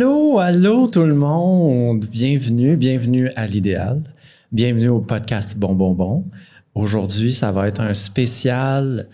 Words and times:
Allô, 0.00 0.38
allô 0.38 0.86
tout 0.86 1.04
le 1.04 1.14
monde. 1.14 2.06
Bienvenue, 2.06 2.74
bienvenue 2.74 3.30
à 3.36 3.46
l'idéal. 3.46 4.00
Bienvenue 4.50 4.88
au 4.88 5.00
podcast 5.00 5.58
Bon 5.58 5.74
Bon 5.74 5.92
Bon. 5.92 6.24
Aujourd'hui, 6.74 7.34
ça 7.34 7.52
va 7.52 7.68
être 7.68 7.82
un 7.82 7.92
spécial 7.92 9.08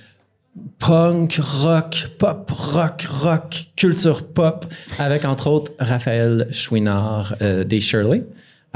punk, 0.79 1.41
rock, 1.43 2.07
pop, 2.21 2.49
rock, 2.53 3.03
rock, 3.03 3.65
culture 3.75 4.29
pop, 4.29 4.65
avec 5.01 5.25
entre 5.25 5.49
autres 5.49 5.73
Raphaël 5.81 6.47
Chouinard 6.53 7.35
euh, 7.43 7.65
des 7.65 7.81
Shirley. 7.81 8.23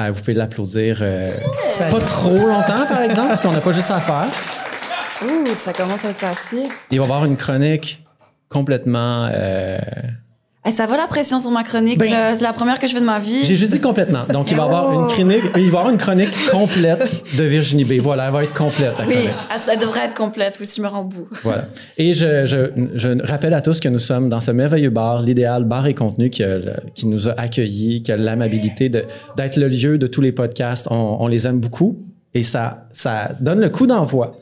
Euh, 0.00 0.10
vous 0.10 0.18
pouvez 0.18 0.34
l'applaudir 0.34 0.98
euh, 1.02 1.30
pas 1.92 2.00
trop 2.00 2.34
longtemps, 2.34 2.86
par 2.88 3.02
exemple, 3.02 3.28
parce 3.28 3.40
qu'on 3.40 3.52
n'a 3.52 3.60
pas 3.60 3.70
juste 3.70 3.92
à 3.92 4.00
faire. 4.00 4.26
Ouh, 5.22 5.46
ça 5.54 5.72
commence 5.72 6.04
à 6.04 6.10
être 6.10 6.18
facile. 6.18 6.66
Il 6.90 6.98
va 6.98 7.04
y 7.04 7.06
avoir 7.06 7.24
une 7.24 7.36
chronique 7.36 8.04
complètement... 8.48 9.30
Eh, 10.66 10.72
ça 10.72 10.84
va 10.84 10.98
la 10.98 11.06
pression 11.06 11.40
sur 11.40 11.50
ma 11.50 11.62
chronique. 11.64 11.98
Ben-. 11.98 12.34
C'est 12.36 12.42
la 12.42 12.52
première 12.52 12.78
que 12.78 12.86
je 12.86 12.92
fais 12.92 13.00
de 13.00 13.04
ma 13.06 13.18
vie. 13.18 13.42
J'ai 13.44 13.54
juste 13.54 13.72
dit 13.72 13.80
complètement. 13.80 14.24
Donc, 14.30 14.50
il 14.50 14.56
va 14.58 14.64
y 14.64 14.66
avoir 14.66 14.94
Oh. 14.94 15.00
une 15.02 15.06
chronique, 15.08 15.42
il 15.56 15.60
va 15.60 15.60
y 15.60 15.66
avoir 15.68 15.88
une 15.88 15.96
chronique 15.96 16.28
complète 16.50 17.16
de 17.34 17.44
Virginie 17.44 17.84
B. 17.86 17.92
Voilà, 18.00 18.26
elle 18.26 18.32
va 18.32 18.42
être 18.44 18.52
complète, 18.52 18.98
la 18.98 19.06
Oui, 19.06 19.14
ça 19.64 19.76
devrait 19.76 20.04
être 20.04 20.14
complète. 20.14 20.58
Oui, 20.60 20.66
si 20.66 20.76
je 20.76 20.82
me 20.82 20.88
rends 20.88 21.02
bout. 21.04 21.26
Voilà. 21.44 21.64
Et 21.96 22.12
je, 22.12 22.44
je, 22.44 22.58
je 22.94 23.26
rappelle 23.26 23.54
à 23.54 23.62
tous 23.62 23.80
que 23.80 23.88
nous 23.88 23.98
sommes 23.98 24.28
dans 24.28 24.40
ce 24.40 24.50
merveilleux 24.50 24.90
bar, 24.90 25.22
l'idéal 25.22 25.64
bar 25.64 25.86
et 25.86 25.94
contenu 25.94 26.28
qui, 26.28 26.42
qui 26.94 27.06
nous 27.06 27.28
a 27.30 27.32
accueillis, 27.40 28.02
qui 28.02 28.12
a 28.12 28.18
l'amabilité 28.18 28.90
d'être 28.90 29.56
le 29.56 29.68
lieu 29.68 29.96
de 29.96 30.06
tous 30.06 30.20
les 30.20 30.32
podcasts. 30.32 30.88
On, 30.90 31.16
on 31.20 31.26
les 31.26 31.46
aime 31.46 31.58
beaucoup 31.58 31.96
et 32.34 32.42
ça, 32.42 32.84
ça 32.92 33.30
donne 33.40 33.60
le 33.60 33.70
coup 33.70 33.86
d'envoi 33.86 34.32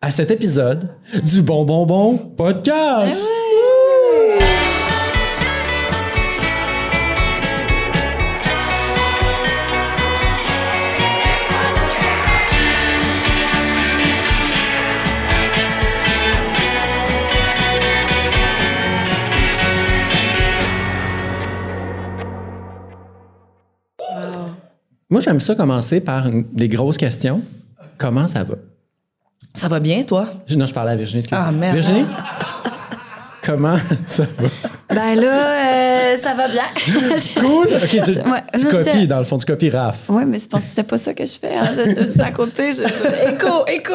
à 0.00 0.10
cet 0.10 0.32
épisode 0.32 0.90
du 1.24 1.40
Bon 1.42 1.64
Bon 1.64 1.86
Bon 1.86 2.16
Podcast. 2.18 3.28
Moi, 25.12 25.20
j'aime 25.20 25.40
ça 25.40 25.54
commencer 25.54 26.00
par 26.00 26.26
une- 26.26 26.44
des 26.54 26.68
grosses 26.68 26.96
questions. 26.96 27.42
Comment 27.98 28.26
ça 28.26 28.44
va? 28.44 28.54
Ça 29.54 29.68
va 29.68 29.78
bien, 29.78 30.04
toi? 30.04 30.26
Je- 30.46 30.56
Non, 30.56 30.64
je 30.64 30.72
parlais 30.72 30.92
à 30.92 30.96
Virginie. 30.96 31.18
excuse. 31.18 31.36
Ah, 31.38 31.52
merde. 31.52 31.74
Virginie? 31.74 32.06
Comment 33.44 33.76
ça 34.06 34.22
va? 34.38 34.48
Ben 34.94 35.14
là, 35.20 36.12
euh, 36.14 36.16
ça 36.16 36.32
va 36.32 36.48
bien. 36.48 36.62
Cool! 37.42 37.66
OK, 37.74 37.90
tu, 37.90 37.98
Ouais, 37.98 38.40
tu 38.56 38.64
non, 38.64 38.70
copies, 38.70 39.06
dans 39.06 39.18
le 39.18 39.24
fond, 39.24 39.36
tu 39.36 39.44
copies 39.44 39.68
Raph. 39.68 40.04
Oui, 40.08 40.22
mais 40.26 40.38
c'est 40.38 40.48
parce 40.48 40.62
que 40.64 40.70
c'était 40.70 40.82
pas 40.82 40.96
ça 40.96 41.12
que 41.12 41.26
je 41.26 41.32
fais. 41.38 41.56
Hein. 41.56 41.68
Je- 41.76 41.90
je- 41.90 42.06
Juste 42.06 42.20
à 42.20 42.30
côté, 42.30 42.72
je, 42.72 42.78
je- 42.84 43.32
écho, 43.34 43.66
écho. 43.66 43.92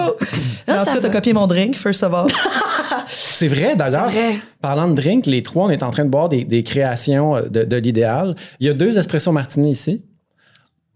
Non, 0.67 0.75
en 0.75 0.79
tout 0.81 0.85
ça 0.85 0.93
cas, 0.93 0.99
t'as 1.01 1.09
copié 1.09 1.33
mon 1.33 1.47
drink, 1.47 1.73
first 1.75 2.03
of 2.03 2.13
all. 2.13 2.27
C'est 3.09 3.47
vrai, 3.47 3.75
d'ailleurs. 3.75 4.11
C'est 4.11 4.19
vrai. 4.33 4.37
Parlant 4.61 4.87
de 4.87 4.93
drink, 4.93 5.25
les 5.25 5.41
trois, 5.41 5.65
on 5.65 5.69
est 5.71 5.81
en 5.81 5.89
train 5.89 6.05
de 6.05 6.09
boire 6.11 6.29
des, 6.29 6.43
des 6.43 6.61
créations 6.63 7.37
euh, 7.37 7.41
de, 7.49 7.63
de 7.63 7.75
l'idéal. 7.77 8.35
Il 8.59 8.67
y 8.67 8.69
a 8.69 8.73
deux 8.73 8.99
espresso 8.99 9.31
martini 9.31 9.71
ici. 9.71 10.03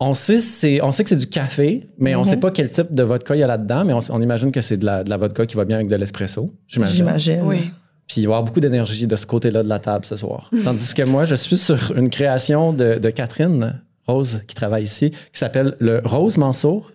On 0.04 0.16
sait, 0.16 0.38
c'est, 0.38 0.82
on 0.82 0.92
sait 0.92 1.04
que 1.04 1.10
c'est 1.10 1.16
du 1.16 1.28
café, 1.28 1.88
mais 2.00 2.16
on 2.16 2.24
sait 2.24 2.38
pas 2.38 2.50
quel 2.50 2.70
type 2.70 2.92
de 2.92 3.04
vodka 3.04 3.36
il 3.36 3.40
y 3.40 3.44
a 3.44 3.48
là-dedans, 3.48 3.86
mais 3.86 3.94
on, 3.94 4.00
on 4.10 4.20
imagine 4.20 4.52
que 4.52 4.60
c'est 4.60 4.78
de 4.78 4.86
la, 4.86 5.04
de 5.04 5.12
la 5.12 5.18
vodka 5.18 5.46
qui 5.46 5.56
va 5.56 5.64
bien 5.64 5.76
avec 5.76 5.90
de 5.90 5.96
l'espresso. 5.96 6.50
J'imagine. 6.68 6.96
J'imagine. 6.96 7.42
Oui. 7.44 7.72
Puis 8.08 8.22
il 8.22 8.22
va 8.22 8.22
y 8.22 8.26
avoir 8.26 8.44
beaucoup 8.44 8.60
d'énergie 8.60 9.06
de 9.06 9.16
ce 9.16 9.28
côté-là 9.28 9.62
de 9.62 9.70
la 9.70 9.78
table 9.78 10.04
ce 10.04 10.16
soir. 10.16 10.50
Tandis 10.64 10.96
que 10.96 11.04
moi, 11.04 11.24
je 11.24 11.36
suis 11.36 11.56
sur 11.56 11.78
une 11.96 12.10
création 12.10 12.74
de, 12.74 12.96
de 12.96 13.10
Catherine 13.12 13.80
Rose, 14.08 14.42
qui 14.48 14.56
travaille 14.56 14.86
ici, 14.86 15.12
qui 15.12 15.18
s'appelle 15.34 15.76
le 15.80 16.02
Rose 16.04 16.38
Mansour. 16.38 16.92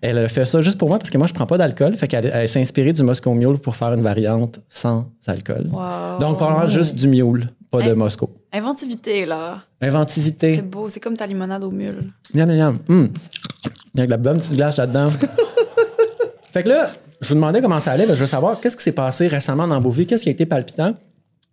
Elle 0.00 0.16
a 0.16 0.28
fait 0.28 0.46
ça 0.46 0.62
juste 0.62 0.78
pour 0.78 0.88
moi 0.88 0.98
parce 0.98 1.10
que 1.10 1.18
moi, 1.18 1.26
je 1.26 1.34
prends 1.34 1.46
pas 1.46 1.58
d'alcool. 1.58 1.94
Fait 1.96 2.08
qu'elle 2.08 2.30
elle 2.32 2.48
s'est 2.48 2.60
inspirée 2.60 2.94
du 2.94 3.02
Moscow 3.02 3.34
Mule 3.34 3.58
pour 3.58 3.76
faire 3.76 3.92
une 3.92 4.02
variante 4.02 4.60
sans 4.68 5.12
alcool. 5.26 5.68
Wow. 5.70 6.20
Donc, 6.20 6.36
probablement 6.38 6.68
juste 6.68 6.96
du 6.96 7.08
mule, 7.08 7.50
pas 7.70 7.82
de. 7.82 7.92
Moscow. 7.92 8.30
Inventivité, 8.56 9.26
là. 9.26 9.62
C'est 9.80 9.88
Inventivité. 9.88 10.62
beau. 10.62 10.88
C'est 10.88 11.00
comme 11.00 11.16
ta 11.16 11.26
limonade 11.26 11.64
au 11.64 11.70
mule. 11.70 12.12
Miam, 12.34 12.48
miam, 12.48 12.56
miam. 12.56 12.78
Hum. 12.88 13.08
Avec 13.96 14.10
la 14.10 14.16
bonne 14.16 14.38
petite 14.38 14.54
glace 14.54 14.76
là-dedans. 14.78 15.08
fait 16.52 16.62
que 16.62 16.68
là, 16.68 16.90
je 17.20 17.28
vous 17.28 17.34
demandais 17.34 17.60
comment 17.60 17.80
ça 17.80 17.92
allait. 17.92 18.06
Ben, 18.06 18.14
je 18.14 18.20
veux 18.20 18.26
savoir 18.26 18.60
qu'est-ce 18.60 18.76
qui 18.76 18.82
s'est 18.82 18.92
passé 18.92 19.26
récemment 19.26 19.66
dans 19.66 19.80
vos 19.80 19.90
vies, 19.90 20.06
qu'est-ce 20.06 20.22
qui 20.24 20.28
a 20.28 20.32
été 20.32 20.46
palpitant? 20.46 20.94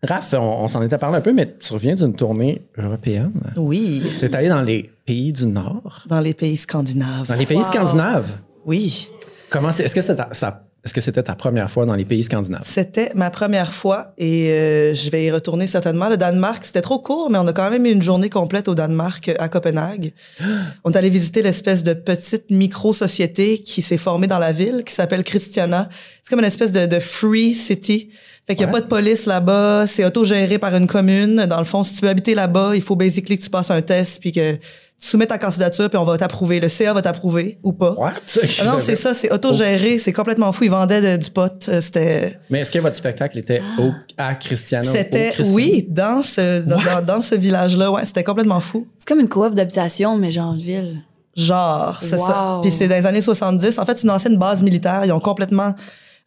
Raph, 0.03 0.33
on, 0.33 0.37
on 0.63 0.67
s'en 0.67 0.81
était 0.81 0.97
parlé 0.97 1.17
un 1.17 1.21
peu, 1.21 1.31
mais 1.31 1.55
tu 1.57 1.71
reviens 1.73 1.95
d'une 1.95 2.13
tournée 2.13 2.61
européenne. 2.77 3.31
Oui, 3.55 4.03
Tu 4.19 4.25
es 4.25 4.35
allé 4.35 4.49
dans 4.49 4.61
les 4.61 4.91
pays 5.05 5.31
du 5.31 5.45
Nord, 5.45 6.03
dans 6.07 6.19
les 6.19 6.33
pays 6.33 6.57
scandinaves. 6.57 7.27
dans 7.27 7.35
les 7.35 7.45
pays 7.45 7.57
Wow. 7.57 7.63
scandinaves? 7.63 8.31
Oui, 8.65 9.09
Comment 9.49 9.71
c'est, 9.71 9.83
est-ce 9.83 9.95
que 9.95 10.01
ça- 10.01 10.63
est-ce 10.85 10.93
que 10.93 10.99
c'était 11.01 11.23
ta 11.23 11.35
première 11.35 11.71
fois 11.71 11.85
dans 11.85 11.95
les 11.95 12.03
pays 12.05 12.23
scandinaves? 12.23 12.63
c'était 12.65 13.11
ma 13.15 13.29
première 13.29 13.73
fois 13.73 14.13
et 14.17 14.49
euh, 14.51 14.93
je 14.95 15.09
vais 15.09 15.23
y 15.25 15.31
retourner 15.31 15.65
certainement. 15.67 16.09
Le 16.09 16.17
Danemark, 16.17 16.63
c'était 16.65 16.81
trop 16.81 16.99
court, 16.99 17.29
mais 17.29 17.37
on 17.37 17.47
a 17.47 17.53
quand 17.53 17.69
même 17.69 17.85
eu 17.85 17.91
une 17.91 18.01
journée 18.01 18.29
complète 18.29 18.67
au 18.67 18.75
Danemark, 18.75 19.29
euh, 19.29 19.35
à 19.39 19.47
Copenhague. 19.49 20.11
On 20.83 20.91
est 20.91 20.97
allé 20.97 21.09
visiter 21.09 21.41
l'espèce 21.41 21.83
de 21.83 21.93
petite 21.93 22.49
micro-société 22.49 23.59
qui 23.59 23.81
s'est 23.81 23.97
formée 23.97 24.27
dans 24.27 24.39
la 24.39 24.51
ville, 24.51 24.83
qui 24.85 24.93
s'appelle 24.93 25.23
Christiana. 25.23 25.87
C'est 26.23 26.29
comme 26.29 26.39
une 26.39 26.45
espèce 26.45 26.71
de, 26.71 26.85
de 26.85 26.99
free 26.99 27.53
city. 27.53 28.09
Fait 28.45 28.55
qu'il 28.55 28.65
n'y 28.65 28.71
a 28.71 28.73
Ouais. 28.73 28.81
pas 28.81 28.85
de 28.85 28.89
police 28.89 29.25
là-bas, 29.25 29.85
c'est 29.87 30.03
autogéré 30.03 30.57
par 30.57 30.75
une 30.75 30.87
commune. 30.87 31.45
Dans 31.45 31.59
le 31.59 31.65
fond, 31.65 31.83
si 31.85 31.93
tu 31.95 32.01
veux 32.01 32.09
habiter 32.09 32.35
là-bas, 32.35 32.71
il 32.75 32.81
faut 32.81 32.97
basically 32.97 33.37
que 33.37 33.43
tu 33.43 33.49
passes 33.49 33.71
un 33.71 33.81
test 33.81 34.19
puis 34.19 34.33
que 34.33 34.57
soumets 35.03 35.25
ta 35.25 35.37
candidature 35.37 35.89
puis 35.89 35.97
on 35.97 36.05
va 36.05 36.17
t'approuver. 36.17 36.59
Le 36.59 36.69
CA 36.69 36.93
va 36.93 37.01
t'approuver 37.01 37.59
ou 37.63 37.73
pas. 37.73 37.93
What? 37.93 38.11
Ah 38.61 38.65
non, 38.65 38.79
c'est 38.79 38.95
ça, 38.95 39.13
c'est 39.13 39.31
autogéré, 39.33 39.97
c'est 39.99 40.13
complètement 40.13 40.51
fou. 40.51 40.63
Ils 40.63 40.71
vendaient 40.71 41.17
de- 41.17 41.23
du 41.23 41.29
pot. 41.29 41.51
euh, 41.69 41.81
C'était, 41.81 42.39
Mais 42.49 42.59
est-ce 42.61 42.71
que 42.71 42.79
votre 42.79 42.95
spectacle 42.95 43.37
était 43.37 43.61
au, 43.79 43.91
à 44.17 44.35
Cristiano? 44.35 44.89
au 44.89 44.91
c'était, 44.93 45.31
oui, 45.49 45.85
dans 45.89 46.21
ce, 46.21 46.61
dans, 46.61 46.77
dans- 46.81 47.01
dans 47.15 47.21
ce 47.21 47.35
village-là, 47.35 47.91
ouais, 47.91 48.05
c'était 48.05 48.23
complètement 48.23 48.59
fou. 48.59 48.87
C'est 48.97 49.07
comme 49.07 49.19
une 49.19 49.29
coop 49.29 49.53
d'habitation, 49.53 50.17
mais 50.17 50.31
genre 50.31 50.51
en 50.51 50.55
ville. 50.55 51.01
Genre, 51.35 51.97
c'est 52.01 52.17
ça. 52.17 52.59
Puis 52.61 52.71
c'est 52.71 52.87
dans 52.87 52.95
les 52.95 53.05
années 53.07 53.21
70. 53.21 53.79
En 53.79 53.85
fait, 53.85 53.97
c'est 53.97 54.03
une 54.03 54.11
ancienne 54.11 54.37
base 54.37 54.61
militaire. 54.61 55.03
Ils 55.05 55.11
ont 55.11 55.19
complètement 55.19 55.73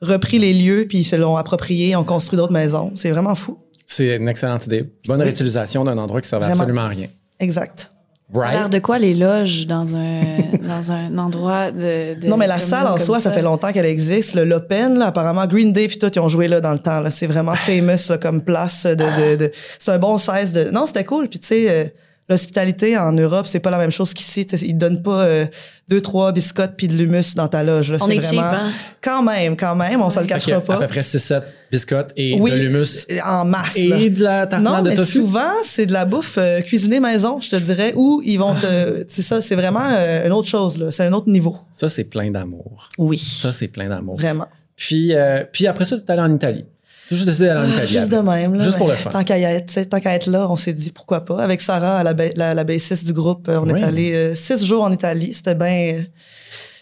repris 0.02 0.38
les 0.38 0.52
lieux 0.52 0.84
puis 0.88 0.98
ils 0.98 1.04
se 1.04 1.16
l'ont 1.16 1.36
approprié, 1.36 1.90
ils 1.90 1.96
ont 1.96 2.04
construit 2.04 2.36
d'autres 2.36 2.52
maisons. 2.52 2.92
C'est 2.96 3.10
vraiment 3.12 3.34
fou. 3.34 3.58
C'est 3.86 4.16
une 4.16 4.28
excellente 4.28 4.66
idée. 4.66 4.92
Bonne 5.06 5.22
réutilisation 5.22 5.84
d'un 5.84 5.96
endroit 5.96 6.20
qui 6.20 6.28
servait 6.28 6.46
Vraiment. 6.46 6.60
absolument 6.60 6.82
à 6.86 6.88
rien. 6.88 7.06
Exact. 7.38 7.92
Ça 8.34 8.40
a 8.42 8.50
l'air 8.50 8.60
Right? 8.62 8.72
de 8.72 8.78
quoi 8.80 8.98
les 8.98 9.14
loges 9.14 9.66
dans 9.66 9.94
un, 9.94 10.22
dans 10.68 10.90
un 10.92 11.16
endroit 11.18 11.70
de. 11.70 12.20
de- 12.20 12.26
Non, 12.26 12.36
mais 12.36 12.46
la 12.48 12.58
salle 12.58 12.86
en 12.88 12.98
soi, 12.98 13.20
ça. 13.20 13.30
fait 13.32 13.42
longtemps 13.42 13.72
qu'elle 13.72 13.86
existe. 13.86 14.34
Le 14.34 14.44
Lopen, 14.44 14.98
là, 14.98 15.06
apparemment, 15.06 15.46
Green 15.46 15.72
Day 15.72 15.86
puis 15.86 15.98
tout, 15.98 16.10
ils 16.12 16.18
ont 16.20 16.28
joué 16.28 16.48
là 16.48 16.60
dans 16.60 16.72
le 16.72 16.78
temps. 16.80 17.00
Là. 17.00 17.10
C'est 17.10 17.26
vraiment 17.28 17.54
famous 17.54 18.08
là, 18.08 18.18
comme 18.18 18.42
place 18.42 18.84
de... 18.84 18.94
de, 18.94 19.36
de- 19.36 19.52
C'est 19.78 19.92
un 19.92 19.98
bon 19.98 20.18
16 20.18 20.52
de... 20.52 20.64
Non, 20.70 20.86
c'était 20.86 21.04
cool. 21.04 21.28
Puis 21.28 21.38
tu 21.38 21.46
sais, 21.46 21.66
euh, 21.70 21.84
l'hospitalité 22.28 22.96
en 22.98 23.12
Europe, 23.12 23.46
c'est 23.46 23.60
pas 23.60 23.70
la 23.70 23.78
même 23.78 23.92
chose 23.92 24.12
qu'ici. 24.14 24.46
Tu 24.46 24.56
sais, 24.58 24.66
Ils 24.66 24.72
te 24.74 24.78
donnent 24.78 25.02
pas 25.02 25.20
euh, 25.20 25.46
deux, 25.88 26.00
trois 26.00 26.32
biscottes 26.32 26.74
puis 26.76 26.88
de 26.88 26.94
l'humus 26.94 27.34
dans 27.36 27.48
ta 27.48 27.62
loge. 27.62 27.90
Là. 27.92 27.98
On 28.00 28.06
C'est 28.06 28.16
est 28.16 28.22
cheap, 28.22 28.34
vraiment... 28.40 28.64
hein? 28.66 28.70
Quand 29.00 29.22
même, 29.22 29.56
quand 29.56 29.76
même, 29.76 30.00
on 30.02 30.10
se 30.10 30.18
le 30.20 30.26
cachera 30.26 30.60
pas. 30.60 30.74
à 30.74 30.78
peu 30.78 30.86
près 30.88 31.00
6-7 31.02 31.42
biscottes 31.70 32.12
et 32.16 32.36
oui, 32.40 32.50
de 32.50 32.56
l'humus 32.56 33.06
en 33.24 33.44
masse. 33.44 33.76
et 33.76 33.88
là. 33.88 34.08
de 34.08 34.22
la 34.22 34.46
tartine 34.46 34.68
Non, 34.70 34.82
de 34.82 34.88
mais 34.90 34.94
tofu. 34.96 35.12
souvent, 35.18 35.50
c'est 35.64 35.86
de 35.86 35.92
la 35.92 36.04
bouffe 36.04 36.38
euh, 36.38 36.60
cuisinée 36.62 37.00
maison, 37.00 37.40
je 37.40 37.50
te 37.50 37.56
dirais, 37.56 37.92
ou 37.96 38.20
ils 38.24 38.38
vont 38.38 38.54
te... 38.54 39.04
C'est 39.08 39.22
ça, 39.22 39.40
c'est 39.40 39.54
vraiment 39.56 39.84
euh, 39.84 40.26
une 40.26 40.32
autre 40.32 40.48
chose, 40.48 40.78
là. 40.78 40.90
C'est 40.90 41.04
un 41.04 41.12
autre 41.12 41.28
niveau. 41.28 41.56
Ça, 41.72 41.88
c'est 41.88 42.04
plein 42.04 42.30
d'amour. 42.30 42.90
Oui, 42.98 43.18
Ça, 43.18 43.52
c'est 43.52 43.68
plein 43.68 43.88
d'amour. 43.88 44.16
vraiment. 44.16 44.46
Puis, 44.76 45.14
euh, 45.14 45.42
puis 45.52 45.66
après 45.66 45.84
ça, 45.84 45.96
tu 45.96 46.02
es 46.04 46.10
allé 46.10 46.20
en 46.22 46.34
Italie. 46.34 46.64
Juste 47.10 47.26
décidé 47.26 47.46
d'aller 47.46 47.60
en 47.60 47.64
Italie. 47.68 47.80
Ah, 47.82 47.86
Juste 47.86 48.08
de 48.12 48.18
même. 48.18 48.54
Là, 48.54 48.64
Juste 48.64 48.76
pour 48.78 48.86
ouais. 48.88 48.92
le 48.94 48.98
fun. 48.98 49.10
Tant 49.10 49.24
qu'à 49.24 49.38
y 49.38 49.42
être, 49.44 49.66
tu 49.66 49.72
sais, 49.74 49.84
tant 49.84 50.00
qu'à 50.00 50.14
être 50.14 50.26
là, 50.26 50.46
on 50.50 50.56
s'est 50.56 50.72
dit 50.72 50.90
pourquoi 50.90 51.24
pas. 51.24 51.42
Avec 51.42 51.62
Sarah, 51.62 52.02
la, 52.02 52.14
la, 52.36 52.54
la 52.54 52.64
bassiste 52.64 53.06
du 53.06 53.12
groupe, 53.12 53.48
euh, 53.48 53.60
on 53.60 53.70
Oui. 53.70 53.80
est 53.80 53.84
allé 53.84 54.14
euh, 54.14 54.34
six 54.34 54.64
jours 54.64 54.82
en 54.84 54.92
Italie. 54.92 55.32
C'était 55.34 55.54
bien 55.54 56.02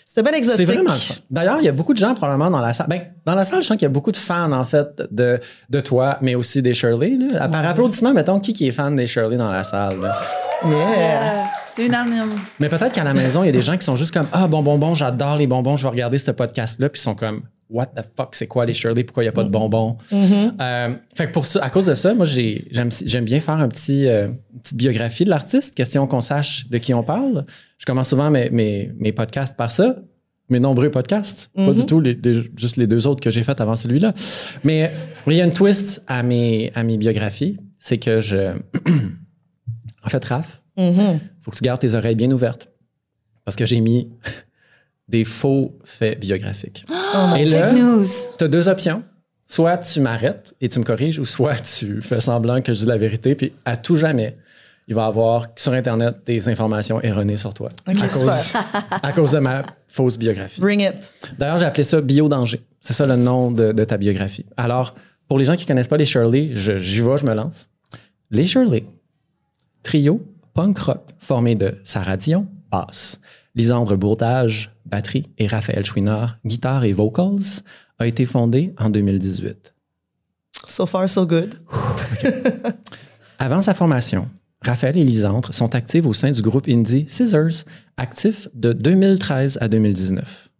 c'était 0.07 0.31
bien 0.31 0.39
exotique. 0.39 0.67
C'est 0.67 0.73
vraiment 0.73 0.93
le 0.93 0.99
fun. 0.99 1.15
D'ailleurs, 1.29 1.57
il 1.59 1.65
y 1.65 1.69
a 1.69 1.73
beaucoup 1.73 1.93
de 1.93 1.99
gens 1.99 2.15
probablement 2.15 2.49
dans 2.49 2.61
la 2.61 2.73
salle. 2.73 2.87
Ben, 2.89 3.01
dans 3.27 3.35
la 3.35 3.43
salle, 3.43 3.61
je 3.63 3.67
sens 3.67 3.77
qu'il 3.77 3.85
y 3.85 3.87
a 3.87 3.91
beaucoup 3.91 4.13
de 4.13 4.17
fans, 4.17 4.53
en 4.53 4.63
fait, 4.65 5.03
de, 5.11 5.41
de 5.71 5.81
toi, 5.81 6.19
mais 6.23 6.37
aussi 6.37 6.63
des 6.63 6.73
Shirley. 6.73 7.19
Là. 7.33 7.49
Par 7.49 7.67
applaudissement, 7.67 8.13
mettons, 8.15 8.39
qui, 8.39 8.53
qui 8.53 8.69
est 8.69 8.73
fan 8.73 8.95
des 8.95 9.09
Shirley 9.09 9.37
dans 9.37 9.51
la 9.51 9.65
salle? 9.65 10.01
là? 10.01 10.17
Yeah. 10.65 10.71
Euh, 10.77 11.43
c'est 11.75 11.87
unanime. 11.87 12.31
Mais 12.61 12.69
peut-être 12.69 12.93
qu'à 12.93 13.03
la 13.03 13.13
maison, 13.13 13.43
il 13.43 13.47
y 13.47 13.49
a 13.49 13.53
des 13.53 13.63
gens 13.63 13.77
qui 13.77 13.85
sont 13.85 13.97
juste 13.97 14.15
comme 14.15 14.29
Ah, 14.33 14.47
bon, 14.47 14.63
bonbon, 14.63 14.95
j'adore 14.95 15.37
les 15.37 15.49
bonbons, 15.49 15.77
je 15.77 15.83
vais 15.83 15.89
regarder 15.91 16.19
ce 16.19 16.31
podcast-là, 16.31 16.89
puis 16.89 17.01
ils 17.01 17.03
sont 17.03 17.17
comme 17.17 17.43
What 17.71 17.87
the 17.97 18.03
fuck, 18.17 18.35
c'est 18.35 18.47
quoi 18.47 18.67
les 18.67 18.75
Shirley, 18.75 19.05
pourquoi 19.05 19.23
il 19.23 19.27
n'y 19.27 19.31
a 19.31 19.33
pas 19.33 19.43
de 19.45 19.49
bonbons? 19.49 19.97
Euh, 20.13 20.95
fait 21.15 21.27
que 21.29 21.33
pour 21.33 21.47
ça, 21.47 21.65
à 21.65 21.71
cause 21.71 21.87
de 21.87 21.95
ça, 21.95 22.15
moi, 22.15 22.27
j'ai- 22.27 22.69
j'aime 22.71 22.91
j'aime 23.05 23.25
bien 23.25 23.41
faire 23.41 23.55
un 23.55 23.69
petit, 23.69 24.07
euh, 24.07 24.29
une 24.53 24.61
petite 24.61 24.77
biographie 24.77 25.25
de 25.25 25.31
l'artiste, 25.31 25.75
question 25.75 26.07
qu'on 26.07 26.21
sache 26.21 26.69
de 26.69 26.79
qui 26.79 26.93
on 26.95 27.03
parle. 27.03 27.47
Je 27.79 27.87
commence 27.87 28.11
souvent 28.11 28.31
mes, 28.31 28.51
mes, 28.51 28.93
mes 28.99 29.13
podcasts 29.13 29.57
par 29.57 29.71
ça, 29.71 29.97
mes 30.51 30.61
nombreux 30.61 30.91
podcasts, 30.91 31.51
pas 31.57 31.73
du 31.73 31.87
tout 31.87 32.01
les, 32.01 32.15
les- 32.23 32.43
juste 32.57 32.77
les 32.77 32.87
deux 32.87 33.07
autres 33.07 33.23
que 33.23 33.31
j'ai 33.31 33.43
fait 33.43 33.59
avant 33.61 33.77
celui-là. 33.77 34.13
Mais 34.63 34.93
il 35.27 35.33
y 35.33 35.41
a 35.41 35.45
une 35.45 35.53
twist 35.55 36.05
à 36.07 36.23
mes, 36.23 36.71
à 36.75 36.83
mes 36.83 36.99
biographies, 36.99 37.59
c'est 37.79 37.99
que 37.99 38.21
je. 38.21 38.53
En 40.07 40.11
fait, 40.11 40.25
Raph, 40.27 40.63
Mhm. 40.77 41.19
faut 41.41 41.51
que 41.51 41.57
tu 41.57 41.65
gardes 41.65 41.81
tes 41.81 41.95
oreilles 41.95 42.15
bien 42.15 42.31
ouvertes. 42.31 42.69
Parce 43.45 43.57
que 43.57 43.65
j'ai 43.65 43.81
mis 43.81 44.11
des 45.09 45.25
faux 45.25 45.79
faits 45.85 46.19
biographiques. 46.21 46.85
Et 47.39 47.45
là, 47.47 47.69
Fake 47.71 47.79
news. 47.79 48.07
tu 48.39 48.45
as 48.45 48.49
deux 48.49 48.69
options. 48.69 49.03
Soit 49.47 49.77
tu 49.79 50.01
m'arrêtes 50.01 50.55
et 50.63 50.69
tu 50.71 50.79
me 50.79 50.85
corriges, 50.85 51.19
ou 51.19 51.25
soit 51.27 51.57
tu 51.79 52.01
fais 52.01 52.21
semblant 52.21 52.63
que 52.63 52.73
je 52.73 52.81
dis 52.81 52.87
la 52.87 52.97
vérité, 52.97 53.35
puis 53.35 53.53
à 53.67 53.77
tout 53.77 53.95
jamais, 53.97 54.37
il 54.89 54.95
va 54.95 55.03
y 55.05 55.07
avoir 55.07 55.47
sur 55.57 55.73
Internet 55.75 56.17
des 56.25 56.49
informations 56.49 57.01
erronées 57.03 57.37
sur 57.37 57.53
toi. 57.53 57.69
À, 57.87 57.95
cause, 57.95 58.53
à 58.91 59.13
cause 59.13 59.33
de 59.33 59.39
ma 59.39 59.63
fausse 59.87 60.17
biographie. 60.17 60.61
Bring 60.61 60.81
it. 60.81 61.13
D'ailleurs, 61.39 61.59
j'ai 61.59 61.67
appelé 61.67 61.85
ça 61.85 62.01
Bio-danger. 62.01 62.61
C'est 62.81 62.95
ça 62.95 63.07
le 63.07 63.17
nom 63.17 63.51
de, 63.51 63.73
de 63.73 63.85
ta 63.85 63.97
biographie. 63.99 64.45
Alors, 64.57 64.95
pour 65.29 65.39
les 65.39 65.45
gens 65.45 65.57
qui 65.57 65.65
connaissent 65.67 65.89
pas 65.89 65.97
les 65.99 66.05
Shirley, 66.07 66.51
je- 66.55 66.79
j'y 66.79 67.01
vais, 67.01 67.17
je 67.19 67.25
me 67.27 67.35
lance. 67.35 67.69
Les 68.31 68.47
Shirley, 68.47 68.85
trio 69.83 70.23
punk 70.55 70.79
rock 70.79 71.03
formé 71.19 71.55
de 71.55 71.79
Sarah 71.85 72.17
Dion, 72.17 72.47
basse, 72.71 73.21
Lisandre 73.55 73.97
Bourdage, 73.97 74.71
batterie, 74.87 75.27
et 75.39 75.47
Raphaël 75.47 75.85
Chouinard, 75.85 76.39
guitare 76.45 76.85
et 76.85 76.93
vocals, 76.93 77.63
a 77.99 78.07
été 78.07 78.27
fondé 78.27 78.75
en 78.79 78.91
2018. 78.91 79.75
So 80.67 80.87
far, 80.87 81.09
so 81.09 81.27
good. 81.27 81.55
Avant 83.39 83.61
sa 83.61 83.75
formation, 83.75 84.29
Raphaël 84.63 84.97
et 84.97 85.05
Lisandre 85.05 85.53
sont 85.53 85.75
actifs 85.75 86.07
au 86.07 86.13
sein 86.13 86.31
du 86.31 86.43
groupe 86.43 86.69
indie 86.69 87.05
Scissors, 87.09 87.65
actif 87.97 88.49
de 88.55 88.73
2013 88.73 89.59
à 89.61 89.69
2019. 89.69 90.51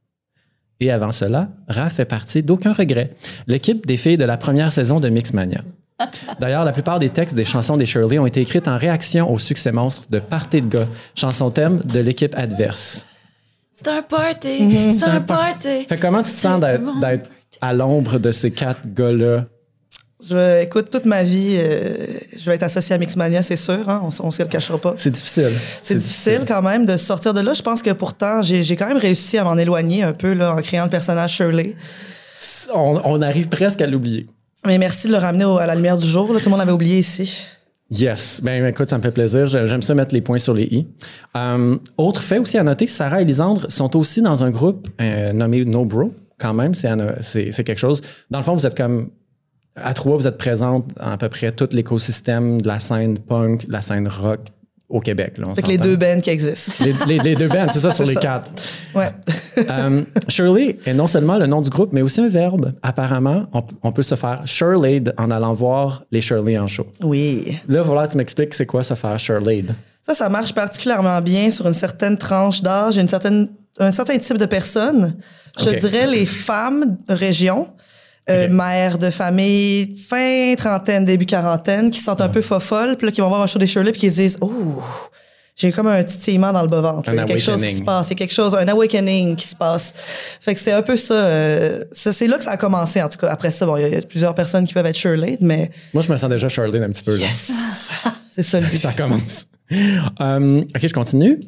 Et 0.81 0.91
avant 0.91 1.13
cela, 1.13 1.51
Raph 1.69 1.95
fait 1.95 2.05
partie 2.05 2.43
d'Aucun 2.43 2.73
regret, 2.73 3.15
l'équipe 3.47 3.87
des 3.87 3.97
filles 3.97 4.19
de 4.19 4.25
la 4.25 4.37
première 4.37 4.73
saison 4.73 5.01
de 5.01 5.09
Mixmania. 5.09 5.63
D'ailleurs, 6.41 6.65
la 6.65 6.73
plupart 6.73 6.99
des 6.99 7.09
textes 7.09 7.37
des 7.37 7.45
chansons 7.45 7.77
des 7.77 7.87
Shirley 7.87 8.19
ont 8.19 8.27
été 8.27 8.41
écrites 8.41 8.67
en 8.67 8.77
réaction 8.77 9.31
au 9.33 9.39
succès 9.39 9.71
monstre 9.71 10.11
de 10.11 10.19
Party 10.19 10.63
de 10.63 10.67
gars, 10.67 10.89
chanson 11.15 11.51
thème 11.51 11.79
de 11.85 12.01
l'équipe 12.01 12.35
adverse. 12.37 13.07
C'est 13.73 13.89
un 13.89 14.03
party. 14.03 14.93
C'est 14.99 15.05
un 15.05 15.21
party. 15.21 15.85
Fait 15.89 15.99
comment 16.01 16.23
tu 16.23 16.31
te 16.31 16.37
sens 16.37 16.61
d'être 16.61 17.31
à 17.61 17.73
l'ombre 17.73 18.19
de 18.19 18.31
ces 18.33 18.51
quatre 18.51 18.87
gars-là? 18.87 19.47
Je, 20.29 20.63
écoute, 20.63 20.91
toute 20.91 21.05
ma 21.05 21.23
vie, 21.23 21.57
euh, 21.59 22.07
je 22.39 22.45
vais 22.47 22.55
être 22.55 22.63
associé 22.63 22.95
à 22.95 22.99
Mixmania, 22.99 23.43
c'est 23.43 23.57
sûr. 23.57 23.89
Hein? 23.89 24.01
On, 24.05 24.27
on 24.27 24.31
se 24.31 24.43
le 24.43 24.49
cachera 24.49 24.79
pas. 24.79 24.95
C'est 24.97 25.11
difficile. 25.11 25.51
C'est 25.83 25.99
difficile 25.99 26.45
quand 26.47 26.63
même 26.63 26.87
de 26.87 26.97
sortir 26.97 27.35
de 27.35 27.41
là. 27.41 27.53
Je 27.53 27.63
pense 27.63 27.83
que 27.83 27.91
pourtant, 27.91 28.43
j'ai 28.43 28.63
j'ai 28.63 28.75
quand 28.77 28.87
même 28.87 28.97
réussi 28.97 29.37
à 29.39 29.45
m'en 29.45 29.57
éloigner 29.57 30.03
un 30.03 30.13
peu 30.13 30.33
là, 30.33 30.55
en 30.55 30.63
créant 30.63 30.85
le 30.85 30.91
personnage 30.91 31.35
Shirley. 31.35 31.75
On, 32.73 33.01
on 33.05 33.21
arrive 33.21 33.49
presque 33.49 33.81
à 33.81 33.87
l'oublier. 33.87 34.27
Mais 34.67 34.79
merci 34.79 35.07
de 35.09 35.13
le 35.13 35.19
ramener 35.19 35.45
à 35.61 35.67
la 35.67 35.75
lumière 35.75 35.97
du 35.99 36.07
jour. 36.07 36.27
Tout 36.29 36.35
le 36.45 36.51
monde 36.51 36.59
l'avait 36.59 36.73
oublié 36.73 36.99
ici. 36.99 37.47
Yes. 37.91 38.41
Ben 38.43 38.65
écoute, 38.67 38.89
ça 38.89 38.97
me 38.97 39.03
fait 39.03 39.11
plaisir. 39.11 39.49
J'ai- 39.49 39.67
J'aime 39.67 39.83
ça 39.83 39.95
mettre 39.95 40.15
les 40.15 40.23
points 40.23 40.39
sur 40.39 40.55
les 40.55 40.65
i. 40.65 40.87
Euh, 41.37 41.77
autre 41.99 42.23
fait 42.23 42.39
aussi 42.39 42.57
à 42.57 42.63
noter, 42.65 42.87
Sarah 42.87 43.21
et 43.21 43.25
Lisandre 43.25 43.71
sont 43.71 43.95
aussi 43.97 44.23
dans 44.23 44.43
un 44.43 44.51
groupe 44.51 44.89
euh, 45.01 45.33
nommé 45.33 45.65
No 45.65 45.85
Bro. 45.85 46.15
Quand 46.39 46.55
même, 46.55 46.75
c'est 46.75 46.91
c'est 47.21 47.63
quelque 47.65 47.79
chose. 47.79 48.01
Dans 48.31 48.39
le 48.39 48.45
fond, 48.45 48.55
vous 48.55 48.67
êtes 48.67 48.77
comme 48.77 49.11
à 49.77 49.93
trois, 49.95 50.17
vous 50.17 50.27
êtes 50.27 50.39
présentes 50.39 50.87
dans 50.97 51.11
à 51.11 51.17
peu 51.19 51.29
près 51.29 51.53
tout 51.53 51.69
l'écosystème 51.73 52.61
de 52.61 52.67
la 52.67 52.81
scène 52.81 53.19
punk, 53.19 53.67
de 53.67 53.73
la 53.73 53.83
scène 53.83 54.09
rock 54.09 54.41
au 54.95 55.01
Québec. 55.01 55.35
Là, 55.39 55.47
on 55.49 55.69
les 55.69 55.77
deux 55.77 55.97
bands 55.97 56.21
qui 56.23 56.31
existent. 56.31 56.85
Les, 56.85 56.95
les- 57.07 57.19
les 57.19 57.35
deux 57.35 57.49
bands, 57.49 57.67
c'est 57.71 57.81
ça 57.81 57.91
sur 57.99 58.07
les 58.07 58.15
ça. 58.15 58.21
quatre. 58.21 58.51
Ouais. 58.95 59.11
Euh, 59.59 60.03
Shirley 60.29 60.79
est 60.87 60.95
non 60.95 61.09
seulement 61.09 61.37
le 61.37 61.47
nom 61.47 61.61
du 61.61 61.69
groupe, 61.69 61.93
mais 61.93 62.01
aussi 62.01 62.21
un 62.21 62.29
verbe. 62.29 62.73
Apparemment, 62.83 63.47
on, 63.53 63.63
on 63.83 63.93
peut 63.93 64.03
se 64.05 64.15
faire 64.15 64.43
Shirley 64.47 65.03
en 65.19 65.31
allant 65.33 65.53
voir 65.53 66.05
les 66.13 66.21
Shirley 66.21 66.57
en 66.57 66.69
show. 66.69 66.87
Oui. 67.03 67.59
Là, 67.69 67.83
voilà, 67.83 68.07
tu 68.07 68.17
m'expliques 68.17 68.55
c'est 68.55 68.67
quoi 68.67 68.83
se 68.85 68.95
faire 68.95 69.19
Shirley. 69.19 69.65
Ça, 70.03 70.15
ça 70.15 70.29
marche 70.29 70.55
particulièrement 70.55 71.21
bien 71.21 71.51
sur 71.51 71.67
une 71.67 71.75
certaine 71.75 72.17
tranche 72.17 72.63
d'âge, 72.63 72.97
une 72.97 73.09
certaine, 73.09 73.49
un 73.81 73.91
certain 73.91 74.17
type 74.19 74.39
de 74.39 74.47
personnes. 74.47 75.17
Je 75.59 75.71
dirais 75.71 76.07
les 76.07 76.27
femmes 76.27 76.97
de 77.09 77.15
région, 77.15 77.69
euh, 78.31 78.47
Ok. 78.47 78.53
mères 78.53 78.99
de 78.99 79.11
famille, 79.11 79.97
fin 79.97 80.55
trentaine, 80.57 81.05
début 81.05 81.27
quarantaine, 81.27 81.91
qui 81.91 81.99
se 81.99 82.05
sentent 82.05 82.21
un 82.23 82.29
peu 82.29 82.41
fofolles, 82.43 82.97
puis 82.97 83.07
là, 83.07 83.13
qui 83.13 83.21
vont 83.21 83.29
voir 83.29 83.43
un 83.43 83.47
show 83.47 83.59
des 83.59 83.67
Shirley, 83.67 83.93
puis 83.93 84.01
qui 84.01 84.11
se 84.11 84.17
disent 84.17 84.39
«Oh, 84.41 84.51
j'ai 85.57 85.71
comme 85.71 85.87
un 85.87 86.03
titillement 86.03 86.53
dans 86.53 86.63
le 86.63 86.69
bas-ventre. 86.69 87.09
Il 87.13 87.17
y 87.17 87.19
a 87.19 87.25
quelque 87.25 87.41
chose 87.43 87.63
qui 87.63 87.77
se 87.77 87.83
passe. 87.83 88.09
Il 88.09 88.11
y 88.11 88.13
a 88.15 88.17
quelque 88.17 88.33
chose, 88.35 88.55
un 88.57 88.67
awakening 88.67 89.37
qui 89.37 89.47
se 89.47 89.55
passe.» 89.55 89.93
Fait 90.41 90.55
que 90.55 90.61
c'est 90.61 90.73
un 90.73 90.83
peu 90.83 90.97
ça. 90.97 91.15
euh, 91.15 91.85
ça 91.93 92.13
c'est 92.13 92.27
là 92.27 92.39
que 92.39 92.45
ça 92.45 92.51
a 92.53 92.57
commencé, 92.57 93.01
en 93.03 93.09
tout 93.09 93.19
cas. 93.19 93.29
Après 93.29 93.51
ça, 93.51 93.65
bon, 93.67 93.77
il 93.77 93.83
y 93.83 93.85
a- 93.85 93.89
il 93.89 93.95
y, 93.95 93.99
a 93.99 94.03
plusieurs 94.03 94.35
personnes 94.35 94.67
qui 94.67 94.75
peuvent 94.75 94.87
être 94.87 94.99
Shirley, 94.99 95.37
mais 95.41 95.71
Moi, 95.93 96.03
je 96.03 96.11
me 96.11 96.17
sens 96.17 96.29
déjà 96.31 96.49
Shirley 96.49 96.83
un 96.83 96.89
petit 96.91 97.05
peu. 97.05 97.17
là. 97.17 97.27
c'est 98.31 98.43
ça 98.43 98.59
le 98.61 98.67
but. 98.67 98.77
Ça 98.77 98.93
commence. 98.93 99.47
Euh, 100.21 100.61
OK, 100.63 100.87
je 100.89 100.93
continue. 100.95 101.41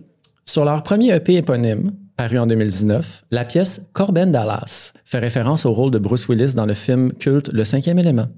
Sur 0.44 0.64
leur 0.64 0.82
premier 0.84 1.12
EP 1.12 1.34
éponyme, 1.36 1.90
paru 2.16 2.38
en 2.38 2.46
2019, 2.46 3.24
la 3.30 3.44
pièce 3.44 3.90
Corben 3.92 4.32
Dallas 4.32 4.94
fait 5.04 5.18
référence 5.18 5.66
au 5.66 5.72
rôle 5.72 5.90
de 5.90 5.98
Bruce 5.98 6.28
Willis 6.28 6.54
dans 6.54 6.66
le 6.66 6.74
film 6.74 7.12
culte 7.12 7.50
Le 7.52 7.64
cinquième 7.64 7.98
élément. 7.98 8.28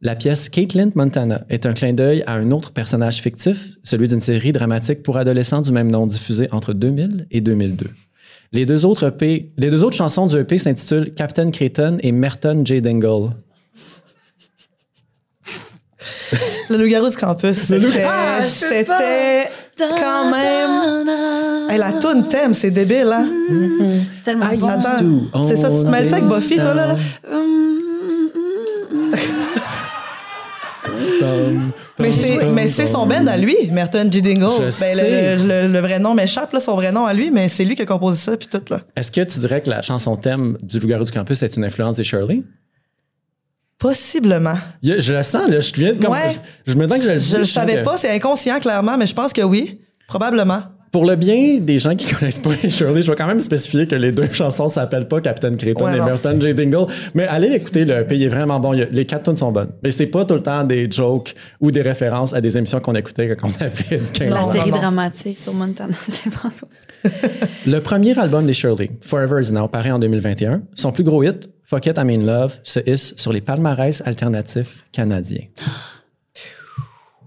La 0.00 0.16
pièce 0.16 0.48
Caitlin 0.48 0.90
Montana 0.94 1.44
est 1.48 1.66
un 1.66 1.72
clin 1.72 1.92
d'œil 1.92 2.22
à 2.26 2.34
un 2.34 2.50
autre 2.50 2.72
personnage 2.72 3.22
fictif, 3.22 3.78
celui 3.82 4.08
d'une 4.08 4.20
série 4.20 4.52
dramatique 4.52 5.02
pour 5.02 5.16
adolescents 5.16 5.62
du 5.62 5.72
même 5.72 5.90
nom 5.90 6.06
diffusée 6.06 6.48
entre 6.52 6.72
2000 6.72 7.26
et 7.30 7.40
2002. 7.40 7.86
Les 8.52 8.66
deux 8.66 8.84
autres, 8.84 9.08
EP, 9.08 9.52
les 9.56 9.70
deux 9.70 9.82
autres 9.82 9.96
chansons 9.96 10.26
du 10.26 10.36
EP 10.36 10.58
s'intitulent 10.58 11.10
Captain 11.14 11.50
Creighton 11.50 11.96
et 12.00 12.12
Merton 12.12 12.62
J. 12.64 12.82
Dingle. 12.82 13.30
Le 16.70 16.76
loup-garou 16.76 17.08
du 17.08 17.16
campus, 17.16 17.56
c'était, 17.56 18.06
Quand 19.78 20.30
même. 20.30 21.08
Hey, 21.70 21.78
la 21.78 21.92
toune 21.92 22.28
thème, 22.28 22.54
c'est 22.54 22.70
débile, 22.70 23.10
hein? 23.12 23.26
C'est 24.16 24.24
tellement 24.24 24.50
I 24.50 24.56
bon. 24.58 24.68
Attends, 24.68 25.44
c'est 25.46 25.56
ça, 25.56 25.70
tu 25.70 25.82
te 25.82 25.88
mêles 25.88 26.08
ça 26.08 26.16
avec 26.16 26.28
Buffy, 26.28 26.56
toi, 26.56 26.74
là? 26.74 26.86
là? 26.88 26.96
Mais 31.98 32.10
c'est, 32.10 32.44
mais 32.50 32.68
c'est 32.68 32.86
son 32.86 33.06
band 33.06 33.26
à 33.26 33.36
lui, 33.36 33.56
Merton 33.72 34.08
G. 34.10 34.20
Dingle. 34.20 34.46
Je 34.58 34.62
Ben, 34.64 34.70
sais. 34.70 35.36
le, 35.38 35.66
le- 35.68 35.72
le 35.72 35.78
vrai 35.80 35.98
nom 35.98 36.14
m'échappe, 36.14 36.52
là, 36.52 36.60
son 36.60 36.74
vrai 36.74 36.92
nom 36.92 37.06
à 37.06 37.12
lui, 37.12 37.30
mais 37.30 37.48
c'est 37.48 37.64
lui 37.64 37.74
qui 37.76 37.82
a 37.82 37.86
composé 37.86 38.18
ça, 38.18 38.36
puis 38.36 38.48
tout, 38.48 38.60
là. 38.70 38.80
Est-ce 38.96 39.10
que 39.10 39.20
tu 39.22 39.38
dirais 39.38 39.62
que 39.62 39.70
la 39.70 39.80
chanson 39.82 40.16
thème 40.16 40.58
du 40.62 40.80
Loup-garou 40.80 41.04
du 41.04 41.10
campus 41.12 41.42
est 41.42 41.56
une 41.56 41.64
influence 41.64 41.96
des 41.96 42.04
Shirley? 42.04 42.42
Possiblement. 43.84 44.54
Je 44.82 45.12
le 45.12 45.22
sens, 45.22 45.46
là, 45.46 45.60
je 45.60 45.72
viens 45.74 45.92
de 45.92 46.02
comme. 46.02 46.10
Ouais. 46.10 46.38
Je, 46.66 46.72
je 46.72 46.78
me 46.78 46.86
dis 46.86 46.94
que 46.94 47.02
je 47.02 47.36
le 47.36 47.44
Je 47.44 47.50
savais 47.50 47.74
que- 47.74 47.82
pas, 47.84 47.98
c'est 47.98 48.14
inconscient, 48.16 48.58
clairement, 48.58 48.96
mais 48.96 49.06
je 49.06 49.14
pense 49.14 49.30
que 49.34 49.42
oui. 49.42 49.78
Probablement. 50.08 50.62
Pour 50.94 51.06
le 51.06 51.16
bien 51.16 51.58
des 51.58 51.80
gens 51.80 51.96
qui 51.96 52.06
connaissent 52.14 52.38
pas 52.38 52.52
les 52.62 52.70
Shirley, 52.70 53.02
je 53.02 53.10
vais 53.10 53.16
quand 53.16 53.26
même 53.26 53.40
spécifier 53.40 53.84
que 53.88 53.96
les 53.96 54.12
deux 54.12 54.28
chansons 54.30 54.68
s'appellent 54.68 55.08
pas 55.08 55.20
Captain 55.20 55.52
Creighton 55.52 55.86
Ouais, 55.86 55.96
et. 55.96 56.00
Merton 56.00 56.38
J. 56.40 56.54
Dingle. 56.54 56.86
Mais 57.14 57.26
allez 57.26 57.48
l'écouter, 57.48 57.84
le 57.84 58.06
pays 58.06 58.22
est 58.22 58.28
vraiment 58.28 58.60
bon. 58.60 58.70
Les 58.70 59.04
quatre 59.04 59.24
tunes 59.24 59.34
sont 59.34 59.50
bonnes. 59.50 59.70
Mais 59.82 59.90
c'est 59.90 60.06
pas 60.06 60.24
tout 60.24 60.34
le 60.34 60.40
temps 60.40 60.62
des 60.62 60.88
jokes 60.88 61.34
ou 61.60 61.72
des 61.72 61.82
références 61.82 62.32
à 62.32 62.40
des 62.40 62.56
émissions 62.56 62.78
qu'on 62.78 62.94
écoutait 62.94 63.34
quand 63.34 63.48
on 63.48 63.64
avait 63.64 63.98
15 64.12 64.30
La 64.30 64.40
ans. 64.40 64.46
Non, 64.46 64.52
série 64.52 64.70
non. 64.70 64.76
dramatique 64.76 65.36
sur 65.36 65.52
Montana, 65.52 65.94
c'est. 66.08 66.30
Le 67.66 67.80
premier 67.80 68.16
album 68.16 68.46
des 68.46 68.54
Shirley, 68.54 68.90
Forever 69.00 69.40
Is 69.42 69.50
Now, 69.50 69.66
paraît 69.66 69.90
en 69.90 69.98
2021. 69.98 70.62
Son 70.76 70.92
plus 70.92 71.02
gros 71.02 71.24
hit, 71.24 71.50
Fuck 71.64 71.86
It, 71.86 71.96
I'm 71.98 72.08
in 72.08 72.24
Love, 72.24 72.60
se 72.62 72.78
hisse 72.88 73.14
sur 73.16 73.32
les 73.32 73.40
palmarès 73.40 74.00
alternatifs 74.06 74.84
canadiens. 74.92 75.46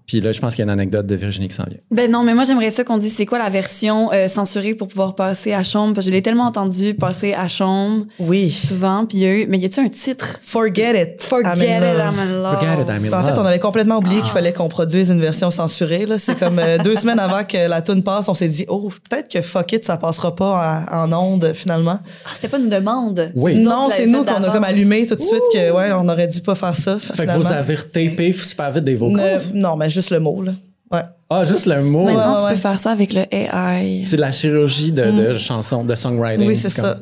Puis 0.08 0.22
là, 0.22 0.32
je 0.32 0.40
pense 0.40 0.56
qu'il 0.56 0.60
y 0.66 0.68
a 0.70 0.72
une 0.72 0.80
anecdote 0.80 1.06
de 1.06 1.16
Virginie 1.16 1.50
qui 1.50 1.56
s'en 1.56 1.66
vient. 1.66 1.80
Ben 1.92 2.10
non, 2.10 2.24
mais 2.24 2.34
moi 2.34 2.46
j'aimerais 2.46 2.72
ça 2.72 2.86
qu'on 2.86 2.98
dise 2.98 3.14
c'est 3.14 3.26
quoi 3.26 3.40
la 3.40 3.50
version 3.50 4.10
euh, 4.14 4.30
censurée 4.30 4.74
pour 4.74 4.88
pouvoir 4.88 5.16
passer 5.16 5.52
à 5.54 5.64
chambre 5.64 5.94
parce 5.94 6.06
que 6.06 6.12
je 6.12 6.16
l'ai 6.16 6.22
tellement 6.22 6.46
entendu 6.46 6.94
passer 6.94 7.34
à 7.34 7.50
chambre 7.50 8.06
Oui. 8.18 8.50
souvent 8.50 9.06
puis 9.06 9.18
il 9.18 9.22
y 9.22 9.26
a 9.26 9.34
eu 9.34 9.48
mais 9.50 9.58
y 9.58 9.66
a-tu 9.66 9.82
un 9.82 9.90
titre? 9.90 10.40
Forget 10.42 11.02
it. 11.02 11.22
Forget 11.24 11.50
I'm 11.50 11.62
in 11.62 11.76
it, 11.76 11.98
love. 11.98 12.14
I'm 12.14 12.20
in 12.20 12.42
love. 12.42 12.54
Forget 12.60 12.82
It, 12.84 12.90
I'm 12.90 13.06
in 13.06 13.10
Ben, 13.10 13.20
en 13.20 13.24
fait, 13.26 13.32
Love. 13.32 13.40
on 13.40 13.46
avait 13.46 13.60
complètement 13.60 13.98
oublié 13.98 14.20
Ah. 14.22 14.24
qu'il 14.24 14.32
fallait 14.34 14.54
qu'on 14.54 14.70
produise 14.70 15.10
une 15.10 15.20
version 15.20 15.52
censurée. 15.52 16.06
Là. 16.06 16.18
C'est 16.18 16.40
comme 16.40 16.58
euh, 16.60 16.78
deux 16.78 16.96
semaines 16.96 17.20
avant 17.20 17.44
que 17.44 17.68
la 17.68 17.82
tune 17.82 18.02
passe, 18.02 18.30
on 18.30 18.34
s'est 18.34 18.48
dit, 18.48 18.64
oh, 18.70 18.90
peut-être 19.10 19.30
que 19.30 19.42
fuck 19.42 19.74
it, 19.74 19.84
ça 19.84 19.98
passera 19.98 20.34
pas 20.34 20.86
en, 20.90 21.12
en 21.12 21.34
onde 21.34 21.52
finalement. 21.54 22.00
Ah, 22.26 22.30
c'était 22.34 22.48
pas 22.48 22.60
une 22.60 22.70
demande. 22.70 23.34
Oui. 23.36 23.62
Non, 23.62 23.90
c'est 23.94 24.06
nous 24.08 24.24
qu'on 24.24 24.36
fait 24.42 24.48
a 24.48 24.52
comme 24.52 24.64
allumé 24.64 25.06
tout 25.06 25.16
de 25.16 25.22
suite 25.22 25.44
que 25.54 25.72
ouais, 25.74 25.92
on 25.94 26.08
aurait 26.08 26.28
dû 26.28 26.40
pas 26.40 26.56
faire 26.56 26.76
ça. 26.76 26.98
Fait 26.98 27.08
que 27.14 27.22
finalement. 27.24 27.42
vous 27.44 27.52
avez 27.52 27.76
retapé 27.76 28.32
super 28.32 28.72
vite 28.72 28.86
des 28.86 28.96
vocals. 28.96 29.42
Ne- 29.54 29.60
non, 29.60 29.76
mais 29.76 29.90
juste 29.98 30.12
le 30.12 30.20
mot 30.20 30.42
là. 30.44 30.54
Ouais. 30.92 31.02
Ah, 31.30 31.44
juste 31.44 31.66
le 31.66 31.84
mot. 31.84 32.06
Maintenant, 32.06 32.36
Ouais, 32.36 32.40
tu 32.40 32.46
ouais. 32.46 32.52
peux 32.54 32.58
faire 32.60 32.80
ça 32.80 32.92
avec 32.92 33.12
le 33.14 33.22
AI. 33.32 34.04
C'est 34.06 34.16
la 34.18 34.32
chirurgie 34.32 34.94
de, 34.94 35.04
de 35.04 35.34
chansons, 35.38 35.84
de 35.84 35.96
songwriting. 35.96 36.48
Oui, 36.48 36.56
c'est 36.56 36.74
Comme 36.74 36.86
ça. 36.86 36.98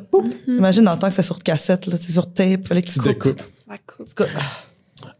Imagine 0.47 0.83
dans 0.85 0.93
le 0.93 0.97
temps 0.97 1.09
que 1.09 1.13
c'est 1.13 1.21
sur 1.21 1.37
cassette, 1.43 1.85
là, 1.87 1.95
c'est 1.99 2.11
sur 2.13 2.33
tape, 2.33 2.67
fallait 2.67 2.81
que 2.81 2.87
tu 2.89 2.99
découpes. 2.99 3.39
Coupe. 3.85 4.15
Cas, 4.15 4.25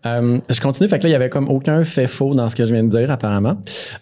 Euh, 0.06 0.40
je 0.50 0.62
continue. 0.62 0.88
Fait 0.90 0.98
que 1.00 1.04
là, 1.04 1.10
il 1.10 1.12
y 1.12 1.16
avait 1.16 1.30
comme 1.30 1.50
aucun 1.50 1.84
fait 1.84 2.08
faux 2.08 2.34
dans 2.34 2.48
ce 2.50 2.56
que 2.56 2.66
je 2.66 2.74
viens 2.74 2.84
de 2.84 2.90
dire, 2.90 3.12
apparemment. 3.12 3.56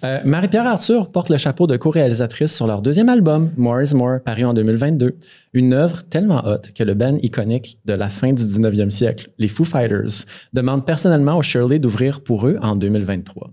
Euh, 0.06 0.20
Marie-Pierre 0.26 0.68
Arthur 0.68 1.10
porte 1.12 1.30
le 1.30 1.38
chapeau 1.38 1.66
de 1.68 1.76
co-réalisatrice 1.78 2.54
sur 2.56 2.68
leur 2.68 2.82
deuxième 2.82 3.10
album, 3.10 3.52
More 3.58 3.82
is 3.82 3.94
More, 3.96 4.20
paru 4.24 4.46
en 4.46 4.54
2022. 4.54 5.18
Une 5.54 5.74
œuvre 5.74 6.04
tellement 6.04 6.42
haute 6.46 6.72
que 6.74 6.84
le 6.84 6.94
band 6.94 7.18
iconique 7.22 7.80
de 7.86 7.94
la 7.94 8.08
fin 8.10 8.32
du 8.32 8.42
19e 8.44 8.90
siècle, 8.90 9.30
les 9.40 9.48
Foo 9.50 9.64
Fighters, 9.66 10.26
demande 10.54 10.86
personnellement 10.86 11.38
aux 11.38 11.42
Shirley 11.44 11.80
d'ouvrir 11.80 12.22
pour 12.22 12.48
eux 12.48 12.58
en 12.62 12.76
2023. 12.76 13.50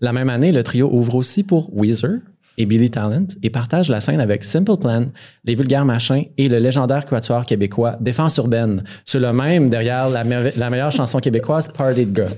La 0.00 0.12
même 0.12 0.28
année, 0.30 0.52
le 0.52 0.62
trio 0.62 0.88
ouvre 0.92 1.14
aussi 1.16 1.42
pour 1.44 1.68
Weezer 1.76 2.18
et 2.56 2.66
Billy 2.66 2.90
Talent 2.90 3.26
et 3.42 3.50
partage 3.50 3.88
la 3.88 4.00
scène 4.00 4.20
avec 4.20 4.42
Simple 4.44 4.76
Plan, 4.78 5.06
Les 5.44 5.54
Vulgaires 5.54 5.84
Machins 5.84 6.24
et 6.36 6.48
le 6.48 6.58
légendaire 6.58 7.04
quatuor 7.04 7.46
québécois 7.46 7.96
Défense 8.00 8.36
Urbaine, 8.36 8.82
sur 9.04 9.20
le 9.20 9.32
même 9.32 9.70
derrière 9.70 10.08
la, 10.08 10.24
me- 10.24 10.50
la 10.56 10.68
meilleure 10.70 10.90
chanson 10.92 11.20
québécoise, 11.20 11.68
Party 11.68 12.06
de 12.06 12.14
God. 12.22 12.36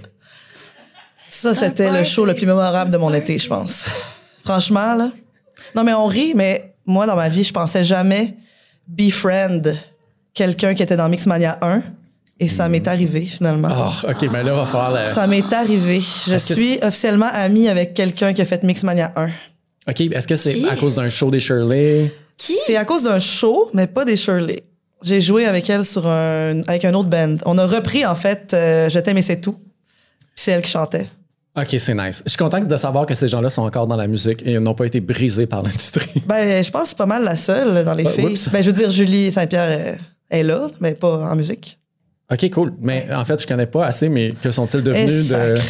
Ça, 1.30 1.54
c'était 1.54 1.90
le 1.90 2.04
show 2.04 2.26
le 2.26 2.34
plus 2.34 2.44
mémorable 2.46 2.90
de 2.90 2.98
mon 2.98 3.12
été, 3.14 3.38
je 3.38 3.48
pense. 3.48 3.84
Franchement, 4.44 4.94
là. 4.94 5.10
Non, 5.74 5.84
mais 5.84 5.94
on 5.94 6.06
rit, 6.06 6.32
mais 6.34 6.74
moi, 6.84 7.06
dans 7.06 7.16
ma 7.16 7.28
vie, 7.28 7.44
je 7.44 7.52
pensais 7.52 7.84
jamais 7.84 8.34
befriend 8.86 9.62
quelqu'un 10.34 10.74
qui 10.74 10.82
était 10.82 10.96
dans 10.96 11.08
Mixmania 11.08 11.58
1. 11.62 11.82
Et 12.42 12.48
ça 12.48 12.68
m'est 12.70 12.88
arrivé, 12.88 13.20
finalement. 13.26 13.68
Oh, 13.70 14.08
OK, 14.10 14.22
mais 14.32 14.42
là, 14.42 14.54
va 14.54 14.64
falloir... 14.64 14.90
la- 14.92 15.12
Ça 15.12 15.26
m'est 15.26 15.52
arrivé. 15.52 16.00
Je 16.26 16.36
suis 16.36 16.78
officiellement 16.82 17.28
amie 17.34 17.68
avec 17.68 17.92
quelqu'un 17.92 18.32
qui 18.32 18.40
a 18.40 18.46
fait 18.46 18.62
Mixmania 18.62 19.12
1. 19.14 19.26
OK, 19.88 20.00
est-ce 20.00 20.26
que 20.26 20.34
c'est 20.36 20.54
Qui? 20.54 20.68
à 20.68 20.74
cause 20.76 20.94
d'un 20.96 21.08
show 21.10 21.30
des 21.30 21.40
Shirley? 21.40 22.10
C'est 22.38 22.76
à 22.76 22.84
cause 22.86 23.02
d'un 23.02 23.20
show, 23.20 23.68
mais 23.74 23.86
pas 23.86 24.06
des 24.06 24.16
Shirley. 24.16 24.62
J'ai 25.02 25.20
joué 25.20 25.44
avec 25.46 25.68
elle 25.68 25.84
sur 25.84 26.06
un, 26.06 26.60
avec 26.66 26.84
un 26.86 26.94
autre 26.94 27.08
band. 27.10 27.36
On 27.44 27.58
a 27.58 27.66
repris, 27.66 28.06
en 28.06 28.14
fait, 28.14 28.52
euh, 28.54 28.88
Je 28.88 28.98
t'aime 28.98 29.18
et 29.18 29.22
c'est 29.22 29.40
tout. 29.42 29.56
C'est 30.34 30.52
elle 30.52 30.62
qui 30.62 30.70
chantait. 30.70 31.06
OK, 31.58 31.74
c'est 31.78 31.94
nice. 31.94 32.22
Je 32.24 32.30
suis 32.30 32.38
content 32.38 32.60
de 32.60 32.76
savoir 32.76 33.04
que 33.04 33.14
ces 33.14 33.28
gens-là 33.28 33.50
sont 33.50 33.62
encore 33.62 33.86
dans 33.86 33.96
la 33.96 34.06
musique 34.06 34.40
et 34.46 34.58
n'ont 34.58 34.72
pas 34.74 34.86
été 34.86 35.00
brisés 35.00 35.46
par 35.46 35.62
l'industrie. 35.64 36.22
Ben, 36.26 36.62
je 36.64 36.70
pense 36.70 36.82
que 36.84 36.88
c'est 36.90 36.98
pas 36.98 37.06
mal 37.06 37.24
la 37.24 37.36
seule 37.36 37.84
dans 37.84 37.94
les 37.94 38.06
Ah, 38.06 38.10
filles. 38.10 38.24
oups. 38.26 38.48
Ben, 38.50 38.62
je 38.62 38.70
veux 38.70 38.76
dire, 38.78 38.90
Julie 38.90 39.30
Saint-Pierre 39.32 39.70
est, 39.70 39.98
est 40.38 40.42
là, 40.42 40.68
mais 40.80 40.94
pas 40.94 41.18
en 41.30 41.36
musique. 41.36 41.76
OK, 42.32 42.50
cool. 42.50 42.72
Mais 42.80 43.06
en 43.14 43.24
fait, 43.24 43.40
je 43.42 43.46
connais 43.46 43.66
pas 43.66 43.86
assez, 43.86 44.08
mais 44.08 44.32
que 44.32 44.50
sont-ils 44.50 44.82
devenus 44.82 45.28
de... 45.28 45.34
sacre. 45.34 45.62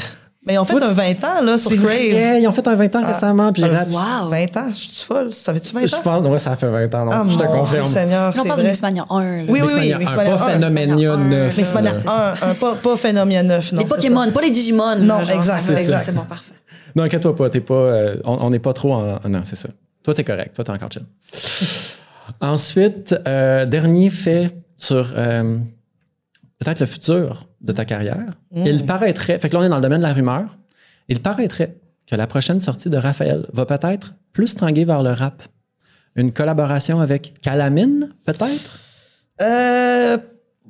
Mais 0.47 0.55
ils 0.55 0.59
ont 0.59 0.65
fait 0.65 0.77
Toi, 0.79 0.87
un 0.87 0.95
tu- 0.95 0.95
20 1.21 1.25
ans, 1.25 1.43
là, 1.45 1.59
sur 1.59 1.71
C'est 1.71 1.77
Crave. 1.77 1.89
vrai, 1.91 2.41
ils 2.41 2.49
ont 2.49 2.53
fait 2.53 2.67
un 2.67 2.75
20 2.75 2.97
ans 2.97 3.07
récemment, 3.07 3.53
puis 3.53 3.63
un- 3.63 3.69
ratent- 3.69 3.91
Wow. 3.93 4.31
20 4.31 4.57
ans? 4.57 4.69
Je 4.71 4.75
suis 4.75 5.05
folle? 5.07 5.35
Ça 5.35 5.53
fait-tu 5.53 5.75
20 5.75 5.83
ans? 5.83 5.87
Je 5.87 5.97
pense, 6.03 6.27
ouais, 6.27 6.39
ça 6.39 6.57
fait 6.57 6.67
20 6.67 6.95
ans, 6.95 7.05
non, 7.05 7.11
Ah, 7.13 7.25
je 7.29 7.37
te 7.37 7.45
confirme. 7.45 7.87
Seigneur, 7.87 8.33
On 8.35 8.43
c'est 8.43 8.49
parle 8.49 8.63
de. 8.63 8.69
Mixmania 8.69 9.05
1. 9.11 9.21
là. 9.23 9.43
Oui, 9.49 9.61
oui, 9.63 9.71
oui. 9.75 9.95
Mixmania 9.99 10.37
pas 10.37 10.45
un. 10.47 10.49
Phénoménia 10.49 10.95
Mixmania 10.95 11.13
un. 11.13 11.17
9. 11.29 11.57
Mixmania 11.59 11.93
là. 11.93 12.35
1, 12.43 12.51
un, 12.51 12.55
pas, 12.55 12.75
pas 12.75 12.97
Phénomène 12.97 13.47
9, 13.49 13.73
non. 13.73 13.83
Les 13.83 13.87
Pokémon, 13.87 14.31
pas 14.33 14.41
les 14.41 14.51
Digimon. 14.51 14.97
Non, 14.97 15.19
genre, 15.21 15.31
exact, 15.31 15.61
c'est 15.61 15.75
ça. 15.75 15.81
exact. 15.81 16.03
C'est 16.07 16.15
bon, 16.15 16.25
parfait. 16.25 16.55
Non, 16.97 17.05
inquiète-toi 17.05 17.37
pas, 17.37 17.51
t'es 17.51 17.61
pas, 17.61 17.75
euh, 17.75 18.17
on 18.25 18.49
n'est 18.49 18.59
pas 18.59 18.73
trop 18.73 18.95
en. 18.95 19.17
en- 19.23 19.29
Non, 19.29 19.43
c'est 19.45 19.57
ça. 19.57 19.69
Toi, 20.03 20.15
t'es 20.15 20.25
correct. 20.25 20.55
Toi, 20.55 20.65
t'es 20.65 20.73
encore 20.73 20.89
chill. 20.91 21.03
Ensuite, 22.41 23.15
euh, 23.29 23.67
dernier 23.67 24.09
fait 24.11 24.51
sur 24.79 25.13
euh, 25.17 25.59
peut-être 26.61 26.81
le 26.81 26.87
futur 26.87 27.49
de 27.61 27.73
ta 27.73 27.85
carrière. 27.85 28.33
Il 28.55 28.87
paraîtrait, 28.87 29.39
fait 29.39 29.49
que 29.49 29.55
là, 29.55 29.61
on 29.61 29.65
est 29.65 29.69
dans 29.69 29.77
le 29.77 29.83
domaine 29.83 30.01
de 30.01 30.07
la 30.07 30.13
rumeur. 30.13 30.59
Il 31.09 31.21
paraîtrait 31.21 31.77
que 32.07 32.15
la 32.15 32.27
prochaine 32.27 32.61
sortie 32.61 32.91
de 32.91 32.97
Raphaël 32.97 33.47
va 33.53 33.67
peut-être 33.67 34.15
plus 34.33 34.55
tanguer 34.55 34.85
vers 34.85 35.03
le 35.03 35.13
rap. 35.13 35.43
Une 36.17 36.33
collaboration 36.33 37.01
avec 37.01 37.41
Calamine, 37.41 38.13
peut-être? 38.27 38.79
Euh, 39.41 40.19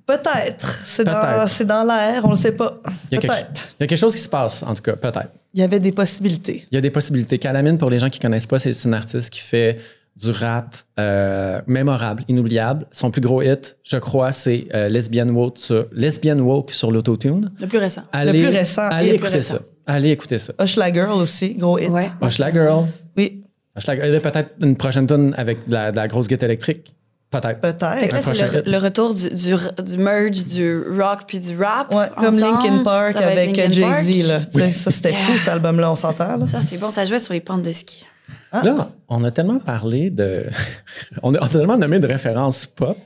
peut-être. 0.07 0.81
C'est 0.85 1.05
dans, 1.05 1.47
dans 1.67 1.85
l'air, 1.85 2.25
on 2.25 2.31
le 2.31 2.37
sait 2.37 2.53
pas. 2.53 2.81
Il 3.11 3.15
y, 3.15 3.19
a 3.19 3.21
quelque, 3.21 3.33
Peut-être. 3.33 3.75
il 3.79 3.83
y 3.83 3.85
a 3.85 3.87
quelque 3.87 3.99
chose 3.99 4.15
qui 4.15 4.21
se 4.21 4.29
passe, 4.29 4.63
en 4.63 4.75
tout 4.75 4.83
cas, 4.83 4.97
peut-être. 4.97 5.31
Il 5.55 5.61
y 5.61 5.63
avait 5.65 5.81
des 5.81 5.93
possibilités. 5.93 6.67
Il 6.71 6.75
y 6.75 6.79
a 6.79 6.81
des 6.81 6.91
possibilités. 6.91 7.39
Calamine, 7.39 7.79
pour 7.79 7.91
les 7.91 7.99
gens 7.99 8.11
qui 8.11 8.21
connaissent 8.21 8.47
pas, 8.47 8.59
c'est 8.59 8.85
une 8.85 8.95
artiste 8.95 9.31
qui 9.31 9.41
fait 9.41 9.79
du 10.21 10.31
rap 10.31 10.75
euh, 10.99 11.61
mémorable, 11.67 12.25
inoubliable. 12.29 12.87
Son 12.91 13.11
plus 13.11 13.21
gros 13.21 13.43
hit, 13.43 13.77
je 13.83 13.97
crois, 13.97 14.33
c'est 14.33 14.67
euh, 14.75 14.89
Lesbian, 14.89 15.29
Woke 15.29 15.59
sur, 15.59 15.87
Lesbian 15.93 16.39
Woke 16.39 16.71
sur 16.73 16.91
l'autotune. 16.91 17.51
Le 17.61 17.67
plus 17.67 17.79
récent. 17.79 18.03
Allez, 18.13 18.33
plus 18.43 18.49
récent 18.57 18.89
Allez 18.91 19.09
le 19.11 19.15
écouter 19.15 19.35
récent. 19.37 19.57
ça. 19.57 19.61
Allez 19.87 20.11
écouter 20.11 20.39
ça. 20.39 20.53
Hush 20.63 20.77
la 20.77 20.93
Girl 20.93 21.21
aussi, 21.21 21.55
gros 21.57 21.79
hit. 21.79 21.89
Ouais. 21.91 22.09
Hush 22.23 22.39
la 22.39 22.53
Girl. 22.53 22.85
Oui, 23.17 23.45
Hush 23.77 23.87
la 23.87 23.97
Girl. 23.97 24.07
Il 24.09 24.13
y 24.13 24.17
a 24.17 24.21
peut-être 24.21 24.51
une 24.61 24.77
prochaine 24.77 25.07
tune 25.07 25.35
avec 25.37 25.67
de 25.69 25.73
la, 25.73 25.91
de 25.91 25.97
la 25.97 26.07
grosse 26.07 26.29
guitare 26.29 26.49
électrique. 26.49 26.95
Peut-être. 27.31 27.61
Peut-être. 27.61 28.35
c'est 28.35 28.67
le, 28.67 28.73
le 28.73 28.79
retour 28.79 29.15
du, 29.15 29.31
du, 29.31 29.55
du 29.85 29.99
merge 29.99 30.45
du 30.47 30.83
rock 30.99 31.21
puis 31.29 31.39
du 31.39 31.57
rap. 31.57 31.95
Ouais, 31.95 32.07
comme 32.17 32.35
ensemble. 32.35 32.59
Linkin 32.65 32.83
Park 32.83 33.17
avec 33.17 33.57
Linkin 33.57 33.71
Jay-Z. 33.71 34.51
Sais, 34.53 34.73
Ça, 34.73 34.91
c'était 34.91 35.15
fou, 35.15 35.39
cet 35.39 35.49
album-là, 35.49 35.93
on 35.93 35.97
s'entend. 35.97 36.37
là. 36.37 36.47
Ça, 36.49 36.61
c'est 36.61 36.79
bon. 36.79 36.91
Ça 36.91 37.05
jouait 37.05 37.21
sur 37.21 37.33
les 37.33 37.41
pentes 37.41 37.63
de 37.63 37.73
ski. 37.73 38.05
Là, 38.53 38.91
on 39.09 39.23
a 39.25 39.31
tellement 39.31 39.59
parlé 39.61 40.11
de. 40.11 40.45
on, 41.23 41.35
a, 41.35 41.39
on 41.41 41.45
a 41.45 41.49
tellement 41.49 41.79
nommé 41.79 42.01
de 42.01 42.07
références 42.07 42.67
pop 42.67 42.99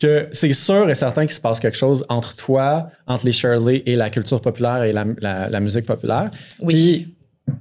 que 0.00 0.28
c'est 0.32 0.52
sûr 0.52 0.90
et 0.90 0.94
certain 0.96 1.22
qu'il 1.26 1.34
se 1.34 1.40
passe 1.40 1.60
quelque 1.60 1.76
chose 1.76 2.04
entre 2.08 2.34
toi, 2.36 2.88
entre 3.06 3.24
les 3.26 3.32
Shirley 3.32 3.82
et 3.86 3.94
la 3.96 4.10
culture 4.10 4.40
populaire 4.40 4.82
et 4.82 4.92
la, 4.92 5.04
la- 5.20 5.48
la 5.48 5.60
musique 5.60 5.86
populaire. 5.86 6.30
Oui. 6.60 6.74
Puis, 6.74 7.14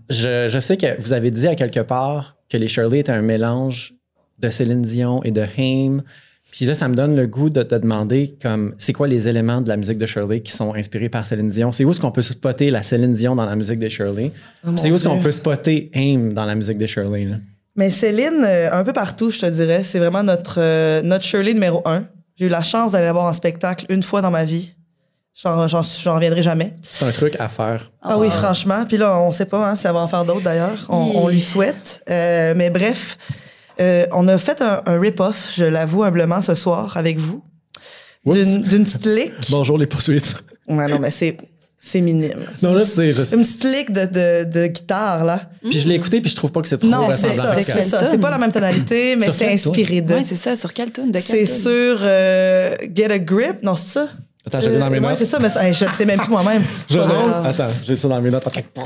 je, 0.10 0.48
je 0.50 0.60
sais 0.60 0.76
que 0.78 1.00
vous 1.02 1.14
avez 1.14 1.30
dit 1.32 1.48
à 1.48 1.56
quelque 1.56 1.82
part 1.82 2.38
que 2.50 2.58
les 2.58 2.68
Shirley 2.68 3.00
étaient 3.00 3.12
un 3.12 3.22
mélange 3.22 3.94
de 4.40 4.50
Céline 4.50 4.82
Dion 4.82 5.22
et 5.24 5.32
de 5.32 5.46
Haim. 5.58 6.02
Puis 6.52 6.66
là, 6.66 6.76
ça 6.76 6.90
me 6.90 6.96
donne 6.96 7.16
le 7.16 7.28
goût 7.28 7.50
de 7.50 7.64
te 7.64 7.76
demander 7.76 8.38
comme 8.42 8.76
c'est 8.78 8.94
quoi 8.94 9.08
les 9.08 9.28
éléments 9.28 9.62
de 9.62 9.70
la 9.70 9.78
musique 9.78 9.98
de 9.98 10.06
Shirley 10.06 10.42
qui 10.42 10.52
sont 10.52 10.76
inspirés 10.76 11.08
par 11.08 11.26
Céline 11.26 11.50
Dion? 11.50 11.72
C'est 11.72 11.86
où 11.86 11.92
est-ce 11.92 12.02
qu'on 12.02 12.12
peut 12.12 12.22
spotter 12.22 12.70
la 12.72 12.84
Céline 12.84 13.14
Dion 13.14 13.36
dans 13.36 13.46
la 13.46 13.56
musique 13.56 13.80
des 13.80 13.90
Shirley? 13.90 14.32
Puis 14.64 14.74
c'est 14.76 14.92
où 14.92 14.96
est-ce 14.96 15.06
qu'on 15.06 15.20
peut 15.20 15.32
spotter 15.32 15.90
Haim 15.94 16.34
dans 16.34 16.46
la 16.46 16.56
musique 16.56 16.78
des 16.78 16.88
Shirley? 16.88 17.26
là? 17.26 17.38
Mais 17.76 17.90
Céline, 17.90 18.44
euh, 18.44 18.70
un 18.74 18.84
peu 18.84 18.92
partout, 18.92 19.32
je 19.32 19.40
te 19.40 19.46
dirais, 19.46 19.84
c'est 19.84 20.00
vraiment 20.00 20.24
notre, 20.24 20.56
euh, 20.60 21.02
notre 21.04 21.24
Shirley 21.24 21.54
numéro 21.54 21.82
un. 21.86 22.04
J'ai 22.36 22.48
eu 22.48 22.50
la 22.50 22.64
chance 22.64 22.92
d'aller 22.92 23.06
la 23.06 23.14
voir 23.14 23.26
en 23.26 23.34
spectacle 23.34 23.86
une 23.90 24.04
fois 24.04 24.22
dans 24.22 24.32
ma 24.32 24.44
vie. 24.44 24.76
J'en, 25.42 25.66
reviendrai 26.14 26.44
jamais. 26.44 26.74
C'est 26.84 27.06
un 27.06 27.12
truc 27.12 27.38
à 27.40 27.48
faire. 27.48 27.90
Ah 28.02 28.18
oui, 28.18 28.30
franchement. 28.30 28.84
Puis 28.86 28.98
là, 28.98 29.18
on 29.22 29.32
sait 29.32 29.46
pas 29.46 29.72
hein, 29.72 29.76
si 29.78 29.88
elle 29.88 29.94
va 29.94 30.00
en 30.00 30.08
faire 30.08 30.26
d'autres 30.26 30.42
d'ailleurs. 30.42 30.86
On, 30.90 31.12
on 31.16 31.28
lui 31.30 31.40
souhaite. 31.40 32.04
Euh, 32.10 32.54
mais 32.56 32.70
bref, 32.70 33.18
euh, 33.80 34.06
on 34.12 34.28
a 34.28 34.38
fait 34.38 34.62
un, 34.62 34.82
un 34.86 35.00
rip-off, 35.00 35.50
je 35.56 35.66
l'avoue 35.66 36.04
humblement, 36.04 36.42
ce 36.42 36.56
soir 36.56 36.96
avec 36.98 37.18
vous. 37.18 37.42
D'une, 38.26 38.64
petite 38.86 39.06
lick. 39.06 39.32
Bonjour 39.50 39.78
les 39.78 39.88
poursuites. 39.88 40.36
Ouais, 40.68 40.88
non, 40.88 41.00
mais 41.00 41.10
c'est, 41.10 41.38
c'est 41.80 42.02
minime. 42.02 42.30
Non, 42.62 42.74
là, 42.76 42.86
c'est. 42.86 43.14
sais. 43.14 43.36
Une 43.36 43.42
petite 43.44 43.64
lick 43.64 43.92
de, 43.92 44.06
de, 44.06 44.52
de 44.52 44.68
guitare, 44.68 45.26
là. 45.26 45.42
Puis 45.68 45.80
je 45.80 45.88
l'ai 45.88 45.96
écouté, 45.96 46.22
puis 46.22 46.30
je 46.30 46.36
trouve 46.36 46.52
pas 46.52 46.62
que 46.62 46.68
c'est 46.68 46.78
trop 46.78 46.88
Non, 46.88 47.08
ça, 47.16 47.28
à 47.28 47.58
c'est 47.60 47.82
ça. 47.82 48.06
C'est 48.06 48.20
pas 48.20 48.30
la 48.30 48.38
même 48.38 48.52
tonalité, 48.52 49.16
mais 49.20 49.26
Sur 49.26 49.34
c'est 49.34 49.52
inspiré 49.52 50.02
de. 50.02 50.14
Ouais, 50.14 50.24
c'est 50.24 50.36
ça. 50.38 50.56
Sur 50.56 50.72
quelle 50.74 50.92
tune? 50.92 51.12
De 51.12 51.18
c'est 51.18 51.40
quelle 51.40 51.48
tune? 51.48 51.56
sur 51.56 51.98
euh, 52.02 52.72
Get 52.96 53.12
a 53.12 53.18
Grip. 53.20 53.64
Non, 53.64 53.76
c'est 53.76 53.94
ça? 53.94 54.08
Attends, 54.46 54.60
j'ai 54.60 54.78
dans 54.78 54.90
mes 54.90 55.00
ouais, 55.00 55.10
notes. 55.10 55.18
c'est 55.20 55.26
ça, 55.26 55.38
mais 55.40 55.50
hey, 55.60 55.74
je 55.74 55.86
le 55.86 55.92
sais 55.92 56.06
même 56.06 56.20
plus 56.20 56.30
moi-même. 56.32 56.64
Je-. 56.90 57.00
Attends, 57.00 57.68
j'ai 57.84 57.96
ça 57.96 58.08
dans 58.08 58.22
mes 58.22 58.30
notes. 58.32 58.44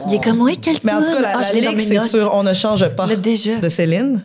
Il 0.09 0.15
est 0.15 0.23
comme, 0.23 0.41
oui, 0.41 0.57
quelle 0.61 0.77
Mais 0.83 0.93
en 0.93 0.99
tout 1.01 1.11
cas, 1.11 1.21
la, 1.21 1.33
Ah, 1.37 1.53
la 1.53 1.59
lick, 1.71 1.81
c'est 1.81 1.99
sur 2.07 2.33
On 2.35 2.43
ne 2.43 2.53
change 2.53 2.87
pas 2.89 3.05
Là, 3.07 3.15
déjà. 3.15 3.57
de 3.57 3.69
Céline. 3.69 4.23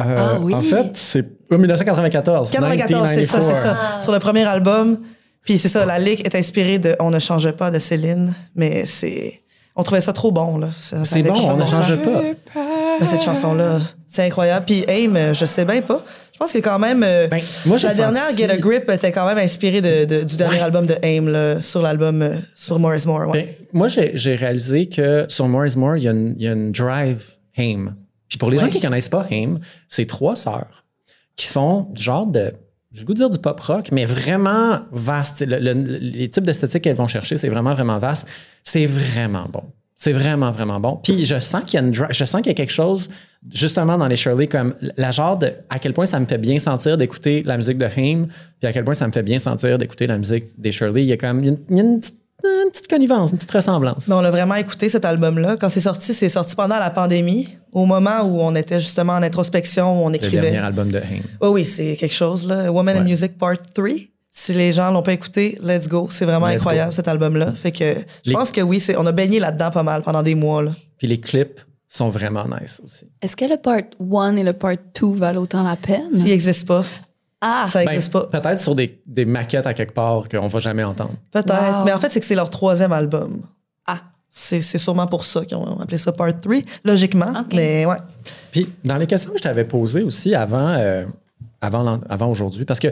Euh, 0.00 0.16
Ah 0.18 0.38
oui. 0.40 0.54
En 0.54 0.62
fait, 0.62 0.86
c'est 0.94 1.24
oh, 1.50 1.58
1994. 1.58 2.50
94, 2.50 3.08
c'est 3.14 3.24
ça, 3.24 3.38
c'est 3.38 3.40
1994. 3.42 3.62
ça. 3.62 4.00
Sur 4.02 4.12
le 4.12 4.18
premier 4.18 4.44
album. 4.44 4.98
Puis 5.44 5.58
c'est 5.58 5.68
ça, 5.68 5.86
la 5.86 5.98
lick 5.98 6.24
est 6.26 6.34
inspirée 6.36 6.78
de 6.78 6.94
On 7.00 7.10
ne 7.10 7.18
change 7.18 7.50
pas 7.52 7.70
de 7.70 7.78
Céline. 7.78 8.34
Mais 8.54 8.84
c'est. 8.86 9.40
On 9.76 9.82
trouvait 9.84 10.00
ça 10.00 10.12
trop 10.12 10.32
bon, 10.32 10.58
là. 10.58 10.68
C'est 10.76 11.22
bon, 11.22 11.34
on 11.50 11.56
ne 11.56 11.64
change 11.66 11.96
pas. 12.02 12.22
Mais 13.00 13.06
cette 13.06 13.22
chanson-là, 13.22 13.80
c'est 14.08 14.24
incroyable. 14.26 14.66
Puis 14.66 14.84
Aim, 14.88 15.32
je 15.32 15.46
sais 15.46 15.64
bien 15.64 15.80
pas. 15.82 16.02
Je 16.32 16.38
pense 16.38 16.52
que 16.52 16.58
quand 16.58 16.78
même. 16.78 17.02
euh, 17.04 17.26
Ben, 17.28 17.40
moi, 17.66 17.76
la 17.82 17.94
dernière 17.94 18.22
senti- 18.24 18.38
Get 18.38 18.50
a 18.50 18.56
Grip 18.58 18.90
était 18.90 19.10
quand 19.12 19.26
même 19.26 19.38
inspirée 19.38 19.80
de, 19.80 20.04
de- 20.04 20.22
du 20.24 20.36
dernier 20.36 20.60
album 20.60 20.84
de 20.86 20.94
Aim, 21.02 21.28
là, 21.28 21.60
sur 21.62 21.80
l'album 21.82 22.22
euh, 22.22 22.34
sur 22.56 22.78
Morris 22.78 23.02
Moore. 23.06 23.28
Ouais. 23.28 23.56
Ben, 23.56 23.66
moi, 23.72 23.86
j'ai 23.88 24.34
réalisé 24.34 24.86
que 24.88 25.26
sur 25.28 25.48
More 25.48 25.66
is 25.66 25.76
More, 25.76 25.96
il 25.96 26.02
y, 26.04 26.08
a 26.08 26.12
une- 26.12 26.34
il 26.38 26.44
y 26.44 26.48
a 26.48 26.52
une 26.52 26.70
drive 26.72 27.22
Haim. 27.56 27.94
Puis 28.28 28.38
pour 28.38 28.50
les 28.50 28.58
gens 28.58 28.68
qui 28.68 28.80
connaissent 28.80 29.08
pas 29.08 29.26
Haim, 29.30 29.58
c'est 29.88 30.06
trois 30.06 30.36
sœurs 30.36 30.84
qui 31.36 31.46
font 31.46 31.88
du 31.92 32.02
genre 32.02 32.28
de. 32.28 32.52
J'ai 32.92 33.00
le 33.00 33.06
goût 33.06 33.12
de 33.12 33.18
dire 33.18 33.30
du 33.30 33.38
pop 33.38 33.60
rock, 33.60 33.90
mais 33.92 34.06
vraiment 34.06 34.80
vaste. 34.92 35.44
Le- 35.46 35.58
le- 35.58 35.72
les 35.74 36.28
types 36.30 36.44
d'esthétique 36.44 36.82
qu'elles 36.82 36.96
vont 36.96 37.06
chercher, 37.06 37.36
c'est 37.36 37.48
vraiment, 37.50 37.74
vraiment 37.74 37.98
vaste. 37.98 38.26
C'est 38.64 38.86
vraiment 38.86 39.46
bon. 39.52 39.62
C'est 39.94 40.12
vraiment, 40.12 40.50
vraiment 40.52 40.78
bon. 40.80 41.00
Puis 41.02 41.24
je 41.24 41.38
sens 41.40 41.64
qu'il 41.64 41.80
y 41.80 41.82
a 41.82 41.86
une 41.86 41.92
je 41.92 42.24
sens 42.24 42.40
qu'il 42.40 42.48
y 42.48 42.50
a 42.50 42.54
quelque 42.54 42.72
chose, 42.72 43.10
justement, 43.52 43.98
dans 43.98 44.06
les 44.06 44.16
Shirley, 44.16 44.46
comme 44.46 44.74
la 44.96 45.10
genre 45.10 45.36
de 45.36 45.52
à 45.70 45.78
quel 45.80 45.92
point 45.92 46.06
ça 46.06 46.18
me 46.20 46.24
fait 46.26 46.38
bien 46.38 46.58
sentir 46.58 46.96
d'écouter 46.96 47.42
la 47.44 47.56
musique 47.56 47.78
de 47.78 47.84
Haim, 47.96 48.26
puis 48.60 48.68
à 48.68 48.72
quel 48.72 48.84
point 48.84 48.94
ça 48.94 49.06
me 49.06 49.12
fait 49.12 49.22
bien 49.24 49.38
sentir 49.38 49.76
d'écouter 49.76 50.06
la 50.06 50.16
musique 50.16 50.44
des 50.56 50.70
Shirley. 50.72 51.02
Il 51.02 51.08
y 51.08 51.12
a 51.12 51.16
comme 51.16 51.40
il 51.40 51.46
y 51.46 51.48
a 51.48 51.52
une, 51.52 51.58
il 51.70 51.76
y 51.76 51.80
a 51.80 51.82
une 51.82 52.00
petite, 52.00 52.14
une 52.44 52.70
petite 52.70 52.88
connivence, 52.88 53.32
une 53.32 53.38
petite 53.38 53.50
ressemblance. 53.50 54.06
Mais 54.08 54.14
on 54.14 54.18
a 54.24 54.30
vraiment 54.30 54.54
écouté 54.54 54.88
cet 54.88 55.04
album-là. 55.04 55.56
Quand 55.56 55.68
c'est 55.68 55.80
sorti, 55.80 56.14
c'est 56.14 56.28
sorti 56.28 56.54
pendant 56.54 56.78
la 56.78 56.90
pandémie, 56.90 57.48
au 57.72 57.86
moment 57.86 58.22
où 58.22 58.40
on 58.40 58.54
était 58.54 58.80
justement 58.80 59.14
en 59.14 59.22
introspection, 59.22 60.00
où 60.02 60.06
on 60.06 60.08
Le 60.10 60.16
écrivait. 60.16 60.40
dernier 60.50 60.58
album 60.58 60.90
de 60.90 60.98
Haim. 60.98 61.22
Oh 61.40 61.50
oui, 61.50 61.64
c'est 61.66 61.96
quelque 61.96 62.14
chose, 62.14 62.46
là. 62.46 62.70
Woman 62.72 62.96
in 62.96 63.00
Ouais. 63.00 63.04
Music 63.10 63.38
Part 63.38 63.56
3. 63.74 63.88
Si 64.30 64.52
les 64.52 64.72
gens 64.72 64.90
l'ont 64.92 65.02
pas 65.02 65.12
écouté, 65.14 65.58
let's 65.62 65.88
go. 65.88 66.06
C'est 66.10 66.24
vraiment 66.24 66.46
Let's 66.46 66.56
incroyable, 66.56 66.90
go. 66.90 66.96
cet 66.96 67.08
album-là. 67.08 67.52
Fait 67.54 67.72
que 67.72 67.84
je 68.24 68.30
Les- 68.30 68.34
pense 68.34 68.52
que 68.52 68.60
oui, 68.60 68.78
c'est, 68.78 68.96
on 68.96 69.04
a 69.06 69.12
baigné 69.12 69.40
là-dedans 69.40 69.70
pas 69.72 69.82
mal 69.82 70.02
pendant 70.02 70.22
des 70.22 70.34
mois, 70.36 70.62
là. 70.62 70.70
Puis 70.98 71.06
les 71.08 71.18
clips 71.18 71.60
sont 71.88 72.08
vraiment 72.08 72.44
nice 72.60 72.80
aussi. 72.84 73.06
Est-ce 73.22 73.34
que 73.34 73.46
le 73.46 73.56
part 73.56 73.80
1 74.00 74.36
et 74.36 74.44
le 74.44 74.52
part 74.52 74.74
2 75.00 75.12
valent 75.12 75.40
autant 75.42 75.62
la 75.62 75.74
peine? 75.76 76.10
S'il 76.14 76.26
n'existe 76.26 76.68
pas, 76.68 76.84
Ah! 77.40 77.66
ça 77.68 77.80
Ben, 77.84 77.90
n'existe 77.90 78.12
pas. 78.12 78.26
Peut-être 78.26 78.58
sur 78.60 78.74
des, 78.74 79.00
des 79.06 79.24
maquettes 79.24 79.66
à 79.66 79.74
quelque 79.74 79.94
part 79.94 80.28
qu'on 80.28 80.48
va 80.48 80.58
jamais 80.60 80.84
entendre. 80.84 81.14
Peut-être. 81.32 81.78
Wow. 81.78 81.84
Mais 81.84 81.92
en 81.92 81.98
fait, 81.98 82.10
c'est 82.10 82.20
que 82.20 82.26
c'est 82.26 82.34
leur 82.36 82.50
troisième 82.50 82.92
album. 82.92 83.42
C'est 84.30 84.60
c'est 84.60 84.78
sûrement 84.78 85.06
pour 85.06 85.24
ça 85.24 85.44
qu'ils 85.44 85.56
ont 85.56 85.80
appelé 85.80 85.98
ça 85.98 86.12
Part 86.12 86.38
3, 86.40 86.56
logiquement. 86.84 87.32
Mais 87.52 87.86
ouais. 87.86 87.96
Puis 88.52 88.68
dans 88.84 88.96
les 88.96 89.06
questions 89.06 89.32
que 89.32 89.38
je 89.38 89.42
t'avais 89.42 89.64
posées 89.64 90.02
aussi 90.02 90.34
avant, 90.34 90.74
euh, 90.78 91.04
avant, 91.60 91.98
avant 92.08 92.30
aujourd'hui, 92.30 92.64
parce 92.64 92.80
que 92.80 92.88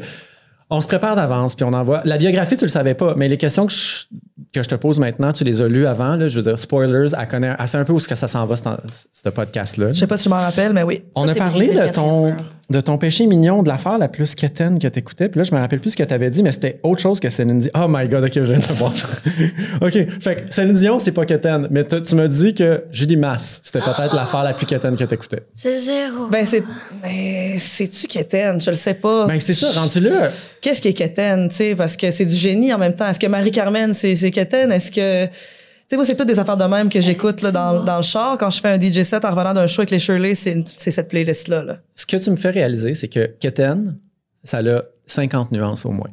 on 0.69 0.81
se 0.81 0.89
prépare 0.89 1.15
d'avance, 1.15 1.55
puis 1.55 1.65
on 1.65 1.73
envoie. 1.73 2.03
La 2.05 2.19
biographie, 2.19 2.57
tu 2.57 2.65
le 2.65 2.71
savais 2.71 2.95
pas, 2.95 3.15
mais 3.17 3.29
les 3.29 3.37
questions 3.37 3.67
que 3.67 3.73
je, 3.73 4.07
que 4.53 4.63
je 4.65 4.69
te 4.69 4.75
pose 4.75 4.99
maintenant, 4.99 5.33
tu 5.33 5.45
les 5.45 5.61
as 5.61 5.69
lues 5.69 5.87
avant. 5.87 6.17
Là, 6.17 6.27
je 6.27 6.37
veux 6.37 6.43
dire, 6.43 6.59
spoilers, 6.59 7.13
elle 7.17 7.29
connaît 7.29 7.55
assez 7.57 7.79
un 7.79 7.85
peu 7.85 7.93
où 7.93 7.99
est-ce 7.99 8.09
que 8.09 8.17
ça 8.17 8.27
s'en 8.27 8.47
va, 8.47 8.57
ce, 8.57 8.65
ce 9.13 9.29
podcast-là. 9.29 9.93
Je 9.93 10.01
sais 10.01 10.07
pas 10.09 10.19
si 10.19 10.25
je 10.25 10.29
m'en 10.31 10.41
rappelle, 10.41 10.73
mais 10.73 10.83
oui. 10.83 11.05
On 11.15 11.25
Ça, 11.27 11.33
a 11.33 11.35
parlé 11.37 11.73
de 11.73 11.93
ton. 11.93 12.35
De 12.69 12.81
ton 12.81 12.99
péché 12.99 13.27
mignon, 13.27 13.63
de 13.63 13.69
l'affaire 13.69 13.97
la 13.97 14.09
plus 14.09 14.35
quétaine 14.35 14.81
que 14.81 14.89
tu 14.89 14.99
écoutais. 14.99 15.29
Puis 15.29 15.39
là, 15.39 15.45
je 15.45 15.55
me 15.55 15.61
rappelle 15.61 15.81
plus 15.81 15.91
ce 15.91 15.97
que 15.97 16.03
tu 16.03 16.13
avais 16.13 16.31
dit, 16.31 16.43
mais 16.43 16.51
c'était 16.51 16.81
autre 16.83 17.01
chose 17.01 17.21
que 17.21 17.31
Céline 17.31 17.61
Dion. 17.61 17.71
Oh 17.77 17.87
my 17.89 18.09
God, 18.09 18.25
OK, 18.25 18.33
je 18.35 18.41
viens 18.41 18.57
de 18.57 18.75
voir. 18.75 18.93
OK, 19.81 19.93
fait 20.21 20.37
que 20.37 20.41
Céline 20.55 20.73
Dion, 20.73 20.99
c'est 20.99 21.13
pas 21.13 21.25
quétaine, 21.25 21.69
mais 21.71 21.85
tu 21.85 22.03
tu 22.03 22.15
m'as 22.17 22.27
dit 22.27 22.55
que 22.55 22.85
Julie 22.91 23.17
Masse, 23.17 23.61
c'était 23.63 23.81
peut-être 23.81 24.15
l'affaire 24.15 24.43
la 24.43 24.53
plus 24.53 24.67
quétaine 24.67 24.97
que 24.97 25.05
tu 25.05 25.15
écoutais. 25.15 25.43
C'est 25.55 25.79
zéro. 25.79 26.27
Ben, 26.29 26.45
c'est. 26.45 26.63
Ben, 27.03 27.57
c'est-tu 27.59 28.09
Kéten? 28.09 28.61
Je 28.61 28.71
le 28.71 28.77
sais 28.77 28.95
pas. 28.95 29.27
Ben, 29.27 29.39
c'est 29.39 29.55
ça, 29.55 29.71
rendu 29.81 30.01
là. 30.01 30.29
Qu'est-ce 30.61 30.81
qui 30.81 30.89
est 30.89 30.93
Kéten, 30.93 31.49
tu 31.49 31.55
sais? 31.55 31.75
Parce 31.77 31.97
que 31.97 32.11
c'est 32.11 32.25
du 32.25 32.35
génie 32.35 32.75
en 32.75 32.79
même 32.79 32.95
temps. 32.95 33.09
Est-ce 33.09 33.21
que 33.21 33.29
Marie-Carmen, 33.29 33.95
c'est, 33.95 34.17
c'est 34.17 34.33
Kéten? 34.33 34.73
Est-ce 34.73 34.91
que. 34.91 35.31
Tu 35.89 35.91
sais, 35.91 35.97
moi, 35.97 36.05
c'est 36.05 36.17
toutes 36.17 36.27
des 36.27 36.39
affaires 36.39 36.57
de 36.57 36.65
même 36.65 36.89
que 36.89 37.01
j'écoute 37.01 37.43
là, 37.43 37.53
dans, 37.53 37.85
dans 37.85 37.99
le 37.99 38.03
char. 38.03 38.37
Quand 38.39 38.51
je 38.51 38.61
fais 38.61 38.69
un 38.71 38.81
DJ 38.81 39.05
set 39.05 39.25
en 39.25 39.31
revenant 39.31 39.55
d'un 39.55 39.67
show 39.69 39.83
avec 39.83 39.91
les 39.93 40.01
Shirley, 40.01 40.35
c'est, 40.35 40.53
une- 40.53 40.65
c'est 40.77 40.91
cette 40.91 41.09
playlist-là. 41.09 41.63
Là. 41.63 41.77
Ce 41.95 42.05
que 42.07 42.17
tu 42.17 42.29
me 42.31 42.37
fais 42.37 42.51
réaliser, 42.51 42.95
c'est 42.95 43.07
que 43.09 43.27
quétaine, 43.39 43.97
ça 44.43 44.59
a 44.59 44.83
50 45.07 45.53
nuances 45.53 45.87
au 45.87 45.91
moins. 45.93 46.09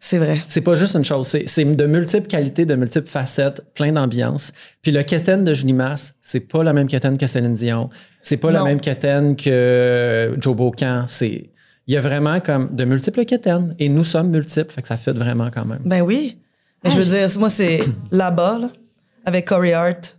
C'est 0.00 0.16
vrai. 0.18 0.38
C'est 0.48 0.62
pas 0.62 0.74
juste 0.74 0.94
une 0.94 1.04
chose, 1.04 1.26
c'est 1.26 1.44
c'est 1.46 1.64
de 1.64 1.86
multiples 1.86 2.26
qualités, 2.28 2.64
de 2.64 2.74
multiples 2.76 3.08
facettes, 3.10 3.60
plein 3.74 3.92
d'ambiance. 3.92 4.52
Puis 4.80 4.92
le 4.92 5.02
quétaine 5.02 5.44
de 5.44 5.52
Julie 5.52 5.74
Masse, 5.74 6.14
c'est 6.22 6.40
pas 6.40 6.62
la 6.64 6.72
même 6.72 6.86
quétaine 6.86 7.18
que 7.18 7.26
Céline 7.26 7.52
Dion, 7.52 7.90
c'est 8.22 8.36
pas 8.38 8.50
la 8.50 8.64
même 8.64 8.80
quétaine 8.80 9.36
que 9.36 10.34
Joe 10.40 10.56
Bocan, 10.56 11.04
c'est 11.06 11.50
il 11.86 11.94
y 11.94 11.96
a 11.96 12.00
vraiment 12.00 12.40
comme 12.40 12.74
de 12.74 12.84
multiples 12.84 13.24
quétaines 13.24 13.74
et 13.78 13.88
nous 13.90 14.04
sommes 14.04 14.30
multiples, 14.30 14.72
fait 14.72 14.82
que 14.82 14.88
ça 14.88 14.96
fait 14.96 15.12
vraiment 15.12 15.50
quand 15.52 15.64
même. 15.66 15.80
Ben 15.84 16.00
oui. 16.02 16.38
Mais 16.84 16.90
Ah, 16.90 16.94
je 16.94 17.00
veux 17.00 17.04
je- 17.04 17.26
dire, 17.26 17.38
moi, 17.40 17.50
c'est 17.50 17.80
là-bas, 18.12 18.58
là, 18.60 18.68
avec 19.28 19.46
Corey 19.46 19.72
Hart. 19.72 20.16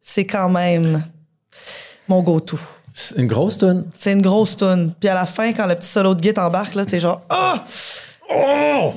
C'est 0.00 0.26
quand 0.26 0.48
même 0.48 1.04
mon 2.08 2.22
go-to. 2.22 2.58
C'est 2.92 3.18
une 3.18 3.26
grosse 3.26 3.58
tune. 3.58 3.84
C'est 3.94 4.12
une 4.14 4.22
grosse 4.22 4.56
tune. 4.56 4.94
Puis 4.98 5.08
à 5.08 5.14
la 5.14 5.26
fin, 5.26 5.52
quand 5.52 5.66
le 5.66 5.74
petit 5.74 5.88
solo 5.88 6.14
de 6.14 6.20
guitare 6.20 6.48
embarque, 6.48 6.74
là, 6.74 6.86
t'es 6.86 6.98
genre 6.98 7.20
ah. 7.28 7.62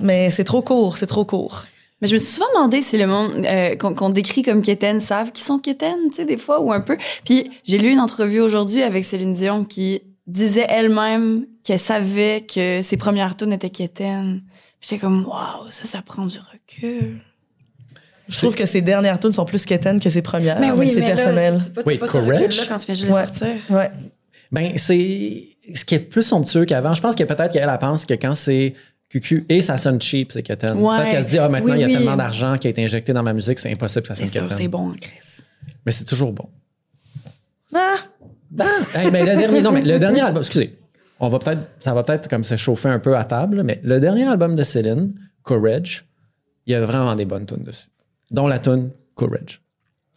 Mais 0.01 0.32
c'est 0.32 0.46
trop 0.46 0.62
court, 0.62 0.98
c'est 0.98 1.08
trop 1.08 1.25
court. 1.25 1.66
Mais 2.01 2.08
je 2.08 2.13
me 2.13 2.20
suis 2.20 2.32
souvent 2.32 2.48
demandé 2.56 2.82
si 2.82 2.98
le 2.98 3.08
monde 3.08 3.46
euh, 3.46 3.75
qu'on 3.75 4.10
décrit 4.10 4.42
comme 4.42 4.62
quétaines 4.62 5.01
savent 5.01 5.34
qui 5.34 5.42
sont 5.42 5.60
quétaines, 5.60 6.10
tu 6.10 6.16
sais, 6.16 6.25
des 6.25 6.38
fois, 6.38 6.62
ou 6.62 6.72
un 6.72 6.80
peu. 6.80 6.98
Puis 7.25 7.51
j'ai 7.66 7.78
lu 7.78 7.89
une 7.92 8.00
entrevue 8.00 8.39
aujourd'hui 8.39 8.82
avec 8.82 9.04
Céline 9.04 9.34
Dion 9.34 9.66
qui 9.66 10.01
disait 10.25 10.66
elle-même 10.70 11.46
qu'elle 11.66 11.80
savait 11.80 12.46
que 12.48 12.82
ses 12.82 12.96
premières 12.96 13.36
tunes 13.36 13.51
étaient 13.51 13.70
quétaines. 13.70 14.42
Puis 14.80 14.89
J'étais 14.92 15.01
comme, 15.01 15.25
waouh, 15.28 15.70
ça, 15.70 15.86
ça 15.86 16.01
prend 16.01 16.25
du 16.25 16.38
recul. 16.39 17.22
Je 18.29 18.38
trouve 18.38 18.55
que 18.55 18.65
ses 18.67 18.81
dernières 18.81 19.19
tunes 19.19 19.33
sont 19.33 19.45
plus 19.45 19.65
quétaines 19.65 20.00
que 20.00 20.09
ses 20.09 20.21
premières, 20.21 20.59
mais, 20.59 20.88
c'est 20.88 21.00
là, 21.01 21.07
personnel. 21.15 21.59
c'est 21.63 21.74
pas, 21.74 21.81
Oui, 21.86 21.98
pas 21.98 22.07
Courage? 22.07 22.41
recul-là 22.43 22.63
quand 22.69 22.77
tu 22.77 22.86
viens 22.86 22.95
juste 22.95 23.12
Ouais. 23.12 23.24
sortir. 23.25 23.48
Ouais. 23.69 23.89
Ben, 24.51 24.71
c'est 24.77 25.48
ce 25.74 25.83
qui 25.86 25.95
est 25.95 26.00
plus 26.00 26.24
somptueux 26.24 26.65
qu'avant. 26.65 26.93
Je 26.93 27.01
pense 27.01 27.15
que 27.15 27.24
peut-être 27.24 27.51
qu'elle 27.51 27.67
elle 27.69 27.77
pense 27.79 28.05
que 28.05 28.13
quand 28.13 28.36
c'est 28.36 28.74
QQ 29.09 29.45
et 29.50 29.62
ça 29.62 29.77
sonne 29.77 30.00
cheap, 30.01 30.31
c'est 30.31 30.43
quétaine. 30.43 30.77
Ouais. 30.77 30.95
Peut-être 30.98 31.12
qu'elle 31.12 31.24
se 31.25 31.29
dit, 31.31 31.38
ah, 31.39 31.50
maintenant, 31.50 31.74
Oui, 31.74 31.79
il 31.79 31.81
y 31.81 31.83
a 31.83 31.88
oui. 31.88 31.93
tellement 31.93 32.15
d'argent 32.15 32.55
qui 32.57 32.67
a 32.67 32.69
été 32.69 32.83
injecté 32.83 33.13
dans 33.13 33.24
ma 33.24 33.33
musique, 33.33 33.57
c'est 33.59 33.71
impossible 33.71 34.03
que 34.03 34.07
ça 34.09 34.15
C'est 34.15 34.27
sonne 34.27 34.45
c'est 34.45 34.50
quétaine. 34.55 34.67
bon, 34.69 34.93
Chris. 35.00 35.43
Mais 35.86 35.91
c'est 35.91 36.06
toujours 36.06 36.32
bon. 36.32 36.47
Ah, 37.73 37.95
Ah, 38.60 38.65
hey, 39.04 39.12
mais 39.12 39.19
le 39.21 39.36
dernier, 39.36 39.62
non, 39.62 39.71
mais 39.71 39.82
le 39.82 39.99
dernier 39.99 40.21
album, 40.21 40.41
excusez, 40.41 40.75
on 41.19 41.30
va 41.30 41.38
peut-être, 41.38 41.62
ça 41.77 41.93
va 41.93 42.01
peut-être 42.04 42.27
comme 42.27 42.43
se 42.43 42.56
chauffer 42.58 42.89
un 42.89 42.97
peu 42.99 43.15
à 43.15 43.23
table, 43.23 43.62
mais 43.63 43.80
le 43.84 43.99
dernier 43.99 44.27
album 44.27 44.56
de 44.56 44.63
Céline, 44.63 45.13
Courage, 45.43 46.06
il 46.65 46.73
y 46.73 46.75
a 46.75 46.82
vraiment 46.82 47.13
des 47.15 47.25
bonnes 47.25 47.45
tunes 47.45 47.62
dessus. 47.63 47.88
Dont 48.32 48.48
la 48.48 48.60
tune 48.60 48.92
Courage. 49.15 49.62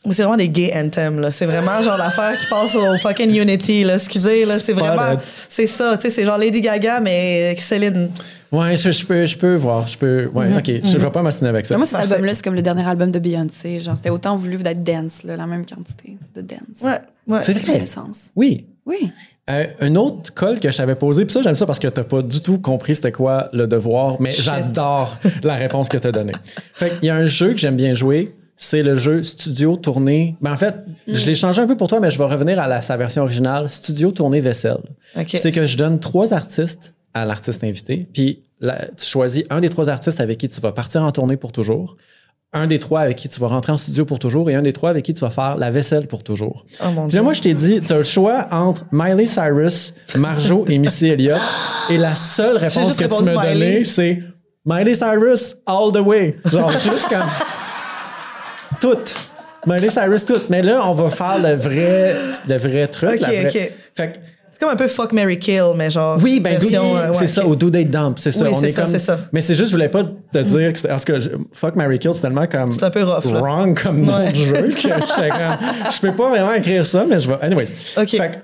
c'est 0.05 0.23
vraiment 0.23 0.37
des 0.37 0.49
gay 0.49 0.73
anthems, 0.75 1.19
là. 1.21 1.31
C'est 1.33 1.47
vraiment 1.47 1.81
genre 1.83 1.97
l'affaire 1.99 2.39
qui 2.39 2.47
passe 2.49 2.75
au 2.77 2.99
fucking 2.99 3.31
Unity, 3.35 3.85
là. 3.85 3.95
Excusez, 3.95 4.45
là. 4.45 4.59
C'est 4.59 4.73
vraiment. 4.73 5.19
C'est 5.49 5.67
ça, 5.67 5.97
tu 5.97 6.03
sais, 6.03 6.11
c'est 6.11 6.25
genre 6.25 6.39
Lady 6.39 6.61
Gaga, 6.61 7.01
mais 7.01 7.47
avec 7.47 7.61
Céline. 7.61 8.11
Ouais, 8.51 8.77
je, 8.77 8.91
je 8.93 9.07
peux, 9.07 9.25
je 9.25 9.39
peux 9.39 9.55
voir, 9.55 9.87
je 9.89 9.97
peux, 9.97 10.27
ouais, 10.35 10.49
Mhm. 10.51 10.59
ok, 10.59 10.71
je 10.85 10.99
vais 10.99 11.11
pas 11.11 11.23
m'assiner 11.23 11.49
avec 11.49 11.65
ça. 11.65 11.77
Moi, 11.79 11.87
cet 11.87 12.01
album-là, 12.01 12.35
c'est 12.35 12.45
comme 12.45 12.55
le 12.55 12.61
dernier 12.61 12.87
album 12.87 13.11
de 13.11 13.19
Beyoncé. 13.19 13.79
Genre, 13.79 13.97
c'était 13.97 14.11
autant 14.11 14.37
voulu 14.37 14.59
d'être 14.59 14.83
dance, 14.85 15.23
là, 15.23 15.37
la 15.39 15.47
même 15.47 15.65
quantité 15.65 16.19
de 16.35 16.43
dance. 16.43 16.83
Ouais, 16.83 16.99
ouais. 17.29 17.43
C'est 17.43 17.55
vrai? 17.57 17.83
Oui. 18.37 18.67
Oui. 18.85 19.11
Euh, 19.51 19.67
un 19.81 19.97
autre 19.97 20.33
call 20.33 20.61
que 20.61 20.71
je 20.71 20.77
t'avais 20.77 20.95
posé, 20.95 21.25
puis 21.25 21.33
ça, 21.33 21.43
j'aime 21.43 21.57
ça 21.57 21.67
parce 21.67 21.81
que 21.81 21.89
t'as 21.89 22.05
pas 22.05 22.23
du 22.23 22.41
tout 22.43 22.61
compris 22.61 22.95
c'était 22.95 23.11
quoi 23.11 23.49
le 23.53 23.67
devoir, 23.67 24.21
mais 24.21 24.31
j'adore 24.31 25.17
la 25.43 25.55
réponse 25.55 25.89
que 25.89 25.97
t'as 25.99 26.13
donnée. 26.13 26.35
Fait 26.75 26.91
qu'il 26.91 27.07
y 27.07 27.11
a 27.11 27.17
un 27.17 27.25
jeu 27.25 27.51
que 27.51 27.59
j'aime 27.59 27.75
bien 27.75 27.93
jouer, 27.93 28.37
c'est 28.57 28.85
le 28.85 28.95
jeu 28.95 29.25
Studio 29.25 29.77
Tournée. 29.77 30.37
Ben, 30.41 30.53
en 30.53 30.57
fait, 30.57 30.77
je 31.09 31.27
l'ai 31.27 31.35
changé 31.35 31.61
un 31.61 31.67
peu 31.67 31.77
pour 31.77 31.89
toi, 31.89 31.99
mais 31.99 32.11
je 32.11 32.19
vais 32.19 32.25
revenir 32.25 32.61
à 32.61 32.69
la, 32.69 32.81
sa 32.83 32.97
version 32.97 33.23
originale, 33.23 33.69
Studio 33.69 34.13
Tournée 34.13 34.41
Vaisselle. 34.41 34.83
C'est 35.27 35.51
que 35.51 35.67
je 35.67 35.77
donne 35.77 35.99
trois 35.99 36.33
artistes 36.33 36.95
à 37.13 37.25
l'artiste 37.25 37.65
invité, 37.65 38.07
puis 38.13 38.43
là, 38.61 38.87
tu 38.97 39.05
choisis 39.05 39.45
un 39.51 39.61
des 39.61 39.69
trois 39.69 39.89
artistes 39.89 40.21
avec 40.21 40.39
qui 40.39 40.49
tu 40.49 40.61
vas 40.61 40.73
partir 40.73 41.03
en 41.03 41.11
tournée 41.11 41.37
pour 41.37 41.51
toujours, 41.51 41.97
un 42.53 42.67
des 42.67 42.79
trois 42.79 43.01
avec 43.01 43.17
qui 43.17 43.29
tu 43.29 43.41
vas 43.41 43.47
rentrer 43.47 43.73
en 43.73 43.77
studio 43.77 44.05
pour 44.05 44.19
toujours 44.19 44.51
et 44.51 44.55
un 44.55 44.63
des 44.63 44.73
trois 44.73 44.91
avec 44.91 45.05
qui 45.05 45.15
tu 45.15 45.21
vas 45.21 45.31
faire 45.31 45.57
la 45.57 45.71
vaisselle 45.71 46.07
pour 46.07 46.23
toujours. 46.23 46.67
Oh 46.85 46.91
mon 46.91 47.09
Puis 47.09 47.17
là, 47.17 47.23
moi, 47.23 47.33
je 47.33 47.41
t'ai 47.41 47.55
dit, 47.55 47.81
tu 47.81 47.93
as 47.93 47.99
le 47.99 48.05
choix 48.05 48.47
entre 48.51 48.85
Miley 48.93 49.27
Cyrus, 49.27 49.95
Marjo 50.17 50.65
et 50.69 50.77
Missy 50.79 51.09
Elliott. 51.09 51.41
Et 51.89 51.97
la 51.97 52.15
seule 52.15 52.59
réponse 52.59 52.97
que 52.97 53.05
tu 53.05 53.25
m'as 53.25 53.43
donnée, 53.47 53.85
c'est 53.85 54.23
Miley 54.67 54.95
Cyrus 54.95 55.57
all 55.67 55.93
the 55.93 56.01
way. 56.01 56.37
Genre, 56.51 56.71
juste 56.73 57.09
comme. 57.09 57.29
Toutes. 58.81 59.17
Miley 59.67 59.89
Cyrus, 59.89 60.27
toutes. 60.27 60.51
Mais 60.51 60.61
là, 60.61 60.83
on 60.85 60.93
va 60.93 61.09
faire 61.09 61.39
le 61.43 61.55
vrai, 61.55 62.15
le 62.49 62.57
vrai 62.59 62.87
truc. 62.89 63.11
Ok, 63.11 63.21
la 63.21 63.29
vraie-. 63.29 63.75
Fait 63.95 64.13
que, 64.13 64.19
C'est 64.53 64.61
comme 64.61 64.71
un 64.71 64.77
peu 64.77 64.87
Fuck 64.87 65.13
Mary 65.13 65.39
Kill, 65.39 65.63
mais 65.77 65.91
genre. 65.91 66.19
oui, 66.23 66.39
ben, 66.39 66.57
version, 66.59 66.97
euh, 66.97 67.09
ouais, 67.09 67.15
c'est 67.19 67.27
ça, 67.27 67.47
au 67.47 67.57
Do 67.57 67.71
Date 67.71 67.89
Dump, 67.91 68.19
c'est 68.19 68.31
ça. 68.31 68.45
Oui, 68.45 68.51
on 68.55 68.63
est 68.63 68.71
ça, 68.73 68.83
comme, 68.83 68.91
c'est 68.93 68.99
ça. 68.99 69.19
Mais 69.33 69.41
c'est 69.41 69.55
juste, 69.55 69.71
je 69.71 69.77
voulais 69.77 69.89
pas 69.89 70.05
te 70.05 70.39
dire 70.39 70.73
que 70.73 70.79
c'était, 70.79 70.93
en 70.93 70.99
tout 70.99 71.13
cas, 71.13 71.19
Fuck 71.53 71.75
Mary 71.75 71.99
Kill, 71.99 72.13
c'est 72.15 72.21
tellement 72.21 72.47
comme. 72.47 72.71
C'est 72.71 72.85
un 72.85 72.91
peu 72.91 73.03
rough, 73.03 73.25
là. 73.33 73.41
Wrong 73.41 73.81
comme 73.83 74.03
nom 74.03 74.17
Ouais. 74.19 74.31
de 74.31 74.37
jeu 74.37 74.53
que 74.69 74.79
je 74.83 76.01
peux 76.01 76.13
pas 76.15 76.29
vraiment 76.31 76.53
écrire 76.53 76.85
ça, 76.87 77.05
mais 77.09 77.19
je 77.19 77.29
vais. 77.29 77.39
Anyways. 77.41 77.69
Ok. 77.97 78.11
Fait 78.11 78.19
que, 78.31 78.37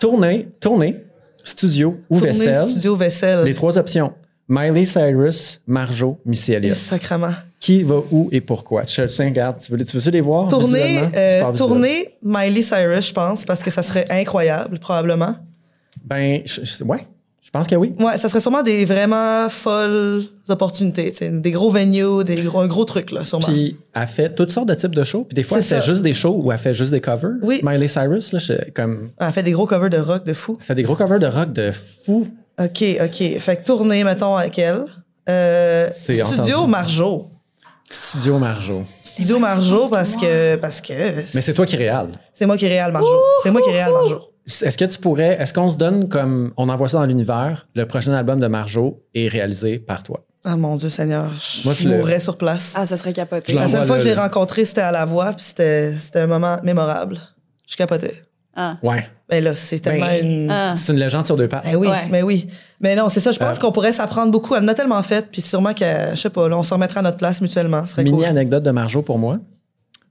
tournée, 0.00 0.48
tournée, 0.60 1.04
studio 1.44 1.98
ou 2.10 2.18
Tournée, 2.18 2.32
vaisselle. 2.32 2.66
Studio 2.68 2.96
vaisselle. 2.96 3.44
Les 3.44 3.54
trois 3.54 3.78
options. 3.78 4.12
Miley 4.48 4.86
Cyrus, 4.86 5.60
Marjo, 5.66 6.18
Missy 6.24 6.54
Elliott. 6.54 6.74
Sacrement. 6.76 7.34
Qui 7.60 7.82
va 7.82 7.96
où 8.12 8.28
et 8.30 8.40
pourquoi? 8.40 8.84
Tiens, 8.84 9.06
regarde, 9.20 9.58
tu 9.60 9.72
veux, 9.72 9.84
tu 9.84 9.98
veux 9.98 10.10
les 10.12 10.20
voir? 10.20 10.46
Visuellement? 10.46 11.10
euh, 11.16 11.52
tournée 11.54 12.14
Miley 12.22 12.62
Cyrus, 12.62 13.08
je 13.08 13.12
pense, 13.12 13.44
parce 13.44 13.62
que 13.62 13.70
ça 13.70 13.82
serait 13.82 14.04
incroyable, 14.10 14.78
probablement. 14.78 15.34
Ben, 16.04 16.40
je- 16.46 16.60
je- 16.64 16.84
ouais, 16.84 17.00
je 17.42 17.50
pense 17.50 17.66
que 17.66 17.74
oui. 17.74 17.94
Ouais, 17.98 18.16
ça 18.16 18.28
serait 18.28 18.40
sûrement 18.40 18.62
des 18.62 18.84
vraiment 18.84 19.48
folles 19.50 20.22
opportunités, 20.48 21.12
des 21.20 21.50
gros 21.50 21.70
venues, 21.70 22.24
des 22.24 22.36
gros, 22.42 22.60
un 22.60 22.68
gros 22.68 22.84
truc, 22.84 23.10
là, 23.10 23.24
sûrement. 23.24 23.46
Puis 23.48 23.76
elle 23.92 24.06
fait 24.06 24.34
toutes 24.34 24.52
sortes 24.52 24.68
de 24.68 24.74
types 24.74 24.94
de 24.94 25.02
shows. 25.04 25.24
Puis 25.24 25.34
des 25.34 25.42
fois, 25.42 25.58
elle 25.58 25.64
fait 25.64 25.80
ça. 25.80 25.86
juste 25.86 26.02
des 26.02 26.14
shows 26.14 26.40
ou 26.42 26.52
elle 26.52 26.58
fait 26.58 26.74
juste 26.74 26.92
des 26.92 27.00
covers. 27.00 27.32
Oui. 27.42 27.60
Miley 27.64 27.88
Cyrus, 27.88 28.32
là, 28.32 28.38
je- 28.38 28.70
comme, 28.72 29.10
Elle 29.18 29.32
fait 29.32 29.42
des 29.42 29.52
gros 29.52 29.66
covers 29.66 29.90
de 29.90 29.98
rock 29.98 30.24
de 30.24 30.32
fou. 30.32 30.56
elle 30.60 30.64
fait 30.64 30.74
des 30.76 30.84
gros 30.84 30.94
covers 30.94 31.18
de 31.18 31.26
rock 31.26 31.52
de 31.52 31.72
fou. 31.72 32.26
OK, 32.60 32.84
OK. 33.04 33.38
Fait 33.40 33.56
que 33.56 33.64
tournée, 33.64 34.04
mettons, 34.04 34.36
avec 34.36 34.56
elle. 34.60 34.84
Euh, 35.28 35.88
Studio 35.94 36.24
entendu. 36.26 36.70
Marjo. 36.70 37.30
Studio 37.90 38.38
Marjo. 38.38 38.82
Studio 39.02 39.38
Marjo 39.38 39.88
parce 39.88 40.16
que, 40.16 40.56
parce 40.56 40.80
que 40.80 40.92
Mais 41.34 41.40
c'est 41.40 41.54
toi 41.54 41.64
qui 41.66 41.76
réal. 41.76 42.08
c'est 42.34 42.46
moi 42.46 42.56
qui 42.56 42.66
réal 42.68 42.92
Marjo. 42.92 43.20
C'est 43.42 43.50
moi 43.50 43.60
qui 43.62 43.70
réal 43.70 43.92
Marjo. 43.92 44.20
Est-ce 44.46 44.78
que 44.78 44.84
tu 44.86 44.98
pourrais, 44.98 45.36
est-ce 45.40 45.52
qu'on 45.52 45.68
se 45.68 45.76
donne 45.76 46.08
comme, 46.08 46.52
on 46.56 46.68
envoie 46.68 46.88
ça 46.88 46.98
dans 46.98 47.06
l'univers, 47.06 47.66
le 47.74 47.86
prochain 47.86 48.12
album 48.12 48.40
de 48.40 48.46
Marjo 48.46 49.02
est 49.14 49.28
réalisé 49.28 49.78
par 49.78 50.02
toi? 50.02 50.24
Ah 50.44 50.56
mon 50.56 50.76
Dieu 50.76 50.88
Seigneur, 50.88 51.28
je, 51.38 51.64
Moi, 51.64 51.74
je 51.74 51.88
mourrais 51.88 52.20
sur 52.20 52.38
place. 52.38 52.72
Ah, 52.76 52.86
ça 52.86 52.96
serait 52.96 53.12
capoté. 53.12 53.52
La 53.54 53.68
seule 53.68 53.86
fois 53.86 53.96
le- 53.96 54.02
que 54.02 54.08
je 54.08 54.14
l'ai 54.14 54.20
rencontré, 54.20 54.64
c'était 54.64 54.80
à 54.82 54.92
la 54.92 55.04
voix, 55.04 55.32
puis 55.32 55.44
c'était 55.44 55.94
c'était 55.98 56.20
un 56.20 56.26
moment 56.28 56.56
mémorable. 56.62 57.18
Je 57.68 57.76
capotais. 57.76 58.22
Ah. 58.54 58.76
Ouais. 58.82 59.04
Mais 59.30 59.40
là, 59.40 59.54
c'est 59.54 59.80
tellement 59.80 60.06
Ben, 60.06 60.24
une. 60.26 60.50
Ah. 60.50 60.74
C'est 60.74 60.92
une 60.92 60.98
légende 60.98 61.26
sur 61.26 61.36
deux 61.36 61.48
pattes. 61.48 61.64
Ben 61.64 61.76
oui, 61.76 61.86
Ouais. 61.88 62.08
mais 62.10 62.22
oui. 62.22 62.46
Mais 62.80 62.94
non, 62.96 63.08
c'est 63.10 63.20
ça. 63.20 63.30
Je 63.32 63.38
pense 63.38 63.58
Euh. 63.58 63.60
qu'on 63.60 63.72
pourrait 63.72 63.92
s'apprendre 63.92 64.32
beaucoup. 64.32 64.54
Elle 64.54 64.64
en 64.64 64.68
a 64.68 64.74
tellement 64.74 65.02
fait, 65.02 65.30
puis 65.30 65.42
sûrement 65.42 65.74
qu'elle, 65.74 66.16
je 66.16 66.20
sais 66.20 66.30
pas, 66.30 66.48
là, 66.48 66.56
on 66.58 66.62
se 66.62 66.72
remettra 66.72 67.00
à 67.00 67.02
notre 67.02 67.18
place 67.18 67.40
mutuellement. 67.40 67.82
Ce 67.86 67.92
serait 67.92 68.04
Mini 68.04 68.16
cool. 68.18 68.26
anecdote 68.26 68.62
de 68.62 68.70
Marjo 68.70 69.02
pour 69.02 69.18
moi. 69.18 69.38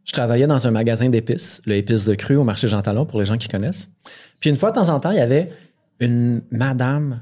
Je 0.05 0.11
travaillais 0.13 0.47
dans 0.47 0.67
un 0.67 0.71
magasin 0.71 1.09
d'épices, 1.09 1.61
le 1.65 1.75
épice 1.75 2.05
de 2.05 2.15
cru 2.15 2.35
au 2.37 2.43
marché 2.43 2.67
Jean 2.67 2.81
Talon 2.81 3.05
pour 3.05 3.19
les 3.19 3.25
gens 3.25 3.37
qui 3.37 3.47
connaissent. 3.49 3.89
Puis 4.39 4.49
une 4.49 4.55
fois 4.55 4.71
de 4.71 4.75
temps 4.75 4.89
en 4.89 4.99
temps, 4.99 5.11
il 5.11 5.17
y 5.17 5.21
avait 5.21 5.51
une 5.99 6.43
madame 6.51 7.21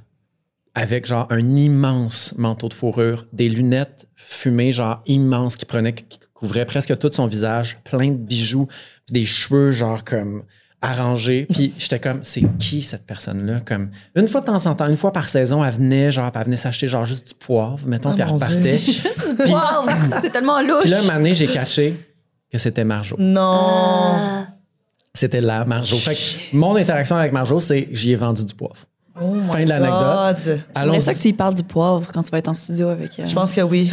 avec 0.76 1.06
genre 1.06 1.28
un 1.30 1.56
immense 1.56 2.36
manteau 2.38 2.68
de 2.68 2.74
fourrure, 2.74 3.26
des 3.32 3.48
lunettes 3.48 4.08
fumées 4.16 4.74
genre 4.74 5.02
immenses 5.08 5.56
qui 5.56 5.66
prenaient, 5.66 5.94
qui 5.94 6.20
couvraient 6.34 6.66
presque 6.66 6.98
tout 7.00 7.10
son 7.12 7.26
visage, 7.28 7.80
plein 7.86 8.10
de 8.10 8.18
bijoux, 8.18 8.68
des 9.10 9.26
cheveux 9.26 9.72
genre 9.72 10.04
comme 10.04 10.44
arrangés. 10.86 11.48
Puis 11.52 11.74
j'étais 11.78 12.00
comme, 12.00 12.20
c'est 12.24 12.44
qui 12.58 12.82
cette 12.82 13.06
personne-là? 13.06 13.62
Comme 13.66 13.90
une 14.16 14.28
fois 14.28 14.42
de 14.42 14.46
temps 14.46 14.66
en 14.66 14.76
temps, 14.76 14.88
une 14.88 14.98
fois 14.98 15.12
par 15.12 15.30
saison, 15.30 15.64
elle 15.64 15.74
venait 15.74 16.12
genre, 16.12 16.32
elle 16.34 16.44
venait 16.44 16.58
s'acheter 16.58 16.88
genre 16.88 17.06
juste 17.06 17.28
du 17.28 17.34
poivre, 17.34 17.86
mettons, 17.88 18.12
Oh 18.12 18.14
puis 18.14 18.22
elle 18.22 18.30
repartait. 18.30 18.78
Juste 18.86 19.30
du 19.30 19.50
poivre. 19.50 19.86
C'est 20.22 20.32
tellement 20.32 20.62
louche. 20.62 20.82
Puis 20.82 20.90
là, 20.90 21.00
un 21.12 21.34
j'ai 21.34 21.48
caché 21.48 21.96
que 22.52 22.58
c'était 22.58 22.84
Marjo. 22.84 23.16
Non. 23.20 23.42
Ah. 23.42 24.48
C'était 25.14 25.42
la 25.42 25.66
Marjo. 25.66 25.98
Fait 25.98 26.14
que 26.14 26.56
mon 26.56 26.76
interaction 26.76 27.16
avec 27.16 27.32
Marjo, 27.32 27.60
c'est 27.60 27.88
j'y 27.92 28.12
ai 28.12 28.16
vendu 28.16 28.46
du 28.46 28.54
poivre. 28.54 28.86
Oh 29.22 29.34
Fin 29.50 29.64
de 29.64 29.70
l'anecdote. 29.70 30.60
J'aimerais 30.76 31.00
ça 31.00 31.14
que 31.14 31.20
tu 31.20 31.30
y 31.30 31.34
parles 31.34 31.54
du 31.54 31.64
poivre 31.64 32.12
quand 32.14 32.22
tu 32.22 32.32
vas 32.32 32.38
être 32.40 32.50
en 32.50 32.54
studio 32.54 32.90
avec 32.90 33.18
elle. 33.18 33.30
Je 33.30 33.34
pense 33.34 33.54
que 33.54 33.62
oui. 33.62 33.90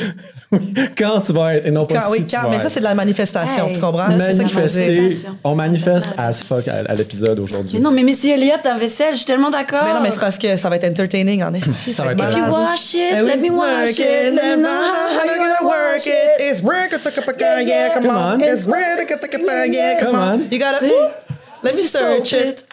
Quand 0.99 1.21
tu 1.21 1.33
vas 1.33 1.55
être, 1.55 1.67
et 1.67 1.71
non 1.71 1.87
pas 1.87 1.95
Quand, 1.95 2.07
si 2.07 2.11
oui, 2.21 2.27
tu 2.27 2.35
quand, 2.35 2.43
vas 2.43 2.49
mais 2.49 2.57
ça, 2.57 2.63
être. 2.65 2.71
c'est 2.73 2.81
de 2.81 2.85
la 2.85 2.95
manifestation, 2.97 3.69
Hey, 3.69 3.75
tu 3.75 3.81
comprends? 3.81 3.99
ça, 3.99 4.07
c'est 4.09 4.15
de 4.15 4.19
la 4.19 4.35
manifester. 4.35 4.97
manifestation. 5.01 5.39
On 5.45 5.55
manifeste 5.55 6.09
as 6.19 6.43
fuck 6.43 6.67
à, 6.67 6.79
à 6.89 6.95
l'épisode 6.97 7.39
aujourd'hui. 7.39 7.75
Mais 7.75 7.81
non, 7.81 7.93
mais 7.93 8.03
Missy 8.03 8.31
Elliott 8.31 8.65
dans 8.65 8.77
vaisselle, 8.77 9.13
je 9.13 9.19
suis 9.19 9.27
tellement 9.27 9.51
d'accord. 9.51 9.85
Mais 9.85 9.95
non, 9.95 10.01
mais 10.03 10.11
c'est 10.11 10.19
parce 10.19 10.39
que 10.39 10.57
ça 10.57 10.69
va 10.69 10.75
être 10.75 10.91
entertaining 10.91 11.45
en 11.45 11.55
esti. 11.55 11.95
Ça 11.95 12.03
va 12.03 12.13
être 12.13 12.29
If 12.29 12.37
you 12.37 12.45
wash 12.53 12.95
it, 12.95 13.01
Eh 13.13 13.23
oui. 13.23 13.29
let 13.29 13.37
me 13.37 13.51
wash 13.57 13.91
it. 14.01 14.35
Let 14.35 14.57
me 14.57 14.63
know 14.63 14.69
how 14.69 15.25
you 15.25 15.39
gonna 15.39 15.69
work 15.69 16.05
it. 16.05 16.41
It's 16.41 16.63
work 16.63 16.91
yeah, 17.65 17.91
come 17.95 18.03
Come 18.07 18.17
on. 18.17 18.41
It's 18.41 18.65
work 18.67 19.09
yeah, 19.09 20.01
come 20.01 20.11
Come 20.11 20.21
on. 20.21 20.33
on. 20.41 20.49
You 20.51 20.59
gotta, 20.59 21.13
let 21.63 21.77
me 21.77 21.85
search 21.85 22.33
it. 22.33 22.65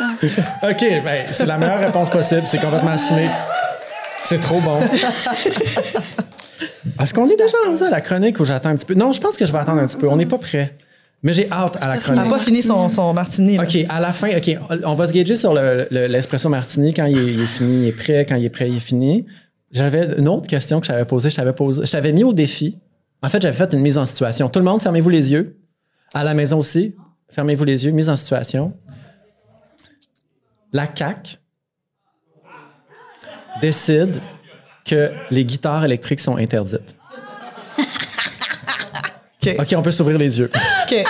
OK, 0.62 1.02
ben, 1.04 1.26
c'est 1.30 1.46
la 1.46 1.58
meilleure 1.58 1.80
réponse 1.80 2.10
possible. 2.10 2.42
C'est 2.44 2.60
complètement 2.60 2.90
assumé. 2.92 3.28
C'est 4.24 4.38
trop 4.38 4.60
bon. 4.60 4.78
Est-ce 7.00 7.14
qu'on 7.14 7.26
est 7.28 7.36
déjà 7.36 7.56
rendu 7.66 7.82
à 7.82 7.90
la 7.90 8.00
chronique 8.00 8.38
ou 8.40 8.44
j'attends 8.44 8.70
un 8.70 8.76
petit 8.76 8.86
peu? 8.86 8.94
Non, 8.94 9.12
je 9.12 9.20
pense 9.20 9.36
que 9.36 9.46
je 9.46 9.52
vais 9.52 9.58
attendre 9.58 9.80
un 9.80 9.86
petit 9.86 9.96
peu. 9.96 10.08
On 10.08 10.16
n'est 10.16 10.26
pas 10.26 10.38
prêt. 10.38 10.76
Mais 11.24 11.32
j'ai 11.32 11.50
hâte 11.52 11.76
à 11.80 11.86
la 11.88 11.94
Il 11.94 11.98
n'a 11.98 12.02
chronique. 12.02 12.28
pas 12.30 12.38
fini 12.40 12.62
son, 12.62 12.88
son 12.88 13.12
martini. 13.14 13.56
là. 13.56 13.62
OK, 13.62 13.76
à 13.88 14.00
la 14.00 14.12
fin, 14.12 14.28
OK, 14.36 14.56
on 14.84 14.92
va 14.94 15.06
se 15.06 15.12
gager 15.12 15.36
sur 15.36 15.54
le- 15.54 15.86
le- 15.90 16.06
l'espresso 16.08 16.48
martini 16.48 16.92
quand 16.92 17.06
il 17.06 17.16
est, 17.16 17.24
il 17.32 17.40
est 17.42 17.46
fini, 17.46 17.82
il 17.82 17.88
est 17.88 17.92
prêt, 17.92 18.26
quand 18.28 18.34
il 18.34 18.44
est 18.44 18.50
prêt, 18.50 18.68
il 18.68 18.76
est 18.76 18.80
fini. 18.80 19.24
J'avais 19.70 20.18
une 20.18 20.26
autre 20.28 20.48
question 20.48 20.80
que 20.80 20.86
je 20.86 20.92
t'avais 20.92 21.04
posée, 21.04 21.30
je 21.30 21.36
t'avais 21.36 21.52
posé, 21.52 21.86
je 21.86 21.90
t'avais 21.92 22.10
mis 22.12 22.24
au 22.24 22.32
défi. 22.32 22.78
En 23.22 23.28
fait, 23.28 23.40
j'avais 23.40 23.56
fait 23.56 23.72
une 23.72 23.80
mise 23.80 23.98
en 23.98 24.04
situation. 24.04 24.48
Tout 24.48 24.58
le 24.58 24.64
monde, 24.64 24.82
fermez-vous 24.82 25.08
les 25.10 25.30
yeux. 25.30 25.56
À 26.12 26.24
la 26.24 26.34
maison 26.34 26.58
aussi, 26.58 26.96
fermez-vous 27.30 27.64
les 27.64 27.84
yeux, 27.86 27.92
mise 27.92 28.10
en 28.10 28.16
situation. 28.16 28.72
La 30.72 30.86
CAC 30.86 31.38
décide 33.60 34.20
que 34.84 35.12
les 35.30 35.44
guitares 35.44 35.84
électriques 35.84 36.20
sont 36.20 36.36
interdites. 36.36 36.96
OK. 39.58 39.74
On 39.76 39.82
peut 39.82 39.92
s'ouvrir 39.92 40.18
les 40.18 40.38
yeux. 40.38 40.50
OK. 40.54 41.04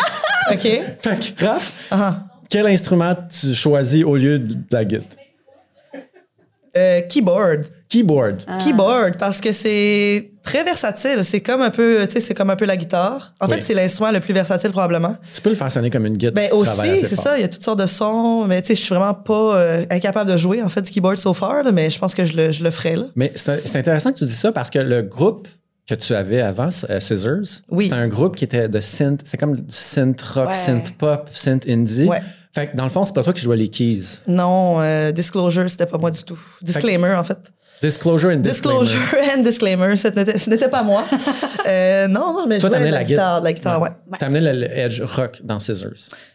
OK. 0.51 0.61
Fait 0.61 1.35
que, 1.35 1.44
Raph, 1.44 1.72
Ah. 1.90 2.25
quel 2.48 2.66
instrument 2.66 3.14
tu 3.29 3.55
choisis 3.55 4.05
au 4.05 4.16
lieu 4.16 4.38
de 4.38 4.57
la 4.70 4.85
guitare? 4.85 5.18
Euh, 6.77 7.01
keyboard. 7.03 7.66
Keyboard. 7.88 8.44
Keyboard, 8.64 9.18
parce 9.18 9.40
que 9.40 9.53
c'est 9.53 10.31
très 10.42 10.64
versatile. 10.64 11.24
C'est 11.24 11.40
comme 11.40 11.61
un 11.61 11.70
peu, 11.70 12.05
tu 12.07 12.12
sais, 12.14 12.20
c'est 12.20 12.35
comme 12.35 12.50
un 12.50 12.57
peu 12.57 12.64
la 12.64 12.76
guitare. 12.76 13.33
En 13.40 13.46
Oui. 13.48 13.55
fait, 13.55 13.62
c'est 13.62 13.74
l'instrument 13.74 14.11
le 14.11 14.20
plus 14.20 14.35
versatile 14.35 14.70
probablement. 14.70 15.16
Tu 15.33 15.40
peux 15.40 15.50
le 15.50 15.57
faire 15.57 15.70
sonner 15.70 15.90
comme 15.90 16.07
une 16.07 16.16
guitare. 16.16 16.35
Ben 16.35 16.50
aussi, 16.52 16.98
c'est 16.98 17.16
ça. 17.16 17.38
Il 17.38 17.42
y 17.42 17.44
a 17.44 17.48
toutes 17.48 17.62
sortes 17.62 17.78
de 17.81 17.87
sons, 17.87 18.44
mais 18.46 18.61
tu 18.62 18.68
sais, 18.68 18.74
je 18.74 18.81
suis 18.81 18.94
vraiment 18.94 19.14
pas 19.14 19.57
euh, 19.57 19.85
incapable 19.90 20.31
de 20.31 20.37
jouer 20.37 20.62
en 20.62 20.68
fait 20.68 20.83
du 20.83 20.90
keyboard 20.90 21.16
so 21.16 21.33
far, 21.35 21.62
là, 21.62 21.72
mais 21.72 21.90
je 21.90 21.98
pense 21.98 22.14
que 22.14 22.24
je 22.26 22.37
le, 22.37 22.52
je 22.52 22.62
le 22.64 22.70
ferai 22.70 22.96
là. 22.96 23.05
Mais 23.16 23.33
c'est 23.35 23.76
intéressant 23.76 24.12
que 24.12 24.18
tu 24.18 24.24
dis 24.24 24.33
ça 24.35 24.52
parce 24.52 24.70
que 24.70 24.78
le 24.78 25.02
groupe 25.02 25.48
que 25.88 25.94
tu 25.96 26.14
avais 26.14 26.40
avant, 26.40 26.68
euh, 26.90 27.00
Scissors, 27.00 27.62
Oui. 27.70 27.85
c'était 27.85 27.96
un 27.96 28.07
groupe 28.09 28.37
qui 28.37 28.44
était 28.44 28.68
de 28.68 28.78
synth, 28.81 29.20
c'est 29.24 29.37
comme 29.37 29.57
du 29.57 29.64
synth 29.68 30.22
rock, 30.22 30.48
Ouais. 30.48 30.55
synth 30.55 30.96
pop, 30.96 31.28
synth 31.33 31.68
indie. 31.68 32.05
Ouais. 32.05 32.20
Fait 32.55 32.68
que 32.68 32.76
dans 32.76 32.85
le 32.85 32.90
fond, 32.90 33.02
c'est 33.02 33.14
pas 33.14 33.22
toi 33.22 33.33
qui 33.33 33.42
jouais 33.42 33.57
les 33.57 33.68
keys. 33.68 34.02
Non, 34.28 34.76
euh, 34.81 35.11
Disclosure, 35.11 35.68
c'était 35.70 35.87
pas 35.87 35.98
moi 35.98 36.11
du 36.11 36.22
tout. 36.22 36.38
Disclaimer 36.61 37.14
en 37.14 37.24
fait. 37.24 37.38
Disclosure 37.82 38.30
and 38.30 38.36
disclaimer. 38.36 38.80
Disclosure 38.80 39.18
and 39.36 39.42
disclaimer, 39.42 39.96
ce 39.96 40.48
n'était 40.50 40.68
pas 40.68 40.82
moi. 40.82 41.02
euh, 41.66 42.06
non, 42.08 42.32
non, 42.32 42.46
mais 42.48 42.56
je 42.56 42.60
Toi, 42.60 42.70
jouais 42.70 42.78
t'amenais 42.78 42.90
de 42.90 42.94
la 42.94 42.98
la 43.00 43.04
guitare. 43.04 43.40
la 43.42 43.52
guitare, 43.52 43.80
ouais. 43.82 43.88
T'as 44.18 44.26
amené 44.26 44.52
le, 44.52 44.60
le 44.60 44.78
edge 44.78 45.02
rock 45.02 45.40
dans 45.42 45.58
Scissors. 45.58 45.90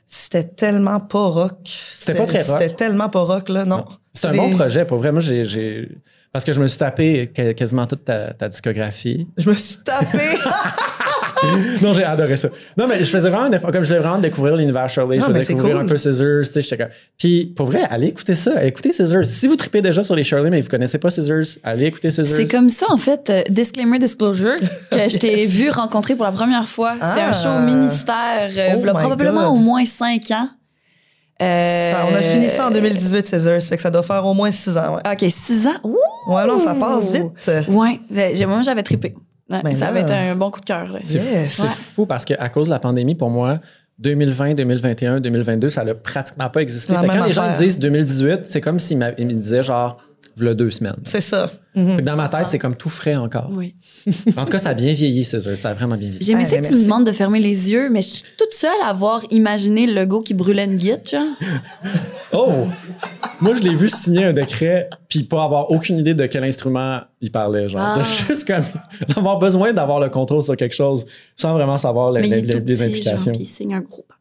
C'était 0.05 0.43
tellement 0.43 0.99
pas 0.99 1.27
rock. 1.27 1.59
C'était 1.65 2.17
pas 2.17 2.25
très 2.25 2.41
rock? 2.41 2.57
C'était 2.59 2.75
tellement 2.75 3.09
pas 3.09 3.21
rock 3.21 3.49
là, 3.49 3.65
non. 3.65 3.83
C'est 4.13 4.27
un 4.27 4.31
Des- 4.31 4.37
bon 4.37 4.49
projet, 4.51 4.83
pour 4.85 4.97
vrai. 4.97 5.11
Moi, 5.11 5.21
j'ai-. 5.21 5.89
Parce 6.33 6.43
que 6.43 6.51
je 6.53 6.59
me 6.61 6.67
suis 6.67 6.77
tapé 6.77 7.27
quasiment 7.55 7.87
toute 7.87 8.03
ta, 8.05 8.33
ta 8.33 8.49
discographie. 8.49 9.27
Je 9.37 9.49
me 9.49 9.55
suis 9.55 9.77
tapé. 9.83 10.19
non, 11.81 11.93
j'ai 11.93 12.03
adoré 12.03 12.35
ça. 12.37 12.49
Non, 12.77 12.87
mais 12.87 12.99
je 12.99 13.05
faisais 13.05 13.29
vraiment 13.29 13.45
un 13.45 13.51
effort. 13.51 13.71
Comme 13.71 13.83
je 13.83 13.87
voulais 13.89 13.99
vraiment 13.99 14.17
découvrir 14.17 14.55
l'univers 14.55 14.89
Shirley, 14.89 15.17
je 15.19 15.25
voulais 15.25 15.43
découvrir 15.45 15.75
cool. 15.75 15.85
un 15.85 15.87
peu 15.87 15.97
Scissors. 15.97 16.43
tu 16.53 16.61
sais, 16.61 16.77
comme- 16.77 16.87
Puis, 17.17 17.53
pour 17.55 17.67
vrai, 17.67 17.81
allez 17.89 18.07
écouter 18.07 18.35
ça. 18.35 18.63
Écoutez 18.65 18.91
Scissors. 18.91 19.25
Si 19.25 19.47
vous 19.47 19.55
tripez 19.55 19.81
déjà 19.81 20.03
sur 20.03 20.15
les 20.15 20.23
Shirley, 20.23 20.49
mais 20.49 20.61
vous 20.61 20.69
connaissez 20.69 20.97
pas 20.97 21.09
Scissors, 21.09 21.57
allez 21.63 21.85
écouter 21.85 22.11
Scissors. 22.11 22.35
C'est 22.37 22.45
comme 22.51 22.69
ça, 22.69 22.85
en 22.89 22.97
fait, 22.97 23.29
euh, 23.29 23.41
Disclaimer 23.49 23.99
Disclosure, 23.99 24.55
que 24.91 25.09
je 25.09 25.17
t'ai 25.17 25.45
vu 25.47 25.69
rencontrer 25.69 26.15
pour 26.15 26.25
la 26.25 26.31
première 26.31 26.67
fois. 26.69 26.95
C'est 26.99 27.21
un 27.21 27.31
Ah. 27.31 27.33
show 27.33 27.49
au 27.49 27.65
ministère, 27.65 28.49
euh, 28.57 28.75
Oh 28.77 28.93
probablement 28.93 29.49
God. 29.51 29.57
au 29.57 29.61
moins 29.61 29.85
cinq 29.85 30.31
ans. 30.31 30.49
Euh, 31.39 31.93
Ça, 31.93 32.05
on 32.11 32.15
a 32.15 32.19
fini 32.23 32.49
ça 32.49 32.67
en 32.67 32.71
2018, 32.71 33.27
César. 33.27 33.61
Ça 33.61 33.67
fait 33.69 33.75
que 33.75 33.81
ça 33.83 33.91
doit 33.91 34.01
faire 34.01 34.25
au 34.25 34.33
moins 34.33 34.49
six 34.51 34.75
ans, 34.75 34.95
ouais. 34.95 35.01
OK, 35.11 35.29
six 35.29 35.67
ans? 35.67 35.75
Ouh! 35.83 35.95
Ouais, 36.33 36.47
non, 36.47 36.59
ça 36.59 36.73
passe 36.73 37.11
vite. 37.11 37.67
Ouais, 37.69 37.99
moi, 38.47 38.61
j'avais 38.63 38.81
trippé. 38.81 39.13
Ouais, 39.49 39.61
Ben 39.63 39.75
ça 39.75 39.85
là. 39.85 39.91
avait 39.91 40.01
été 40.01 40.13
un 40.13 40.35
bon 40.35 40.51
coup 40.51 40.59
de 40.59 40.65
cœur. 40.65 40.91
là. 40.91 40.99
C'est 41.03 41.19
Yes. 41.19 41.53
c'est 41.53 41.61
Ouais. 41.63 41.69
fou 41.69 42.05
parce 42.05 42.25
qu'à 42.25 42.49
cause 42.49 42.67
de 42.67 42.73
la 42.73 42.79
pandémie, 42.79 43.15
pour 43.15 43.29
moi, 43.29 43.59
2020, 43.99 44.53
2021, 44.55 45.19
2022, 45.19 45.69
ça 45.69 45.83
n'a 45.83 45.95
pratiquement 45.95 46.49
pas 46.49 46.61
existé. 46.61 46.93
Fait 46.93 47.07
quand 47.07 47.25
les 47.25 47.33
gens 47.33 47.51
disent 47.57 47.79
2018, 47.79 48.39
c'est 48.43 48.61
comme 48.61 48.77
s'ils 48.79 48.97
me 48.97 49.11
disaient 49.33 49.63
genre, 49.63 49.97
v'là 50.35 50.53
deux 50.53 50.69
semaines. 50.69 50.95
C'est 51.03 51.21
ça. 51.21 51.49
Mhm. 51.75 52.01
Dans 52.01 52.15
ma 52.15 52.27
tête, 52.27 52.49
c'est 52.49 52.59
comme 52.59 52.75
tout 52.75 52.89
frais 52.89 53.15
encore. 53.15 53.49
Oui. 53.51 53.73
En 54.37 54.45
tout 54.45 54.51
cas, 54.51 54.59
ça 54.59 54.69
a 54.69 54.73
bien 54.75 54.93
vieilli, 54.93 55.23
Scissors. 55.23 55.57
Ça 55.57 55.69
a 55.69 55.73
vraiment 55.73 55.95
bien 55.97 56.09
vieilli. 56.09 56.23
J'aimais 56.25 56.43
Ah, 56.45 56.49
ça 56.49 56.55
ben 56.57 56.61
que 56.63 56.67
tu 56.67 56.75
me 56.75 56.83
demandes 56.83 57.05
de 57.05 57.11
fermer 57.11 57.39
les 57.39 57.71
yeux, 57.71 57.89
mais 57.89 58.01
je 58.03 58.07
suis 58.09 58.23
toute 58.37 58.53
seule 58.53 58.69
à 58.83 58.89
avoir 58.89 59.21
imaginé 59.31 59.87
le 59.87 59.93
logo 59.93 60.21
qui 60.21 60.33
brûlait 60.35 60.65
une 60.65 60.75
guide, 60.75 61.01
genre. 61.09 61.23
Oh! 62.33 62.65
Moi, 63.39 63.55
je 63.55 63.61
l'ai 63.63 63.73
vu 63.73 63.87
signer 63.87 64.25
un 64.25 64.33
décret, 64.33 64.89
puis 65.09 65.23
pas 65.23 65.43
avoir 65.43 65.71
aucune 65.71 65.97
idée 65.97 66.13
de 66.13 66.25
quel 66.25 66.43
instrument 66.43 66.99
il 67.21 67.31
parlait. 67.31 67.69
Genre, 67.69 67.81
Ah. 67.81 67.97
de 67.97 68.03
juste 68.03 68.45
comme 68.45 68.63
d'avoir 69.15 69.39
besoin 69.39 69.71
d'avoir 69.73 69.99
le 69.99 70.09
contrôle 70.09 70.43
sur 70.43 70.55
quelque 70.57 70.75
chose 70.75 71.05
sans 71.35 71.53
vraiment 71.53 71.77
savoir 71.77 72.11
les, 72.11 72.21
Mais 72.21 72.27
il 72.39 72.45
les- 72.45 72.59
les 72.59 72.75
genre, 72.75 72.85
implications. 72.87 73.31
puis 73.31 73.41
il 73.41 73.45
signe 73.45 73.73
un 73.75 73.81
gros 73.81 74.03
pas. 74.07 74.15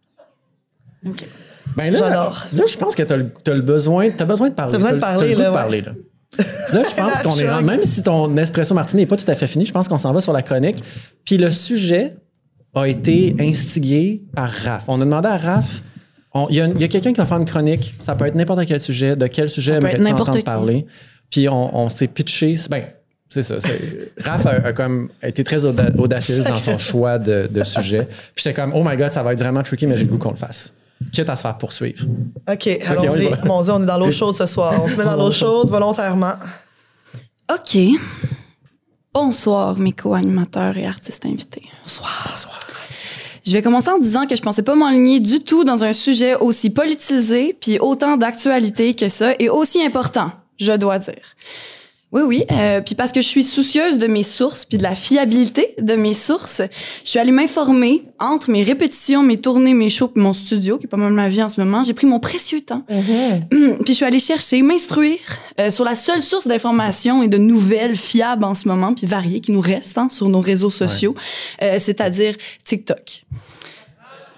Ben 1.76 1.90
là, 1.92 1.98
J'adore. 1.98 2.46
là, 2.52 2.62
je 2.68 2.76
pense 2.76 2.94
que 2.94 3.02
tu 3.02 3.12
as, 3.12 3.16
le 3.55 3.61
besoin, 3.61 4.11
t'as 4.11 4.24
besoin 4.24 4.48
de 4.50 4.55
parler. 4.55 4.72
T'as 4.72 4.79
besoin 4.79 4.90
de 4.92 4.96
le- 4.96 5.00
parler, 5.00 5.35
le 5.35 5.38
là, 5.38 5.44
de 5.44 5.48
ouais. 5.50 5.55
parler, 5.55 5.81
là. 5.83 5.92
Là, 6.72 6.83
je 6.88 6.94
pense 6.94 7.22
qu'on 7.22 7.37
est 7.38 7.62
même 7.62 7.83
si 7.83 8.02
ton 8.02 8.37
espresso 8.37 8.74
martini 8.74 9.02
n'est 9.02 9.07
pas 9.07 9.16
tout 9.16 9.31
à 9.31 9.35
fait 9.35 9.46
fini, 9.46 9.64
je 9.64 9.72
pense 9.72 9.88
qu'on 9.88 9.96
s'en 9.96 10.12
va 10.12 10.20
sur 10.20 10.33
la 10.35 10.42
chronique. 10.42 10.76
Puis 11.24 11.38
le 11.38 11.50
sujet 11.50 12.14
a 12.74 12.87
été 12.88 13.35
instigé 13.40 14.22
par 14.35 14.50
Raph. 14.50 14.85
On 14.88 15.00
a 15.00 15.05
demandé 15.05 15.29
à 15.29 15.38
Raph, 15.38 15.83
on- 16.35 16.48
il 16.50 16.57
y 16.57 16.61
a, 16.61 16.66
il 16.66 16.81
y 16.81 16.85
a 16.85 16.88
quelqu'un 16.88 17.12
qui 17.12 17.18
va 17.18 17.26
faire 17.26 17.38
une 17.38 17.46
chronique, 17.46 17.94
ça 18.00 18.14
peut 18.16 18.26
être 18.26 18.35
n'importe 18.35 18.66
quel 18.66 18.81
sujet, 18.81 19.16
de 19.16 19.26
quel 19.29 19.48
sujet 19.48 19.72
peut 19.72 19.87
aimerais-tu 19.87 19.96
être 20.00 20.02
n'importe 20.05 20.29
entendre 20.31 20.38
qui. 20.38 20.44
parler? 20.44 20.87
Puis 21.31 21.48
on, 21.48 21.74
on 21.79 21.88
s'est 21.88 22.09
pitché, 22.09 22.57
ben, 22.68 22.83
c'est 23.29 23.42
ça. 23.42 23.55
c'est- 23.61 24.12
Raph 24.22 24.44
a, 24.46 24.50
a 24.66 24.72
comme 24.74 25.09
été 25.22 25.42
très 25.42 25.64
auda- 25.64 25.90
audacieuse 25.96 26.44
dans 26.46 26.57
son 26.57 26.76
choix 26.76 27.18
de, 27.18 27.48
de 27.50 27.64
sujet. 27.64 28.05
Puis 28.35 28.42
j'étais 28.44 28.52
comme, 28.55 28.72
oh 28.74 28.83
my 28.85 28.96
god, 28.96 29.11
ça 29.12 29.22
va 29.22 29.33
être 29.33 29.38
vraiment 29.38 29.62
tricky, 29.62 29.87
mais 29.87 29.96
j'ai 29.96 30.05
le 30.05 30.11
goût 30.11 30.18
qu'on 30.18 30.31
le 30.31 30.37
fasse. 30.37 30.74
Quitte 31.16 31.31
à 31.31 31.37
se 31.37 31.40
faire 31.40 31.57
poursuivre. 31.57 32.05
OK, 32.46 32.66
allons-y. 32.66 33.31
Mon 33.46 33.62
Dieu, 33.62 33.72
on 33.72 33.83
est 33.83 33.87
dans 33.87 33.96
l'eau 33.96 34.12
chaude 34.12 34.37
ce 34.37 34.44
soir. 34.44 34.74
On 34.83 34.87
se 34.87 34.96
met 34.96 35.05
dans 35.05 35.16
l'eau 35.16 35.33
chaude 35.33 35.70
volontairement. 35.70 36.35
OK. 37.50 37.79
Bonsoir, 39.14 39.79
mes 39.79 39.92
co-animateurs 39.92 40.76
et 40.76 40.85
artistes 40.85 41.24
invités. 41.24 41.62
Bonsoir. 41.83 42.29
Bonsoir. 42.31 42.61
Je 43.46 43.52
vais 43.55 43.62
commencer 43.62 43.88
en 43.88 43.98
disant 43.98 44.26
que 44.26 44.37
je 44.37 44.42
pensais 44.42 44.62
pas 44.62 44.74
m'enligner 44.74 45.20
du 45.20 45.40
tout 45.40 45.64
dans 45.64 45.85
un 45.85 45.94
sujet 45.94 46.35
aussi 46.35 46.68
politisé 46.68 47.57
puis 47.59 47.79
autant 47.79 48.18
d'actualité 48.18 48.94
que 48.94 49.09
ça 49.09 49.33
et 49.38 49.48
aussi 49.48 49.83
important, 49.83 50.33
je 50.59 50.72
dois 50.72 50.98
dire. 50.98 51.22
Oui, 52.16 52.22
oui. 52.22 52.44
euh, 52.50 52.81
puis 52.81 52.94
parce 52.94 53.12
que 53.12 53.20
je 53.20 53.29
suis 53.29 53.44
soucieuse 53.44 53.98
de 53.98 54.07
mes 54.07 54.22
sources 54.22 54.64
puis 54.64 54.79
de 54.79 54.83
la 54.83 54.94
fiabilité 54.94 55.74
de 55.79 55.96
mes 55.96 56.14
sources, 56.14 56.62
je 57.05 57.11
suis 57.11 57.18
allée 57.18 57.31
m'informer 57.31 58.05
entre 58.18 58.50
mes 58.50 58.62
répétitions, 58.62 59.22
mes 59.22 59.37
tournées, 59.37 59.74
mes 59.74 59.90
shows 59.90 60.09
puis 60.09 60.22
mon 60.22 60.33
studio, 60.33 60.79
qui 60.79 60.87
est 60.87 60.88
pas 60.88 60.96
mal 60.96 61.12
ma 61.12 61.29
vie 61.29 61.42
en 61.42 61.50
ce 61.50 61.61
moment. 61.61 61.83
J'ai 61.83 61.92
pris 61.92 62.07
mon 62.07 62.18
précieux 62.18 62.62
temps. 62.62 62.85
puis 63.50 63.88
je 63.88 63.92
suis 63.92 64.07
allée 64.07 64.18
chercher, 64.18 64.62
m'instruire 64.62 65.18
euh, 65.61 65.70
sur 65.70 65.85
la 65.85 65.94
seule 65.94 66.22
source 66.22 66.46
d'informations 66.46 67.22
et 67.22 67.29
de 67.29 67.37
nouvelles 67.37 67.96
fiables 67.96 68.44
en 68.44 68.55
ce 68.55 68.66
moment, 68.66 68.94
puis 68.94 69.07
variées, 69.07 69.40
qui 69.40 69.52
nous 69.52 69.61
restent 69.61 69.98
hein, 69.98 70.09
sur 70.09 70.31
nos 70.31 70.40
réseaux 70.40 70.70
sociaux, 70.70 71.14
euh, 71.61 71.76
c'est-à-dire 71.79 72.35
TikTok. 72.64 73.26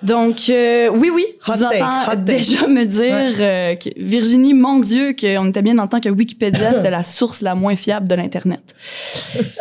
Donc, 0.03 0.49
euh, 0.49 0.89
oui, 0.91 1.11
oui, 1.13 1.25
Hot 1.47 1.53
je 1.55 1.59
vous 1.65 1.69
take, 1.69 1.83
entends 1.83 2.13
hot 2.13 2.17
take. 2.25 2.39
déjà 2.39 2.67
me 2.67 2.85
dire, 2.85 3.37
euh, 3.41 3.75
que 3.75 3.89
Virginie, 3.97 4.55
mon 4.55 4.79
Dieu, 4.79 5.15
qu'on 5.19 5.49
était 5.49 5.63
bien 5.63 5.75
dans 5.75 5.83
le 5.83 5.89
temps 5.89 6.01
que 6.01 6.09
Wikipédia, 6.09 6.73
c'était 6.75 6.91
la 6.91 7.03
source 7.03 7.43
la 7.43 7.55
moins 7.55 7.77
fiable 7.77 8.07
de 8.07 8.15
l'Internet. 8.15 8.75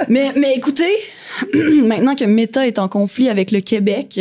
mais, 0.09 0.31
mais 0.35 0.53
écoutez, 0.55 0.93
maintenant 1.83 2.15
que 2.15 2.25
Meta 2.25 2.65
est 2.67 2.79
en 2.79 2.87
conflit 2.87 3.29
avec 3.29 3.51
le 3.51 3.59
Québec, 3.59 4.19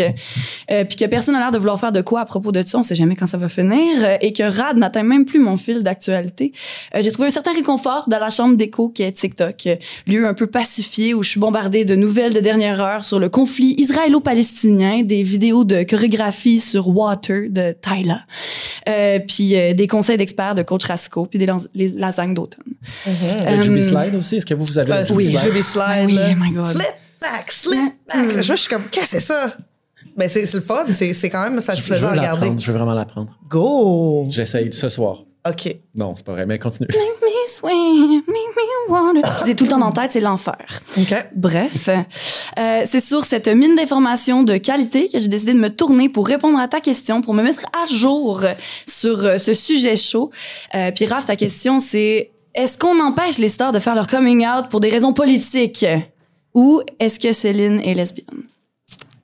euh, 0.70 0.84
puis 0.84 0.96
que 0.96 1.04
personne 1.06 1.34
n'a 1.34 1.40
l'air 1.40 1.50
de 1.52 1.58
vouloir 1.58 1.78
faire 1.80 1.92
de 1.92 2.00
quoi 2.00 2.20
à 2.20 2.24
propos 2.26 2.52
de 2.52 2.62
ça, 2.64 2.78
on 2.78 2.82
sait 2.82 2.94
jamais 2.94 3.16
quand 3.16 3.26
ça 3.26 3.36
va 3.38 3.48
finir, 3.48 3.96
euh, 4.02 4.16
et 4.20 4.32
que 4.32 4.42
Rad 4.42 4.76
n'atteint 4.76 5.02
même 5.02 5.24
plus 5.24 5.38
mon 5.38 5.56
fil 5.56 5.82
d'actualité, 5.82 6.52
euh, 6.94 7.00
j'ai 7.02 7.12
trouvé 7.12 7.28
un 7.28 7.32
certain 7.32 7.52
réconfort 7.52 8.08
dans 8.08 8.18
la 8.18 8.30
chambre 8.30 8.56
d'écho 8.56 8.88
qui 8.88 9.02
est 9.02 9.12
TikTok, 9.12 9.68
lieu 10.06 10.26
un 10.26 10.34
peu 10.34 10.46
pacifié 10.46 11.14
où 11.14 11.22
je 11.22 11.30
suis 11.30 11.40
bombardée 11.40 11.84
de 11.84 11.94
nouvelles 11.96 12.34
de 12.34 12.40
dernière 12.40 12.80
heure 12.80 13.04
sur 13.04 13.18
le 13.18 13.28
conflit 13.28 13.74
israélo-palestinien, 13.78 15.02
des 15.02 15.22
vidéos 15.22 15.64
de 15.64 15.82
chorégraphie 15.82 16.60
sur 16.60 16.88
Water 16.88 17.48
de 17.50 17.74
Tyla, 17.80 18.20
euh, 18.88 19.18
puis 19.26 19.56
euh, 19.56 19.72
des 19.74 19.86
conseils 19.86 20.16
d'experts 20.16 20.54
de 20.54 20.62
Coach 20.62 20.84
Rasco, 20.84 21.26
puis 21.26 21.38
des 21.38 21.46
las- 21.46 21.68
lasagnes 21.74 22.34
d'automne. 22.34 22.64
Le 23.06 23.12
Euh, 23.58 23.62
Juby 23.62 23.82
Slide 23.82 24.14
aussi, 24.16 24.36
est-ce 24.36 24.46
que 24.46 24.54
vous, 24.54 24.64
vous 24.64 24.78
avez 24.78 24.92
le 24.92 25.12
oui, 25.12 25.36
Juby 25.42 25.62
Slide? 25.62 25.82
Ah 25.86 26.04
oui, 26.06 26.14
là. 26.14 26.34
my 26.38 26.50
God. 26.50 26.64
Slip 26.64 26.86
back, 27.30 27.52
slip 27.52 27.94
back. 28.08 28.34
Là, 28.34 28.42
je 28.42 28.54
suis 28.54 28.68
comme, 28.68 28.88
qu'est-ce 28.88 29.12
que 29.12 29.20
c'est 29.20 29.20
ça? 29.20 29.52
Mais 30.16 30.28
c'est 30.28 30.52
le 30.52 30.60
fun, 30.60 30.84
c'est 30.92 31.30
quand 31.30 31.42
même 31.42 31.60
satisfaisant 31.60 32.08
à 32.08 32.12
regarder. 32.12 32.52
je 32.58 32.66
veux 32.66 32.76
vraiment 32.76 32.94
l'apprendre. 32.94 33.36
Go! 33.48 34.26
J'essaye 34.30 34.72
ce 34.72 34.88
soir. 34.88 35.24
OK. 35.48 35.76
Non, 35.94 36.14
c'est 36.16 36.24
pas 36.26 36.32
vrai, 36.32 36.46
mais 36.46 36.58
continue. 36.58 36.88
Make 36.88 37.22
me 37.22 37.48
swing, 37.48 38.22
make 38.26 38.56
me 38.56 38.92
water. 38.92 39.46
J'ai 39.46 39.54
tout 39.54 39.64
le 39.64 39.70
temps 39.70 39.78
dans 39.78 39.90
la 39.90 39.92
tête, 39.92 40.12
c'est 40.12 40.20
l'enfer. 40.20 40.56
OK. 40.98 41.14
Bref, 41.36 41.88
euh, 41.88 42.82
c'est 42.84 43.00
sur 43.00 43.24
cette 43.24 43.46
mine 43.46 43.76
d'informations 43.76 44.42
de 44.42 44.56
qualité 44.56 45.08
que 45.08 45.20
j'ai 45.20 45.28
décidé 45.28 45.52
de 45.52 45.58
me 45.58 45.68
tourner 45.68 46.08
pour 46.08 46.26
répondre 46.26 46.58
à 46.58 46.66
ta 46.66 46.80
question, 46.80 47.22
pour 47.22 47.34
me 47.34 47.42
mettre 47.42 47.64
à 47.80 47.86
jour 47.86 48.42
sur 48.86 49.24
euh, 49.24 49.38
ce 49.38 49.54
sujet 49.54 49.96
chaud. 49.96 50.30
Euh, 50.74 50.90
puis 50.92 51.06
Raph, 51.06 51.26
ta 51.26 51.36
question, 51.36 51.78
c'est 51.78 52.30
est-ce 52.54 52.76
qu'on 52.78 52.98
empêche 53.00 53.38
les 53.38 53.48
stars 53.48 53.72
de 53.72 53.78
faire 53.78 53.94
leur 53.94 54.08
coming 54.08 54.46
out 54.46 54.68
pour 54.68 54.80
des 54.80 54.88
raisons 54.88 55.12
politiques? 55.12 55.86
Ou 56.56 56.80
est-ce 56.98 57.20
que 57.20 57.32
Céline 57.32 57.80
est 57.80 57.92
lesbienne? 57.94 58.42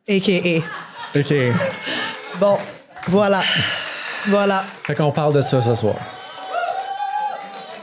A.K.A. 0.06 1.18
OK. 1.18 1.34
Bon, 2.38 2.58
voilà. 3.08 3.42
Voilà. 4.26 4.62
Fait 4.84 4.94
qu'on 4.94 5.10
parle 5.10 5.32
de 5.34 5.40
ça 5.40 5.62
ce 5.62 5.74
soir. 5.74 5.94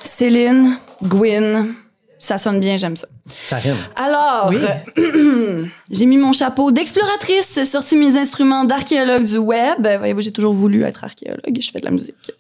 Céline, 0.03 0.77
Gwyn, 1.03 1.73
ça 2.19 2.38
sonne 2.38 2.59
bien, 2.59 2.77
j'aime 2.77 2.95
ça. 2.95 3.07
Ça 3.45 3.55
rime. 3.57 3.77
Alors, 3.95 4.51
Oui. 4.51 5.71
j'ai 5.89 6.05
mis 6.05 6.17
mon 6.17 6.31
chapeau 6.31 6.69
d'exploratrice, 6.71 7.63
sorti 7.63 7.95
mes 7.95 8.17
instruments 8.17 8.65
d'archéologue 8.65 9.23
du 9.23 9.38
web. 9.38 9.88
Voyez-vous, 9.97 10.21
j'ai 10.21 10.31
toujours 10.31 10.53
voulu 10.53 10.83
être 10.83 11.03
archéologue 11.03 11.57
et 11.57 11.62
je 11.62 11.71
fais 11.71 11.79
de 11.79 11.85
la 11.85 11.91
musique. 11.91 12.31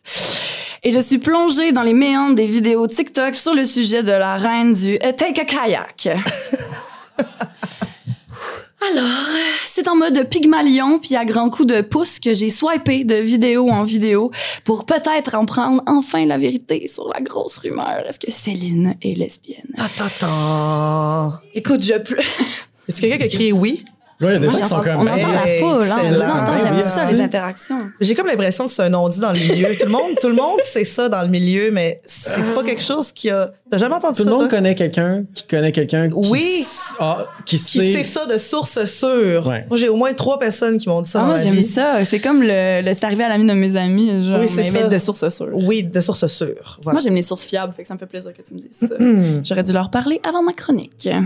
Et 0.83 0.91
je 0.91 0.99
suis 0.99 1.17
plongée 1.17 1.71
dans 1.71 1.81
les 1.81 1.93
méandres 1.93 2.35
des 2.35 2.45
vidéos 2.45 2.85
TikTok 2.85 3.35
sur 3.35 3.55
le 3.55 3.65
sujet 3.65 4.03
de 4.03 4.11
la 4.11 4.35
reine 4.35 4.73
du 4.73 4.93
euh, 5.03 5.11
Take 5.11 5.41
a 5.41 5.45
Kayak. 5.45 6.09
Alors, 8.91 9.27
c'est 9.65 9.87
en 9.87 9.95
mode 9.95 10.29
Pygmalion 10.29 10.99
puis 10.99 11.15
à 11.15 11.25
grands 11.25 11.49
coups 11.49 11.67
de 11.67 11.81
pouce 11.81 12.19
que 12.19 12.33
j'ai 12.33 12.49
swipé 12.49 13.03
de 13.03 13.15
vidéo 13.15 13.69
en 13.69 13.83
vidéo 13.83 14.31
pour 14.63 14.85
peut-être 14.85 15.35
en 15.35 15.45
prendre 15.45 15.83
enfin 15.85 16.25
la 16.25 16.37
vérité 16.37 16.87
sur 16.87 17.09
la 17.13 17.19
grosse 17.21 17.57
rumeur. 17.57 18.03
Est-ce 18.07 18.19
que 18.19 18.31
Céline 18.31 18.95
est 19.01 19.17
lesbienne? 19.17 19.73
Ta 19.75 19.89
ta 19.89 20.09
ta. 20.09 21.41
Écoute, 21.53 21.83
je 21.83 21.95
pleure. 21.95 22.23
A 22.89 22.91
quelqu'un 22.91 23.17
qui 23.17 23.23
a 23.23 23.27
crié 23.27 23.51
oui? 23.51 23.83
Là, 24.21 24.31
il 24.31 24.33
y 24.33 24.35
a 24.35 24.39
des 24.39 24.49
gens 24.49 24.57
qui 24.57 24.65
sont 24.67 24.75
on 24.75 24.81
comme. 24.83 24.99
entend 25.01 25.13
la 25.31 25.39
foule, 25.39 25.83
hein, 25.89 25.97
on 26.01 26.59
j'aime 26.59 26.81
ça, 26.81 27.09
les 27.09 27.21
interactions. 27.21 27.79
J'ai 28.01 28.15
comme 28.15 28.27
l'impression 28.27 28.65
que 28.65 28.71
c'est 28.73 28.81
un 28.83 28.89
non-dit 28.89 29.19
dans 29.21 29.31
le 29.31 29.39
milieu. 29.39 29.69
tout 29.77 29.85
le 29.85 29.91
monde, 29.91 30.11
tout 30.19 30.27
le 30.27 30.33
monde 30.35 30.59
sait 30.61 30.83
ça 30.83 31.07
dans 31.07 31.21
le 31.21 31.29
milieu, 31.29 31.71
mais 31.71 32.01
c'est 32.05 32.41
pas 32.53 32.63
quelque 32.63 32.81
chose 32.81 33.11
qui 33.13 33.29
a. 33.29 33.49
T'as 33.71 33.77
jamais 33.77 33.93
entendu 33.95 34.17
Tout 34.17 34.23
ça? 34.23 34.29
le 34.31 34.35
monde 34.35 34.49
toi? 34.49 34.57
connaît 34.57 34.73
quelqu'un 34.75 35.23
qui 35.33 35.43
connaît 35.43 35.71
quelqu'un 35.71 36.09
qui, 36.09 36.15
Oui. 36.31 36.57
s- 36.61 36.95
ah, 36.99 37.27
qui 37.45 37.55
Qui 37.55 37.93
sait. 37.93 38.03
ça 38.03 38.25
de 38.25 38.37
source 38.39 38.83
sûre. 38.87 39.45
Ouais. 39.47 39.63
Moi, 39.69 39.77
j'ai 39.77 39.89
au 39.89 39.95
moins 39.95 40.11
trois 40.13 40.39
personnes 40.39 40.79
qui 40.79 40.89
m'ont 40.89 41.03
dit 41.03 41.09
ça 41.09 41.19
Ah, 41.19 41.21
dans 41.21 41.27
moi, 41.29 41.37
ma 41.37 41.43
j'aime 41.43 41.53
vie. 41.53 41.63
ça. 41.63 42.03
C'est 42.03 42.19
comme 42.19 42.41
le, 42.41 42.81
le 42.83 42.93
c'est 42.95 43.05
arrivé 43.05 43.23
à 43.23 43.29
l'ami 43.29 43.45
de 43.45 43.53
mes 43.53 43.75
amis, 43.75 44.25
genre, 44.25 44.39
Oui, 44.39 44.47
c'est 44.49 44.71
mais, 44.71 44.81
ça. 44.81 44.87
de 44.87 44.97
sources 44.97 45.29
sûres. 45.29 45.49
Oui, 45.53 45.83
de 45.83 46.01
source 46.01 46.25
sûre. 46.27 46.79
Voilà. 46.83 46.95
Moi, 46.95 47.01
j'aime 47.03 47.13
les 47.15 47.21
sources 47.21 47.43
fiables, 47.45 47.71
fait 47.73 47.83
que 47.83 47.87
ça 47.87 47.93
me 47.93 47.99
fait 47.99 48.07
plaisir 48.07 48.33
que 48.33 48.41
tu 48.41 48.53
me 48.55 48.59
dises 48.59 48.71
ça. 48.73 48.95
J'aurais 49.43 49.63
dû 49.63 49.71
leur 49.71 49.91
parler 49.91 50.19
avant 50.27 50.41
ma 50.41 50.51
chronique. 50.53 51.07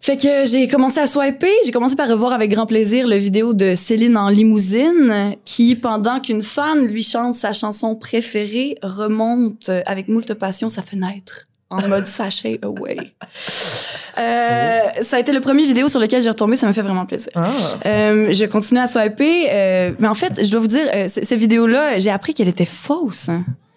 fait 0.00 0.16
que 0.16 0.46
j'ai 0.46 0.66
commencé 0.68 0.98
à 0.98 1.06
swiper. 1.06 1.52
J'ai 1.64 1.72
commencé 1.72 1.96
par 1.96 2.08
revoir 2.08 2.32
avec 2.32 2.50
grand 2.50 2.66
plaisir 2.66 3.06
le 3.06 3.16
vidéo 3.16 3.52
de 3.52 3.74
Céline 3.74 4.16
en 4.16 4.28
limousine, 4.28 5.36
qui, 5.44 5.76
pendant 5.76 6.20
qu'une 6.20 6.42
fan 6.42 6.86
lui 6.86 7.02
chante 7.02 7.34
sa 7.34 7.52
chanson 7.52 7.94
préférée, 7.94 8.76
remonte 8.82 9.70
avec 9.86 10.08
moult 10.08 10.32
passion 10.34 10.70
sa 10.70 10.82
fenêtre 10.82 11.46
en 11.70 11.86
mode 11.88 12.06
sachet 12.06 12.58
away. 12.62 12.96
Euh, 14.18 14.80
ça 15.02 15.16
a 15.16 15.20
été 15.20 15.32
le 15.32 15.40
premier 15.40 15.64
vidéo 15.64 15.88
sur 15.88 16.00
lequel 16.00 16.22
j'ai 16.22 16.28
retombé, 16.28 16.56
ça 16.56 16.66
me 16.66 16.72
fait 16.72 16.82
vraiment 16.82 17.06
plaisir. 17.06 17.30
Ah. 17.34 17.50
Euh, 17.86 18.32
je 18.32 18.44
continue 18.46 18.80
à 18.80 18.86
swiper, 18.86 19.48
euh, 19.50 19.92
mais 19.98 20.08
en 20.08 20.14
fait, 20.14 20.44
je 20.44 20.50
dois 20.50 20.60
vous 20.60 20.66
dire, 20.66 20.86
euh, 20.94 21.06
cette 21.08 21.38
vidéo-là, 21.38 21.98
j'ai 21.98 22.10
appris 22.10 22.34
qu'elle 22.34 22.48
était 22.48 22.64
fausse. 22.64 23.30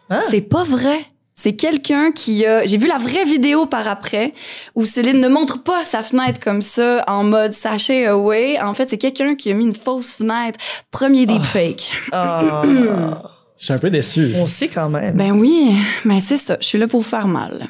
Ah. 0.09 0.21
C'est 0.29 0.41
pas 0.41 0.63
vrai. 0.63 0.99
C'est 1.35 1.53
quelqu'un 1.53 2.11
qui 2.11 2.45
a... 2.45 2.65
J'ai 2.65 2.77
vu 2.77 2.87
la 2.87 2.97
vraie 2.97 3.25
vidéo 3.25 3.65
par 3.65 3.87
après 3.87 4.33
où 4.75 4.85
Céline 4.85 5.19
ne 5.19 5.27
montre 5.27 5.63
pas 5.63 5.83
sa 5.83 6.03
fenêtre 6.03 6.39
comme 6.39 6.61
ça 6.61 7.03
en 7.07 7.23
mode 7.23 7.53
sachet 7.53 8.05
away. 8.05 8.59
En 8.61 8.73
fait, 8.73 8.89
c'est 8.89 8.97
quelqu'un 8.97 9.35
qui 9.35 9.51
a 9.51 9.53
mis 9.53 9.65
une 9.65 9.75
fausse 9.75 10.13
fenêtre. 10.13 10.59
Premier 10.91 11.25
deepfake. 11.25 11.93
Ah. 12.11 12.63
Je 13.57 13.67
suis 13.67 13.73
un 13.73 13.79
peu 13.79 13.89
déçu. 13.89 14.33
On 14.35 14.45
sait 14.45 14.67
quand 14.67 14.89
même. 14.89 15.15
Ben 15.15 15.31
oui, 15.31 15.73
mais 16.03 16.19
c'est 16.19 16.35
ça. 16.35 16.57
Je 16.59 16.65
suis 16.65 16.77
là 16.77 16.85
pour 16.87 17.05
faire 17.05 17.27
mal. 17.27 17.69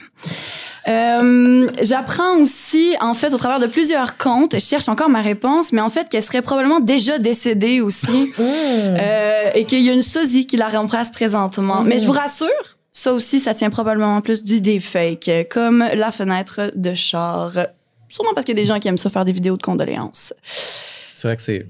Euh, 0.87 1.67
J'apprends 1.81 2.37
aussi, 2.37 2.95
en 2.99 3.13
fait, 3.13 3.33
au 3.33 3.37
travers 3.37 3.59
de 3.59 3.67
plusieurs 3.67 4.17
comptes, 4.17 4.55
je 4.55 4.59
cherche 4.65 4.89
encore 4.89 5.09
ma 5.09 5.21
réponse, 5.21 5.71
mais 5.71 5.81
en 5.81 5.89
fait, 5.89 6.09
qu'elle 6.09 6.23
serait 6.23 6.41
probablement 6.41 6.79
déjà 6.79 7.19
décédée 7.19 7.79
aussi 7.79 8.33
euh, 8.39 9.51
et 9.53 9.65
qu'il 9.65 9.81
y 9.81 9.89
a 9.89 9.93
une 9.93 10.01
sosie 10.01 10.47
qui 10.47 10.57
la 10.57 10.67
remplace 10.67 11.11
présentement. 11.11 11.83
Mais 11.83 11.99
je 11.99 12.05
vous 12.05 12.11
rassure, 12.11 12.47
ça 12.95 13.11
aussi, 13.11 13.39
ça 13.39 13.53
tient 13.55 13.69
probablement 13.71 14.21
plus 14.21 14.43
du 14.45 14.61
deepfake, 14.61 15.47
comme 15.49 15.79
la 15.79 16.11
fenêtre 16.11 16.71
de 16.75 16.93
char. 16.93 17.51
Sûrement 18.07 18.33
parce 18.35 18.45
qu'il 18.45 18.55
y 18.55 18.59
a 18.59 18.61
des 18.63 18.67
gens 18.67 18.79
qui 18.79 18.87
aiment 18.87 18.97
ça 18.99 19.09
faire 19.09 19.25
des 19.25 19.31
vidéos 19.31 19.57
de 19.57 19.63
condoléances. 19.63 20.33
C'est 21.15 21.27
vrai 21.27 21.35
que 21.35 21.41
c'est 21.41 21.65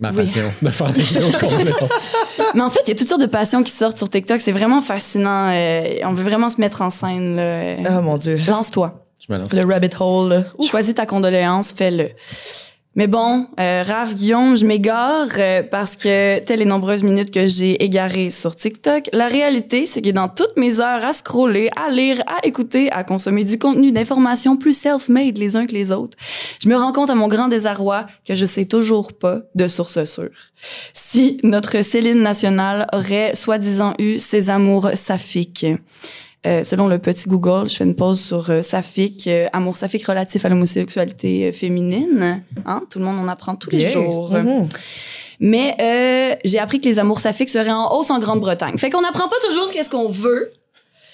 ma 0.00 0.10
Oui. 0.10 0.16
passion 0.16 0.52
de 0.60 0.70
faire 0.70 0.92
des 0.92 1.02
vidéos 1.02 1.30
de 1.30 1.36
condoléances. 1.36 2.10
Mais 2.56 2.62
en 2.62 2.70
fait, 2.70 2.80
il 2.86 2.88
y 2.88 2.92
a 2.92 2.96
toutes 2.96 3.08
sortes 3.08 3.20
de 3.22 3.26
passions 3.26 3.62
qui 3.62 3.70
sortent 3.70 3.96
sur 3.96 4.08
TikTok. 4.10 4.40
C'est 4.40 4.50
vraiment 4.52 4.82
fascinant. 4.82 5.50
euh, 5.52 5.98
on 6.04 6.12
veut 6.12 6.24
vraiment 6.24 6.48
se 6.48 6.60
mettre 6.60 6.82
en 6.82 6.90
scène. 6.90 7.36
là. 7.36 7.76
Ah, 7.86 8.00
mon 8.00 8.16
Dieu. 8.18 8.40
Lance-toi. 8.48 9.06
Je 9.26 9.32
me 9.32 9.38
lance. 9.38 9.52
Le 9.52 9.64
rabbit 9.64 9.90
hole. 10.00 10.44
Choisis 10.68 10.94
ta 10.94 11.06
condoléance, 11.06 11.70
fais-le. 11.72 12.10
Mais 12.96 13.08
bon, 13.08 13.48
euh, 13.58 13.82
Raph, 13.84 14.14
Guillaume, 14.14 14.56
je 14.56 14.64
m'égare 14.64 15.26
euh, 15.38 15.64
parce 15.68 15.96
que, 15.96 16.38
telles 16.44 16.60
les 16.60 16.64
nombreuses 16.64 17.02
minutes 17.02 17.32
que 17.32 17.44
j'ai 17.48 17.82
égarées 17.82 18.30
sur 18.30 18.54
TikTok, 18.54 19.08
la 19.12 19.26
réalité, 19.26 19.86
c'est 19.86 20.00
que 20.00 20.10
dans 20.10 20.28
toutes 20.28 20.56
mes 20.56 20.78
heures 20.78 21.04
à 21.04 21.12
scroller, 21.12 21.70
à 21.74 21.90
lire, 21.90 22.22
à 22.28 22.46
écouter, 22.46 22.92
à 22.92 23.02
consommer 23.02 23.42
du 23.42 23.58
contenu 23.58 23.90
d'information 23.90 24.56
plus 24.56 24.78
self-made 24.78 25.38
les 25.38 25.56
uns 25.56 25.66
que 25.66 25.72
les 25.72 25.90
autres, 25.90 26.16
je 26.62 26.68
me 26.68 26.76
rends 26.76 26.92
compte 26.92 27.10
à 27.10 27.16
mon 27.16 27.26
grand 27.26 27.48
désarroi 27.48 28.06
que 28.24 28.36
je 28.36 28.46
sais 28.46 28.66
toujours 28.66 29.12
pas 29.12 29.40
de 29.56 29.66
source 29.66 30.04
sûre. 30.04 30.30
Si 30.92 31.40
notre 31.42 31.82
Céline 31.82 32.22
nationale 32.22 32.86
aurait 32.92 33.34
soi-disant 33.34 33.94
eu 33.98 34.20
ses 34.20 34.50
amours 34.50 34.90
saphiques, 34.94 35.66
euh, 36.46 36.62
selon 36.64 36.86
le 36.88 36.98
petit 36.98 37.28
Google, 37.28 37.70
je 37.70 37.76
fais 37.76 37.84
une 37.84 37.94
pause 37.94 38.20
sur 38.20 38.50
euh, 38.50 38.62
saphique, 38.62 39.26
euh, 39.26 39.46
amour 39.52 39.76
saphique 39.76 40.06
relatif 40.06 40.44
à 40.44 40.48
l'homosexualité 40.48 41.48
euh, 41.48 41.52
féminine. 41.52 42.42
Hein? 42.66 42.82
Tout 42.90 42.98
le 42.98 43.04
monde 43.06 43.18
en 43.18 43.28
apprend 43.28 43.54
tous 43.56 43.70
les 43.70 43.88
jours. 43.88 44.30
Mhm. 44.32 44.68
Mais 45.40 45.74
euh, 45.80 46.36
j'ai 46.44 46.58
appris 46.58 46.80
que 46.80 46.88
les 46.88 46.98
amours 46.98 47.20
saphiques 47.20 47.48
seraient 47.48 47.70
en 47.70 47.92
hausse 47.96 48.10
en 48.10 48.18
Grande-Bretagne. 48.18 48.76
Fait 48.78 48.90
qu'on 48.90 49.00
n'apprend 49.02 49.28
pas 49.28 49.36
toujours 49.48 49.70
qu'est-ce 49.72 49.90
qu'on 49.90 50.08
veut, 50.08 50.50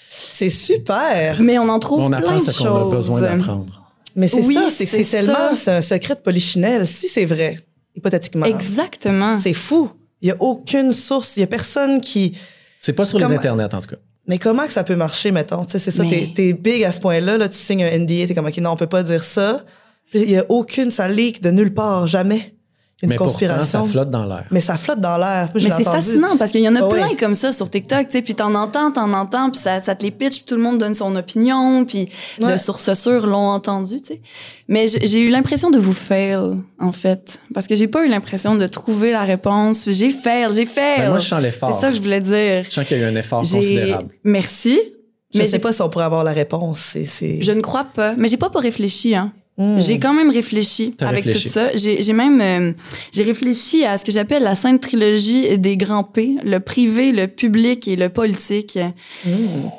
C'est 0.09 0.49
super. 0.49 1.37
mais 1.41 1.57
on 1.57 1.67
en 1.69 1.79
trouve 1.79 2.01
On 2.01 2.07
plein 2.09 2.17
apprend 2.19 2.35
de 2.35 2.39
ce 2.39 2.57
qu'on 2.59 2.65
a 2.75 2.79
choses. 2.81 2.91
besoin 2.91 3.21
d'apprendre. 3.21 3.83
Mais 4.15 4.27
c'est 4.27 4.45
Oui, 4.45 4.55
ça, 4.55 4.69
c'est 4.69 4.85
que 4.85 4.91
c'est 4.91 5.03
c'est 5.03 5.17
tellement, 5.25 5.55
c'est 5.55 5.71
un 5.71 5.81
secret 5.81 6.15
de 6.15 6.19
polichinelle, 6.19 6.85
si 6.87 7.07
c'est 7.07 7.25
vrai, 7.25 7.57
hypothétiquement. 7.95 8.45
Exactement. 8.45 9.39
C'est 9.39 9.53
fou. 9.53 9.89
Il 10.21 10.27
y 10.27 10.31
a 10.31 10.35
aucune 10.39 10.91
source, 10.93 11.37
il 11.37 11.39
y 11.39 11.43
a 11.43 11.47
personne 11.47 11.99
qui. 12.01 12.37
C'est 12.79 12.93
pas 12.93 13.05
sur 13.05 13.17
les 13.17 13.23
Comment- 13.23 13.37
internets, 13.37 13.73
en 13.73 13.81
tout 13.81 13.89
cas. 13.89 13.95
Mais 14.31 14.37
comment 14.37 14.65
que 14.65 14.71
ça 14.71 14.85
peut 14.85 14.95
marcher, 14.95 15.31
mettons? 15.31 15.65
Tu 15.65 15.71
sais, 15.73 15.79
c'est 15.79 15.91
ça, 15.91 16.03
Mais- 16.03 16.09
t'es, 16.09 16.31
t'es 16.33 16.53
big 16.53 16.85
à 16.85 16.93
ce 16.93 17.01
point-là, 17.01 17.37
là, 17.37 17.49
tu 17.49 17.57
signes 17.57 17.83
un 17.83 17.89
NDA, 17.89 18.27
t'es 18.27 18.33
comme, 18.33 18.45
OK, 18.45 18.55
non, 18.59 18.69
on 18.69 18.75
peut 18.77 18.87
pas 18.87 19.03
dire 19.03 19.25
ça. 19.25 19.61
Puis 20.09 20.21
il 20.21 20.31
y 20.31 20.37
a 20.37 20.45
aucune, 20.47 20.89
ça 20.89 21.09
leak 21.09 21.41
de 21.41 21.51
nulle 21.51 21.73
part, 21.73 22.07
jamais. 22.07 22.55
Une 23.03 23.09
Mais 23.09 23.15
pourtant, 23.15 23.31
conspiration. 23.31 23.85
ça 23.85 23.91
flotte 23.91 24.09
dans 24.09 24.25
l'air. 24.25 24.45
Mais 24.51 24.61
ça 24.61 24.77
flotte 24.77 24.99
dans 24.99 25.17
l'air. 25.17 25.49
Mais 25.55 25.61
c'est 25.61 25.83
fascinant 25.83 26.37
parce 26.37 26.51
qu'il 26.51 26.61
y 26.61 26.69
en 26.69 26.75
a 26.75 26.81
Ah 26.83 26.87
plein 26.87 27.07
ouais. 27.09 27.15
comme 27.15 27.35
ça 27.35 27.51
sur 27.51 27.69
TikTok, 27.69 28.07
tu 28.07 28.11
sais, 28.17 28.21
puis 28.21 28.35
t'en 28.35 28.53
entends, 28.55 28.91
t'en 28.91 29.11
entends, 29.13 29.49
puis 29.49 29.59
ça, 29.61 29.81
ça 29.81 29.95
te 29.95 30.03
les 30.03 30.11
pitch, 30.11 30.37
puis 30.37 30.45
tout 30.45 30.55
le 30.55 30.61
monde 30.61 30.77
donne 30.77 30.93
son 30.93 31.15
opinion, 31.15 31.83
puis 31.85 32.09
Ouais. 32.41 32.53
de 32.53 32.57
sources 32.57 32.93
sûres 32.93 33.25
l'ont 33.27 33.49
entendu, 33.49 34.01
tu 34.01 34.07
sais. 34.07 34.21
Mais 34.67 34.87
j'ai 34.87 35.21
eu 35.21 35.29
l'impression 35.29 35.69
de 35.69 35.79
vous 35.79 35.93
fail, 35.93 36.37
en 36.79 36.91
fait, 36.91 37.39
parce 37.53 37.67
que 37.67 37.75
j'ai 37.75 37.87
pas 37.87 38.05
eu 38.05 38.09
l'impression 38.09 38.55
de 38.55 38.67
trouver 38.67 39.11
la 39.11 39.23
réponse. 39.23 39.85
J'ai 39.89 40.11
fail, 40.11 40.47
j'ai 40.53 40.65
fail. 40.65 40.99
Mais 41.01 41.09
moi, 41.09 41.17
je 41.17 41.27
sens 41.27 41.41
l'effort. 41.41 41.73
C'est 41.75 41.81
ça 41.81 41.89
que 41.89 41.97
je 41.97 42.01
voulais 42.01 42.21
dire. 42.21 42.63
Je 42.63 42.69
sens 42.71 42.85
qu'il 42.85 42.97
y 42.97 43.03
a 43.03 43.05
eu 43.05 43.07
un 43.11 43.15
effort 43.15 43.39
considérable. 43.41 44.09
Merci. 44.23 44.79
Je 45.33 45.39
mais 45.39 45.47
sais 45.47 45.59
pas 45.59 45.71
si 45.71 45.81
on 45.81 45.89
pourrait 45.89 46.05
avoir 46.05 46.23
la 46.25 46.33
réponse. 46.33 46.95
Je 46.95 47.51
ne 47.53 47.61
crois 47.61 47.85
pas. 47.85 48.15
Mais 48.17 48.27
j'ai 48.27 48.35
pas 48.37 48.49
pas 48.49 48.59
réfléchi, 48.59 49.15
hein. 49.15 49.31
Hmm. 49.57 49.79
J'ai 49.79 49.99
quand 49.99 50.13
même 50.13 50.29
réfléchi 50.29 50.95
avec 51.01 51.25
réfléchi. 51.25 51.47
tout 51.47 51.53
ça. 51.53 51.75
J'ai 51.75 52.01
j'ai 52.01 52.13
même 52.13 52.39
euh, 52.41 52.73
j'ai 53.11 53.23
réfléchi 53.23 53.83
à 53.83 53.97
ce 53.97 54.05
que 54.05 54.11
j'appelle 54.11 54.43
la 54.43 54.55
sainte 54.55 54.81
trilogie 54.81 55.57
des 55.57 55.75
grands 55.77 56.03
P, 56.03 56.37
le 56.43 56.59
privé, 56.59 57.11
le 57.11 57.27
public 57.27 57.87
et 57.87 57.95
le 57.95 58.09
politique. 58.09 58.79
Hmm. 59.25 59.69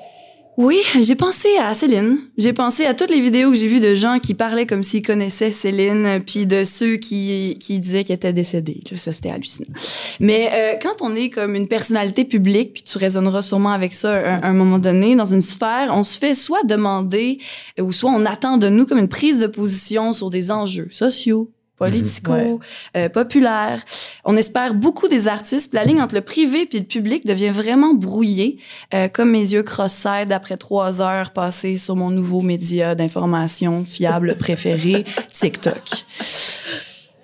Oui, 0.58 0.82
j'ai 1.00 1.14
pensé 1.14 1.48
à 1.58 1.72
Céline. 1.72 2.18
J'ai 2.36 2.52
pensé 2.52 2.84
à 2.84 2.92
toutes 2.92 3.08
les 3.08 3.22
vidéos 3.22 3.50
que 3.50 3.56
j'ai 3.56 3.68
vues 3.68 3.80
de 3.80 3.94
gens 3.94 4.18
qui 4.18 4.34
parlaient 4.34 4.66
comme 4.66 4.82
s'ils 4.82 5.00
connaissaient 5.00 5.50
Céline, 5.50 6.22
puis 6.26 6.44
de 6.44 6.64
ceux 6.64 6.96
qui, 6.96 7.56
qui 7.58 7.80
disaient 7.80 8.04
qu'elle 8.04 8.16
était 8.16 8.34
décédée. 8.34 8.82
Ça, 8.96 9.14
c'était 9.14 9.30
hallucinant. 9.30 9.72
Mais 10.20 10.50
euh, 10.52 10.74
quand 10.80 11.00
on 11.00 11.16
est 11.16 11.30
comme 11.30 11.54
une 11.54 11.68
personnalité 11.68 12.26
publique, 12.26 12.74
puis 12.74 12.82
tu 12.82 12.98
résonneras 12.98 13.40
sûrement 13.40 13.72
avec 13.72 13.94
ça 13.94 14.12
à 14.12 14.46
un, 14.46 14.52
moment 14.52 14.78
donné, 14.78 15.16
dans 15.16 15.24
une 15.24 15.40
sphère, 15.40 15.88
on 15.92 16.02
se 16.02 16.18
fait 16.18 16.34
soit 16.34 16.64
demander, 16.64 17.38
ou 17.80 17.90
soit 17.90 18.10
on 18.10 18.26
attend 18.26 18.58
de 18.58 18.68
nous 18.68 18.84
comme 18.84 18.98
une 18.98 19.08
prise 19.08 19.38
de 19.38 19.46
position 19.46 20.12
sur 20.12 20.28
des 20.28 20.50
enjeux 20.50 20.88
sociaux, 20.90 21.50
politico, 21.78 22.32
Ouais. 22.32 22.58
euh, 22.96 23.08
populaires. 23.08 23.80
On 24.24 24.36
espère 24.36 24.74
beaucoup 24.74 25.08
des 25.08 25.26
artistes. 25.26 25.74
La 25.74 25.84
ligne 25.84 26.00
entre 26.00 26.14
le 26.14 26.20
privé 26.20 26.66
puis 26.66 26.78
le 26.78 26.84
public 26.84 27.26
devient 27.26 27.50
vraiment 27.50 27.92
brouillée, 27.94 28.58
euh, 28.94 29.08
comme 29.08 29.30
mes 29.30 29.52
yeux 29.52 29.62
cross-side 29.62 30.30
après 30.30 30.56
trois 30.56 31.00
heures 31.00 31.32
passées 31.32 31.78
sur 31.78 31.96
mon 31.96 32.10
nouveau 32.10 32.40
média 32.40 32.94
d'information 32.94 33.84
fiable 33.84 34.36
préféré, 34.38 35.04
TikTok. 35.32 36.04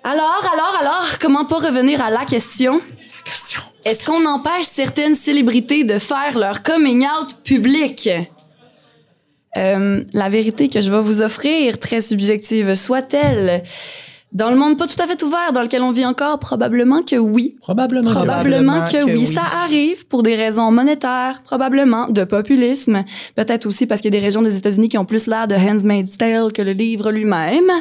Alors, 0.03 0.43
alors, 0.53 0.77
alors, 0.81 1.07
comment 1.21 1.45
pas 1.45 1.57
revenir 1.57 2.01
à 2.01 2.09
la 2.09 2.25
question? 2.25 2.79
Question. 3.25 3.61
Est-ce 3.85 4.03
qu'on 4.05 4.25
empêche 4.25 4.65
certaines 4.65 5.15
célébrités 5.15 5.83
de 5.83 5.99
faire 5.99 6.37
leur 6.37 6.63
coming 6.63 7.05
out 7.05 7.35
public? 7.43 8.09
Euh, 9.57 10.03
la 10.13 10.29
vérité 10.29 10.69
que 10.69 10.79
je 10.81 10.91
vais 10.91 11.01
vous 11.01 11.21
offrir, 11.21 11.79
très 11.79 12.01
subjective 12.01 12.75
soit-elle, 12.75 13.63
dans 14.31 14.51
le 14.51 14.55
monde 14.57 14.77
pas 14.77 14.85
tout 14.87 15.01
à 15.01 15.07
fait 15.07 15.21
ouvert 15.23 15.51
dans 15.53 15.61
lequel 15.63 15.81
on 15.81 15.91
vit 15.91 16.05
encore, 16.05 16.37
probablement 16.39 17.01
que 17.01 17.15
oui. 17.15 17.55
Probablement. 17.61 18.11
que 18.11 18.17
oui. 18.19 18.25
Probablement 18.25 18.71
Probablement 18.73 18.87
que, 18.91 18.97
que 18.97 19.03
oui. 19.05 19.25
oui. 19.27 19.33
Ça 19.33 19.41
arrive 19.63 20.05
pour 20.07 20.21
des 20.23 20.35
raisons 20.35 20.71
monétaires, 20.71 21.41
probablement, 21.43 22.07
de 22.09 22.23
populisme. 22.23 23.03
Peut-être 23.35 23.65
aussi 23.65 23.87
parce 23.87 24.01
qu'il 24.01 24.13
y 24.13 24.17
a 24.17 24.19
des 24.19 24.25
régions 24.25 24.41
des 24.43 24.55
États-Unis 24.55 24.89
qui 24.89 24.97
ont 24.97 25.05
plus 25.05 25.25
l'air 25.27 25.47
de 25.47 25.55
Handmaid's 25.55 26.17
Tale 26.17 26.51
que 26.53 26.61
le 26.61 26.73
livre 26.73 27.11
lui-même. 27.11 27.71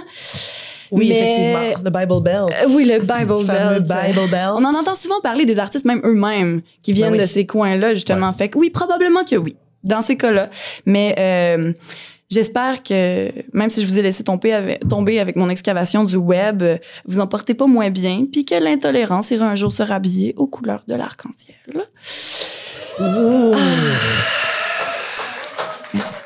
Oui, 0.90 1.11
Mais- 1.11 1.18
effectivement. 1.18 1.82
Le 1.84 1.90
Bible 1.90 2.22
Belt. 2.22 2.48
Euh, 2.50 2.74
oui, 2.74 2.84
le 2.87 2.98
Bible 3.00 3.40
Le 3.40 3.44
fameux 3.44 3.80
Belt. 3.80 4.06
Bible 4.14 4.30
Belt. 4.30 4.52
On 4.56 4.64
en 4.64 4.74
entend 4.74 4.94
souvent 4.94 5.20
parler 5.22 5.44
des 5.44 5.58
artistes, 5.58 5.84
même 5.84 6.00
eux-mêmes, 6.02 6.62
qui 6.82 6.94
viennent 6.94 7.11
Ben 7.12 7.18
oui. 7.18 7.26
de 7.26 7.26
ces 7.26 7.44
coins-là, 7.46 7.92
justement. 7.92 8.32
Fait 8.32 8.48
que 8.48 8.56
oui, 8.56 8.70
probablement 8.70 9.22
que 9.24 9.37
oui, 9.37 9.54
dans 9.84 10.00
ces 10.00 10.16
cas-là. 10.16 10.48
Mais 10.87 11.14
euh, 11.18 11.72
j'espère 12.31 12.83
que, 12.83 13.31
même 13.53 13.71
si 13.71 13.83
je 13.83 13.87
vous 13.87 13.99
ai 13.99 14.03
laissé 14.03 14.25
tomber 14.25 14.53
avec, 14.53 14.88
tomber 14.88 15.19
avec 15.21 15.37
mon 15.37 15.49
excavation 15.49 16.05
du 16.05 16.17
web, 16.17 16.62
vous 17.07 17.21
en 17.21 17.27
portez 17.27 17.55
pas 17.55 17.67
moins 17.67 17.91
bien, 17.91 18.27
puis 18.31 18.45
que 18.45 18.55
l'intolérance 18.55 19.31
ira 19.31 19.47
un 19.47 19.55
jour 19.57 19.73
se 19.73 19.83
rhabiller 19.83 20.35
aux 20.37 20.47
couleurs 20.47 20.83
de 20.87 20.95
l'arc-en-ciel. 20.95 21.57
Ah. 23.01 23.57
Merci. 25.95 26.23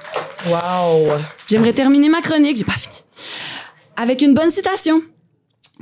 Wow. 0.48 1.08
J'aimerais 1.46 1.72
terminer 1.72 2.08
ma 2.08 2.20
chronique, 2.20 2.56
j'ai 2.56 2.64
pas 2.64 2.72
fini, 2.72 2.96
avec 3.96 4.22
une 4.22 4.34
bonne 4.34 4.50
citation, 4.50 5.00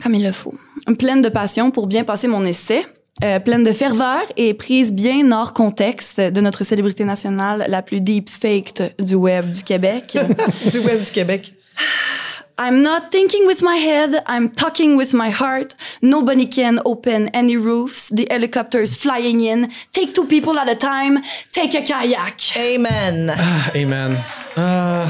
comme 0.02 0.14
il 0.14 0.24
le 0.24 0.32
faut. 0.32 0.54
Pleine 0.98 1.22
de 1.22 1.28
passion 1.30 1.70
pour 1.70 1.86
bien 1.86 2.04
passer 2.04 2.28
mon 2.28 2.44
essai, 2.44 2.84
euh, 3.22 3.38
pleine 3.40 3.64
de 3.64 3.72
ferveur 3.72 4.22
et 4.36 4.54
prise 4.54 4.92
bien 4.92 5.30
hors 5.32 5.52
contexte 5.52 6.20
de 6.20 6.40
notre 6.40 6.64
célébrité 6.64 7.04
nationale, 7.04 7.64
la 7.68 7.82
plus 7.82 8.00
deep-faked 8.00 8.94
du 8.98 9.14
web 9.14 9.50
du 9.50 9.62
Québec. 9.62 10.16
du 10.72 10.78
web 10.80 11.02
du 11.02 11.10
Québec. 11.10 11.52
I'm 12.62 12.82
not 12.82 13.10
thinking 13.10 13.46
with 13.46 13.62
my 13.62 13.78
head, 13.78 14.22
I'm 14.28 14.50
talking 14.50 14.94
with 14.94 15.14
my 15.14 15.30
heart. 15.30 15.74
Nobody 16.02 16.46
can 16.46 16.78
open 16.84 17.30
any 17.32 17.56
roofs. 17.56 18.10
The 18.10 18.26
helicopter's 18.30 18.94
flying 18.94 19.40
in. 19.40 19.68
Take 19.92 20.12
two 20.12 20.26
people 20.26 20.58
at 20.58 20.68
a 20.68 20.74
time. 20.76 21.20
Take 21.52 21.74
a 21.74 21.82
kayak. 21.82 22.36
Amen. 22.58 23.32
Ah, 23.34 23.70
amen. 23.74 24.16
Ah, 24.58 25.06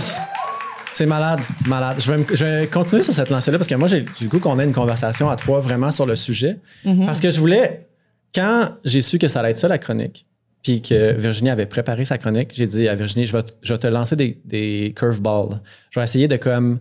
c'est 0.93 1.07
malade, 1.07 1.41
malade. 1.67 1.97
Je 1.99 2.11
vais, 2.13 2.19
me- 2.19 2.37
je 2.37 2.45
vais 2.45 2.67
continuer 2.69 3.03
sur 3.03 3.13
cette 3.13 3.31
lancée-là 3.31 3.59
parce 3.59 3.67
que 3.69 3.75
moi, 3.75 3.89
j'ai 3.89 4.05
j'ai 4.17 4.27
le 4.27 4.31
goût 4.31 4.39
qu'on 4.39 4.59
ait 4.61 4.65
une 4.65 4.73
conversation 4.73 5.29
à 5.29 5.35
trois 5.35 5.59
vraiment 5.59 5.91
sur 5.91 6.07
le 6.07 6.15
sujet. 6.15 6.57
Parce 7.05 7.19
que 7.21 7.31
je 7.33 7.41
voulais, 7.41 7.89
quand 8.35 8.71
j'ai 8.85 9.01
su 9.01 9.19
que 9.19 9.29
ça 9.29 9.41
allait 9.41 9.51
être 9.51 9.59
ça 9.59 9.69
la 9.69 9.79
chronique, 9.79 10.27
puis 10.63 10.83
que 10.83 11.13
Virginie 11.13 11.51
avait 11.51 11.67
préparé 11.67 12.05
sa 12.05 12.19
chronique, 12.19 12.51
j'ai 12.53 12.67
dit 12.67 12.89
à 12.89 12.95
Virginie, 12.95 13.27
je 13.27 13.37
vais, 13.37 13.79
te- 13.79 13.87
lancer 13.87 14.17
des, 14.17 14.93
curveballs. 14.95 15.61
Je 15.91 15.99
vais 15.99 16.05
essayer 16.05 16.29
de 16.29 16.37
comme, 16.37 16.81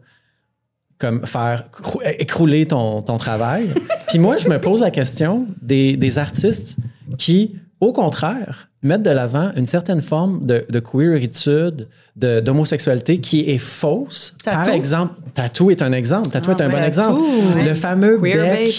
faire 1.25 1.71
crou- 1.71 2.01
écrouler 2.19 2.65
ton, 2.67 3.01
travail. 3.01 3.73
puis 4.09 4.19
moi, 4.19 4.37
je 4.37 4.49
me 4.49 4.59
pose 4.59 4.81
la 4.81 4.91
question 4.91 5.47
des 5.61 6.17
artistes 6.17 6.77
qui, 7.17 7.55
au 7.79 7.93
contraire, 7.93 8.68
mettent 8.81 9.03
de 9.03 9.09
l'avant 9.09 9.51
une 9.57 9.65
certaine 9.65 10.01
forme 10.01 10.45
de, 10.45 10.65
de 10.69 10.79
queeritude, 10.79 11.87
de- 12.15 12.39
d'homosexualité 12.39 13.17
qui 13.19 13.49
est 13.49 13.57
fausse. 13.57 14.35
Par 14.45 14.69
exemple, 14.69 15.15
Tattoo 15.33 15.69
est 15.71 15.81
un 15.81 15.91
exemple. 15.91 16.29
Tattoo 16.29 16.51
est 16.51 16.61
un 16.61 16.69
bon 16.69 16.77
exemple. 16.83 17.21
Le 17.65 17.73
fameux 17.73 18.17
bec, 18.33 18.69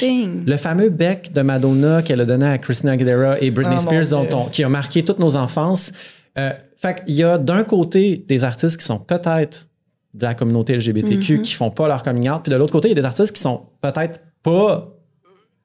le 0.46 0.56
fameux 0.56 0.88
bec 0.90 1.32
de 1.32 1.42
Madonna 1.42 2.02
qu'elle 2.02 2.20
a 2.20 2.24
donné 2.24 2.46
à 2.46 2.58
Christina 2.58 2.92
Aguilera 2.92 3.40
et 3.40 3.50
Britney 3.50 3.76
Oh, 3.78 3.82
mon 3.92 4.02
Spears, 4.02 4.08
dont 4.10 4.26
on- 4.36 4.44
qui 4.48 4.64
a 4.64 4.68
marqué 4.68 5.02
toutes 5.02 5.18
nos 5.18 5.36
enfances. 5.36 5.92
Euh, 6.38 6.50
fait 6.76 7.04
qu'il 7.04 7.16
y 7.16 7.22
a 7.22 7.36
d'un 7.36 7.62
côté 7.64 8.24
des 8.26 8.44
artistes 8.44 8.78
qui 8.78 8.86
sont 8.86 8.98
peut-être 9.00 9.66
de 10.14 10.22
la 10.24 10.34
communauté 10.34 10.74
LGBTQ 10.76 11.36
Mm-hmm. 11.38 11.42
qui 11.42 11.52
font 11.52 11.70
pas 11.70 11.86
leur 11.88 12.02
coming 12.02 12.28
out, 12.30 12.40
puis 12.42 12.50
de 12.50 12.56
l'autre 12.56 12.72
côté, 12.72 12.88
il 12.88 12.92
y 12.92 12.98
a 12.98 13.00
des 13.00 13.06
artistes 13.06 13.34
qui 13.36 13.42
sont 13.42 13.62
peut-être 13.82 14.18
pas 14.42 14.88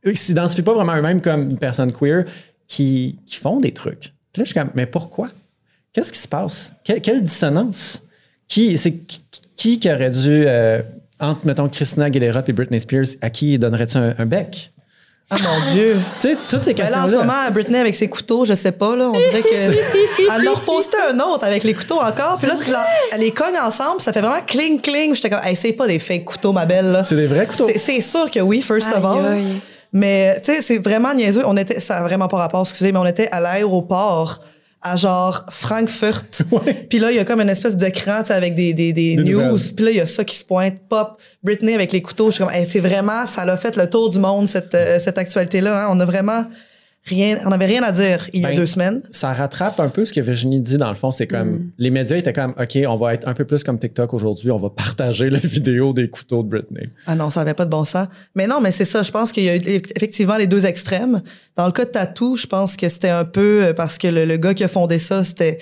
eux 0.06 0.12
qui 0.12 0.18
s'identifient 0.22 0.62
pas 0.62 0.74
vraiment 0.74 0.96
eux-mêmes 0.96 1.22
comme 1.22 1.50
une 1.52 1.58
personne 1.58 1.92
queer 1.92 2.26
qui, 2.68 3.20
qui 3.26 3.38
font 3.38 3.60
des 3.60 3.72
trucs. 3.72 4.14
Puis 4.36 4.42
là, 4.42 4.44
je 4.44 4.52
suis 4.52 4.60
comme, 4.60 4.70
mais 4.76 4.86
pourquoi? 4.86 5.30
Qu'est-ce 5.94 6.12
qui 6.12 6.20
se 6.20 6.28
passe? 6.28 6.74
Quelle, 6.84 7.00
quelle 7.02 7.24
dissonance? 7.24 8.02
Qui, 8.50 8.78
c'est, 8.78 8.96
qui, 9.56 9.80
qui 9.80 9.90
aurait 9.90 10.10
dû, 10.10 10.44
euh, 10.46 10.82
entre, 11.22 11.46
mettons, 11.46 11.70
Christina 11.70 12.06
Aguilera 12.08 12.44
et 12.46 12.52
Britney 12.52 12.82
Spears, 12.82 13.06
à 13.22 13.30
qui 13.30 13.58
donnerais-tu 13.58 13.96
un, 13.96 14.14
un 14.20 14.26
bec? 14.26 14.74
Ah 15.30 15.38
mon 15.42 15.72
Dieu. 15.74 15.96
Tu 16.22 16.28
sais, 16.32 16.38
toutes 16.50 16.64
ces 16.64 16.74
Ben 16.74 16.90
là, 16.90 17.06
en 17.06 17.08
ce 17.08 17.14
moment, 17.16 17.50
Britney 17.54 17.78
avec 17.80 17.96
ses 17.96 18.10
couteaux, 18.10 18.44
je 18.44 18.54
sais 18.56 18.74
pas, 18.74 18.94
là, 18.98 19.10
on 19.10 19.14
dirait 19.18 19.42
que. 19.42 19.48
Elle 20.42 20.50
reposté 20.50 20.98
un 21.10 21.18
autre 21.22 21.46
avec 21.46 21.64
les 21.64 21.74
couteaux 21.74 22.02
encore, 22.02 22.38
puis 22.40 22.48
là, 22.48 22.58
tu 22.62 22.70
la- 22.72 22.86
elle 23.14 23.22
les 23.22 23.32
cogne 23.32 23.56
ensemble, 23.58 24.02
ça 24.02 24.12
fait 24.12 24.20
vraiment 24.22 24.42
cling 24.46 24.82
cling. 24.82 25.16
J'étais 25.16 25.30
comme, 25.30 25.40
hey, 25.46 25.56
c'est 25.56 25.72
pas 25.72 25.88
des 25.88 25.98
fake 25.98 26.26
couteaux, 26.26 26.52
ma 26.52 26.66
belle, 26.66 26.92
là. 26.92 27.04
C'est 27.04 27.16
des 27.16 27.26
vrais 27.28 27.48
couteaux. 27.48 27.68
C'est- 27.70 27.80
C'est 27.80 28.02
sûr 28.02 28.30
que 28.30 28.42
oui, 28.42 28.62
first 28.62 28.90
of 28.92 29.04
all. 29.06 29.26
aïe. 29.26 29.46
Mais, 29.96 30.42
tu 30.44 30.54
sais, 30.54 30.62
c'est 30.62 30.78
vraiment 30.78 31.14
niaiseux. 31.14 31.44
On 31.46 31.56
était, 31.56 31.80
ça 31.80 32.00
a 32.00 32.04
vraiment 32.04 32.28
pas 32.28 32.36
rapport, 32.36 32.62
excusez, 32.62 32.92
mais 32.92 33.00
on 33.00 33.06
était 33.06 33.30
à 33.32 33.40
l'aéroport 33.40 34.42
à 34.82 34.98
genre 34.98 35.46
Frankfurt. 35.50 36.44
Puis 36.90 37.00
là, 37.00 37.12
il 37.12 37.16
y 37.16 37.20
a 37.20 37.24
comme 37.24 37.40
une 37.40 37.50
espèce 37.50 37.78
tu 38.22 38.28
sais, 38.28 38.34
avec 38.34 38.56
des, 38.56 38.74
des, 38.74 38.92
des, 38.92 39.16
Des 39.16 39.24
news. 39.34 39.58
Puis 39.74 39.86
là, 39.86 39.92
il 39.92 39.98
y 39.98 40.02
a 40.02 40.06
ça 40.06 40.26
qui 40.26 40.36
se 40.36 40.44
pointe, 40.44 40.76
pop, 40.90 41.20
Britney 41.42 41.74
avec 41.74 41.94
les 41.94 42.02
couteaux. 42.02 42.28
Je 42.28 42.36
suis 42.36 42.44
comme, 42.44 42.54
hey, 42.54 42.68
c'est 42.70 42.82
vraiment, 42.82 43.26
ça 43.26 43.46
l'a 43.46 43.56
fait 43.56 43.78
le 43.78 43.90
tour 43.90 44.10
du 44.10 44.20
monde, 44.20 44.50
cette, 44.50 44.76
euh, 44.76 45.00
cette 45.00 45.18
actualité-là. 45.18 45.86
hein. 45.86 45.88
On 45.92 46.00
a 46.02 46.06
vraiment 46.06 46.44
rien, 47.06 47.38
on 47.46 47.52
avait 47.52 47.66
rien 47.68 47.84
à 47.84 47.92
dire 47.92 48.28
il 48.34 48.42
y 48.42 48.46
a 48.46 48.50
Ben, 48.50 48.56
deux 48.56 48.66
semaines. 48.66 49.02
ça 49.12 49.32
rattrape 49.34 49.80
un 49.80 49.90
peu 49.90 50.06
ce 50.06 50.14
que 50.14 50.20
Virginie 50.22 50.60
dit 50.60 50.78
dans 50.78 50.90
le 50.90 50.96
fond. 50.96 51.12
C'est 51.12 51.28
comme 51.28 51.50
Mm. 51.52 51.72
les 51.78 51.92
médias 51.92 52.18
étaient 52.18 52.34
comme 52.34 52.54
OK, 52.60 52.78
on 52.88 52.96
va 52.96 53.14
être 53.14 53.28
un 53.28 53.34
peu 53.34 53.46
plus 53.46 53.64
comme 53.64 53.78
TikTok 53.80 54.14
aujourd'hui, 54.14 54.50
on 54.52 54.58
va 54.58 54.70
partager 54.70 55.30
la 55.30 55.40
vidéo 55.40 55.94
des 55.94 56.10
couteaux 56.10 56.44
de 56.44 56.50
Britney. 56.50 56.90
Ah 57.08 57.16
non, 57.16 57.30
ça 57.30 57.42
avait 57.42 57.54
pas 57.54 57.66
de 57.66 57.70
bon 57.70 57.86
sens. 57.86 58.08
Mais 58.36 58.48
non, 58.48 58.60
mais 58.62 58.72
c'est 58.72 58.86
ça. 58.86 59.04
Je 59.04 59.12
pense 59.12 59.32
qu'il 59.32 59.44
y 59.44 59.50
a 59.50 59.56
eu 59.56 59.82
effectivement 59.96 60.38
les 60.38 60.48
deux 60.48 60.66
extrêmes. 60.66 61.22
Dans 61.56 61.66
le 61.68 61.72
cas 61.72 61.86
de 61.86 61.92
Tattoo, 61.92 62.36
je 62.36 62.48
pense 62.48 62.76
que 62.76 62.90
c'était 62.90 63.10
un 63.10 63.26
peu 63.26 63.64
euh, 63.66 63.74
parce 63.74 63.98
que 63.98 64.08
le, 64.08 64.26
le 64.26 64.38
gars 64.38 64.54
qui 64.54 64.64
a 64.64 64.68
fondé 64.68 65.00
ça, 65.00 65.24
c'était. 65.24 65.58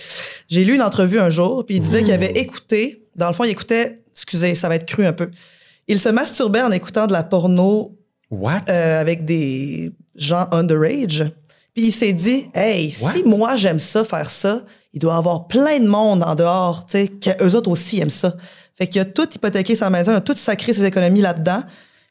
J'ai 0.49 0.63
lu 0.65 0.75
une 0.75 0.81
entrevue 0.81 1.19
un 1.19 1.29
jour, 1.29 1.65
puis 1.65 1.75
il 1.75 1.81
disait 1.81 2.03
qu'il 2.03 2.13
avait 2.13 2.31
écouté. 2.31 3.05
Dans 3.15 3.27
le 3.27 3.33
fond, 3.33 3.43
il 3.43 3.51
écoutait. 3.51 3.99
Excusez, 4.11 4.55
ça 4.55 4.69
va 4.69 4.75
être 4.75 4.85
cru 4.85 5.05
un 5.05 5.13
peu. 5.13 5.29
Il 5.87 5.99
se 5.99 6.07
masturbait 6.09 6.61
en 6.61 6.71
écoutant 6.71 7.07
de 7.07 7.13
la 7.13 7.23
porno 7.23 7.97
What? 8.31 8.61
euh, 8.69 9.01
avec 9.01 9.25
des 9.25 9.91
gens 10.15 10.47
underage. 10.51 11.31
Puis 11.73 11.87
il 11.87 11.91
s'est 11.91 12.13
dit, 12.13 12.49
hey, 12.53 12.91
si 12.91 13.23
moi 13.23 13.55
j'aime 13.55 13.79
ça, 13.79 14.03
faire 14.03 14.29
ça, 14.29 14.61
il 14.93 14.99
doit 14.99 15.15
y 15.15 15.17
avoir 15.17 15.47
plein 15.47 15.79
de 15.79 15.87
monde 15.87 16.23
en 16.23 16.35
dehors, 16.35 16.85
tu 16.85 16.97
sais, 16.97 17.07
qu'eux 17.07 17.55
autres 17.55 17.69
aussi 17.69 17.99
aiment 17.99 18.09
ça. 18.09 18.33
Fait 18.77 18.87
qu'il 18.87 19.01
a 19.01 19.05
tout 19.05 19.27
hypothéqué 19.33 19.75
sa 19.75 19.89
maison, 19.89 20.11
il 20.11 20.15
a 20.15 20.21
tout 20.21 20.35
sacré 20.35 20.73
ses 20.73 20.85
économies 20.85 21.21
là-dedans. 21.21 21.63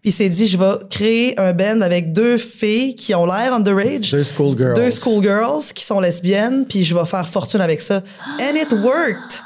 Puis 0.02 0.10
il 0.10 0.12
s'est 0.12 0.28
dit, 0.28 0.48
je 0.48 0.56
vais 0.56 0.72
créer 0.90 1.38
un 1.40 1.52
band 1.52 1.80
avec 1.80 2.12
deux 2.12 2.36
filles 2.36 2.96
qui 2.96 3.14
ont 3.14 3.24
l'air 3.24 3.54
underage. 3.54 4.10
Deux 4.10 4.24
schoolgirls. 4.24 4.74
Deux 4.74 4.90
schoolgirls 4.90 5.62
qui 5.72 5.84
sont 5.84 6.00
lesbiennes, 6.00 6.66
puis 6.66 6.82
je 6.82 6.92
vais 6.92 7.06
faire 7.06 7.28
fortune 7.28 7.60
avec 7.60 7.80
ça. 7.80 8.02
And 8.40 8.56
it 8.56 8.72
worked. 8.72 9.42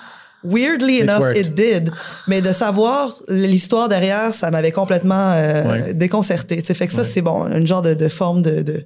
Weirdly 0.51 1.01
enough, 1.01 1.21
worked. 1.21 1.39
it 1.39 1.55
did. 1.55 1.91
Mais 2.27 2.41
de 2.41 2.53
savoir 2.53 3.17
l'histoire 3.29 3.89
derrière, 3.89 4.35
ça 4.35 4.51
m'avait 4.51 4.73
complètement 4.73 5.31
euh, 5.33 5.65
Ouais. 5.87 5.95
déconcerté. 5.95 6.63
Fait 6.63 6.87
que 6.87 6.93
ça, 6.93 7.05
c'est 7.05 7.23
bon, 7.23 7.47
une 7.51 7.67
genre 7.67 7.83
de, 7.83 7.95
de 7.95 8.09
forme 8.09 8.43
de, 8.43 8.63
de... 8.63 8.85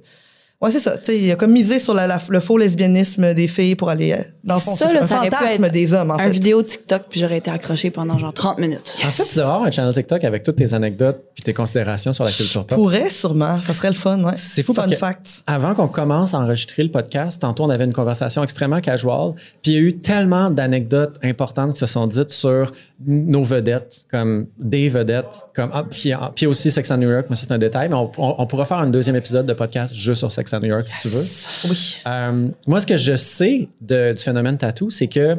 Ouais, 0.61 0.69
c'est 0.71 0.79
ça. 0.79 0.97
Tu 0.97 1.05
sais, 1.05 1.19
il 1.19 1.31
a 1.31 1.35
comme 1.35 1.51
misé 1.51 1.79
sur 1.79 1.93
la- 1.95 2.05
la- 2.05 2.21
le 2.29 2.39
faux 2.39 2.57
lesbianisme 2.57 3.33
des 3.33 3.47
filles 3.47 3.75
pour 3.75 3.89
aller... 3.89 4.11
euh, 4.13 4.17
Dans 4.43 4.55
le 4.55 4.61
fond, 4.61 4.75
Ça, 4.75 4.87
c'est 4.87 4.93
là, 4.95 4.99
un 5.03 5.07
ça 5.07 5.15
fantasme 5.17 5.69
des 5.69 5.93
hommes, 5.93 6.11
en 6.11 6.15
un 6.15 6.25
fait. 6.25 6.29
vidéo 6.29 6.61
TikTok, 6.61 7.03
puis 7.09 7.19
j'aurais 7.19 7.37
été 7.37 7.49
accrochée 7.49 7.89
pendant 7.91 8.17
genre 8.17 8.33
30 8.33 8.59
minutes. 8.59 8.93
En 9.05 9.09
fait, 9.11 9.23
tu 9.23 9.35
devrais 9.37 9.51
avoir 9.53 9.63
un 9.63 9.71
channel 9.71 9.93
TikTok 9.93 10.23
avec 10.23 10.43
toutes 10.43 10.57
tes 10.57 10.73
anecdotes 10.73 11.19
puis 11.33 11.43
tes 11.43 11.53
considérations 11.53 12.13
sur 12.13 12.23
la 12.25 12.31
culture 12.31 12.65
pop. 12.65 12.77
Pourrait 12.77 13.09
sûrement, 13.09 13.59
ça 13.59 13.73
serait 13.73 13.87
le 13.89 13.95
fun, 13.95 14.23
ouais. 14.23 14.33
C'est 14.35 14.61
fou 14.63 14.73
parce 14.73 14.87
que 14.87 14.95
fact. 14.95 15.43
avant 15.47 15.73
qu'on 15.73 15.87
commence 15.87 16.33
à 16.35 16.39
enregistrer 16.39 16.83
le 16.83 16.91
podcast, 16.91 17.41
tantôt 17.41 17.63
on 17.63 17.69
avait 17.69 17.85
une 17.85 17.93
conversation 17.93 18.43
extrêmement 18.43 18.81
casual, 18.81 19.33
puis 19.63 19.71
il 19.71 19.73
y 19.73 19.77
a 19.77 19.81
eu 19.81 19.97
tellement 19.97 20.49
d'anecdotes 20.51 21.17
importantes 21.23 21.73
qui 21.73 21.79
se 21.79 21.85
sont 21.87 22.05
dites 22.07 22.29
sur 22.29 22.71
nos 23.03 23.43
vedettes, 23.43 24.05
comme 24.11 24.45
des 24.59 24.87
vedettes, 24.89 25.25
comme 25.55 25.71
ah, 25.73 25.83
puis, 25.89 26.13
ah, 26.13 26.31
puis 26.35 26.45
aussi 26.45 26.69
Sex 26.69 26.91
and 26.91 26.97
New 26.97 27.09
York, 27.09 27.25
mais 27.31 27.35
c'est 27.35 27.51
un 27.51 27.57
détail, 27.57 27.89
mais 27.89 27.95
on, 27.95 28.11
on- 28.17 28.35
on 28.37 28.45
pourra 28.45 28.65
faire 28.65 28.77
un 28.77 28.87
deuxième 28.87 29.15
épisode 29.15 29.47
de 29.47 29.53
podcast 29.53 29.91
juste 29.93 30.19
sur 30.19 30.31
Sex 30.31 30.50
and 30.53 30.59
New 30.61 30.67
York 30.67 30.87
si 30.87 31.01
tu 31.01 31.07
veux. 31.09 31.23
Oui. 31.69 31.97
Euh, 32.07 32.47
moi, 32.67 32.79
ce 32.79 32.87
que 32.87 32.97
je 32.97 33.15
sais 33.15 33.69
de- 33.81 34.13
du 34.13 34.21
phénomène 34.23 34.57
tattoo, 34.57 34.89
c'est 34.89 35.07
que 35.07 35.37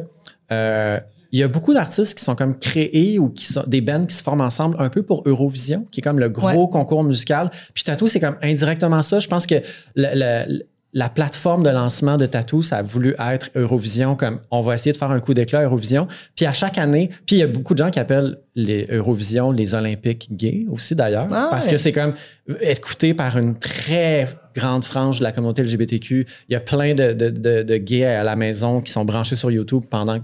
euh, 0.51 0.99
il 1.31 1.39
y 1.39 1.43
a 1.43 1.47
beaucoup 1.47 1.73
d'artistes 1.73 2.15
qui 2.17 2.23
sont 2.23 2.35
comme 2.35 2.57
créés 2.59 3.17
ou 3.17 3.29
qui 3.29 3.45
sont 3.45 3.63
des 3.65 3.81
bands 3.81 4.05
qui 4.05 4.15
se 4.15 4.21
forment 4.21 4.41
ensemble 4.41 4.75
un 4.79 4.89
peu 4.89 5.01
pour 5.01 5.23
Eurovision, 5.25 5.87
qui 5.91 5.99
est 5.99 6.03
comme 6.03 6.19
le 6.19 6.29
gros 6.29 6.47
Ouais. 6.47 6.69
concours 6.71 7.03
musical. 7.03 7.49
Puis 7.73 7.83
Tattoo, 7.83 8.07
c'est 8.07 8.19
comme 8.19 8.35
indirectement 8.43 9.01
ça. 9.01 9.17
Je 9.19 9.27
pense 9.27 9.47
que 9.47 9.55
le- 9.95 10.09
le- 10.13 10.63
la 10.95 11.09
plateforme 11.09 11.63
de 11.63 11.71
lancement 11.71 12.17
de 12.17 12.27
Tattoo, 12.27 12.61
ça 12.61 12.77
a 12.77 12.81
voulu 12.83 13.15
être 13.17 13.49
Eurovision, 13.55 14.15
comme 14.15 14.41
on 14.51 14.61
va 14.61 14.75
essayer 14.75 14.91
de 14.91 14.97
faire 14.97 15.09
un 15.09 15.19
coup 15.19 15.33
d'éclat 15.33 15.63
Eurovision. 15.63 16.07
Puis 16.35 16.45
à 16.45 16.53
chaque 16.53 16.77
année, 16.77 17.09
puis 17.25 17.37
il 17.37 17.39
y 17.39 17.41
a 17.41 17.47
beaucoup 17.47 17.73
de 17.73 17.79
gens 17.83 17.89
qui 17.89 17.97
appellent 17.99 18.37
les 18.53 18.85
Eurovision 18.91 19.51
les 19.51 19.73
Olympiques 19.73 20.27
gays 20.29 20.65
aussi 20.69 20.93
d'ailleurs, 20.93 21.25
Ah 21.31 21.47
parce 21.49 21.65
ouais. 21.65 21.71
que 21.71 21.77
c'est 21.79 21.93
comme 21.93 22.13
écouté 22.61 23.15
par 23.15 23.35
une 23.39 23.57
très 23.57 24.27
grande 24.55 24.83
frange 24.83 25.19
de 25.19 25.23
la 25.23 25.31
communauté 25.31 25.63
LGBTQ. 25.63 26.25
Il 26.49 26.53
y 26.53 26.55
a 26.55 26.59
plein 26.59 26.93
de, 26.93 27.13
de, 27.13 27.29
de, 27.29 27.63
de 27.63 27.77
gays 27.77 28.05
à 28.05 28.23
la 28.23 28.35
maison 28.35 28.81
qui 28.81 28.91
sont 28.91 29.05
branchés 29.05 29.35
sur 29.35 29.51
YouTube 29.51 29.83
pendant 29.89 30.19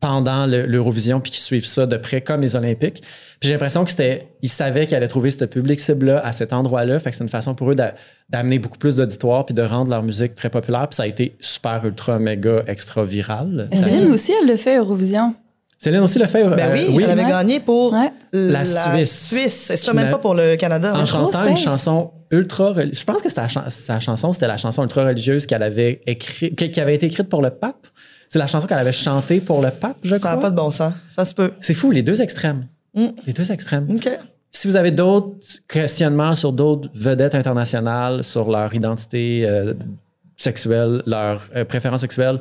pendant 0.00 0.44
le- 0.44 0.66
l'Eurovision 0.66 1.18
puis 1.20 1.32
qui 1.32 1.40
suivent 1.40 1.64
ça 1.64 1.86
de 1.86 1.96
près 1.96 2.20
comme 2.20 2.42
les 2.42 2.56
Olympiques. 2.56 3.00
Puis 3.40 3.48
j'ai 3.48 3.52
l'impression 3.52 3.84
que 3.84 3.90
c'était 3.90 4.28
ils 4.42 4.50
savaient 4.50 4.84
qu'ils 4.86 4.96
allaient 4.96 5.08
trouver 5.08 5.30
ce 5.30 5.46
public 5.46 5.80
cible 5.80 6.06
là 6.06 6.20
à 6.26 6.32
cet 6.32 6.52
endroit-là, 6.52 6.98
fait 6.98 7.08
que 7.10 7.16
c'est 7.16 7.24
une 7.24 7.30
façon 7.30 7.54
pour 7.54 7.70
eux 7.70 7.74
d'a- 7.74 7.94
d'amener 8.28 8.58
beaucoup 8.58 8.76
plus 8.76 8.96
d'auditoire 8.96 9.46
puis 9.46 9.54
de 9.54 9.62
rendre 9.62 9.90
leur 9.90 10.02
musique 10.02 10.34
très 10.34 10.50
populaire, 10.50 10.88
puis 10.88 10.96
ça 10.96 11.04
a 11.04 11.06
été 11.06 11.34
super 11.40 11.82
ultra 11.86 12.18
méga 12.18 12.64
extra 12.66 13.02
viral. 13.02 13.70
Céline 13.72 14.10
aussi, 14.12 14.32
elle 14.38 14.46
le 14.48 14.58
fait 14.58 14.76
Eurovision. 14.76 15.34
Céline 15.78 16.00
aussi 16.00 16.18
le 16.18 16.26
fait. 16.26 16.44
Ben 16.44 16.72
euh, 16.72 16.76
oui, 16.90 17.02
elle 17.04 17.10
avait 17.10 17.22
Ouais. 17.24 17.28
gagné 17.30 17.60
pour 17.60 17.92
Ouais. 17.94 18.10
La 18.32 18.64
Suisse. 18.66 19.28
Suisse. 19.34 19.64
C'est 19.68 19.76
ça, 19.78 19.94
même 19.94 20.10
pas 20.10 20.18
pour 20.18 20.34
le 20.34 20.56
Canada. 20.56 20.92
en 20.94 21.06
chantant 21.06 21.46
une 21.46 21.56
chanson 21.56 22.10
ultra 22.34 22.72
religieuse. 22.72 23.00
Je 23.00 23.04
pense 23.04 23.22
que 23.22 23.28
chan- 23.28 23.64
sa 23.68 24.00
chanson, 24.00 24.32
c'était 24.32 24.46
la 24.46 24.56
chanson 24.56 24.82
ultra 24.82 25.04
religieuse 25.06 25.46
qu'elle 25.46 25.62
avait 25.62 26.00
écrite, 26.06 26.54
qui 26.72 26.80
avait 26.80 26.94
été 26.94 27.06
écrite 27.06 27.28
pour 27.28 27.42
le 27.42 27.50
pape. 27.50 27.86
C'est 28.28 28.38
la 28.38 28.46
chanson 28.46 28.66
qu'elle 28.66 28.78
avait 28.78 28.92
chantée 28.92 29.40
pour 29.40 29.62
le 29.62 29.70
pape, 29.70 29.96
je 30.02 30.10
Ça 30.10 30.18
crois. 30.18 30.34
n'a 30.36 30.40
pas 30.40 30.50
de 30.50 30.56
bon 30.56 30.70
sens. 30.70 30.92
Ça 31.14 31.24
se 31.24 31.34
peut. 31.34 31.52
C'est 31.60 31.74
fou, 31.74 31.90
les 31.90 32.02
deux 32.02 32.20
extrêmes. 32.20 32.66
Mm. 32.94 33.06
Les 33.26 33.32
deux 33.32 33.50
extrêmes. 33.52 33.86
OK. 33.90 34.08
Si 34.50 34.68
vous 34.68 34.76
avez 34.76 34.90
d'autres 34.92 35.36
questionnements 35.68 36.34
sur 36.34 36.52
d'autres 36.52 36.88
vedettes 36.94 37.34
internationales, 37.34 38.22
sur 38.24 38.50
leur 38.50 38.72
identité 38.74 39.44
euh, 39.48 39.74
sexuelle, 40.36 41.02
leur 41.06 41.42
euh, 41.56 41.64
préférence 41.64 42.00
sexuelle, 42.00 42.38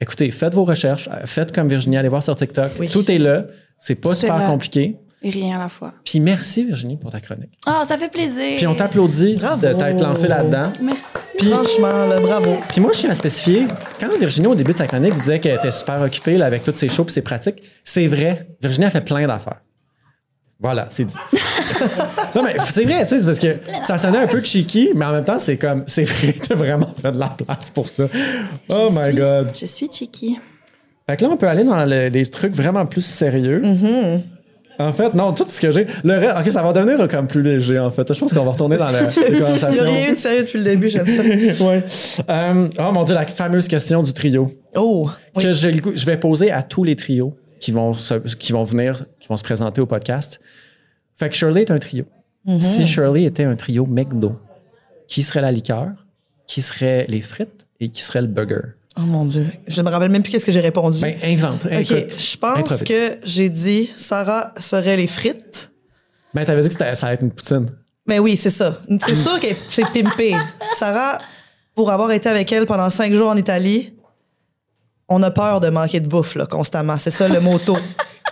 écoutez, 0.00 0.30
faites 0.30 0.54
vos 0.54 0.64
recherches, 0.64 1.08
euh, 1.12 1.22
faites 1.26 1.52
comme 1.52 1.68
Virginie, 1.68 1.96
allez 1.96 2.08
voir 2.08 2.22
sur 2.22 2.36
TikTok. 2.36 2.70
Oui. 2.78 2.88
Tout 2.88 3.10
est 3.10 3.18
là. 3.18 3.46
C'est 3.78 3.96
pas 3.96 4.14
super 4.14 4.38
là. 4.38 4.46
compliqué. 4.46 4.96
Et 5.26 5.30
rien 5.30 5.56
à 5.56 5.58
la 5.58 5.68
fois. 5.68 5.92
Puis 6.04 6.20
merci 6.20 6.64
Virginie 6.64 6.96
pour 6.96 7.10
ta 7.10 7.18
chronique. 7.20 7.50
Ah, 7.66 7.82
ça 7.84 7.98
fait 7.98 8.08
plaisir. 8.10 8.56
Puis 8.58 8.66
on 8.68 8.76
t'applaudit 8.76 9.34
Bravo. 9.36 9.66
de 9.66 9.72
t'être 9.72 10.00
lancé 10.00 10.28
là-dedans. 10.28 10.72
Merci. 10.80 11.02
Puis, 11.36 11.48
Franchement, 11.48 12.06
là, 12.06 12.20
bravo. 12.20 12.56
puis 12.70 12.80
moi, 12.80 12.92
je 12.94 13.00
tiens 13.00 13.10
à 13.10 13.14
spécifier, 13.16 13.66
quand 13.98 14.06
Virginie, 14.18 14.46
au 14.46 14.54
début 14.54 14.70
de 14.70 14.76
sa 14.76 14.86
chronique, 14.86 15.14
disait 15.14 15.40
qu'elle 15.40 15.56
était 15.56 15.72
super 15.72 16.00
occupée 16.00 16.38
là, 16.38 16.46
avec 16.46 16.62
toutes 16.62 16.76
ses 16.76 16.88
shows 16.88 17.04
et 17.08 17.10
ses 17.10 17.22
pratiques, 17.22 17.60
c'est 17.82 18.06
vrai. 18.06 18.46
Virginie 18.62 18.86
a 18.86 18.90
fait 18.90 19.00
plein 19.00 19.26
d'affaires. 19.26 19.60
Voilà, 20.60 20.86
c'est 20.88 21.04
dit. 21.04 21.14
non, 22.34 22.42
mais 22.42 22.56
c'est 22.64 22.84
vrai, 22.84 23.04
tu 23.04 23.10
sais, 23.10 23.18
c'est 23.20 23.26
parce 23.26 23.38
que 23.40 23.56
ça 23.84 23.98
sonnait 23.98 24.18
un 24.18 24.26
peu 24.26 24.42
cheeky, 24.42 24.90
mais 24.94 25.04
en 25.04 25.12
même 25.12 25.24
temps, 25.24 25.38
c'est 25.38 25.58
comme, 25.58 25.82
c'est 25.86 26.04
vrai, 26.04 26.32
t'as 26.32 26.54
vraiment 26.54 26.94
fait 27.02 27.10
de 27.12 27.18
la 27.18 27.28
place 27.28 27.68
pour 27.70 27.88
ça. 27.88 28.04
Oh 28.70 28.88
Je 28.90 28.94
my 28.94 29.02
suis- 29.10 29.14
God. 29.16 29.50
Je 29.60 29.66
suis 29.66 29.88
Chiki. 29.92 30.38
Fait 31.08 31.16
que 31.16 31.24
là, 31.24 31.30
on 31.32 31.36
peut 31.36 31.46
aller 31.48 31.64
dans 31.64 31.84
le- 31.84 32.08
les 32.08 32.26
trucs 32.26 32.54
vraiment 32.54 32.86
plus 32.86 33.04
sérieux. 33.04 33.60
Mm-hmm. 33.62 34.20
En 34.78 34.92
fait, 34.92 35.14
non, 35.14 35.32
tout 35.32 35.44
ce 35.46 35.60
que 35.60 35.70
j'ai. 35.70 35.86
Le 36.04 36.14
reste, 36.18 36.36
OK, 36.38 36.50
ça 36.52 36.62
va 36.62 36.72
devenir 36.72 37.06
comme 37.08 37.26
plus 37.26 37.42
léger, 37.42 37.78
en 37.78 37.90
fait. 37.90 38.12
Je 38.12 38.18
pense 38.18 38.32
qu'on 38.34 38.44
va 38.44 38.50
retourner 38.52 38.76
dans 38.76 38.90
la, 38.90 39.02
les 39.08 39.14
Il 39.28 39.34
n'y 39.34 39.40
conversations. 39.40 39.82
a 39.82 39.86
rien 39.86 40.08
eu 40.08 40.12
de 40.12 40.16
sérieux 40.16 40.42
depuis 40.42 40.58
le 40.58 40.64
début, 40.64 40.90
j'aime 40.90 41.06
ça. 41.06 41.22
ouais. 41.64 41.84
Euh, 42.28 42.68
oh 42.78 42.92
mon 42.92 43.04
Dieu, 43.04 43.14
la 43.14 43.26
fameuse 43.26 43.68
question 43.68 44.02
du 44.02 44.12
trio. 44.12 44.50
Oh, 44.74 45.08
oui. 45.36 45.42
Que 45.44 45.52
j'ai 45.52 45.72
le 45.72 45.80
goût- 45.80 45.92
je 45.96 46.04
vais 46.06 46.18
poser 46.18 46.50
à 46.50 46.62
tous 46.62 46.84
les 46.84 46.96
trios 46.96 47.36
qui 47.60 47.72
vont, 47.72 47.92
se- 47.92 48.14
qui 48.14 48.52
vont 48.52 48.64
venir, 48.64 49.04
qui 49.20 49.28
vont 49.28 49.36
se 49.36 49.44
présenter 49.44 49.80
au 49.80 49.86
podcast. 49.86 50.40
Fait 51.16 51.28
que 51.30 51.34
Shirley 51.34 51.62
est 51.62 51.70
un 51.70 51.78
trio. 51.78 52.04
Mm-hmm. 52.46 52.58
Si 52.60 52.86
Shirley 52.86 53.24
était 53.24 53.44
un 53.44 53.56
trio 53.56 53.86
McDo, 53.86 54.38
qui 55.08 55.22
serait 55.22 55.40
la 55.40 55.50
liqueur, 55.52 55.88
qui 56.46 56.60
serait 56.62 57.06
les 57.08 57.22
frites 57.22 57.66
et 57.80 57.88
qui 57.88 58.02
serait 58.02 58.20
le 58.20 58.28
burger? 58.28 58.74
Oh 58.98 59.02
mon 59.02 59.24
Dieu. 59.26 59.46
Je 59.66 59.80
ne 59.80 59.86
me 59.86 59.90
rappelle 59.92 60.10
même 60.10 60.22
plus 60.22 60.32
qu'est-ce 60.32 60.46
que 60.46 60.52
j'ai 60.52 60.60
répondu. 60.60 61.00
Ben, 61.00 61.16
invente. 61.24 61.66
OK, 61.66 61.70
je 61.72 62.36
pense 62.38 62.58
improvise. 62.58 62.82
que 62.84 63.18
j'ai 63.24 63.48
dit 63.50 63.90
Sarah 63.96 64.54
serait 64.58 64.96
les 64.96 65.06
frites. 65.06 65.70
Ben, 66.32 66.44
t'avais 66.44 66.62
dit 66.62 66.68
que 66.68 66.72
c'était- 66.74 66.94
ça 66.94 67.06
allait 67.06 67.14
être 67.14 67.22
une 67.22 67.30
poutine. 67.32 67.66
Mais 68.06 68.18
oui, 68.18 68.36
c'est 68.36 68.50
ça. 68.50 68.78
C'est 69.04 69.14
sûr 69.14 69.38
que 69.40 69.48
c'est 69.68 69.84
pimpé. 69.92 70.34
Sarah, 70.78 71.18
pour 71.74 71.90
avoir 71.90 72.10
été 72.12 72.28
avec 72.28 72.50
elle 72.52 72.64
pendant 72.66 72.88
cinq 72.88 73.12
jours 73.12 73.28
en 73.30 73.36
Italie, 73.36 73.92
on 75.08 75.22
a 75.22 75.30
peur 75.30 75.60
de 75.60 75.68
manquer 75.68 76.00
de 76.00 76.08
bouffe 76.08 76.34
là, 76.34 76.46
constamment. 76.46 76.96
C'est 76.98 77.10
ça 77.10 77.28
le 77.28 77.40
motto. 77.40 77.76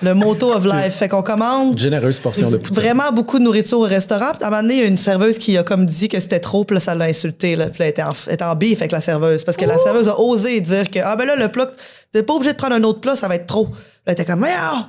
Le 0.03 0.15
motto 0.15 0.53
of 0.53 0.65
life. 0.65 0.95
Fait 0.97 1.09
qu'on 1.09 1.23
commande 1.23 1.79
Généreuse 1.79 2.19
portion 2.19 2.51
de 2.51 2.57
poutine. 2.59 2.81
vraiment 2.83 3.13
beaucoup 3.13 3.39
de 3.39 3.45
nourriture 3.45 3.79
au 3.79 3.83
restaurant. 3.83 4.33
Puis 4.35 4.45
à 4.45 4.49
un 4.49 4.51
moment 4.51 4.63
donné, 4.63 4.75
il 4.75 4.81
y 4.81 4.85
a 4.85 4.87
une 4.87 4.99
serveuse 4.99 5.39
qui 5.39 5.57
a 5.57 5.63
comme 5.63 5.87
dit 5.87 6.09
que 6.09 6.19
c'était 6.21 6.41
trop, 6.41 6.65
puis 6.65 6.75
là, 6.75 6.81
ça 6.81 6.95
l'a 6.95 7.07
insulté. 7.07 7.57
Là. 7.57 7.67
Puis 7.67 7.79
là, 7.81 7.87
elle 7.87 7.91
était 7.91 8.03
en, 8.03 8.13
elle 8.27 8.35
était 8.35 8.45
en 8.45 8.55
bif 8.55 8.81
avec 8.81 8.93
la 8.93 9.01
serveuse. 9.01 9.45
Parce 9.45 9.57
que 9.57 9.65
la 9.65 9.79
serveuse 9.79 10.09
a 10.09 10.19
osé 10.19 10.61
dire 10.61 10.91
que, 10.91 10.99
ah 11.03 11.17
ben 11.17 11.27
là, 11.27 11.37
le 11.37 11.49
plat, 11.49 11.67
t'es 12.13 12.23
pas 12.23 12.35
obligé 12.35 12.53
de 12.53 12.59
prendre 12.59 12.75
un 12.75 12.83
autre 12.83 13.01
plat, 13.01 13.17
ça 13.17 13.29
va 13.29 13.37
être 13.37 13.47
trop. 13.47 13.67
Là, 13.67 13.77
elle 14.07 14.13
était 14.15 14.25
comme, 14.25 14.41
Voyons! 14.41 14.87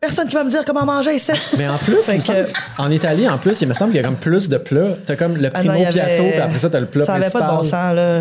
personne 0.00 0.26
qui 0.26 0.34
va 0.34 0.42
me 0.42 0.50
dire 0.50 0.64
comment 0.64 0.84
manger 0.84 1.14
ici. 1.14 1.30
Mais 1.58 1.68
en 1.68 1.78
plus, 1.78 1.94
il 1.98 2.02
Fait 2.02 2.12
me 2.14 2.18
que- 2.18 2.24
semble- 2.24 2.48
en 2.78 2.90
Italie, 2.90 3.28
en 3.28 3.38
plus, 3.38 3.60
il 3.62 3.68
me 3.68 3.74
semble 3.74 3.92
qu'il 3.92 4.00
y 4.00 4.04
a 4.04 4.06
comme 4.08 4.16
plus 4.16 4.48
de 4.48 4.58
plats. 4.58 4.96
T'as 5.06 5.14
comme 5.14 5.36
le 5.36 5.46
Ah 5.46 5.50
primo 5.60 5.72
non, 5.74 5.78
il 5.80 5.88
y 5.88 5.92
piatto, 5.92 6.22
puis 6.24 6.40
après 6.40 6.58
ça, 6.58 6.70
t'as 6.70 6.80
le 6.80 6.86
plat 6.86 7.06
Ça 7.06 7.14
avait 7.14 7.30
pas 7.30 7.40
principal. 7.42 7.50
de 7.50 7.62
bon 7.62 7.70
sens, 7.70 7.94
là. 7.94 8.20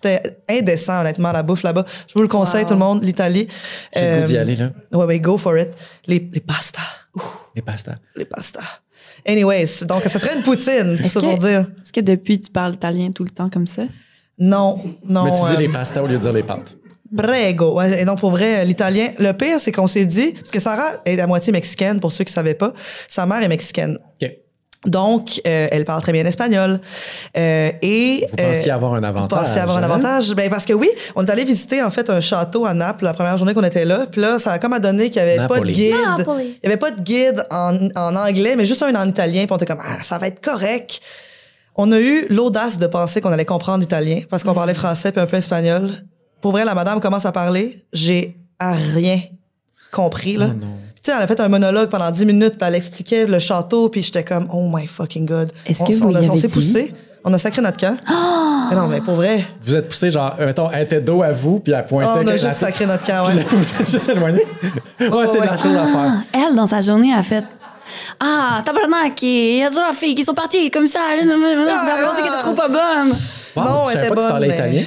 C'était 0.00 0.22
indécent, 0.48 1.00
honnêtement, 1.00 1.32
la 1.32 1.42
bouffe 1.42 1.64
là-bas. 1.64 1.84
Je 2.06 2.14
vous 2.14 2.22
le 2.22 2.28
conseille, 2.28 2.64
tout 2.64 2.74
le 2.74 2.78
monde, 2.78 3.02
l'Italie. 3.02 3.48
J'ai 3.94 4.14
le 4.16 4.20
goût 4.20 4.26
d'y 4.28 4.36
aller, 4.38 4.54
là. 4.56 4.70
Ouais, 4.92 5.04
ouais, 5.06 5.18
go 5.18 5.36
for 5.36 5.58
it. 5.58 5.68
Les, 6.06 6.30
les 6.32 6.40
pastas. 6.40 6.78
Ouh, 7.16 7.20
Les 7.56 7.62
pastas. 7.62 7.96
les 8.14 8.24
pastas. 8.24 8.60
Anyways, 9.26 9.84
donc, 9.86 10.04
ça 10.04 10.18
serait 10.20 10.36
une 10.36 10.42
poutine, 10.42 10.98
pour 11.02 11.12
que- 11.12 11.18
pour 11.18 11.38
dire. 11.38 11.66
Est-ce 11.82 11.92
que 11.92 12.00
depuis, 12.00 12.38
tu 12.38 12.50
parles 12.52 12.74
italien 12.74 13.10
tout 13.10 13.24
le 13.24 13.30
temps 13.30 13.50
comme 13.50 13.66
ça? 13.66 13.82
Non, 14.38 14.80
non. 15.04 15.24
Mais 15.24 15.32
tu 15.32 15.44
dis 15.50 15.56
euh, 15.56 15.66
les 15.66 15.68
pastas 15.68 16.00
au 16.02 16.06
lieu 16.06 16.16
de 16.16 16.22
dire 16.22 16.32
les 16.32 16.44
pâtes. 16.44 16.76
Prego. 17.16 17.80
Et 17.82 18.04
donc, 18.04 18.20
pour 18.20 18.30
vrai, 18.30 18.60
euh, 18.60 18.64
l'italien. 18.64 19.08
Le 19.18 19.32
pire, 19.32 19.58
c'est 19.60 19.72
qu'on 19.72 19.86
s'est 19.86 20.04
dit, 20.04 20.32
parce 20.32 20.50
que 20.50 20.60
Sarah 20.60 20.92
est 21.04 21.18
à 21.18 21.26
moitié 21.26 21.52
mexicaine, 21.52 21.98
pour 22.00 22.12
ceux 22.12 22.22
qui 22.24 22.32
savaient 22.32 22.54
pas. 22.54 22.72
Sa 23.08 23.26
mère 23.26 23.42
est 23.42 23.48
mexicaine. 23.48 23.98
Donc, 24.86 25.40
euh, 25.46 25.66
elle 25.72 25.84
parle 25.84 26.00
très 26.02 26.12
bien 26.12 26.24
espagnol. 26.24 26.80
Euh, 27.36 27.70
et, 27.82 28.24
Vous 28.30 28.36
pensiez 28.36 28.70
euh, 28.70 28.74
avoir 28.74 28.94
un 28.94 29.00
Vous 29.00 29.06
avantage. 29.06 29.38
pensiez 29.40 29.60
avoir 29.60 29.78
un 29.78 29.80
hein? 29.82 29.84
avantage? 29.84 30.34
Ben, 30.34 30.48
parce 30.48 30.64
que 30.64 30.72
oui, 30.72 30.88
on 31.16 31.26
est 31.26 31.30
allé 31.30 31.44
visiter, 31.44 31.82
en 31.82 31.90
fait, 31.90 32.08
un 32.10 32.20
château 32.20 32.64
à 32.64 32.74
Naples 32.74 33.04
la 33.04 33.12
première 33.12 33.36
journée 33.36 33.54
qu'on 33.54 33.64
était 33.64 33.84
là. 33.84 34.06
Puis 34.10 34.20
là, 34.20 34.38
ça 34.38 34.52
a 34.52 34.58
comme 34.58 34.72
à 34.72 34.78
donner 34.78 35.10
qu'il 35.10 35.22
n'y 35.22 35.30
avait 35.30 35.48
pas 35.48 35.58
de 35.58 35.66
guide. 35.66 35.94
Napoli. 36.16 36.58
Il 36.62 36.66
y 36.66 36.66
avait 36.66 36.76
pas 36.76 36.92
de 36.92 37.00
guide 37.02 37.44
en, 37.50 37.76
en 37.96 38.16
anglais, 38.16 38.54
mais 38.56 38.66
juste 38.66 38.82
un 38.82 38.94
en 38.94 39.08
italien. 39.08 39.44
Puis 39.46 39.52
on 39.52 39.56
était 39.56 39.66
comme, 39.66 39.82
ah, 39.82 40.02
ça 40.02 40.18
va 40.18 40.28
être 40.28 40.40
correct. 40.40 41.00
On 41.74 41.90
a 41.90 41.98
eu 41.98 42.26
l'audace 42.30 42.78
de 42.78 42.86
penser 42.86 43.20
qu'on 43.20 43.32
allait 43.32 43.44
comprendre 43.44 43.80
l'italien 43.80 44.20
parce 44.30 44.44
qu'on 44.44 44.54
parlait 44.54 44.74
français 44.74 45.10
puis 45.10 45.20
un 45.20 45.26
peu 45.26 45.36
espagnol. 45.36 45.90
Pour 46.40 46.52
vrai, 46.52 46.64
la 46.64 46.74
madame 46.74 47.00
commence 47.00 47.26
à 47.26 47.32
parler. 47.32 47.76
J'ai 47.92 48.36
à 48.60 48.72
rien 48.72 49.20
compris, 49.90 50.36
là. 50.36 50.50
Oh 50.50 50.54
non. 50.54 50.87
Sais, 51.08 51.14
elle 51.16 51.22
a 51.22 51.26
fait 51.26 51.40
un 51.40 51.48
monologue 51.48 51.88
pendant 51.88 52.10
10 52.10 52.26
minutes, 52.26 52.58
puis 52.58 52.68
elle 52.68 52.74
expliquait 52.74 53.24
le 53.24 53.38
château, 53.38 53.88
puis 53.88 54.02
j'étais 54.02 54.22
comme, 54.22 54.46
oh 54.52 54.68
my 54.70 54.86
fucking 54.86 55.24
god. 55.24 55.50
Est-ce 55.64 55.82
On- 55.82 55.86
que 55.86 55.92
vous 55.94 56.04
on, 56.04 56.30
on 56.32 56.36
s'est 56.36 56.48
poussé, 56.48 56.92
on 57.24 57.32
a 57.32 57.38
sacré 57.38 57.62
notre 57.62 57.78
camp. 57.78 57.96
Mais 58.70 58.76
non, 58.76 58.86
mais 58.88 59.00
pour 59.00 59.14
vrai, 59.14 59.42
Vous 59.62 59.74
êtes 59.74 59.88
poussé, 59.88 60.10
genre, 60.10 60.34
mettons, 60.38 60.70
elle 60.70 60.82
était 60.82 61.00
dos 61.00 61.22
à 61.22 61.32
vous, 61.32 61.60
puis 61.60 61.72
elle 61.72 61.82
pointait. 61.86 62.10
on 62.22 62.26
a 62.26 62.32
juste 62.32 62.44
la- 62.44 62.50
sacré 62.50 62.84
notre 62.84 63.04
camp, 63.06 63.24
Puis 63.24 63.36
ouais. 63.38 63.42
là, 63.42 63.48
Vous 63.50 63.80
êtes 63.80 63.90
juste 63.90 64.08
éloigné. 64.10 64.42
Ouais, 65.00 65.26
c'est 65.26 65.40
de 65.40 65.46
la 65.46 65.56
chose 65.56 65.74
à 65.74 65.86
faire. 65.86 66.12
Elle, 66.34 66.54
dans 66.54 66.66
sa 66.66 66.82
journée, 66.82 67.14
a 67.14 67.22
fait 67.22 67.44
Ah, 68.20 68.60
tabarnak, 68.66 69.22
il 69.22 69.56
y 69.60 69.62
a 69.62 69.68
toujours 69.68 69.84
la 69.84 69.94
fille 69.94 70.14
qui 70.14 70.24
sont 70.24 70.34
parties 70.34 70.70
comme 70.70 70.86
ça. 70.86 71.00
Ah. 71.10 71.16
qu'elle 71.16 71.26
était 71.26 72.42
trop 72.42 72.52
pas 72.52 72.68
bonne. 72.68 73.12
Wow, 73.56 73.64
Non, 73.64 73.82
tu 73.84 73.88
elle 73.88 73.92
savais 73.94 74.06
était 74.08 74.08
pas 74.08 74.08
que 74.08 74.08
tu 74.10 74.14
bonne, 74.16 74.28
parlais 74.30 74.48
mais- 74.48 74.54
italien? 74.54 74.82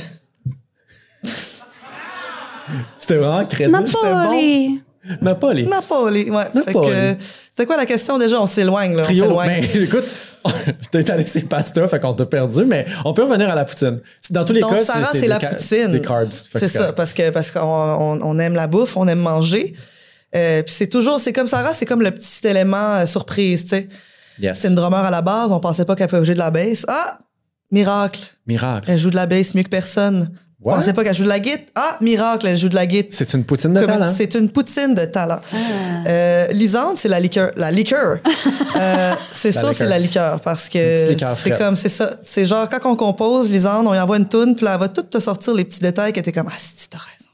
C'était 3.00 3.18
vraiment 3.18 3.46
crédible. 3.48 3.80
Napoli. 3.80 4.82
Napoli. 5.22 5.66
Napoli, 5.68 6.30
ouais. 6.30 6.44
Napoli. 6.54 6.90
c'était 7.50 7.66
quoi 7.66 7.78
la 7.78 7.86
question? 7.86 8.18
Déjà? 8.18 8.40
On 8.42 8.48
s'éloigne, 8.48 8.96
là. 8.96 9.04
Trio. 9.04 9.24
On 9.26 9.28
s'éloigne. 9.28 9.68
Mais 9.74 9.82
écoute, 9.84 10.06
t'es 10.92 11.10
allé 11.12 11.26
c'est 11.26 11.42
pasta, 11.42 11.88
fait 11.88 12.00
qu'on 12.00 12.14
t'a 12.14 12.26
perdu, 12.26 12.66
mais 12.66 12.86
on 13.06 13.14
peut 13.14 13.24
revenir 13.24 13.50
à 13.50 13.56
la 13.56 13.66
poutine. 13.66 14.00
Dans 14.30 14.44
tous 14.46 14.54
les 14.54 14.62
Donc, 14.62 14.74
cas, 14.74 14.84
Sarah, 14.84 15.10
c'est 15.12 15.22
des 15.22 15.28
la 15.28 15.40
poutine. 15.40 15.92
Des 15.92 16.02
carbs. 16.02 16.32
C'est 16.32 16.68
ça, 16.68 16.94
parce 16.94 17.14
que 17.14 17.30
parce 17.30 17.52
qu'on 17.52 17.60
on, 17.62 18.20
on 18.22 18.40
aime 18.40 18.56
la 18.56 18.68
bouffe, 18.68 18.98
on 18.98 19.08
aime 19.08 19.20
manger. 19.20 19.74
Euh, 20.36 20.64
puis 20.64 20.74
c'est 20.74 20.88
toujours, 20.88 21.20
c'est 21.20 21.34
comme 21.34 21.48
Sarah, 21.48 21.74
c'est 21.74 21.86
comme 21.86 22.02
le 22.02 22.12
petit 22.12 22.48
élément 22.48 22.96
euh, 22.96 23.06
surprise, 23.06 23.64
tu 23.64 23.70
sais. 23.70 23.90
Yes. 24.40 24.60
C'est 24.60 24.70
une 24.70 24.76
drummer 24.76 25.00
à 25.04 25.12
la 25.12 25.22
base, 25.22 25.52
on 25.52 25.60
pensait 25.60 25.84
pas 25.86 25.94
qu'elle 25.96 26.08
pouvait 26.08 26.24
jouer 26.24 26.34
de 26.36 26.40
la 26.40 26.52
bass. 26.52 26.86
Ah, 26.88 27.18
miracle, 27.70 28.22
Miracle. 28.48 28.90
elle 28.90 28.98
joue 28.98 29.10
de 29.10 29.16
la 29.16 29.26
bass 29.26 29.54
mieux 29.56 29.64
que 29.64 29.70
personne. 29.70 30.32
What? 30.64 30.74
On 30.74 30.76
pensait 30.78 30.94
pas 30.94 31.04
qu'elle 31.04 31.16
joue 31.16 31.24
de 31.24 31.30
la 31.30 31.40
guitare. 31.40 31.66
Ah, 31.76 31.98
miracle, 32.02 32.46
elle 32.46 32.58
joue 32.58 32.70
de 32.70 32.76
la 32.76 32.86
guitare. 32.86 33.10
C'est 33.12 33.34
une 33.34 33.44
poutine 33.44 33.74
de 33.74 33.80
Comme- 33.80 33.88
talent. 33.90 34.14
C'est 34.16 34.36
une 34.36 34.50
poutine 34.50 34.94
de 34.94 35.06
talent. 35.06 35.40
Euh, 36.08 36.48
Lisande, 36.52 36.98
c'est 36.98 37.08
la 37.08 37.20
liqueur. 37.20 37.52
La 37.56 37.72
liqueur. 37.72 38.18
Euh, 38.74 39.14
c'est 39.32 39.52
ça, 39.52 39.74
c'est 39.74 39.86
la 39.86 40.00
liqueur. 40.00 40.40
Parce 40.42 40.70
que 40.70 41.16
c'est 41.36 41.58
comme, 41.58 41.76
c'est 41.76 41.90
ça. 41.90 42.12
C'est 42.24 42.46
genre, 42.46 42.68
quand 42.70 42.80
on 42.90 42.96
compose, 42.96 43.50
Lisande, 43.52 43.86
on 43.86 43.94
y 43.94 44.00
envoie 44.00 44.18
une 44.18 44.28
toune, 44.28 44.56
puis 44.56 44.66
là, 44.66 44.74
elle 44.76 44.80
va 44.80 44.88
tout 44.88 45.04
te 45.04 45.20
sortir 45.20 45.54
les 45.54 45.66
petits 45.66 45.82
détails 45.82 46.14
que 46.14 46.20
t'es 46.22 46.32
comme, 46.32 46.48
ah, 46.50 46.54
si, 46.58 46.90
t'as 46.90 46.98
raison. 46.98 47.30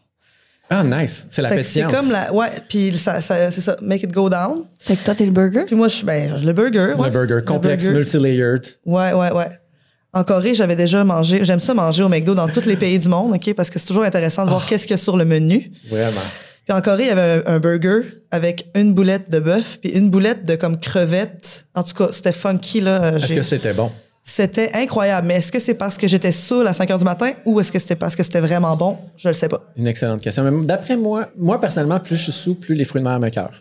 Ah, 0.70 0.84
nice. 1.02 1.28
C'est 1.30 1.42
la 1.42 1.50
que 1.50 1.64
c'est 1.64 1.82
pétillance. 1.84 1.94
comme 1.94 2.12
la, 2.12 2.34
ouais, 2.34 2.50
puis 2.68 2.92
ça, 2.98 3.22
ça- 3.22 3.52
c'est 3.52 3.62
ça, 3.62 3.78
make 3.82 4.04
it 4.04 4.12
go 4.12 4.30
down. 4.30 4.66
Fait 4.80 4.96
que 4.98 5.04
toi, 5.06 5.16
t'es 5.16 5.26
le 5.26 5.32
burger? 5.32 5.64
Puis 5.66 5.76
moi, 5.76 5.88
je 5.88 5.96
suis, 5.96 6.06
ben, 6.06 6.34
le 6.44 6.52
burger. 6.54 6.94
ouais. 6.98 7.06
Le 7.10 7.12
burger 7.12 7.46
complexe, 7.46 7.86
multi-layered. 7.88 8.66
Ouais, 8.86 9.14
ouais, 9.14 9.32
ouais. 9.32 9.48
En 10.14 10.24
Corée, 10.24 10.56
j'avais 10.56 10.76
déjà 10.76 11.04
mangé, 11.04 11.44
j'aime 11.44 11.60
ça 11.60 11.74
manger 11.74 12.04
au 12.04 12.10
McDo 12.10 12.34
dans 12.34 12.48
tous 12.48 12.66
les 12.66 12.76
pays 12.78 12.98
du 12.98 13.08
monde, 13.10 13.34
OK, 13.36 13.54
parce 13.54 13.70
que 13.70 13.78
c'est 13.78 13.88
toujours 13.88 14.04
intéressant 14.04 14.46
de 14.46 14.50
voir 14.50 14.62
Ah. 14.66 14.70
qu'est-ce 14.70 14.84
qu'il 14.84 14.92
y 14.92 14.94
a 14.96 14.98
sur 14.98 15.18
le 15.18 15.26
menu. 15.26 15.72
Vraiment. 15.90 16.22
Puis 16.68 16.76
en 16.78 16.82
Corée, 16.82 17.04
il 17.04 17.08
y 17.08 17.12
avait 17.12 17.44
un, 17.48 17.56
un 17.56 17.60
burger 17.60 18.00
avec 18.32 18.68
une 18.76 18.94
boulette 18.94 19.30
de 19.30 19.40
bœuf 19.40 19.78
puis 19.82 19.92
une 19.92 20.10
boulette 20.10 20.46
de 20.46 20.56
comme 20.56 20.80
crevette. 20.80 21.66
En 21.76 21.84
tout 21.84 21.94
cas, 21.94 22.10
c'était 22.12 22.34
funky 22.34 22.82
là. 22.82 23.04
Euh, 23.04 23.18
Est-ce 23.18 23.36
que 23.36 23.42
c'était 23.42 23.74
bon? 23.74 23.92
C'était 24.24 24.72
incroyable. 24.74 25.28
Mais 25.28 25.36
est-ce 25.36 25.52
que 25.52 25.60
c'est 25.60 25.76
parce 25.76 25.98
que 25.98 26.08
j'étais 26.10 26.34
saoul 26.34 26.68
à 26.68 26.74
5 26.74 26.92
heures 26.92 26.98
du 26.98 27.06
matin 27.06 27.32
ou 27.46 27.60
est-ce 27.62 27.72
que 27.72 27.80
c'était 27.80 27.96
parce 27.96 28.14
que 28.18 28.24
c'était 28.24 28.42
vraiment 28.42 28.76
bon? 28.76 28.98
Je 29.16 29.30
le 29.30 29.34
sais 29.34 29.48
pas. 29.48 29.62
Une 29.78 29.88
excellente 29.88 30.20
question. 30.22 30.44
Mais 30.44 30.66
d'après 30.66 30.98
moi, 30.98 31.28
moi, 31.38 31.62
personnellement, 31.62 32.00
plus 32.02 32.18
je 32.18 32.24
suis 32.24 32.32
sous, 32.34 32.56
plus 32.56 32.76
les 32.76 32.84
fruits 32.84 33.02
de 33.02 33.08
mer 33.08 33.18
me 33.22 33.30
cœurent. 33.30 33.54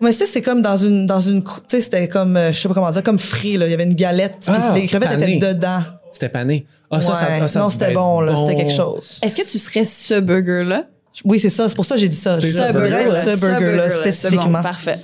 Mais 0.00 0.12
sais, 0.12 0.26
c'est 0.26 0.40
comme 0.40 0.62
dans 0.62 0.76
une 0.76 1.06
dans 1.06 1.20
une 1.20 1.42
tu 1.44 1.50
sais, 1.68 1.80
c'était 1.80 2.08
comme 2.08 2.36
euh, 2.36 2.52
je 2.52 2.58
sais 2.60 2.68
pas 2.68 2.74
comment 2.74 2.90
dire, 2.90 3.02
comme 3.02 3.18
frit 3.18 3.56
là. 3.56 3.66
Il 3.66 3.70
y 3.70 3.74
avait 3.74 3.84
une 3.84 3.94
galette. 3.94 4.36
puis 4.40 4.50
Ah, 4.54 4.72
les 4.74 4.86
crevettes 4.86 5.10
pané. 5.10 5.36
étaient 5.36 5.54
dedans. 5.54 5.80
c'était 6.12 6.28
pané. 6.30 6.66
Ah, 6.90 7.00
ça, 7.00 7.12
ça, 7.14 7.20
Ouais. 7.28 7.38
ah, 7.42 7.48
ça 7.48 7.60
non, 7.60 7.70
c'était 7.70 7.92
bon 7.92 8.20
là. 8.20 8.34
C'était 8.36 8.56
quelque 8.62 8.72
chose. 8.74 9.18
Est-ce 9.22 9.36
que 9.36 9.50
tu 9.50 9.58
serais 9.58 9.84
ce 9.84 10.18
burger-là? 10.20 10.84
Oui, 11.24 11.38
c'est 11.38 11.50
ça. 11.50 11.68
C'est 11.68 11.74
pour 11.74 11.84
ça 11.84 11.96
que 11.96 12.00
j'ai 12.00 12.08
dit 12.08 12.16
ça. 12.16 12.40
Je 12.40 12.46
Ce 12.46 12.52
voudrais 12.52 12.72
burger-là. 12.72 13.24
ce 13.26 13.36
burger 13.36 13.72
là 13.72 13.90
spécifiquement. 13.90 14.46
Bon, 14.58 14.62
parfait. 14.62 14.98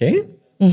OK. 0.00 0.14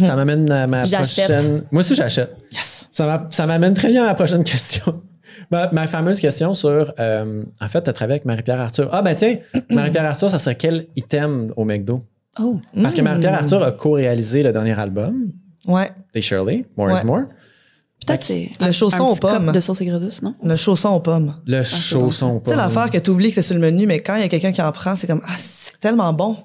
Ça 0.06 0.16
m'amène 0.16 0.52
à 0.52 0.68
ma 0.68 0.82
prochaine. 0.84 1.64
Moi 1.72 1.80
aussi, 1.82 1.96
j'achète. 1.96 2.36
Yes. 2.52 2.90
Ça 2.92 3.06
m'a- 3.06 3.28
ça 3.32 3.48
m'amène 3.48 3.74
très 3.74 3.90
bien 3.90 4.04
à 4.04 4.08
ma 4.08 4.14
prochaine 4.14 4.44
question. 4.44 5.02
Ma, 5.52 5.72
ma 5.72 5.88
fameuse 5.88 6.20
question 6.20 6.54
sur. 6.54 6.94
euh, 7.00 7.44
en 7.60 7.70
fait, 7.70 7.82
tu 7.82 7.90
as 7.90 7.94
travaillé 7.94 8.16
avec 8.16 8.26
Marie-Pierre 8.26 8.60
Arthur. 8.60 8.90
Ah, 8.92 9.02
ben 9.02 9.16
tiens, 9.16 9.38
Marie-Pierre 9.72 10.06
Arthur, 10.06 10.30
ça 10.30 10.38
serait 10.38 10.56
quel 10.56 10.86
item 10.96 11.52
au 11.56 11.66
McDo? 11.66 12.04
Oh. 12.42 12.60
Parce 12.82 12.96
que 12.96 13.02
Marie-Pierre 13.02 13.34
Arthur 13.36 13.64
a 13.64 13.72
co-réalisé 13.72 14.44
le 14.44 14.52
dernier 14.52 14.78
album, 14.80 15.32
Ouais. 15.68 15.90
Des 16.14 16.22
Shirley, 16.22 16.66
More 16.78 16.88
Ouais. 16.88 17.02
is 17.02 17.06
More. 17.06 17.24
Peut-être 18.08 18.24
c'est. 18.24 18.50
Le 18.62 18.68
un- 18.68 18.72
chausson 18.72 18.96
un 19.04 19.08
aux 19.10 19.14
petit 19.14 19.20
cup 19.20 19.30
pommes. 19.30 19.52
de 19.52 19.60
sauce 19.60 19.82
non? 20.22 20.34
Le 20.42 20.56
chausson 20.56 20.90
aux 20.90 21.00
pommes. 21.02 21.36
Le 21.46 21.64
chausson. 21.64 22.40
Tu 22.40 22.50
sais, 22.50 22.56
pas- 22.56 22.64
l'affaire 22.66 22.90
que 22.90 22.98
tu 22.98 23.10
oublies 23.12 23.30
que 23.30 23.36
c'est 23.36 23.42
sur 23.42 23.56
le 23.56 23.62
menu, 23.62 23.86
mais 23.86 24.00
quand 24.00 24.16
il 24.16 24.22
y 24.22 24.24
a 24.24 24.30
quelqu'un 24.30 24.52
qui 24.54 24.62
en 24.62 24.72
prend, 24.72 24.96
c'est 24.96 25.06
comme, 25.06 25.22
ah, 25.26 25.36
c'est 25.38 25.78
tellement 25.80 26.14
bon. 26.14 26.38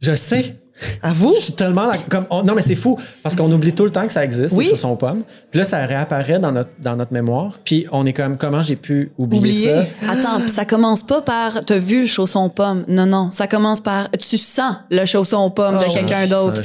Je 0.00 0.14
sais. 0.14 0.56
À 1.02 1.12
vous? 1.12 1.32
Je 1.36 1.40
suis 1.40 1.52
tellement 1.52 1.92
comme 2.10 2.26
on- 2.30 2.42
non 2.42 2.54
mais 2.54 2.62
c'est 2.62 2.74
fou 2.74 2.98
parce 3.22 3.36
qu'on 3.36 3.50
oublie 3.52 3.72
tout 3.72 3.84
le 3.84 3.90
temps 3.90 4.04
que 4.06 4.12
ça 4.12 4.24
existe 4.24 4.54
Oui. 4.56 4.64
les 4.64 4.70
chaussons 4.72 4.90
aux 4.90 4.96
pommes. 4.96 5.22
Puis 5.50 5.58
là 5.58 5.64
ça 5.64 5.86
réapparaît 5.86 6.40
dans 6.40 6.50
notre 6.50 6.70
dans 6.80 6.96
notre 6.96 7.12
mémoire. 7.12 7.58
Puis 7.64 7.86
on 7.92 8.04
est 8.06 8.12
comme 8.12 8.36
comment 8.36 8.60
j'ai 8.60 8.74
pu 8.76 9.12
oublier, 9.16 9.40
Oublier. 9.40 9.70
ça? 10.02 10.10
Attends, 10.12 10.40
pis 10.44 10.48
ça 10.50 10.64
commence 10.64 11.04
pas 11.04 11.22
par 11.22 11.64
t'as 11.64 11.78
vu 11.78 12.00
le 12.02 12.06
chausson 12.08 12.40
aux 12.40 12.48
pommes? 12.48 12.84
Non, 12.88 13.06
non. 13.06 13.30
Ça 13.30 13.46
commence 13.46 13.80
par 13.80 14.10
tu 14.10 14.36
sens 14.36 14.74
le 14.90 15.04
chausson 15.06 15.38
aux 15.38 15.50
pommes 15.50 15.78
Oh. 15.80 15.88
de 15.88 15.94
quelqu'un 15.94 16.26
d'autre. 16.26 16.60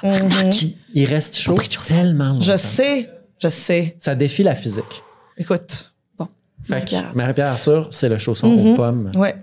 Comme. 0.00 0.50
Qui? 0.50 0.76
Il 0.94 1.06
reste 1.06 1.36
chaud 1.36 1.56
tellement 1.86 2.26
longtemps. 2.32 2.40
Je 2.42 2.56
sais, 2.58 3.08
je 3.42 3.48
sais. 3.48 3.96
Ça 3.98 4.14
défie 4.14 4.42
la 4.42 4.54
physique. 4.54 5.02
Écoute, 5.38 5.92
Bon. 6.18 6.28
Fait 6.62 6.74
Marie-Pierre 6.74 7.00
que 7.00 7.06
Arthur. 7.06 7.16
Marie-Pierre 7.16 7.46
Arthur, 7.48 7.88
c'est 7.90 8.08
le 8.10 8.18
chausson 8.18 8.48
Mm-hmm. 8.48 8.72
aux 8.72 8.74
pommes. 8.76 9.12
ouais. 9.14 9.34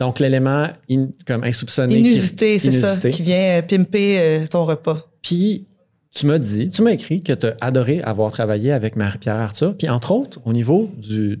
Donc 0.00 0.18
l'élément 0.20 0.68
in- 0.90 1.08
comme 1.26 1.44
insoupçonné 1.44 1.94
qui- 1.94 2.00
Inusité, 2.00 2.58
c'est 2.58 2.72
ça, 2.72 3.08
qui 3.10 3.22
vient 3.22 3.58
euh, 3.58 3.62
pimper 3.62 4.18
euh, 4.18 4.46
ton 4.46 4.64
repas. 4.64 4.98
Puis, 5.22 5.66
tu 6.14 6.24
m'as 6.26 6.38
dit, 6.38 6.70
tu 6.70 6.80
m'as 6.82 6.92
écrit 6.92 7.22
que 7.22 7.32
tu 7.34 7.46
as 7.46 7.56
adoré 7.60 8.00
avoir 8.02 8.32
travaillé 8.32 8.72
avec 8.72 8.96
Marie-Pierre 8.96 9.36
Arthur. 9.36 9.76
Puis, 9.76 9.88
entre 9.90 10.12
autres, 10.12 10.38
au 10.46 10.52
niveau 10.54 10.90
du 10.96 11.38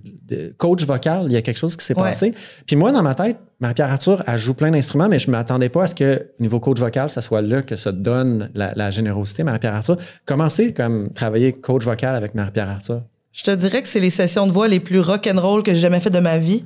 coach 0.58 0.84
vocal, 0.84 1.26
il 1.28 1.32
y 1.32 1.36
a 1.36 1.40
quelque 1.42 1.56
chose 1.56 1.76
qui 1.76 1.84
s'est 1.84 1.96
Ouais. 1.96 2.02
passé. 2.02 2.34
Puis, 2.66 2.76
moi, 2.76 2.92
dans 2.92 3.02
ma 3.02 3.14
tête, 3.14 3.38
Marie-Pierre 3.60 3.90
Arthur, 3.90 4.22
elle 4.26 4.36
joue 4.36 4.52
plein 4.52 4.70
d'instruments, 4.70 5.08
mais 5.08 5.18
je 5.18 5.28
ne 5.28 5.32
m'attendais 5.32 5.70
pas 5.70 5.84
à 5.84 5.86
ce 5.86 5.94
que, 5.94 6.26
au 6.38 6.42
niveau 6.42 6.60
coach 6.60 6.78
vocal, 6.78 7.08
ça 7.08 7.22
soit 7.22 7.40
là 7.40 7.62
que 7.62 7.74
ça 7.74 7.90
donne 7.92 8.48
la, 8.54 8.72
la 8.76 8.90
générosité, 8.90 9.44
Marie-Pierre 9.44 9.74
Arthur. 9.76 9.96
Comment 10.26 10.50
c'est, 10.50 10.74
comme, 10.74 11.10
travailler 11.14 11.54
coach 11.54 11.84
vocal 11.84 12.14
avec 12.14 12.34
Marie-Pierre 12.34 12.68
Arthur? 12.68 13.02
Je 13.32 13.44
te 13.44 13.50
dirais 13.54 13.80
que 13.80 13.88
c'est 13.88 14.00
les 14.00 14.10
sessions 14.10 14.46
de 14.46 14.52
voix 14.52 14.68
les 14.68 14.80
plus 14.80 15.00
rock'n'roll 15.00 15.62
que 15.62 15.72
j'ai 15.72 15.80
jamais 15.80 16.00
fait 16.00 16.10
de 16.10 16.18
ma 16.20 16.36
vie. 16.36 16.64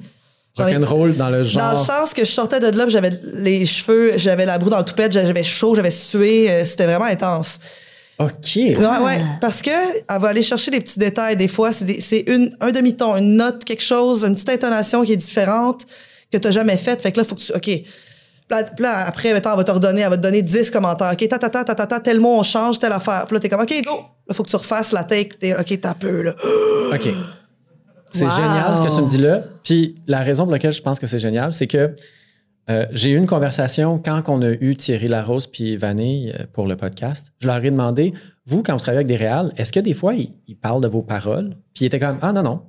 Rock'n'roll 0.57 1.17
dans 1.17 1.31
le 1.31 1.43
genre. 1.45 1.73
Dans 1.73 1.79
le 1.79 1.85
sens 1.85 2.13
que 2.13 2.25
je 2.25 2.31
sortais 2.31 2.61
de 2.61 2.77
là, 2.77 2.89
j'avais 2.89 3.11
les 3.35 3.65
cheveux, 3.65 4.13
j'avais 4.17 4.47
la 4.47 4.59
broue 4.59 4.71
dans 4.71 4.79
le 4.79 4.85
toupette, 4.85 5.13
j'avais 5.13 5.45
chaud, 5.45 5.75
j'avais 5.75 5.91
sué, 5.91 6.51
euh, 6.51 6.65
c'était 6.65 6.87
vraiment 6.87 7.05
intense. 7.05 7.59
OK. 8.19 8.57
Ouais, 8.57 8.77
ouais, 8.77 9.23
parce 9.41 9.63
que 9.63 9.71
elle 9.71 10.21
va 10.21 10.29
aller 10.29 10.43
chercher 10.43 10.71
les 10.71 10.81
petits 10.81 10.99
détails. 10.99 11.37
Des 11.37 11.49
fois, 11.49 11.71
c'est 11.73 12.25
une 12.27 12.55
un 12.61 12.71
demi-ton, 12.71 13.17
une 13.17 13.37
note, 13.37 13.65
quelque 13.65 13.83
chose, 13.83 14.25
une 14.25 14.35
petite 14.35 14.51
intonation 14.51 15.03
qui 15.05 15.13
est 15.13 15.17
différente 15.17 15.87
que 16.31 16.37
t'as 16.37 16.51
jamais 16.51 16.77
faite. 16.77 17.01
Fait 17.01 17.13
que 17.13 17.19
là, 17.19 17.25
faut 17.25 17.35
que 17.35 17.41
tu, 17.41 17.53
ok. 17.53 17.83
Là, 18.51 18.65
là, 18.79 19.07
après, 19.07 19.33
mettons, 19.33 19.51
elle 19.53 19.57
va 19.59 19.65
te 19.65 19.71
redonner, 19.71 20.03
elle 20.03 20.11
va 20.11 20.17
te 20.17 20.23
donner 20.23 20.43
10 20.43 20.71
commentaires. 20.71 21.13
OK, 21.13 21.29
ta, 21.29 21.39
ta, 21.39 21.49
ta, 21.49 21.65
ta, 21.65 21.75
ta, 21.75 21.87
ta, 21.87 22.01
tel 22.01 22.21
mot, 22.21 22.39
on 22.39 22.43
change, 22.43 22.79
telle 22.79 22.93
affaire. 22.93 23.25
Puis 23.27 23.35
là, 23.35 23.41
t'es 23.41 23.49
comme, 23.49 23.61
OK, 23.61 23.73
go. 23.85 24.01
Là, 24.27 24.35
faut 24.35 24.43
que 24.43 24.51
tu 24.51 24.57
refasses 24.57 24.93
la 24.93 25.05
take. 25.05 25.39
T'es, 25.39 25.55
OK, 25.59 25.81
t'as 25.81 25.95
peu, 25.95 26.23
là. 26.23 26.35
OK. 26.93 27.09
C'est 28.11 28.25
Wow. 28.25 28.31
génial 28.31 28.77
ce 28.77 28.83
que 28.83 28.95
tu 28.95 29.01
me 29.03 29.07
dis 29.07 29.19
là. 29.19 29.41
Puis 29.65 29.95
la 30.07 30.21
raison 30.21 30.43
pour 30.45 30.53
laquelle 30.53 30.73
je 30.73 30.83
pense 30.83 30.99
que 30.99 31.07
c'est 31.07 31.19
génial, 31.19 31.53
c'est 31.53 31.67
que 31.67 31.95
euh, 32.69 32.87
j'ai 32.93 33.11
eu 33.11 33.17
une 33.17 33.27
conversation 33.27 33.99
quand 33.99 34.23
on 34.29 34.43
a 34.43 34.51
eu 34.51 34.77
Thierry 34.77 35.09
Larose 35.09 35.47
puis 35.47 35.77
Vanille 35.77 36.33
euh, 36.39 36.45
pour 36.53 36.67
le 36.69 36.77
podcast. 36.77 37.33
Je 37.41 37.47
leur 37.47 37.65
ai 37.65 37.71
demandé, 37.71 38.13
vous, 38.47 38.63
quand 38.63 38.75
vous 38.75 38.79
travaillez 38.81 38.99
avec 38.99 39.07
des 39.09 39.17
réals, 39.17 39.53
est-ce 39.57 39.73
que 39.73 39.81
des 39.81 39.95
fois, 39.95 40.15
ils, 40.15 40.31
ils 40.47 40.55
parlent 40.57 40.81
de 40.81 40.87
vos 40.89 41.03
paroles? 41.03 41.57
Puis 41.75 41.85
ils 41.85 41.87
étaient 41.87 41.99
comme, 41.99 42.19
ah 42.23 42.33
non, 42.33 42.43
non. 42.43 42.63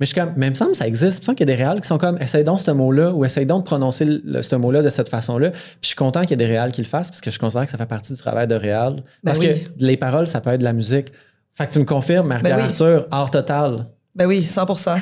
Mais 0.00 0.06
je 0.06 0.12
suis 0.12 0.20
comme, 0.20 0.32
mais 0.36 0.46
il 0.46 0.50
me 0.50 0.54
semble 0.56 0.72
que 0.72 0.76
ça 0.78 0.88
existe. 0.88 1.18
Il 1.18 1.20
me 1.20 1.24
semble 1.26 1.38
qu'il 1.38 1.48
y 1.48 1.52
a 1.52 1.56
des 1.56 1.62
réals 1.62 1.80
qui 1.80 1.86
sont 1.86 1.98
comme, 1.98 2.18
essaye 2.20 2.42
donc 2.42 2.58
ce 2.58 2.70
mot-là 2.72 3.12
ou 3.12 3.24
essaye 3.24 3.46
donc 3.46 3.60
de 3.62 3.66
prononcer 3.66 4.04
le- 4.06 4.42
ce 4.42 4.56
mot-là 4.56 4.82
de 4.82 4.88
cette 4.88 5.08
façon-là. 5.08 5.50
Puis 5.52 5.60
je 5.82 5.86
suis 5.88 5.96
content 5.96 6.22
qu'il 6.22 6.30
y 6.30 6.34
ait 6.34 6.36
des 6.36 6.46
réals 6.46 6.72
qui 6.72 6.80
le 6.80 6.86
fassent 6.88 7.10
parce 7.10 7.20
que 7.20 7.30
je 7.30 7.38
considère 7.38 7.64
que 7.64 7.70
ça 7.70 7.78
fait 7.78 7.86
partie 7.86 8.12
du 8.12 8.18
travail 8.18 8.48
de 8.48 8.56
réal. 8.56 9.04
Parce 9.24 9.38
oui. 9.38 9.62
que 9.62 9.70
les 9.84 9.96
paroles, 9.96 10.26
ça 10.26 10.40
peut 10.40 10.50
être 10.50 10.58
de 10.60 10.64
la 10.64 10.72
musique. 10.72 11.08
Fait 11.52 11.68
que 11.68 11.72
tu 11.72 11.78
me 11.78 11.84
confirmes, 11.84 12.26
Marie-Pierre 12.26 12.56
Ben 12.56 12.62
oui. 12.64 12.68
Arthur, 12.70 13.06
art 13.12 13.30
total. 13.30 13.86
Ben 14.14 14.26
oui, 14.26 14.46
100% 14.48 14.96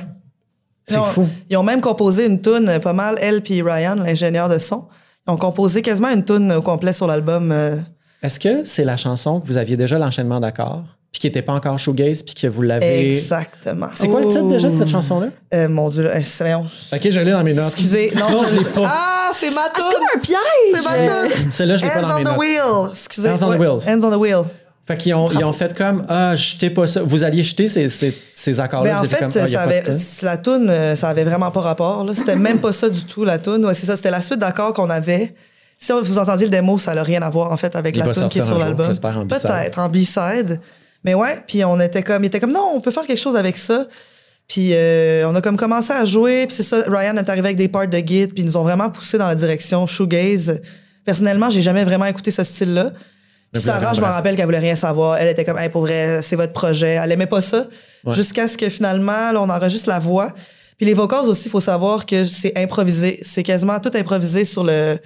C'est 0.84 0.98
fou. 0.98 1.26
Ils 1.50 1.56
ont 1.56 1.62
même 1.62 1.80
composé 1.80 2.26
une 2.26 2.40
tune 2.40 2.68
euh, 2.68 2.78
pas 2.78 2.92
mal, 2.92 3.16
elle 3.20 3.42
puis 3.42 3.62
Ryan, 3.62 3.96
l'ingénieur 3.96 4.48
de 4.48 4.58
son. 4.58 4.86
Ils 5.26 5.32
ont 5.32 5.36
composé 5.36 5.82
quasiment 5.82 6.08
une 6.10 6.24
tune 6.24 6.50
au 6.52 6.62
complet 6.62 6.92
sur 6.92 7.06
l'album. 7.06 7.52
euh, 7.52 7.76
Est-ce 8.22 8.40
que 8.40 8.64
c'est 8.64 8.84
la 8.84 8.96
chanson 8.96 9.40
que 9.40 9.46
vous 9.46 9.56
aviez 9.56 9.76
déjà 9.76 9.98
l'enchaînement 9.98 10.40
d'accords, 10.40 10.82
puis 11.12 11.20
qui 11.20 11.26
n'était 11.28 11.42
pas 11.42 11.52
encore 11.52 11.78
shoegaze, 11.78 12.22
puis 12.22 12.34
que 12.34 12.46
vous 12.48 12.62
l'avez. 12.62 13.16
Exactement. 13.18 13.88
C'est 13.94 14.08
quoi 14.08 14.20
le 14.22 14.28
titre 14.28 14.48
déjà 14.48 14.68
de 14.70 14.74
cette 14.76 14.88
chanson-là? 14.88 15.28
Euh, 15.54 15.68
mon 15.68 15.88
Dieu, 15.90 16.02
là, 16.02 16.10
euh, 16.16 16.20
c'est- 16.24 16.42
voyons. 16.42 16.66
Ok, 16.92 17.08
je 17.10 17.20
l'ai 17.20 17.30
dans 17.30 17.44
mes 17.44 17.54
notes. 17.54 17.66
Excusez, 17.66 18.12
non, 18.16 18.30
non 18.30 18.42
je 18.48 18.56
l'ai 18.56 18.64
pas. 18.64 18.82
Ah, 18.84 19.30
c'est 19.34 19.50
ma 19.50 19.60
Ah, 19.66 19.70
c'est 19.76 19.82
tune! 19.82 19.92
comme 19.98 20.18
un 20.18 20.20
piège! 20.20 20.38
C'est 20.74 20.84
ma 20.84 21.28
tune! 21.28 21.52
Celle-là, 21.52 21.76
je 21.76 21.82
l'ai 21.84 21.90
pas 21.90 22.00
dans 22.00 22.08
Hands 22.08 22.14
mes 22.16 22.20
on 22.22 22.24
the 22.24 22.28
notes. 22.28 22.38
wheel! 22.40 22.90
Excusez. 22.92 23.28
Hands 23.28 23.42
on 23.42 23.52
the 23.54 23.58
wheels. 23.60 23.86
Hands 23.88 24.02
on 24.04 24.10
the 24.10 24.16
wheel. 24.20 24.44
Fait 24.84 24.96
qu'ils 24.96 25.14
ont, 25.14 25.30
ils 25.30 25.44
ont 25.44 25.52
fait 25.52 25.76
comme 25.76 26.04
Ah, 26.08 26.34
jetez 26.34 26.70
pas 26.70 26.86
ça. 26.88 27.02
Vous 27.02 27.22
alliez 27.22 27.44
jeter 27.44 27.68
ces, 27.68 27.88
ces, 27.88 28.12
ces 28.34 28.60
accords-là. 28.60 28.90
Ben, 28.90 28.98
en 28.98 29.04
fait, 29.04 29.18
comme, 29.18 29.32
Ah, 29.34 29.48
ça 29.48 29.60
avait, 29.62 29.82
la 30.22 30.36
tune, 30.38 30.66
euh, 30.68 30.96
ça 30.96 31.08
avait 31.08 31.24
vraiment 31.24 31.50
pas 31.52 31.60
rapport. 31.60 32.04
C'était 32.16 32.36
même 32.36 32.58
pas 32.60 32.72
ça 32.72 32.88
du 32.88 33.04
tout, 33.04 33.24
la 33.24 33.38
tune. 33.38 33.64
Ouais, 33.64 33.74
c'est 33.74 33.86
ça, 33.86 33.96
c'était 33.96 34.10
la 34.10 34.20
suite 34.20 34.40
d'accords 34.40 34.72
qu'on 34.72 34.90
avait. 34.90 35.34
Si 35.78 35.92
vous 35.92 36.18
entendiez 36.18 36.46
le 36.46 36.50
démo, 36.50 36.78
ça 36.78 36.94
n'a 36.94 37.02
rien 37.02 37.22
à 37.22 37.30
voir, 37.30 37.52
en 37.52 37.56
fait, 37.56 37.74
avec 37.76 37.94
Il 37.96 38.00
la 38.00 38.06
va 38.06 38.12
tune 38.12 38.28
qui 38.28 38.38
est 38.40 38.44
sur 38.44 38.58
l'album. 38.58 38.86
Peut-être, 39.28 39.78
en 39.78 39.88
B-side. 39.88 40.60
Mais 41.04 41.14
ouais, 41.14 41.42
puis 41.46 41.64
on 41.64 41.78
était 41.80 42.02
comme, 42.02 42.22
il 42.22 42.26
était 42.28 42.38
comme, 42.40 42.52
non, 42.52 42.72
on 42.74 42.80
peut 42.80 42.92
faire 42.92 43.06
quelque 43.06 43.20
chose 43.20 43.36
avec 43.36 43.56
ça. 43.56 43.86
Puis 44.48 44.70
euh, 44.72 45.28
on 45.28 45.34
a 45.34 45.40
comme 45.40 45.56
commencé 45.56 45.92
à 45.92 46.04
jouer, 46.04 46.46
puis 46.46 46.56
c'est 46.56 46.62
ça, 46.62 46.82
Ryan 46.88 47.16
est 47.16 47.28
arrivé 47.28 47.48
avec 47.48 47.56
des 47.56 47.68
parts 47.68 47.88
de 47.88 47.98
guide, 47.98 48.34
puis 48.34 48.42
ils 48.42 48.46
nous 48.46 48.56
ont 48.56 48.62
vraiment 48.62 48.90
poussé 48.90 49.18
dans 49.18 49.26
la 49.26 49.34
direction 49.34 49.86
shoegaze. 49.86 50.60
Personnellement, 51.04 51.50
j'ai 51.50 51.62
jamais 51.62 51.84
vraiment 51.84 52.04
écouté 52.06 52.30
ce 52.30 52.44
style-là. 52.44 52.92
Sarah, 53.60 53.92
je 53.94 54.00
me 54.00 54.06
rappelle 54.16 54.36
qu'elle 54.36 54.46
voulait 54.46 54.58
rien 54.58 54.76
savoir. 54.76 55.16
Elle 55.18 55.28
était 55.28 55.44
comme, 55.44 55.58
hey, 55.58 55.68
pour 55.68 55.82
vrai, 55.82 56.22
c'est 56.22 56.36
votre 56.36 56.52
projet. 56.52 56.98
Elle 57.02 57.12
aimait 57.12 57.26
pas 57.26 57.40
ça. 57.42 57.66
Ouais. 58.04 58.14
Jusqu'à 58.14 58.48
ce 58.48 58.56
que 58.56 58.68
finalement, 58.68 59.32
là, 59.32 59.40
on 59.42 59.48
enregistre 59.50 59.88
la 59.88 59.98
voix. 59.98 60.32
Puis 60.78 60.86
les 60.86 60.94
vocals 60.94 61.26
aussi, 61.26 61.44
il 61.46 61.50
faut 61.50 61.60
savoir 61.60 62.06
que 62.06 62.24
c'est 62.24 62.58
improvisé. 62.58 63.20
C'est 63.22 63.42
quasiment 63.42 63.78
tout 63.78 63.90
improvisé 63.94 64.44
sur 64.44 64.64
le, 64.64 64.98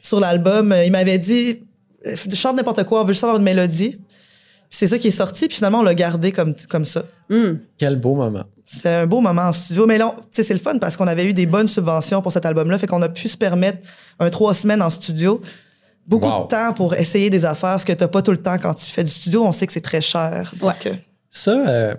sur 0.00 0.20
l'album. 0.20 0.74
Il 0.84 0.92
m'avait 0.92 1.18
dit, 1.18 1.64
euh, 2.06 2.14
chante 2.34 2.56
n'importe 2.56 2.84
quoi, 2.84 3.00
on 3.00 3.04
veut 3.04 3.12
juste 3.12 3.24
avoir 3.24 3.38
une 3.38 3.44
mélodie. 3.44 3.98
C'est 4.68 4.86
ça 4.86 4.98
qui 4.98 5.08
est 5.08 5.10
sorti, 5.10 5.48
puis 5.48 5.56
finalement, 5.56 5.80
on 5.80 5.82
l'a 5.82 5.94
gardé 5.94 6.30
comme, 6.30 6.54
comme 6.68 6.84
ça. 6.84 7.02
Quel 7.76 7.96
beau 7.98 8.14
moment. 8.14 8.44
C'est 8.64 8.88
un 8.88 9.06
beau 9.08 9.20
moment 9.20 9.42
en 9.42 9.52
studio. 9.52 9.84
Mais 9.86 9.98
là, 9.98 10.06
on- 10.08 10.20
tu 10.20 10.26
sais, 10.30 10.44
c'est 10.44 10.54
le 10.54 10.60
fun 10.60 10.78
parce 10.78 10.96
qu'on 10.96 11.08
avait 11.08 11.24
eu 11.24 11.32
des 11.32 11.46
bonnes 11.46 11.66
subventions 11.66 12.22
pour 12.22 12.30
cet 12.32 12.46
album-là. 12.46 12.78
Fait 12.78 12.86
qu'on 12.86 13.02
a 13.02 13.08
pu 13.08 13.26
se 13.28 13.36
permettre 13.36 13.78
un 14.20 14.30
trois 14.30 14.54
semaines 14.54 14.80
en 14.80 14.90
studio. 14.90 15.40
Beaucoup 16.10 16.26
Wow. 16.28 16.42
de 16.42 16.48
temps 16.48 16.72
pour 16.74 16.94
essayer 16.94 17.30
des 17.30 17.44
affaires, 17.44 17.80
ce 17.80 17.86
que 17.86 17.92
t'as 17.92 18.08
pas 18.08 18.20
tout 18.20 18.32
le 18.32 18.42
temps 18.42 18.58
quand 18.58 18.74
tu 18.74 18.84
fais 18.86 19.04
du 19.04 19.10
studio. 19.10 19.44
On 19.46 19.52
sait 19.52 19.66
que 19.66 19.72
c'est 19.72 19.80
très 19.80 20.00
cher. 20.02 20.52
Donc, 20.58 20.68
Ouais. 20.84 20.90
euh, 20.90 20.94
Ça, 21.30 21.52
euh, 21.68 21.94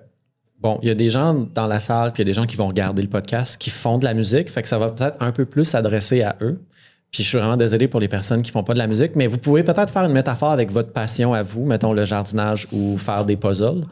bon, 0.60 0.78
il 0.82 0.90
y 0.90 0.92
a 0.92 0.96
des 0.96 1.10
gens 1.10 1.34
dans 1.34 1.66
la 1.66 1.80
salle, 1.80 2.12
puis 2.12 2.22
il 2.22 2.28
y 2.28 2.30
a 2.30 2.32
des 2.32 2.36
gens 2.40 2.46
qui 2.46 2.58
vont 2.58 2.68
regarder 2.68 3.02
le 3.02 3.08
podcast, 3.08 3.58
qui 3.58 3.70
font 3.70 3.98
de 3.98 4.04
la 4.04 4.14
musique, 4.14 4.52
fait 4.52 4.62
que 4.62 4.68
ça 4.68 4.78
va 4.78 4.90
peut-être 4.90 5.16
un 5.22 5.32
peu 5.32 5.46
plus 5.46 5.64
s'adresser 5.66 6.22
à 6.24 6.36
eux. 6.42 6.60
Puis 7.12 7.24
je 7.24 7.28
suis 7.28 7.38
vraiment 7.38 7.58
désolé 7.58 7.90
pour 7.90 8.00
les 8.00 8.08
personnes 8.08 8.42
qui 8.42 8.52
font 8.52 8.64
pas 8.64 8.72
de 8.74 8.78
la 8.78 8.88
musique, 8.88 9.18
mais 9.18 9.28
vous 9.28 9.38
pouvez 9.38 9.64
peut-être 9.64 9.92
faire 9.92 10.04
une 10.06 10.14
métaphore 10.14 10.52
avec 10.52 10.72
votre 10.72 10.94
passion 10.94 11.34
à 11.34 11.44
vous, 11.44 11.66
mettons 11.66 11.92
le 11.92 12.06
jardinage 12.06 12.68
ou 12.72 12.98
faire 12.98 13.26
des 13.26 13.36
puzzles. 13.36 13.84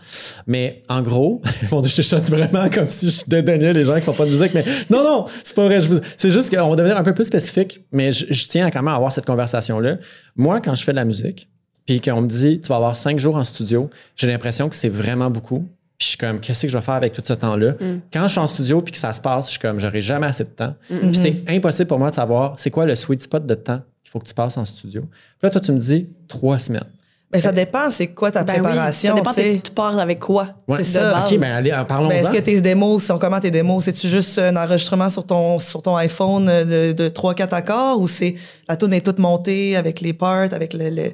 Mais 0.48 0.80
en 0.88 1.02
gros, 1.02 1.42
bon, 1.70 1.84
je 1.84 1.90
chuchote 1.90 2.24
vraiment 2.30 2.70
comme 2.70 2.88
si 2.90 3.12
je 3.12 3.24
dédaignais 3.28 3.74
les 3.74 3.84
gens 3.84 3.96
qui 3.96 4.02
font 4.02 4.14
pas 4.14 4.26
de 4.26 4.32
musique, 4.32 4.54
mais 4.54 4.64
non, 4.90 5.04
non, 5.04 5.26
c'est 5.44 5.54
pas 5.56 5.66
vrai. 5.66 5.80
vous- 5.80 6.00
C'est 6.16 6.30
juste 6.32 6.56
qu'on 6.56 6.70
va 6.70 6.76
devenir 6.78 6.96
un 6.98 7.04
peu 7.04 7.14
plus 7.14 7.26
spécifique, 7.26 7.82
mais 7.92 8.14
je, 8.14 8.26
je 8.30 8.48
tiens 8.48 8.68
à 8.68 8.72
quand 8.72 8.80
même 8.80 8.88
à 8.88 8.96
avoir 8.96 9.12
cette 9.12 9.26
conversation-là. 9.26 9.98
Moi, 10.38 10.62
quand 10.62 10.74
je 10.76 10.84
fais 10.86 10.92
de 10.94 10.98
la 10.98 11.06
musique, 11.06 11.50
puis 11.86 12.00
qu'on 12.00 12.22
me 12.22 12.28
dit, 12.28 12.62
tu 12.62 12.70
vas 12.70 12.76
avoir 12.78 12.96
cinq 12.96 13.20
jours 13.20 13.36
en 13.36 13.44
studio, 13.44 13.90
j'ai 14.16 14.28
l'impression 14.28 14.70
que 14.70 14.76
c'est 14.78 14.88
vraiment 14.90 15.30
beaucoup. 15.30 15.68
Puis 16.00 16.06
je 16.06 16.08
suis 16.12 16.18
comme, 16.18 16.40
qu'est-ce 16.40 16.62
que 16.64 16.68
je 16.70 16.78
vais 16.78 16.84
faire 16.84 16.94
avec 16.96 17.12
tout 17.14 17.22
ce 17.24 17.34
temps-là? 17.34 17.74
Quand 18.12 18.24
je 18.24 18.32
suis 18.32 18.40
en 18.40 18.48
studio 18.48 18.82
puis 18.82 18.94
que 18.94 18.98
ça 18.98 19.12
se 19.14 19.20
passe, 19.20 19.48
je 19.48 19.52
suis 19.52 19.60
comme, 19.60 19.80
j'aurai 19.82 20.00
jamais 20.02 20.28
assez 20.28 20.46
de 20.46 20.50
temps. 20.50 20.74
Puis 20.88 21.14
c'est 21.14 21.44
impossible 21.50 21.88
pour 21.90 22.00
moi 22.00 22.10
de 22.10 22.16
savoir 22.16 22.54
c'est 22.58 22.72
quoi 22.72 22.86
le 22.86 22.96
sweet 22.96 23.22
spot 23.22 23.46
de 23.46 23.54
temps 23.56 23.82
qu'il 24.04 24.10
faut 24.12 24.20
que 24.20 24.28
tu 24.28 24.34
passes 24.34 24.58
en 24.58 24.64
studio? 24.66 25.02
Puis 25.02 25.10
là, 25.44 25.50
toi, 25.50 25.60
tu 25.62 25.72
me 25.74 25.78
dis 25.78 26.08
trois 26.30 26.58
semaines. 26.58 26.86
ben, 27.30 27.42
ça 27.42 27.52
dépend, 27.52 27.92
c'est 27.92 28.08
quoi 28.14 28.32
ta 28.32 28.44
Ben 28.46 28.54
oui, 28.56 28.62
préparation. 28.62 29.10
ça 29.10 29.16
dépend, 29.22 29.62
tu 29.62 29.72
pars 29.74 30.00
avec 30.00 30.20
quoi? 30.20 30.56
Ouais. 30.70 30.82
C'est 30.86 30.94
de 30.94 31.00
ça. 31.00 31.12
base. 31.12 31.34
OK, 31.34 31.38
ben 31.40 31.52
allez, 31.52 31.72
euh, 31.72 31.76
Ben, 31.80 31.84
parlons-en. 31.86 32.12
est-ce 32.12 32.32
que 32.32 32.38
tes 32.42 32.62
démos 32.62 33.04
sont 33.04 33.20
comment 33.20 33.42
tes 33.42 33.52
démos? 33.52 33.84
C'est-tu 33.84 34.08
juste 34.08 34.40
un 34.40 34.56
enregistrement 34.56 35.10
sur 35.10 35.26
ton, 35.26 35.60
sur 35.60 35.82
ton 35.82 35.98
iPhone 35.98 36.48
euh, 36.48 36.94
de, 36.94 37.04
de 37.04 37.10
3-4 37.10 37.50
accords 37.54 38.00
ou 38.00 38.08
c'est 38.08 38.36
la 38.70 38.78
tune 38.78 38.94
est 38.94 39.02
toute 39.06 39.20
montée 39.20 39.76
avec 39.76 40.00
les 40.00 40.14
parts, 40.14 40.54
avec 40.54 40.74
le, 40.74 40.90
le- 40.90 41.12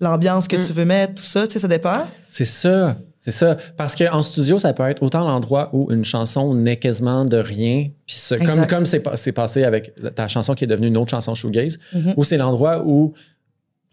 l'ambiance 0.00 0.46
Mm. 0.46 0.48
que 0.48 0.56
tu 0.56 0.72
veux 0.72 0.86
mettre, 0.86 1.14
tout 1.16 1.22
ça? 1.24 1.46
Tu 1.46 1.52
sais, 1.52 1.58
ça 1.60 1.68
dépend. 1.68 2.06
C'est 2.30 2.46
ça. 2.46 2.96
C'est 3.24 3.30
ça. 3.30 3.56
Parce 3.76 3.94
qu'en 3.94 4.20
studio, 4.20 4.58
ça 4.58 4.72
peut 4.72 4.82
être 4.90 5.00
autant 5.00 5.24
l'endroit 5.24 5.70
où 5.72 5.92
une 5.92 6.04
chanson 6.04 6.56
n'est 6.56 6.76
quasiment 6.78 7.24
de 7.24 7.36
rien. 7.36 7.86
Puis 8.04 8.16
ce- 8.16 8.34
comme 8.34 8.66
comme 8.66 8.84
c'est 8.84 9.32
passé 9.32 9.62
avec 9.62 9.94
ta 10.16 10.26
chanson 10.26 10.54
qui 10.54 10.64
est 10.64 10.66
devenue 10.66 10.88
une 10.88 10.96
autre 10.96 11.10
chanson 11.12 11.32
shoegaze, 11.36 11.78
Mm-hmm. 11.94 12.14
ou 12.16 12.24
c'est 12.24 12.36
l'endroit 12.36 12.82
où 12.84 13.14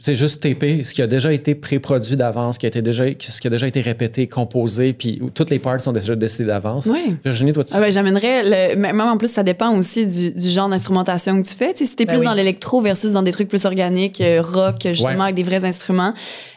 c'est 0.01 0.15
juste 0.15 0.41
TP, 0.41 0.83
ce 0.85 0.93
qui 0.93 1.01
a 1.01 1.07
déjà 1.07 1.33
été 1.33 1.55
pré-produit 1.55 2.15
d'avance, 2.15 2.57
qui 2.57 2.65
a 2.65 2.69
été 2.69 2.81
déjà, 2.81 3.03
ce 3.19 3.41
qui 3.41 3.47
a 3.47 3.49
déjà 3.49 3.67
été 3.67 3.81
répété, 3.81 4.27
composé, 4.27 4.93
puis 4.93 5.19
où 5.21 5.29
toutes 5.29 5.49
les 5.49 5.59
parts 5.59 5.81
sont 5.81 5.91
déjà 5.91 6.15
décidées 6.15 6.45
d'avance. 6.45 6.85
Oui. 6.87 7.17
Virginie, 7.23 7.51
toi, 7.51 7.65
tu 7.65 7.73
Ah 7.75 7.81
ben, 7.81 7.91
j'amènerais, 7.91 8.73
le, 8.75 8.75
même 8.77 9.01
en 9.01 9.17
plus, 9.17 9.27
ça 9.29 9.43
dépend 9.43 9.75
aussi 9.77 10.07
du, 10.07 10.31
du 10.31 10.49
genre 10.49 10.69
d'instrumentation 10.69 11.41
que 11.41 11.45
tu 11.47 11.53
fais. 11.53 11.73
Si 11.75 11.95
t'es 11.95 12.05
Ben 12.05 12.13
plus 12.13 12.19
oui. 12.21 12.25
dans 12.25 12.33
l'électro 12.33 12.79
versus 12.81 13.11
dans 13.11 13.23
des 13.23 13.31
trucs 13.33 13.49
plus 13.49 13.65
organiques, 13.65 14.21
euh, 14.21 14.41
rock, 14.41 14.75
justement, 14.85 15.09
Ouais. 15.09 15.21
avec 15.23 15.35
des 15.35 15.43
vrais 15.43 15.65
instruments, 15.65 16.13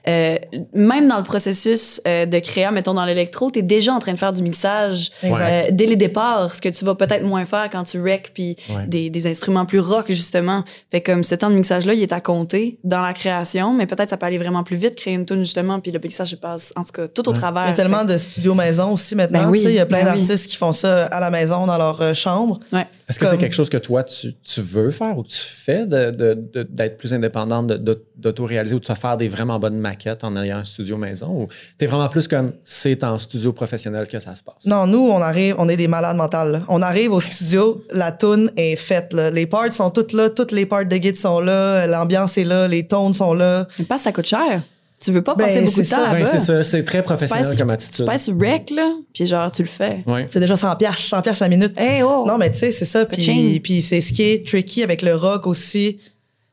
euh, 0.09 0.37
même 0.73 1.09
dans 1.09 1.17
le 1.17 1.23
processus 1.25 2.01
euh, 2.07 2.27
de 2.27 2.39
créa, 2.39 2.71
mettons 2.71 2.95
dans 2.95 3.05
l'électro, 3.05 3.51
t'es 3.51 3.63
déjà 3.63 3.93
en 3.93 3.99
train 3.99 4.13
de 4.13 4.19
faire 4.19 4.33
du 4.33 4.43
mixage 4.43 5.11
euh, 5.25 5.63
dès 5.73 5.87
les 5.87 5.97
départs, 5.97 6.55
ce 6.55 6.61
que 6.61 6.69
tu 6.69 6.85
vas 6.85 6.95
peut-être 6.95 7.25
moins 7.25 7.45
faire 7.45 7.69
quand 7.71 7.83
tu 7.83 8.01
rec 8.01 8.31
puis 8.35 8.57
Ouais. 8.71 8.87
des, 8.87 9.11
des 9.11 9.27
instruments 9.27 9.67
plus 9.67 9.81
rock, 9.81 10.07
justement. 10.11 10.63
Fait 10.93 11.01
comme 11.01 11.25
ce 11.25 11.35
temps 11.35 11.51
de 11.51 11.57
mixage-là, 11.57 11.95
il 11.95 12.03
est 12.03 12.13
à 12.13 12.21
compter 12.21 12.79
dans 12.85 13.01
la 13.01 13.13
création, 13.13 13.32
mais 13.73 13.87
peut-être 13.87 14.11
ça 14.11 14.17
peut 14.17 14.27
aller 14.27 14.39
vraiment 14.39 14.63
plus 14.63 14.77
vite, 14.77 14.95
créer 14.97 15.15
une 15.15 15.27
tune, 15.27 15.41
justement, 15.41 15.81
puis 15.81 15.91
le 15.91 15.99
mixage 15.99 16.31
se 16.31 16.37
passe, 16.37 16.73
en 16.77 16.83
tout 16.85 16.93
cas, 16.93 17.09
tout 17.09 17.29
au 17.29 17.33
travers. 17.33 17.65
Il 17.65 17.69
y 17.69 17.73
a 17.73 17.75
tellement 17.75 18.05
de 18.05 18.17
studios 18.19 18.55
maison 18.55 18.93
aussi 18.93 19.15
maintenant. 19.15 19.45
Ben 19.45 19.51
oui, 19.51 19.59
tu 19.61 19.65
sais, 19.67 19.73
il 19.73 19.77
y 19.77 19.81
a 19.81 19.87
plein 19.87 20.05
ben 20.05 20.13
oui. 20.15 20.21
d'artistes 20.27 20.47
qui 20.49 20.57
font 20.57 20.73
ça 20.73 21.07
à 21.07 21.21
la 21.21 21.31
maison 21.31 21.67
dans 21.67 21.79
leur 21.79 22.01
euh, 22.01 22.15
chambre. 22.15 22.61
Ouais. 22.73 22.87
Est-ce 23.09 23.19
que 23.19 23.27
c'est 23.27 23.37
quelque 23.37 23.55
chose 23.55 23.69
que 23.69 23.77
toi, 23.77 24.03
tu, 24.05 24.33
tu 24.43 24.61
veux 24.63 24.91
faire 24.91 25.19
ou 25.19 25.23
tu 25.25 25.37
fais 25.37 25.85
de- 25.87 26.11
de- 26.11 26.35
de- 26.55 26.63
d'être 26.63 26.97
plus 26.97 27.13
indépendante, 27.13 27.67
de- 27.67 27.77
de- 27.77 28.03
d'auto-réaliser 28.17 28.75
ou 28.75 28.81
de 28.81 28.85
te 28.85 28.95
faire 28.95 29.19
des 29.19 29.29
vraiment 29.29 29.59
bonnes 29.59 29.77
maquettes 29.79 30.25
en 30.25 30.35
ayant 30.41 30.59
un 30.59 30.65
studio 30.65 30.97
maison? 30.97 31.43
Ou 31.43 31.49
t'es 31.77 31.87
vraiment 31.87 32.09
plus 32.09 32.27
comme 32.27 32.53
c'est 32.65 33.05
en 33.05 33.19
studio 33.19 33.53
professionnel 33.53 34.09
que 34.09 34.19
ça 34.19 34.35
se 34.35 34.43
passe? 34.43 34.65
Non, 34.65 34.87
nous, 34.87 35.11
on 35.11 35.21
arrive, 35.21 35.57
on 35.59 35.69
est 35.69 35.77
des 35.77 35.89
malades 35.89 36.17
mentales. 36.17 36.53
là. 36.53 36.61
On 36.69 36.81
arrive 36.81 37.13
au 37.13 37.21
studio, 37.21 37.85
la 37.91 38.13
tune 38.13 38.51
est 38.57 38.77
faite. 38.77 39.13
là. 39.13 39.31
Les 39.31 39.47
parts 39.47 39.73
sont 39.75 39.91
toutes 39.91 40.13
là, 40.15 40.31
toutes 40.31 40.53
les 40.53 40.65
parts 40.65 40.87
de 40.87 40.97
guide 40.97 41.17
sont 41.19 41.41
là, 41.41 41.87
l'ambiance 41.87 42.39
est 42.39 42.45
là, 42.45 42.67
les 42.67 42.87
tones 42.87 43.13
sont 43.13 43.22
là. 43.33 43.67
Mais 43.79 43.85
pas, 43.85 43.99
ça 43.99 44.11
coûte 44.13 44.27
cher. 44.27 44.61
Tu 45.01 45.11
veux 45.11 45.23
pas 45.23 45.35
Ben, 45.35 45.47
passer 45.47 45.63
beaucoup 45.63 45.81
de 45.81 45.85
c'est 45.85 45.97
temps. 45.97 46.13
Ben, 46.13 46.25
c'est 46.27 46.39
ça, 46.39 46.63
c'est 46.63 46.85
très 46.85 46.99
Tu 46.99 47.05
professionnel 47.05 47.45
passes- 47.45 47.59
comme 47.59 47.67
Tu 47.69 47.73
attitude. 47.75 48.07
passes 48.07 48.29
rec, 48.29 48.71
là, 48.71 48.93
puis 49.13 49.27
genre, 49.27 49.51
tu 49.51 49.63
le 49.63 49.69
fais. 49.69 50.03
Ouais. 50.07 50.27
C'est 50.29 50.39
déjà 50.39 50.57
100 50.57 50.77
pièces, 50.77 50.99
100 51.09 51.23
pièces 51.23 51.41
la 51.41 51.49
minute. 51.49 51.73
Hey, 51.77 52.03
oh! 52.05 52.25
Non, 52.27 52.39
mais 52.39 52.53
tu 52.53 52.59
sais, 52.59 52.71
c'est 52.71 52.85
ça. 52.85 53.05
Puis, 53.07 53.59
puis 53.65 53.83
c'est 53.83 54.01
ce 54.01 54.13
qui 54.13 54.23
est 54.23 54.47
tricky 54.47 54.83
avec 54.85 55.03
le 55.03 55.17
rock 55.17 55.47
aussi. 55.49 55.99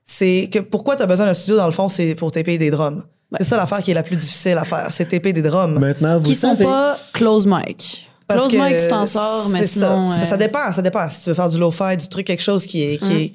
C'est 0.03 0.49
que 0.51 0.59
pourquoi 0.59 0.95
tu 0.95 1.03
as 1.03 1.05
besoin 1.05 1.27
d'un 1.27 1.33
studio, 1.35 1.57
dans 1.57 1.67
le 1.67 1.71
fond, 1.71 1.89
c'est 1.89 2.15
pour 2.15 2.31
taper 2.31 2.57
des 2.57 2.71
drums? 2.71 3.03
C'est 3.37 3.43
ça 3.43 3.57
l'affaire 3.57 3.83
qui 3.83 3.91
est 3.91 3.93
la 3.93 4.01
plus 4.01 4.15
difficile 4.15 4.57
à 4.57 4.65
faire, 4.65 4.89
c'est 4.91 5.07
taper 5.07 5.31
des 5.33 5.43
drums. 5.43 5.77
Maintenant, 5.77 6.17
vous 6.17 6.23
qui 6.23 6.33
sont 6.33 6.49
savez. 6.49 6.63
pas 6.65 6.97
close 7.13 7.45
mic. 7.45 8.09
Parce 8.25 8.47
close 8.47 8.59
mic, 8.63 8.77
tu 8.79 8.87
t'en 8.87 9.05
sors, 9.05 9.47
mais 9.49 9.59
c'est 9.59 9.67
sinon. 9.79 10.07
Ça. 10.07 10.15
Ça, 10.15 10.21
euh, 10.23 10.25
ça 10.29 10.37
dépend, 10.37 10.73
ça 10.73 10.81
dépend. 10.81 11.07
Si 11.09 11.21
tu 11.23 11.29
veux 11.29 11.35
faire 11.35 11.49
du 11.49 11.59
lo-fi, 11.59 11.95
du 11.97 12.07
truc, 12.07 12.25
quelque 12.25 12.41
chose 12.41 12.65
qui 12.65 12.83
est, 12.83 12.97
qui 12.97 13.13
est, 13.25 13.33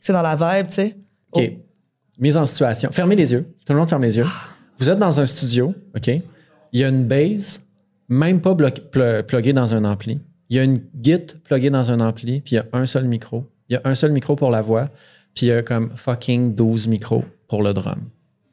c'est 0.00 0.12
dans 0.12 0.22
la 0.22 0.34
vibe, 0.34 0.66
tu 0.66 0.74
sais. 0.74 0.96
OK. 1.32 1.42
Mise 2.18 2.36
en 2.36 2.46
situation. 2.46 2.90
Fermez 2.92 3.16
les 3.16 3.32
yeux. 3.32 3.46
Tout 3.66 3.72
le 3.72 3.78
monde 3.78 3.88
ferme 3.88 4.02
les 4.02 4.16
yeux. 4.16 4.26
Vous 4.78 4.90
êtes 4.90 4.98
dans 4.98 5.20
un 5.20 5.26
studio, 5.26 5.74
OK? 5.96 6.08
Il 6.08 6.80
y 6.80 6.84
a 6.84 6.88
une 6.88 7.04
base, 7.04 7.62
même 8.08 8.40
pas 8.40 8.54
bloqué- 8.54 8.82
pl- 8.82 9.24
pluguée 9.24 9.52
dans 9.52 9.74
un 9.74 9.84
ampli. 9.84 10.20
Il 10.48 10.56
y 10.56 10.60
a 10.60 10.64
une 10.64 10.78
git 11.02 11.18
pluguée 11.44 11.70
dans 11.70 11.90
un 11.90 12.00
ampli, 12.00 12.40
puis 12.40 12.54
il 12.54 12.56
y 12.56 12.58
a 12.58 12.66
un 12.72 12.86
seul 12.86 13.04
micro. 13.06 13.44
Il 13.68 13.74
y 13.74 13.76
a 13.76 13.82
un 13.84 13.94
seul 13.94 14.12
micro 14.12 14.36
pour 14.36 14.50
la 14.50 14.62
voix, 14.62 14.86
puis 15.34 15.46
il 15.46 15.48
y 15.48 15.52
a 15.52 15.62
comme 15.62 15.90
fucking 15.96 16.54
12 16.54 16.86
micros 16.88 17.24
pour 17.48 17.62
le 17.62 17.72
drum. 17.72 18.00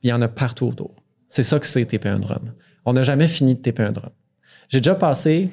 Il 0.01 0.09
y 0.09 0.13
en 0.13 0.21
a 0.21 0.27
partout 0.27 0.67
autour. 0.67 0.91
C'est 1.27 1.43
ça 1.43 1.59
que 1.59 1.67
c'est 1.67 1.85
TP 1.85 2.07
un 2.07 2.19
drum. 2.19 2.43
On 2.85 2.93
n'a 2.93 3.03
jamais 3.03 3.27
fini 3.27 3.55
de 3.55 3.61
TP 3.61 3.79
un 3.81 3.91
drum. 3.91 4.09
J'ai 4.69 4.79
déjà 4.79 4.95
passé 4.95 5.49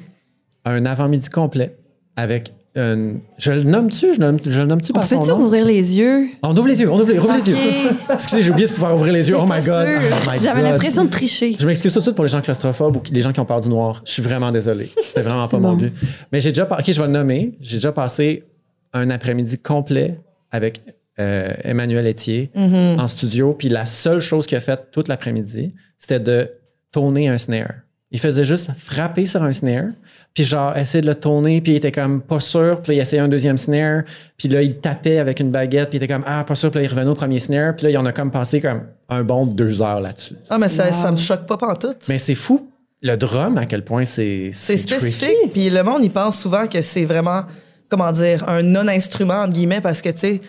un 0.64 0.84
avant-midi 0.86 1.28
complet 1.30 1.76
avec 2.16 2.52
une... 2.80 3.20
Je 3.38 3.52
le 3.52 3.62
nomme-tu? 3.64 4.14
Je 4.14 4.20
le 4.60 4.66
nomme-tu 4.66 4.90
On 4.92 4.94
par 4.94 5.08
son 5.08 5.20
nom? 5.24 5.44
ouvrir 5.44 5.64
les 5.64 5.96
yeux? 5.96 6.28
On 6.42 6.56
ouvre 6.56 6.68
les 6.68 6.80
yeux, 6.80 6.90
on 6.90 6.98
ouvre 7.00 7.12
les, 7.12 7.18
ouvre 7.18 7.32
les 7.34 7.40
Ok. 7.40 7.46
yeux. 7.48 7.90
Excusez, 8.12 8.42
j'ai 8.42 8.50
oublié 8.50 8.66
de 8.66 8.72
pouvoir 8.72 8.94
ouvrir 8.94 9.12
les 9.12 9.28
yeux. 9.30 9.36
Oh 9.38 9.44
my 9.46 9.60
God. 9.64 9.86
Oh 9.88 10.30
my 10.30 10.38
J'avais 10.38 10.62
l'impression 10.62 11.04
de 11.04 11.10
tricher. 11.10 11.56
Je 11.58 11.66
m'excuse 11.66 11.92
tout 11.92 11.98
de 12.00 12.04
suite 12.04 12.14
pour 12.16 12.24
les 12.24 12.30
gens 12.30 12.40
claustrophobes 12.40 12.96
ou 12.96 13.02
les 13.12 13.20
gens 13.22 13.32
qui 13.32 13.40
ont 13.40 13.44
peur 13.44 13.60
du 13.60 13.68
noir. 13.68 14.00
Je 14.04 14.12
suis 14.12 14.22
vraiment 14.22 14.50
désolé. 14.50 14.84
C'était 15.00 15.20
vraiment 15.22 15.48
pas 15.48 15.58
mon 15.58 15.70
bon. 15.72 15.76
but. 15.76 15.92
Mais 16.32 16.40
j'ai 16.40 16.50
déjà, 16.50 16.66
par- 16.66 16.78
ok, 16.80 16.90
je 16.92 17.00
vais 17.00 17.06
le 17.06 17.12
nommer. 17.12 17.56
J'ai 17.60 17.76
déjà 17.76 17.92
passé 17.92 18.44
un 18.92 19.10
après-midi 19.10 19.58
complet 19.58 20.20
avec 20.50 20.80
euh, 21.18 21.52
Emmanuel 21.64 22.06
Etier 22.06 22.50
en 22.56 23.06
studio. 23.06 23.54
Puis 23.54 23.68
la 23.68 23.84
seule 23.86 24.20
chose 24.20 24.46
qu'il 24.46 24.56
a 24.58 24.60
faite 24.60 24.88
toute 24.92 25.08
l'après-midi, 25.08 25.72
c'était 25.98 26.20
de 26.20 26.48
tourner 26.92 27.28
un 27.28 27.38
snare. 27.38 27.72
Il 28.12 28.18
faisait 28.18 28.42
juste 28.44 28.72
frapper 28.76 29.24
sur 29.26 29.42
un 29.44 29.52
snare, 29.52 29.90
puis 30.34 30.44
genre 30.44 30.76
essayer 30.76 31.02
de 31.02 31.06
le 31.06 31.14
tourner, 31.14 31.60
puis 31.60 31.72
il 31.72 31.76
était 31.76 31.92
comme 31.92 32.20
pas 32.22 32.40
sûr, 32.40 32.80
puis 32.82 32.92
là, 32.92 32.98
il 32.98 33.02
essayait 33.02 33.22
un 33.22 33.28
deuxième 33.28 33.58
snare, 33.58 34.02
puis 34.36 34.48
là 34.48 34.62
il 34.62 34.78
tapait 34.78 35.18
avec 35.18 35.40
une 35.40 35.50
baguette, 35.50 35.90
puis 35.90 35.98
il 35.98 36.02
était 36.02 36.12
comme 36.12 36.24
ah 36.26 36.44
pas 36.44 36.54
sûr, 36.54 36.70
puis 36.70 36.80
là 36.80 36.86
il 36.86 36.90
revenait 36.90 37.10
au 37.10 37.14
premier 37.14 37.40
snare, 37.40 37.74
puis 37.76 37.84
là 37.84 37.90
il 37.90 37.98
en 37.98 38.06
a 38.06 38.12
comme 38.12 38.30
passé 38.30 38.60
comme 38.60 38.82
un 39.08 39.22
bon 39.24 39.44
deux 39.44 39.82
heures 39.82 40.00
là-dessus. 40.00 40.36
Ah, 40.48 40.58
mais 40.58 40.68
ça, 40.68 40.90
ça 40.92 41.10
me 41.10 41.16
choque 41.16 41.46
pas 41.46 41.56
pantoute. 41.56 42.08
Mais 42.08 42.18
c'est 42.18 42.34
fou. 42.34 42.70
Le 43.02 43.16
drum, 43.16 43.56
à 43.56 43.64
quel 43.64 43.82
point 43.82 44.04
c'est 44.04 44.50
C'est 44.52 44.76
spécifique. 44.76 45.52
Puis 45.52 45.70
le 45.70 45.82
monde, 45.82 46.04
il 46.04 46.10
pense 46.10 46.38
souvent 46.38 46.66
que 46.66 46.82
c'est 46.82 47.06
vraiment, 47.06 47.42
comment 47.88 48.12
dire, 48.12 48.46
un 48.48 48.62
non-instrument, 48.62 49.42
entre 49.42 49.54
guillemets, 49.54 49.80
parce 49.80 50.02
que, 50.02 50.10
tu 50.10 50.18
sais, 50.18 50.40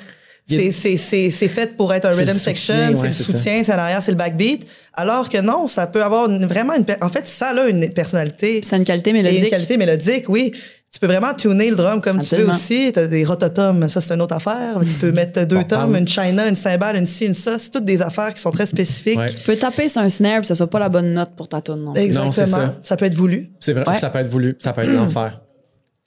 c'est- 0.50 0.72
c'est 0.72 0.98
c'est- 0.98 1.32
c'est 1.32 1.48
fait 1.48 1.76
pour 1.78 1.94
être 1.94 2.06
un 2.06 2.12
rhythm 2.12 2.28
le 2.28 2.34
section, 2.34 2.74
soutien, 2.76 2.88
c'est 2.96 3.02
ouais, 3.02 3.08
le 3.08 3.12
c'est 3.14 3.24
soutien, 3.24 3.64
c'est 3.64 3.74
en 3.74 3.78
arrière, 3.78 4.02
c'est 4.04 4.12
le 4.12 4.18
backbeat. 4.18 4.66
Alors 4.94 5.30
que 5.30 5.40
non, 5.40 5.68
ça 5.68 5.88
peut 5.88 6.04
avoir 6.04 6.30
une- 6.30 6.46
vraiment 6.46 6.74
une... 6.76 6.86
En 7.02 7.10
fait, 7.10 7.26
ça 7.26 7.50
a 7.50 7.68
une 7.70 7.90
personnalité. 7.94 8.62
Ça 8.64 8.76
a 8.76 8.80
une 8.80 8.86
qualité 8.86 9.12
Et 9.12 9.14
mélodique. 9.14 9.44
une 9.44 9.50
qualité 9.50 9.78
mélodique, 9.78 10.26
oui. 10.28 10.52
Tu 10.94 11.00
peux 11.00 11.08
vraiment 11.08 11.34
tuner 11.34 11.70
le 11.70 11.78
drum 11.78 12.02
comme 12.02 12.20
Absolument. 12.20 12.52
tu 12.54 12.74
veux 12.74 12.84
aussi. 12.84 12.92
Tu 12.92 13.00
as 13.00 13.08
des 13.08 13.24
rototomes, 13.24 13.88
ça 13.88 14.02
c'est 14.02 14.14
une 14.14 14.22
autre 14.22 14.36
affaire. 14.36 14.78
Tu 14.82 14.98
peux 14.98 15.14
mettre 15.14 15.46
deux 15.46 15.56
Bon, 15.56 15.64
tomes, 15.64 15.80
parle. 15.92 15.98
une 16.00 16.08
china, 16.08 16.50
une 16.50 16.56
cymbale, 16.58 16.98
une 16.98 17.08
ci, 17.08 17.26
une 17.28 17.34
ça. 17.34 17.58
C'est 17.58 17.70
toutes 17.72 17.86
des 17.86 18.02
affaires 18.02 18.34
qui 18.34 18.42
sont 18.42 18.52
très 18.52 18.66
spécifiques. 18.66 19.18
Ouais. 19.18 19.32
Tu 19.32 19.40
peux 19.40 19.56
taper 19.56 19.88
sur 19.88 20.02
un 20.02 20.10
snare 20.10 20.40
puis 20.42 20.48
ça 20.48 20.56
soit 20.56 20.70
pas 20.70 20.80
la 20.80 20.90
bonne 20.90 21.14
note 21.14 21.30
pour 21.38 21.48
ta 21.48 21.62
tune. 21.62 21.94
Exactement. 21.96 22.26
Non, 22.26 22.32
c'est 22.34 22.46
ça. 22.46 22.76
ça. 22.84 22.98
peut 22.98 23.06
être 23.06 23.16
voulu. 23.16 23.52
C'est 23.62 23.72
vrai, 23.72 23.88
Ouais. 23.88 23.98
ça 23.98 24.10
peut 24.10 24.20
être 24.20 24.28
voulu, 24.28 24.58
ça 24.60 24.74
peut 24.74 24.82
être 24.82 24.92
l'enfer. 24.94 25.40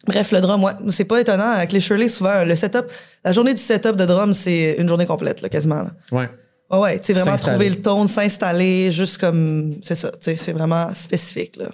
Bref, 0.06 0.32
le 0.32 0.40
drum, 0.40 0.62
ouais, 0.64 0.72
c'est 0.90 1.04
pas 1.04 1.20
étonnant. 1.20 1.50
Avec 1.50 1.72
les 1.72 1.80
Shirley, 1.80 2.08
souvent, 2.08 2.44
le 2.44 2.54
setup, 2.54 2.84
la 3.24 3.32
journée 3.32 3.54
du 3.54 3.60
setup 3.60 3.96
de 3.96 4.04
drum, 4.04 4.34
c'est 4.34 4.76
une 4.78 4.88
journée 4.88 5.06
complète, 5.06 5.40
là, 5.40 5.48
quasiment. 5.48 5.82
là. 5.82 5.90
Ouais. 6.12 6.28
Ouais, 6.70 6.98
tu 6.98 7.06
sais, 7.06 7.12
vraiment 7.20 7.36
trouver 7.36 7.70
le 7.70 7.76
ton, 7.76 8.06
s'installer, 8.08 8.90
juste 8.90 9.18
comme, 9.18 9.76
c'est 9.82 9.94
ça, 9.94 10.10
tu 10.20 10.34
c'est 10.36 10.52
vraiment 10.52 10.92
spécifique, 10.94 11.56
là. 11.56 11.66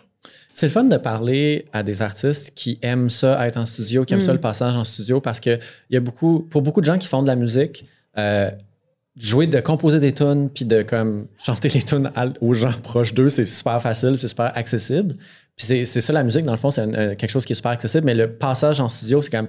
C'est 0.53 0.67
le 0.67 0.73
fun 0.73 0.85
de 0.85 0.97
parler 0.97 1.65
à 1.73 1.83
des 1.83 2.03
artistes 2.03 2.53
qui 2.55 2.79
aiment 2.83 3.09
ça, 3.09 3.47
être 3.47 3.57
en 3.57 3.65
studio, 3.65 4.05
qui 4.05 4.13
aiment 4.15 4.21
Mm. 4.21 4.25
ça, 4.27 4.33
le 4.33 4.41
passage 4.41 4.77
en 4.77 4.85
studio, 4.85 5.21
parce 5.21 5.41
que 5.41 5.51
il 5.89 5.95
y 5.95 5.97
a 5.97 6.01
beaucoup, 6.01 6.47
pour 6.51 6.61
beaucoup 6.61 6.81
de 6.81 6.87
gens 6.87 6.99
qui 6.99 7.07
font 7.09 7.23
de 7.23 7.29
la 7.29 7.37
musique, 7.37 7.85
euh, 8.19 8.51
jouer, 9.17 9.47
de 9.47 9.61
composer 9.61 10.01
des 10.01 10.13
tunes, 10.13 10.51
puis 10.53 10.65
de 10.65 10.83
comme 10.83 11.27
chanter 11.43 11.69
les 11.69 11.83
tunes 11.83 12.11
aux 12.41 12.53
gens 12.53 12.73
proches 12.83 13.15
d'eux, 13.15 13.29
c'est 13.29 13.47
super 13.47 13.81
facile, 13.81 14.17
c'est 14.19 14.29
super 14.29 14.53
accessible. 14.57 15.15
Puis 15.61 15.67
c'est 15.67 15.85
c'est 15.85 16.01
ça 16.01 16.13
la 16.15 16.23
musique, 16.23 16.45
dans 16.45 16.53
le 16.53 16.59
fond, 16.59 16.71
c'est 16.71 16.81
un- 16.81 17.15
quelque 17.15 17.29
chose 17.31 17.45
qui 17.45 17.53
est 17.53 17.57
super 17.57 17.73
accessible, 17.73 18.07
mais 18.07 18.15
le 18.15 18.33
passage 18.33 18.81
en 18.81 18.89
studio, 18.89 19.21
c'est 19.21 19.31
comme 19.31 19.49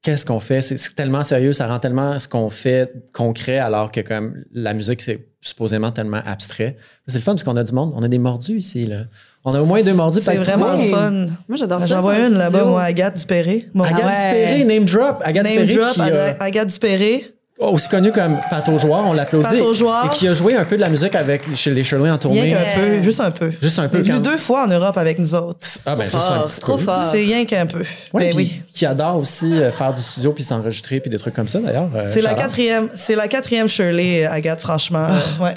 qu'est-ce 0.00 0.24
qu'on 0.24 0.40
fait? 0.40 0.62
C'est 0.62 0.78
tellement 0.94 1.22
sérieux, 1.22 1.52
ça 1.52 1.66
rend 1.66 1.78
tellement 1.78 2.18
ce 2.18 2.26
qu'on 2.28 2.48
fait 2.48 2.90
concret, 3.12 3.58
alors 3.58 3.92
que 3.92 4.00
comme 4.00 4.42
la 4.54 4.72
musique, 4.72 5.02
c'est 5.02 5.26
supposément 5.42 5.90
tellement 5.90 6.20
abstrait. 6.24 6.76
C'est 7.06 7.18
le 7.18 7.22
fun 7.22 7.32
parce 7.32 7.44
qu'on 7.44 7.56
a 7.58 7.64
du 7.64 7.72
monde, 7.72 7.92
on 7.94 8.02
a 8.02 8.08
des 8.08 8.18
mordus 8.18 8.56
ici. 8.58 8.86
Là. 8.86 9.02
On 9.44 9.54
a 9.54 9.60
au 9.60 9.66
moins 9.66 9.82
deux 9.82 9.92
mordus. 9.94 10.20
C'est 10.22 10.36
vraiment 10.36 10.72
trois. 10.72 10.84
le 10.84 10.90
fun. 10.90 11.10
Moi, 11.48 11.56
j'adore 11.58 11.80
ça. 11.80 11.86
J'en 11.86 12.00
vois 12.02 12.18
une 12.18 12.34
un 12.34 12.38
là-bas, 12.38 12.64
moi, 12.64 12.82
Agathe 12.82 13.16
Dupéré. 13.18 13.68
Mon 13.74 13.84
Agathe 13.84 14.00
Ah 14.04 14.32
ouais. 14.32 14.56
Dupéré, 14.56 14.64
name 14.64 14.84
drop. 14.86 15.22
Agathe 15.22 15.44
name 15.44 15.66
Dupéré, 15.66 15.76
drop, 15.76 15.92
qui, 15.94 16.00
euh, 16.12 16.32
Agathe 16.40 16.68
Dupéré. 16.68 17.34
Aussi 17.68 17.88
connue 17.88 18.12
comme 18.12 18.38
Pato 18.48 18.76
Joueur, 18.78 19.04
on 19.06 19.12
l'applaudit. 19.12 19.44
Pato 19.56 19.74
Joueur. 19.74 20.06
Et 20.06 20.08
qui 20.16 20.26
a 20.28 20.32
joué 20.32 20.54
un 20.56 20.64
peu 20.64 20.76
de 20.76 20.80
la 20.80 20.88
musique 20.88 21.14
avec 21.14 21.42
chez 21.56 21.70
les 21.70 21.84
Shirley 21.84 22.08
en 22.10 22.12
Rien 22.12 22.18
tournée. 22.18 22.48
qu'un 22.48 22.80
peu, 22.80 23.02
juste 23.02 23.20
un 23.20 23.30
peu. 23.30 23.50
Juste 23.62 23.78
un 23.78 23.88
peu, 23.88 23.98
Il 23.98 24.00
est 24.00 24.02
venu 24.04 24.14
quand- 24.22 24.30
deux 24.30 24.38
fois 24.38 24.64
en 24.64 24.68
Europe 24.68 24.96
avec 24.96 25.18
nous 25.18 25.34
autres. 25.34 25.58
Ah 25.86 25.94
ben, 25.96 26.04
juste 26.04 26.16
un 26.16 26.46
petit 26.46 26.60
trop 26.60 26.76
peu. 26.76 26.84
fort. 26.84 27.08
C'est 27.12 27.20
rien 27.22 27.44
qu'un 27.44 27.66
peu. 27.66 27.80
Ouais, 28.12 28.30
Ben 28.30 28.32
oui. 28.36 28.60
Qui 28.72 28.86
adore 28.86 29.16
aussi 29.16 29.52
euh, 29.54 29.70
faire 29.70 29.92
du 29.92 30.00
studio 30.00 30.32
puis 30.32 30.42
s'enregistrer 30.44 31.00
puis 31.00 31.10
des 31.10 31.18
trucs 31.18 31.34
comme 31.34 31.48
ça 31.48 31.58
d'ailleurs. 31.60 31.88
euh, 31.94 32.08
C'est 32.10 32.22
la 32.22 32.34
quatrième, 32.34 32.88
c'est 32.96 33.14
la 33.16 33.28
quatrième 33.28 33.68
Shirley, 33.68 34.24
euh, 34.26 34.30
Agathe, 34.32 34.60
franchement. 34.60 35.06
euh, 35.08 35.44
Ouais. 35.44 35.54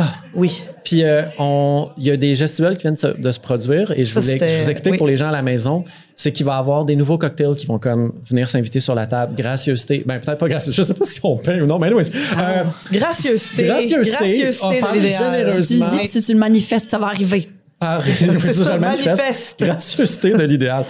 Ah. 0.00 0.14
Oui. 0.34 0.62
Puis 0.84 1.02
euh, 1.02 1.22
on- 1.38 1.88
il 1.98 2.06
y 2.06 2.10
a 2.12 2.16
des 2.16 2.34
gestuels 2.36 2.76
qui 2.76 2.82
viennent 2.82 2.94
de 2.94 2.98
se, 3.00 3.06
de 3.08 3.32
se 3.32 3.40
produire 3.40 3.90
et 3.90 4.04
je, 4.04 4.12
Ça, 4.12 4.20
voulais, 4.20 4.38
je 4.38 4.62
vous 4.64 4.70
explique 4.70 4.92
oui. 4.92 4.98
pour 4.98 5.06
les 5.08 5.16
gens 5.16 5.28
à 5.28 5.32
la 5.32 5.42
maison, 5.42 5.82
c'est 6.14 6.32
qu'il 6.32 6.46
va 6.46 6.54
y 6.54 6.58
avoir 6.58 6.84
des 6.84 6.94
nouveaux 6.94 7.18
cocktails 7.18 7.56
qui 7.56 7.66
vont 7.66 7.78
comme 7.80 8.12
venir 8.28 8.48
s'inviter 8.48 8.78
sur 8.78 8.94
la 8.94 9.06
table. 9.06 9.34
Gracieuseté, 9.34 10.04
ben 10.06 10.20
peut-être 10.20 10.38
pas 10.38 10.48
gracieuseté, 10.48 10.82
je 10.82 10.86
sais 10.86 10.94
pas 10.94 11.04
si 11.04 11.18
on 11.24 11.36
paye 11.36 11.60
ou 11.60 11.66
non, 11.66 11.78
mais 11.80 11.88
anyways, 11.88 12.10
euh, 12.38 12.64
Gracieuseté. 12.92 13.64
Gracieuseté, 13.64 14.10
Gracieuseté 14.10 14.80
l'idéal. 14.94 15.34
généreusement. 15.34 15.62
Si 15.62 15.78
tu 15.78 15.96
le 15.96 16.02
dis, 16.02 16.06
si 16.08 16.22
tu 16.22 16.32
le 16.32 16.38
manifestes, 16.38 16.90
ça 16.90 16.98
va 16.98 17.06
arriver. 17.06 17.48
par 17.80 18.04
je 18.06 18.12
ça, 18.12 18.74
le 18.74 18.80
manifeste. 18.80 19.60
Gracieuseté 19.60 20.30
de 20.32 20.42
l'idéal. 20.42 20.84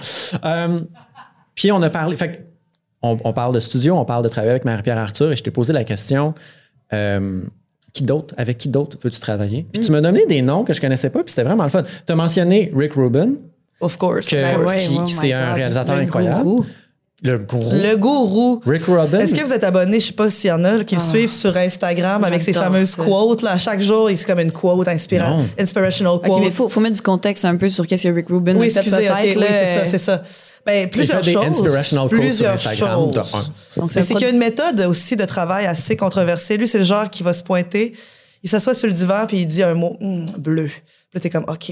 Euh, 0.45 0.79
puis 1.55 1.71
on 1.71 1.81
a 1.81 1.89
parlé, 1.89 2.15
fait 2.15 2.29
que 2.31 2.37
on, 3.01 3.17
on 3.23 3.33
parle 3.33 3.53
de 3.55 3.59
studio, 3.59 3.95
on 3.97 4.05
parle 4.05 4.23
de 4.23 4.29
travailler 4.29 4.51
avec 4.51 4.65
Marie-Pierre 4.65 4.97
Arthur 4.97 5.31
et 5.31 5.35
je 5.35 5.41
t'ai 5.43 5.51
posé 5.51 5.73
la 5.73 5.83
question 5.83 6.33
euh, 6.93 7.41
qui 7.93 8.03
d'autre, 8.03 8.33
avec 8.37 8.57
qui 8.57 8.69
d'autre 8.69 8.97
veux-tu 9.03 9.19
travailler? 9.19 9.65
Puis 9.71 9.81
tu 9.83 9.91
m'as 9.91 10.01
donné 10.01 10.25
des 10.25 10.41
noms 10.41 10.63
que 10.63 10.73
je 10.73 10.81
connaissais 10.81 11.09
pas, 11.09 11.19
puis 11.23 11.29
c'était 11.31 11.43
vraiment 11.43 11.63
le 11.63 11.69
fun. 11.69 11.83
Tu 11.83 12.11
as 12.11 12.15
mentionné 12.15 12.71
Rick 12.75 12.93
Rubin, 12.93 13.31
Of 13.81 13.97
course. 13.97 14.27
que, 14.27 14.35
of 14.35 14.55
course. 14.63 14.67
ouais, 14.75 14.83
qui, 14.83 14.97
oh 14.99 15.05
c'est 15.07 15.33
un 15.33 15.53
réalisateur 15.53 15.95
le 15.95 16.01
incroyable. 16.03 16.43
gourou. 16.43 16.65
Le 17.21 17.37
gourou. 17.37 17.71
Le 17.73 17.95
gourou. 17.97 18.61
Rick 18.65 18.85
Rubin. 18.85 19.19
Est-ce 19.19 19.35
que 19.35 19.43
vous 19.43 19.51
êtes 19.51 19.63
abonné, 19.65 19.99
je 19.99 20.05
sais 20.07 20.13
pas 20.13 20.29
s'il 20.29 20.49
y 20.49 20.53
en 20.53 20.63
a 20.63 20.83
qui 20.85 20.95
le 20.95 21.01
suivent 21.01 21.29
sur 21.29 21.55
Instagram 21.57 22.23
avec 22.23 22.41
ses 22.41 22.53
fameuses 22.53 22.91
ça. 22.91 23.03
quotes 23.03 23.41
là, 23.41 23.51
à 23.51 23.57
chaque 23.57 23.81
jour, 23.81 24.09
c'est 24.15 24.25
comme 24.25 24.39
une 24.39 24.51
quote 24.53 24.87
inspira 24.87 25.29
Non. 25.31 25.45
inspirational 25.59 26.19
quote. 26.19 26.31
OK, 26.31 26.39
mais 26.41 26.51
faut, 26.51 26.69
faut 26.69 26.79
mettre 26.79 26.95
du 26.95 27.01
contexte 27.01 27.43
un 27.43 27.57
peu 27.57 27.69
sur 27.69 27.85
qu'est-ce 27.87 28.03
que 28.07 28.13
Rick 28.13 28.29
Rubin 28.29 28.55
oui, 28.55 28.67
a 28.67 28.69
fait 28.69 28.79
excusez, 28.79 29.09
OK, 29.09 29.17
peut-être. 29.17 29.37
oui, 29.37 29.45
c'est 29.49 29.75
ça, 29.79 29.85
c'est 29.85 29.97
ça. 29.97 30.23
Ben, 30.65 30.89
plusieurs 30.89 31.21
des 31.21 31.31
choses. 31.31 31.45
inspirational 31.45 32.07
plusieurs 32.09 32.53
Instagram, 32.53 33.11
choses. 33.13 33.51
Donc, 33.77 33.91
c'est 33.91 34.03
c'est 34.03 34.13
qu'il 34.13 34.23
y 34.23 34.29
a 34.29 34.29
une 34.29 34.37
méthode 34.37 34.79
aussi 34.81 35.15
de 35.15 35.25
travail 35.25 35.65
assez 35.65 35.95
controversée. 35.95 36.57
Lui, 36.57 36.67
c'est 36.67 36.79
le 36.79 36.83
genre 36.83 37.09
qui 37.09 37.23
va 37.23 37.33
se 37.33 37.41
pointer, 37.43 37.93
il 38.43 38.49
s'assoit 38.49 38.75
sur 38.75 38.87
le 38.87 38.93
divan 38.93 39.25
puis 39.27 39.37
il 39.39 39.45
dit 39.47 39.63
un 39.63 39.73
mot 39.73 39.97
Hum, 40.01 40.25
bleu. 40.37 40.67
Puis 40.67 41.15
là, 41.15 41.19
t'es 41.21 41.29
comme 41.29 41.45
OK. 41.47 41.71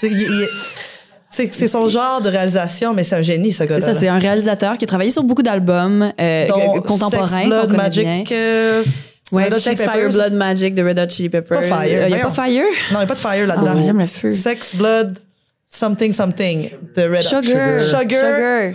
C'est 0.00 0.08
il- 0.08 0.20
il- 0.22 0.48
c'est- 1.30 1.52
c'est 1.52 1.68
son 1.68 1.88
genre 1.88 2.20
de 2.20 2.28
réalisation, 2.28 2.94
mais 2.94 3.02
c'est 3.02 3.16
un 3.16 3.22
génie, 3.22 3.52
ce 3.52 3.58
C'est 3.58 3.66
gars-là. 3.66 3.86
ça, 3.86 3.94
c'est 3.94 4.08
un 4.08 4.18
réalisateur 4.18 4.78
qui 4.78 4.84
a 4.84 4.86
travaillé 4.86 5.10
sur 5.10 5.22
beaucoup 5.24 5.42
d'albums 5.42 6.12
euh, 6.20 6.46
Dont 6.46 6.80
contemporains. 6.82 7.28
Sex, 7.38 7.46
Blood, 7.48 7.72
Magic. 7.72 8.32
euh, 8.32 8.84
Ouais, 9.32 9.44
Red 9.44 9.54
Hot 9.54 9.60
Sex, 9.60 9.80
Chili 9.80 9.92
Fire. 9.92 10.10
Blood, 10.10 10.32
Magic 10.34 10.74
de 10.74 10.84
Red 10.84 10.98
Hot 10.98 11.08
Chili 11.08 11.30
Peppers. 11.30 11.60
Pas 11.62 11.66
Fire, 11.66 11.86
Il 11.86 11.96
n'y 11.96 11.96
a 12.04 12.08
voyons. 12.08 12.30
pas 12.30 12.44
Fire? 12.46 12.62
Non, 12.62 12.70
il 12.92 12.96
n'y 12.98 13.02
a 13.02 13.06
pas 13.06 13.14
de 13.14 13.18
fire 13.18 13.46
là-dedans. 13.46 13.74
Ah, 13.78 13.80
j'aime 13.80 13.98
le 13.98 14.06
feu. 14.06 14.32
Sex, 14.32 14.76
Blood, 14.76 15.18
Something, 15.72 16.12
Something. 16.12 16.68
The 16.94 17.08
Red. 17.10 17.22
Sugar. 17.24 17.80
Sugar. 17.80 18.00
Sugar. 18.00 18.74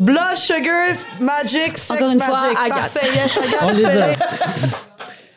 Blood, 0.00 0.36
Sugar, 0.36 0.94
Magic, 1.20 1.78
Sex, 1.78 1.90
Encore 1.92 2.10
une 2.10 2.18
fois, 2.20 2.52
Magic. 2.52 2.68
Parfait, 2.70 3.06
yes, 3.14 3.38
Agathe. 3.38 3.62
On 3.62 3.70
les 3.72 3.84
a. 3.84 3.90
Ferré. 4.08 4.16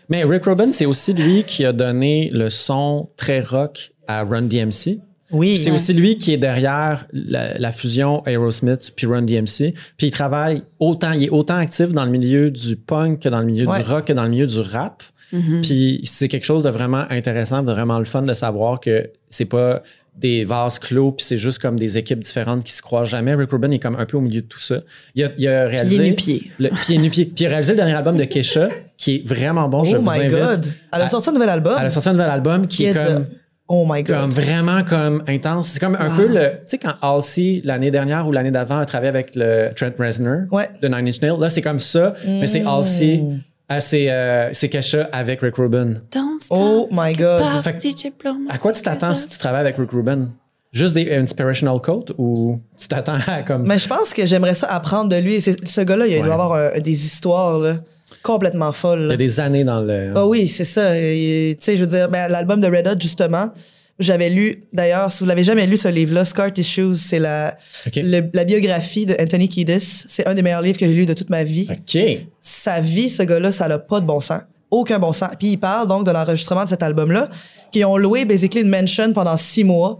Mais 0.09 0.23
Rick 0.23 0.45
Rubin, 0.45 0.71
c'est 0.71 0.87
aussi 0.87 1.13
lui 1.13 1.43
qui 1.43 1.63
a 1.65 1.71
donné 1.73 2.31
le 2.33 2.49
son 2.49 3.09
très 3.17 3.39
rock 3.41 3.91
à 4.07 4.23
Run 4.23 4.43
DMC. 4.43 4.99
Oui. 5.31 5.57
C'est 5.57 5.69
aussi 5.71 5.93
lui 5.93 6.17
qui 6.17 6.33
est 6.33 6.37
derrière 6.37 7.05
la, 7.13 7.57
la 7.59 7.71
fusion 7.71 8.23
Aerosmith 8.25 8.93
puis 8.95 9.05
Run 9.05 9.23
DMC. 9.23 9.73
Puis 9.97 10.07
il 10.07 10.11
travaille 10.11 10.63
autant, 10.79 11.11
il 11.11 11.25
est 11.25 11.29
autant 11.29 11.57
actif 11.57 11.89
dans 11.89 12.05
le 12.05 12.11
milieu 12.11 12.49
du 12.49 12.77
punk 12.77 13.19
que 13.19 13.29
dans 13.29 13.39
le 13.41 13.45
milieu 13.45 13.67
Ouais. 13.67 13.79
du 13.79 13.85
rock 13.85 14.05
que 14.05 14.13
dans 14.13 14.23
le 14.23 14.29
milieu 14.29 14.47
du 14.47 14.59
rap. 14.61 15.03
Puis 15.61 15.99
c'est 16.05 16.29
quelque 16.29 16.45
chose 16.45 16.63
de 16.63 16.69
vraiment 16.69 17.03
intéressant, 17.09 17.61
de 17.61 17.71
vraiment 17.73 17.99
le 17.99 18.05
fun 18.05 18.21
de 18.21 18.33
savoir 18.33 18.79
que 18.79 19.11
c'est 19.27 19.43
pas 19.45 19.81
des 20.17 20.45
vases 20.45 20.79
clos 20.79 21.11
puis 21.11 21.25
c'est 21.25 21.37
juste 21.37 21.59
comme 21.59 21.77
des 21.79 21.97
équipes 21.97 22.19
différentes 22.19 22.63
qui 22.63 22.71
se 22.73 22.81
croisent 22.81 23.09
jamais. 23.09 23.35
Rick 23.35 23.51
Rubin 23.51 23.69
est 23.71 23.79
comme 23.79 23.95
un 23.97 24.05
peu 24.05 24.17
au 24.17 24.21
milieu 24.21 24.41
de 24.41 24.47
tout 24.47 24.59
ça. 24.59 24.77
Il 25.15 25.23
a, 25.23 25.29
il 25.37 25.47
a 25.47 25.65
réalisé 25.67 26.03
nu-pied. 26.03 26.51
le 26.59 26.69
pied 26.69 26.97
nu 26.97 27.09
pied. 27.09 27.25
Puis 27.25 27.43
il 27.43 27.45
a 27.45 27.49
réalisé 27.49 27.73
le 27.73 27.77
dernier 27.77 27.93
album 27.93 28.17
de 28.17 28.23
Kesha 28.23 28.69
qui 28.97 29.15
est 29.17 29.27
vraiment 29.27 29.69
bon. 29.69 29.83
je 29.83 29.97
Oh 29.97 30.01
vous 30.01 30.09
my 30.09 30.17
invite. 30.25 30.31
God. 30.31 30.65
Elle 30.93 31.01
a 31.01 31.07
sorti 31.09 31.29
un 31.29 31.33
nouvel 31.33 31.49
album. 31.49 31.73
Elle 31.79 31.85
a 31.85 31.89
sorti 31.89 32.09
un 32.09 32.13
nouvel 32.13 32.29
album 32.29 32.65
qui 32.67 32.85
est 32.85 32.93
comme 32.93 33.25
Oh 33.69 33.85
my 33.87 34.01
God. 34.01 34.15
comme 34.21 34.29
vraiment 34.31 34.81
comme 34.83 35.23
intense. 35.27 35.67
C'est 35.67 35.79
comme 35.79 35.97
un 35.99 36.15
peu 36.15 36.25
le. 36.27 36.51
Tu 36.61 36.67
sais, 36.67 36.77
quand 36.77 36.93
Halsey, 37.01 37.61
l'année 37.65 37.91
dernière 37.91 38.25
ou 38.25 38.31
l'année 38.31 38.49
d'avant, 38.49 38.79
a 38.79 38.85
travaillé 38.85 39.09
avec 39.09 39.35
le 39.35 39.71
Trent 39.75 39.91
Reznor 39.99 40.43
Ouais. 40.51 40.69
de 40.81 40.87
Nine 40.87 41.09
Inch 41.09 41.21
Nails, 41.21 41.37
là, 41.39 41.49
c'est 41.49 41.61
comme 41.61 41.77
ça, 41.79 42.13
mais 42.25 42.47
c'est 42.47 42.63
Halsey, 42.65 43.21
euh, 43.71 43.77
c'est 43.79 44.09
euh, 44.11 44.49
c'est 44.53 44.69
Kesha 44.69 45.09
avec 45.11 45.41
Rick 45.41 45.55
Rubin. 45.57 45.95
Don't 46.11 46.39
stop. 46.39 46.57
Oh 46.59 46.87
my 46.91 47.13
God. 47.13 47.43
Fait 47.63 47.73
que-. 47.77 48.51
À 48.51 48.57
quoi 48.57 48.71
tu 48.71 48.81
t'attends 48.81 49.13
si 49.13 49.27
tu 49.27 49.37
travailles 49.37 49.61
avec 49.61 49.77
Rick 49.77 49.91
Rubin? 49.91 50.29
Juste 50.73 50.93
des 50.95 51.15
inspirational 51.15 51.79
quotes 51.81 52.11
ou 52.17 52.59
tu 52.77 52.87
t'attends 52.87 53.17
à 53.27 53.41
comme. 53.41 53.65
Mais 53.65 53.79
je 53.79 53.87
pense 53.87 54.13
que 54.13 54.25
j'aimerais 54.27 54.53
ça 54.53 54.67
apprendre 54.67 55.09
de 55.09 55.15
lui. 55.15 55.41
C'est- 55.41 55.65
Ce 55.67 55.81
gars-là, 55.81 56.05
il 56.07 56.13
Ouais. 56.17 56.21
doit 56.23 56.33
avoir 56.33 56.53
un- 56.53 56.79
des 56.79 56.91
histoires 57.05 57.57
là, 57.59 57.75
complètement 58.21 58.71
folles. 58.73 58.99
Il 58.99 59.05
y 59.05 59.07
là. 59.07 59.13
a 59.13 59.17
des 59.17 59.39
années 59.39 59.63
dans 59.63 59.79
le. 59.81 60.11
Ah 60.15 60.27
oui, 60.27 60.47
c'est 60.47 60.65
ça. 60.65 60.95
Et, 60.97 61.55
Tu 61.59 61.63
sais, 61.65 61.77
je 61.77 61.83
veux 61.85 61.89
dire, 61.89 62.09
ben, 62.09 62.29
l'album 62.29 62.59
de 62.59 62.67
Red 62.67 62.87
Hot, 62.87 62.99
justement, 62.99 63.49
j'avais 63.99 64.29
lu, 64.29 64.61
d'ailleurs, 64.73 65.11
si 65.11 65.19
vous 65.19 65.25
l'avez 65.25 65.43
jamais 65.43 65.65
lu, 65.65 65.77
ce 65.77 65.87
livre-là, 65.87 66.23
Scar 66.25 66.51
Tissues, 66.53 66.95
c'est 66.95 67.19
la, 67.19 67.57
le- 67.95 68.29
la 68.33 68.43
biographie 68.43 69.05
de 69.05 69.15
Anthony 69.19 69.49
Kiedis. 69.49 70.03
C'est 70.07 70.27
un 70.27 70.33
des 70.35 70.41
meilleurs 70.43 70.61
livres 70.61 70.77
que 70.77 70.85
j'ai 70.85 70.93
lu 70.93 71.05
de 71.05 71.13
toute 71.13 71.29
ma 71.29 71.43
vie. 71.43 71.67
OK. 71.71 72.01
Sa 72.41 72.79
vie, 72.81 73.09
ce 73.09 73.23
gars-là, 73.23 73.51
ça 73.51 73.67
n'a 73.67 73.79
pas 73.79 73.99
de 73.99 74.05
bon 74.05 74.21
sens. 74.21 74.41
Aucun 74.69 74.99
bon 74.99 75.13
sens. 75.13 75.29
Puis 75.39 75.49
il 75.53 75.57
parle 75.57 75.87
donc 75.87 76.05
de 76.05 76.11
l'enregistrement 76.11 76.63
de 76.65 76.69
cet 76.69 76.83
album-là, 76.83 77.29
qui 77.71 77.83
ont 77.83 77.97
loué 77.97 78.25
basically 78.25 78.61
une 78.61 78.69
mansion 78.69 79.11
pendant 79.13 79.35
six 79.35 79.63
mois, 79.63 79.97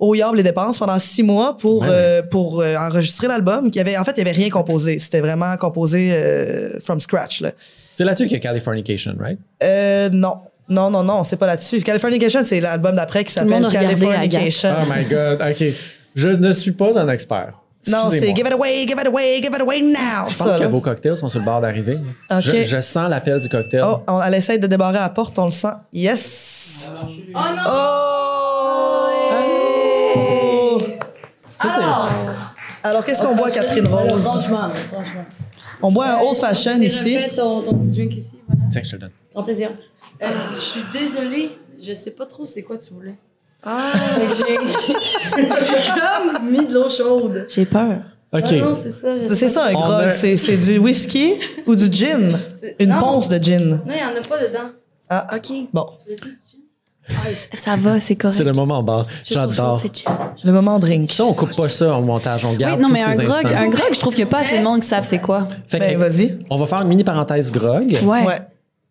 au 0.00 0.14
Yard 0.14 0.34
les 0.34 0.42
dépenses 0.42 0.78
pendant 0.78 0.98
six 0.98 1.22
mois 1.22 1.56
pour, 1.56 1.82
Ouais, 1.82 1.88
euh, 1.90 2.22
pour 2.22 2.60
euh, 2.62 2.74
enregistrer 2.76 3.28
l'album. 3.28 3.70
Qui 3.70 3.80
avait, 3.80 3.96
en 3.96 4.04
fait, 4.04 4.12
il 4.16 4.24
n'y 4.24 4.28
avait 4.30 4.36
rien 4.38 4.48
composé. 4.50 4.98
C'était 4.98 5.20
vraiment 5.20 5.56
composé 5.56 6.08
euh, 6.12 6.80
from 6.80 6.98
scratch. 7.00 7.40
Là. 7.42 7.52
C'est 7.94 8.04
là-dessus 8.04 8.24
qu'il 8.24 8.32
y 8.32 8.36
a 8.36 8.40
Californication, 8.40 9.14
right? 9.20 9.38
Euh, 9.62 10.08
non. 10.10 10.34
Non, 10.68 10.90
non, 10.90 11.02
non, 11.04 11.22
c'est 11.24 11.36
pas 11.36 11.46
là-dessus. 11.46 11.80
Californication, 11.82 12.40
c'est 12.44 12.60
l'album 12.60 12.94
d'après 12.96 13.24
qui 13.24 13.32
s'appelle 13.32 13.66
Californication. 13.68 14.70
Oh 14.82 14.92
my 14.92 15.04
God. 15.04 15.42
OK. 15.48 15.64
Je 16.14 16.28
ne 16.28 16.52
suis 16.52 16.72
pas 16.72 16.98
un 16.98 17.08
expert. 17.08 17.52
non, 17.88 18.08
c'est. 18.10 18.34
Give 18.34 18.46
it 18.46 18.52
away, 18.52 18.86
give 18.86 18.98
it 19.00 19.06
away, 19.06 19.40
give 19.42 19.52
it 19.54 19.60
away 19.60 19.80
now. 19.82 20.28
Je 20.28 20.34
ça, 20.34 20.44
pense 20.44 20.56
que 20.56 20.62
là. 20.62 20.68
vos 20.68 20.80
cocktails 20.80 21.16
sont 21.16 21.28
sur 21.28 21.38
le 21.38 21.44
bord 21.44 21.60
d'arriver. 21.60 21.98
Ok. 22.30 22.40
Je, 22.40 22.64
je 22.64 22.80
sens 22.80 23.08
l'appel 23.08 23.38
du 23.38 23.48
cocktail. 23.48 23.82
Oh, 23.84 23.98
on, 24.08 24.20
elle 24.22 24.34
essaie 24.34 24.58
de 24.58 24.66
débarrer 24.66 24.98
la 24.98 25.08
porte, 25.10 25.38
on 25.38 25.44
le 25.46 25.50
sent. 25.52 25.68
Yes! 25.92 26.90
Oh 27.34 27.38
non! 27.54 27.62
Oh! 30.16 30.78
Ça, 31.62 31.68
c'est- 31.68 32.88
Alors, 32.88 33.04
qu'est-ce 33.04 33.22
qu'on 33.22 33.34
boit, 33.36 33.50
Catherine 33.50 33.86
Rose? 33.86 34.22
Franchement, 34.22 34.68
franchement. 34.92 35.24
On 35.82 35.92
boit 35.92 36.06
un 36.06 36.18
old 36.20 36.36
fashion 36.38 36.80
ici. 36.80 37.18
Ton, 37.36 37.62
ton 37.62 37.74
petit 37.74 37.90
drink 37.92 38.12
ici, 38.14 38.32
voilà. 38.48 38.62
Tiens, 38.70 38.80
je 38.82 38.90
te 38.90 38.94
le 38.96 39.00
donne. 39.02 39.10
Grand 39.34 39.44
plaisir. 39.44 39.70
Euh, 40.22 40.26
je 40.54 40.60
suis 40.60 40.80
désolée, 40.92 41.50
je 41.80 41.92
sais 41.92 42.10
pas 42.12 42.26
trop 42.26 42.44
c'est 42.44 42.62
quoi 42.62 42.76
tu 42.78 42.92
voulais. 42.94 43.18
Ah! 43.64 43.92
J'ai 45.36 45.90
comme 46.36 46.50
mis 46.50 46.66
de 46.66 46.72
l'eau 46.74 46.88
chaude. 46.88 47.46
J'ai 47.48 47.64
peur. 47.66 47.98
OK. 48.32 48.42
Ah 48.48 48.52
non, 48.56 48.76
c'est 48.80 48.90
ça. 48.90 49.08
C'est 49.34 49.48
ça, 49.48 49.66
un 49.66 49.72
grog. 49.72 49.90
a- 50.08 50.12
C'est 50.12 50.36
c'est 50.36 50.56
du 50.56 50.78
whisky 50.78 51.34
ou 51.66 51.74
du 51.74 51.90
gin? 51.92 52.36
Une 52.78 52.90
non. 52.90 52.98
ponce 52.98 53.28
de 53.28 53.42
gin. 53.42 53.68
Non, 53.70 53.80
il 53.88 53.96
y 53.98 54.02
en 54.02 54.08
a 54.20 54.26
pas 54.26 54.38
dedans. 54.42 54.70
Ah, 55.08 55.26
OK. 55.36 55.52
bon. 55.72 55.86
Tu 56.06 56.16
tu- 56.16 56.26
Ça 57.56 57.76
va, 57.76 58.00
c'est 58.00 58.16
correct. 58.16 58.36
C'est 58.36 58.42
le 58.44 58.52
moment 58.52 58.82
bar. 58.82 59.06
J'adore. 59.24 59.78
chaud, 59.80 59.88
c'est 59.94 59.96
chill. 59.96 60.10
Le 60.44 60.52
moment 60.52 60.78
drink. 60.80 61.12
Ça, 61.12 61.24
on 61.24 61.34
coupe 61.34 61.54
pas 61.54 61.68
ça 61.68 61.96
au 61.96 62.02
montage. 62.02 62.44
On 62.44 62.52
garde 62.54 62.78
Oui, 62.80 62.82
non, 62.82 62.88
mais 62.88 63.02
un 63.02 63.14
grog, 63.16 63.46
un 63.46 63.68
grog, 63.68 63.88
je 63.94 64.00
trouve 64.00 64.12
qu'il 64.14 64.24
n'y 64.24 64.28
a 64.28 64.32
pas 64.32 64.40
assez 64.40 64.58
de 64.58 64.64
monde 64.64 64.80
qui 64.80 64.88
savent 64.88 65.04
c'est 65.04 65.20
quoi. 65.20 65.46
Fait 65.68 65.78
que, 65.78 65.84
Ben, 65.84 65.98
vas-y. 65.98 66.38
on 66.50 66.56
va 66.58 66.66
faire 66.66 66.82
une 66.82 66.88
mini 66.88 67.04
parenthèse 67.04 67.52
grog. 67.52 67.84
Ouais. 68.02 68.24
Ouais. 68.24 68.38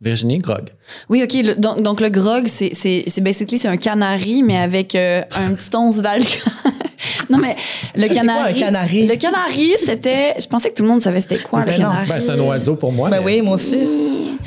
Virginie, 0.02 0.38
grog. 0.40 0.70
Oui, 1.10 1.24
OK. 1.24 1.34
le- 1.34 1.56
donc, 1.56 1.82
donc, 1.82 2.02
le 2.02 2.10
grog, 2.10 2.48
c'est, 2.48 2.72
c'est, 2.74 3.06
c'est 3.08 3.22
basically, 3.22 3.58
c'est 3.58 3.68
un 3.70 3.78
canari, 3.78 4.44
mais 4.44 4.58
avec 4.58 4.94
euh, 4.96 5.22
un 5.36 5.54
petit 5.54 5.70
once 5.76 5.98
d'alcool. 5.98 6.52
non, 7.30 7.38
mais 7.38 7.56
le 7.96 8.06
quoi, 8.08 8.16
canari. 8.16 8.52
un 8.52 8.54
canari? 8.66 9.08
Le 9.08 9.16
canari, 9.16 9.74
c'était. 9.84 10.34
Je 10.40 10.48
pensais 10.48 10.70
que 10.70 10.76
tout 10.76 10.84
le 10.84 10.90
monde 10.90 11.02
savait 11.02 11.22
c'était 11.22 11.38
quoi, 11.40 11.62
le 11.62 11.68
Ben 11.68 11.82
non. 11.82 11.90
canari. 11.90 12.10
Ben, 12.10 12.20
c'est 12.20 12.30
un 12.32 12.40
oiseau 12.40 12.76
pour 12.76 12.92
moi. 12.92 13.10
Ben 13.10 13.20
mais- 13.20 13.26
oui, 13.38 13.42
moi 13.42 13.56
aussi. 13.56 14.38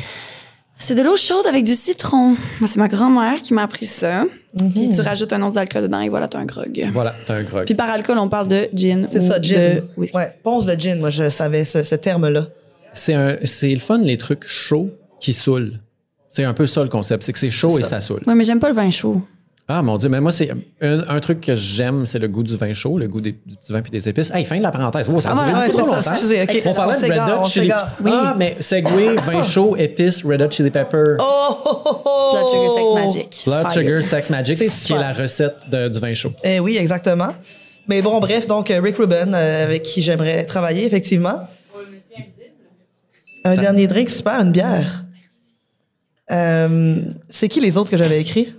C'est 0.81 0.95
de 0.95 1.03
l'eau 1.03 1.17
chaude 1.17 1.45
avec 1.49 1.65
du 1.65 1.75
citron. 1.75 2.37
C'est 2.67 2.77
ma 2.77 2.87
grand-mère 2.87 3.43
qui 3.43 3.53
m'a 3.53 3.65
appris 3.65 3.87
ça. 3.87 4.25
Mhm. 4.61 4.71
Puis 4.73 4.91
tu 4.95 5.01
rajoutes 5.01 5.33
un 5.33 5.43
once 5.43 5.55
d'alcool 5.55 5.83
dedans 5.83 6.01
et 6.01 6.09
voilà, 6.09 6.29
t'as 6.29 6.39
un 6.39 6.45
grog. 6.45 6.89
Voilà, 6.93 7.15
t'as 7.27 7.35
un 7.35 7.43
grog. 7.43 7.65
Puis 7.65 7.75
par 7.75 7.89
alcool, 7.91 8.19
on 8.19 8.29
parle 8.29 8.47
de 8.49 8.69
gin. 8.75 9.09
C'est 9.11 9.19
ou 9.19 9.27
ça, 9.27 9.41
gin. 9.43 9.59
de 9.59 9.83
whisky. 9.97 10.17
Ouais, 10.17 10.33
ponce 10.43 10.67
de 10.67 10.79
gin, 10.79 11.01
moi, 11.01 11.11
je 11.11 11.29
savais 11.31 11.65
ce, 11.65 11.83
ce 11.83 11.95
terme-là. 11.97 12.47
C'est 12.93 13.15
un, 13.15 13.37
c'est 13.45 13.71
le 13.75 13.81
fun, 13.81 13.99
les 13.99 14.17
trucs 14.19 14.47
chauds 14.47 14.91
qui 15.21 15.33
saoulent. 15.33 15.81
C'est 16.31 16.45
un 16.45 16.55
peu 16.55 16.67
ça 16.67 16.83
le 16.83 16.89
concept, 16.89 17.23
c'est 17.25 17.33
que 17.33 17.39
c'est 17.39 17.51
chaud 17.51 17.79
et 17.79 17.83
ça. 17.83 18.01
saoule. 18.01 18.23
Ouais, 18.27 18.35
mais 18.35 18.45
j'aime 18.45 18.61
pas 18.61 18.69
le 18.69 18.75
vin 18.75 18.91
chaud. 18.91 19.23
Ah 19.71 19.83
mon 19.83 19.99
dieu, 19.99 20.09
mais 20.09 20.19
moi 20.21 20.33
c'est 20.33 20.51
un, 20.81 21.01
un 21.11 21.21
truc 21.21 21.43
que 21.43 21.55
j'aime, 21.55 22.07
c'est 22.07 22.19
le 22.19 22.29
goût 22.29 22.43
du 22.43 22.57
vin 22.57 22.73
chaud, 22.73 22.97
le 22.97 23.07
goût 23.07 23.21
des, 23.21 23.33
du 23.33 23.55
vin 23.69 23.83
puis 23.83 23.91
des 23.91 24.09
épices. 24.09 24.31
Hey, 24.33 24.47
fin 24.47 24.57
de 24.57 24.63
la 24.63 24.71
parenthèse. 24.71 25.11
Oh, 25.15 25.21
ça 25.21 25.33
a 25.33 25.45
Ah, 25.47 25.59
ouais, 25.61 25.69
trop 25.69 25.81
longtemps. 25.81 26.11
excusez, 26.11 26.43
ok, 26.43 26.63
on 26.67 26.75
parlait 26.75 26.97
de 27.07 27.13
Red 27.13 27.21
Hot 27.39 27.45
Chili. 27.45 27.71
Oui. 28.03 28.11
Ah, 28.15 28.35
mais 28.39 28.57
Segway, 28.61 29.17
vin 29.17 29.43
chaud, 29.43 29.77
épices, 29.77 30.25
Red 30.25 30.41
Hot 30.41 30.51
Chili 30.51 30.71
Pepper. 30.71 31.17
Oh, 31.19 31.57
oh, 31.67 31.83
oh, 31.85 32.03
oh! 32.03 32.33
Blood 32.33 32.49
Sugar 32.49 32.73
Sex 32.75 33.05
Magic. 33.05 33.43
Blood 33.47 33.63
Fire. 33.63 33.71
Sugar 33.73 34.03
Sex 34.05 34.31
Magic, 34.31 34.59
C'est 34.59 34.87
qui 34.87 34.93
est 34.95 34.99
la 34.99 35.13
recette 35.13 35.57
de- 35.71 35.89
du 35.89 35.99
vin 35.99 36.15
chaud. 36.15 36.33
Eh 36.45 36.61
oui, 36.61 36.79
exactement. 36.79 37.35
Mais 37.89 38.01
bon, 38.01 38.21
bref, 38.21 38.47
donc 38.47 38.71
euh, 38.71 38.81
Rick 38.81 38.97
Rubin, 38.97 39.35
euh, 39.35 39.65
avec 39.65 39.83
qui 39.83 40.01
j'aimerais 40.01 40.47
travailler, 40.47 40.87
effectivement. 40.87 41.47
Un 43.45 43.55
dernier 43.57 43.87
drink, 43.87 44.09
super, 44.11 44.41
une 44.41 44.53
bière. 44.53 45.05
Euh, 46.31 46.97
c'est 47.31 47.49
qui 47.49 47.61
les 47.61 47.77
autres 47.77 47.91
que 47.91 47.97
j'avais 47.99 48.21
écrits? 48.21 48.53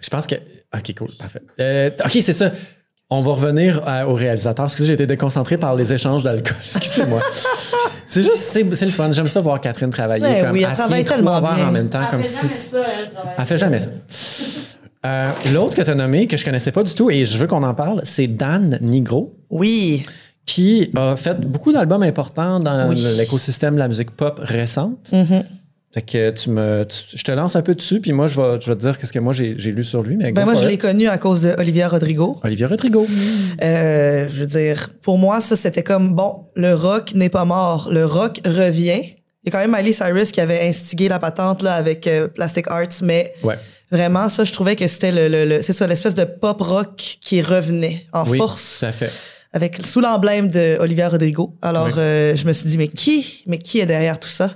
Je 0.00 0.08
pense 0.08 0.26
que. 0.26 0.34
Ok, 0.76 0.94
cool, 0.96 1.10
parfait. 1.18 1.42
Euh, 1.60 1.90
ok, 2.04 2.10
c'est 2.20 2.32
ça. 2.32 2.50
On 3.10 3.20
va 3.22 3.32
revenir 3.32 3.82
à- 3.86 4.08
au 4.08 4.14
réalisateur. 4.14 4.64
Excusez, 4.64 4.88
j'ai 4.88 4.94
été 4.94 5.06
déconcentré 5.06 5.58
par 5.58 5.74
les 5.76 5.92
échanges 5.92 6.22
d'alcool. 6.22 6.56
Excusez-moi. 6.76 7.20
c'est 8.08 8.22
juste, 8.22 8.36
c'est 8.36 8.74
c'est 8.74 8.86
le 8.86 8.90
fun. 8.90 9.10
J'aime 9.12 9.28
ça 9.28 9.40
voir 9.42 9.60
Catherine 9.60 9.90
travailler. 9.90 10.24
Ouais, 10.24 10.40
comme, 10.40 10.52
oui, 10.52 10.64
elle 10.66 10.74
travaille 10.74 11.04
trois 11.04 11.16
tellement 11.16 11.40
bien. 11.40 11.68
en 11.68 11.72
même 11.72 11.88
temps. 11.90 12.06
comme 12.10 12.24
si, 12.24 12.74
Elle 13.38 13.44
fait 13.46 13.58
jamais 13.58 13.80
ça. 13.80 13.90
Euh, 15.04 15.30
L'autre 15.52 15.76
que 15.76 15.82
tu 15.82 15.90
as 15.90 15.94
nommé, 15.94 16.26
que 16.26 16.36
je 16.38 16.44
connaissais 16.44 16.72
pas 16.72 16.84
du 16.84 16.94
tout, 16.94 17.10
et 17.10 17.24
je 17.24 17.36
veux 17.36 17.46
qu'on 17.48 17.62
en 17.64 17.74
parle, 17.74 18.00
c'est 18.04 18.28
Dan 18.28 18.78
Nigro, 18.80 19.34
Oui. 19.50 20.04
qui 20.46 20.90
a 20.96 21.16
fait 21.16 21.38
beaucoup 21.40 21.72
d'albums 21.72 22.04
importants 22.04 22.60
dans 22.60 22.88
Oui. 22.88 22.94
Mm-hmm. 22.96 23.16
l'écosystème 23.18 23.74
de 23.74 23.80
la 23.80 23.88
musique 23.88 24.12
pop 24.12 24.38
récente. 24.42 25.10
Fait 25.94 26.00
que 26.02 26.30
tu 26.30 26.48
me, 26.48 26.84
tu- 26.84 27.18
je 27.18 27.22
te 27.22 27.30
lance 27.32 27.54
un 27.54 27.60
peu 27.60 27.74
dessus, 27.74 28.00
puis 28.00 28.12
moi, 28.12 28.26
je 28.26 28.40
vais, 28.40 28.58
je 28.60 28.66
vais 28.70 28.76
te 28.76 28.80
dire 28.80 28.98
qu'est-ce 28.98 29.12
que 29.12 29.18
moi 29.18 29.34
j'ai 29.34 29.52
lu 29.54 29.84
sur 29.84 30.02
lui. 30.02 30.16
Mais 30.16 30.32
Ben 30.32 30.44
moi, 30.46 30.54
je 30.54 30.64
l'ai 30.66 30.78
connu 30.78 31.06
à 31.06 31.18
cause 31.18 31.42
de 31.42 31.54
Olivia 31.58 31.86
Rodrigo. 31.88 32.40
Olivier 32.42 32.64
Rodrigo. 32.66 33.06
Euh, 33.62 34.26
je 34.32 34.40
veux 34.40 34.46
dire, 34.46 34.88
pour 35.02 35.18
moi, 35.18 35.40
ça, 35.40 35.54
c'était 35.56 35.82
comme, 35.82 36.14
bon, 36.14 36.46
le 36.56 36.74
rock 36.74 37.12
n'est 37.14 37.28
pas 37.28 37.44
mort. 37.44 37.88
Le 37.92 38.06
rock 38.06 38.40
revient. 38.46 39.02
Il 39.44 39.46
y 39.46 39.48
a 39.48 39.50
quand 39.50 39.58
même 39.58 39.72
Miley 39.76 39.92
Cyrus 39.92 40.30
qui 40.32 40.40
avait 40.40 40.66
instigé 40.68 41.08
la 41.08 41.18
patente 41.18 41.62
là, 41.62 41.74
avec 41.74 42.06
euh, 42.06 42.28
Plastic 42.28 42.66
Arts, 42.68 43.02
mais 43.02 43.34
Ouais. 43.42 43.58
vraiment, 43.90 44.28
ça, 44.28 44.44
je 44.44 44.52
trouvais 44.52 44.76
que 44.76 44.86
c'était 44.88 45.12
le, 45.12 45.28
le, 45.28 45.44
le- 45.56 45.62
c'est 45.62 45.72
ça, 45.72 45.86
l'espèce 45.86 46.14
de 46.14 46.24
pop 46.24 46.60
rock 46.60 46.96
qui 47.20 47.42
revenait 47.42 48.06
en 48.12 48.26
Oui, 48.28 48.38
force 48.38 48.78
tout 48.80 48.86
à 48.86 48.92
fait. 48.92 49.10
avec 49.52 49.84
sous 49.84 50.00
l'emblème 50.00 50.48
de 50.48 50.78
Olivia 50.80 51.08
Rodrigo. 51.08 51.56
Alors, 51.60 51.86
Oui. 51.88 51.92
euh, 51.98 52.36
je 52.36 52.46
me 52.46 52.52
suis 52.52 52.68
dit, 52.68 52.78
mais 52.78 52.88
qui, 52.88 53.42
mais 53.46 53.58
qui 53.58 53.80
est 53.80 53.86
derrière 53.86 54.18
tout 54.20 54.28
ça? 54.28 54.50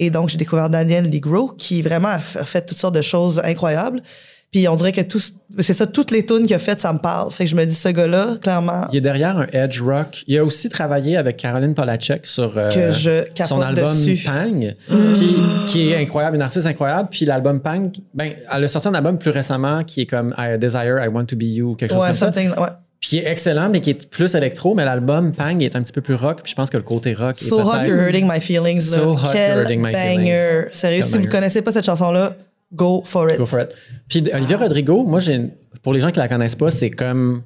Et 0.00 0.08
donc, 0.10 0.30
j'ai 0.30 0.38
découvert 0.38 0.70
Daniel 0.70 1.04
Ligro, 1.04 1.48
qui 1.56 1.82
vraiment 1.82 2.08
a 2.08 2.18
fait 2.18 2.64
toutes 2.64 2.78
sortes 2.78 2.94
de 2.96 3.02
choses 3.02 3.40
incroyables. 3.44 4.02
Puis 4.50 4.66
on 4.66 4.74
dirait 4.74 4.90
que 4.90 5.02
tout, 5.02 5.20
c'est 5.58 5.74
ça, 5.74 5.86
toutes 5.86 6.10
les 6.10 6.26
tunes 6.26 6.44
qu'il 6.44 6.56
a 6.56 6.58
faites, 6.58 6.80
ça 6.80 6.92
me 6.92 6.98
parle. 6.98 7.30
Fait 7.30 7.44
que 7.44 7.50
je 7.50 7.54
me 7.54 7.64
dis, 7.64 7.74
ce 7.74 7.90
gars-là, 7.90 8.36
clairement, 8.42 8.88
Il 8.92 8.96
est 8.96 9.00
derrière 9.00 9.36
un 9.36 9.46
edge 9.52 9.80
rock. 9.80 10.24
Il 10.26 10.36
a 10.38 10.44
aussi 10.44 10.68
travaillé 10.70 11.16
avec 11.16 11.36
Caroline 11.36 11.74
Polachek 11.74 12.26
sur 12.26 12.58
euh, 12.58 12.68
Que 12.70 12.90
je 12.92 13.22
capote 13.28 13.46
son 13.46 13.60
album 13.60 13.92
dessus. 13.92 14.24
Pang, 14.24 14.74
qui, 15.14 15.36
qui 15.68 15.90
est 15.90 15.98
incroyable, 15.98 16.34
une 16.34 16.42
artiste 16.42 16.66
incroyable. 16.66 17.10
Puis 17.12 17.26
l'album 17.26 17.60
Pang, 17.60 17.92
ben, 18.12 18.32
elle 18.52 18.64
a 18.64 18.68
sorti 18.68 18.88
un 18.88 18.94
album 18.94 19.18
plus 19.18 19.30
récemment 19.30 19.84
qui 19.84 20.00
est 20.00 20.06
comme 20.06 20.34
I 20.36 20.58
Desire, 20.58 20.98
I 21.00 21.08
Want 21.08 21.26
to 21.26 21.36
Be 21.36 21.42
You, 21.42 21.76
quelque 21.76 21.92
chose 21.92 22.00
ouais, 22.00 22.08
comme 22.08 22.16
ça. 22.16 22.30
ouais. 22.30 22.68
Puis 23.00 23.08
qui 23.10 23.18
est 23.18 23.26
excellent, 23.30 23.70
mais 23.70 23.80
qui 23.80 23.90
est 23.90 24.10
plus 24.10 24.34
électro. 24.34 24.74
Mais 24.74 24.84
l'album 24.84 25.32
Pang 25.32 25.58
est 25.60 25.74
un 25.74 25.82
petit 25.82 25.92
peu 25.92 26.02
plus 26.02 26.14
rock. 26.14 26.40
Puis 26.42 26.50
je 26.50 26.56
pense 26.56 26.68
que 26.70 26.76
le 26.76 26.82
côté 26.82 27.14
rock 27.14 27.40
est 27.40 27.44
So 27.44 27.60
Hot 27.60 27.84
You're 27.86 27.98
Hurting 27.98 28.28
My 28.30 28.40
Feelings. 28.40 28.90
là. 28.90 28.98
So 28.98 29.12
Hot 29.12 29.18
Quel 29.32 29.48
You're 29.48 29.58
Hurting 29.62 29.80
My 29.82 29.92
banger. 29.92 30.16
Feelings. 30.16 30.72
Sérieux, 30.72 31.02
si 31.02 31.10
vous 31.12 31.16
banger. 31.18 31.28
connaissez 31.28 31.62
pas 31.62 31.72
cette 31.72 31.86
chanson-là, 31.86 32.34
go 32.72 33.02
for 33.06 33.30
it. 33.30 33.38
Go 33.38 33.46
for 33.46 33.60
it. 33.60 33.74
Puis 34.08 34.22
Olivia 34.34 34.58
Rodrigo, 34.58 35.02
moi, 35.04 35.18
j'ai, 35.20 35.40
pour 35.82 35.94
les 35.94 36.00
gens 36.00 36.10
qui 36.10 36.18
la 36.18 36.28
connaissent 36.28 36.56
pas, 36.56 36.70
c'est 36.70 36.90
comme 36.90 37.42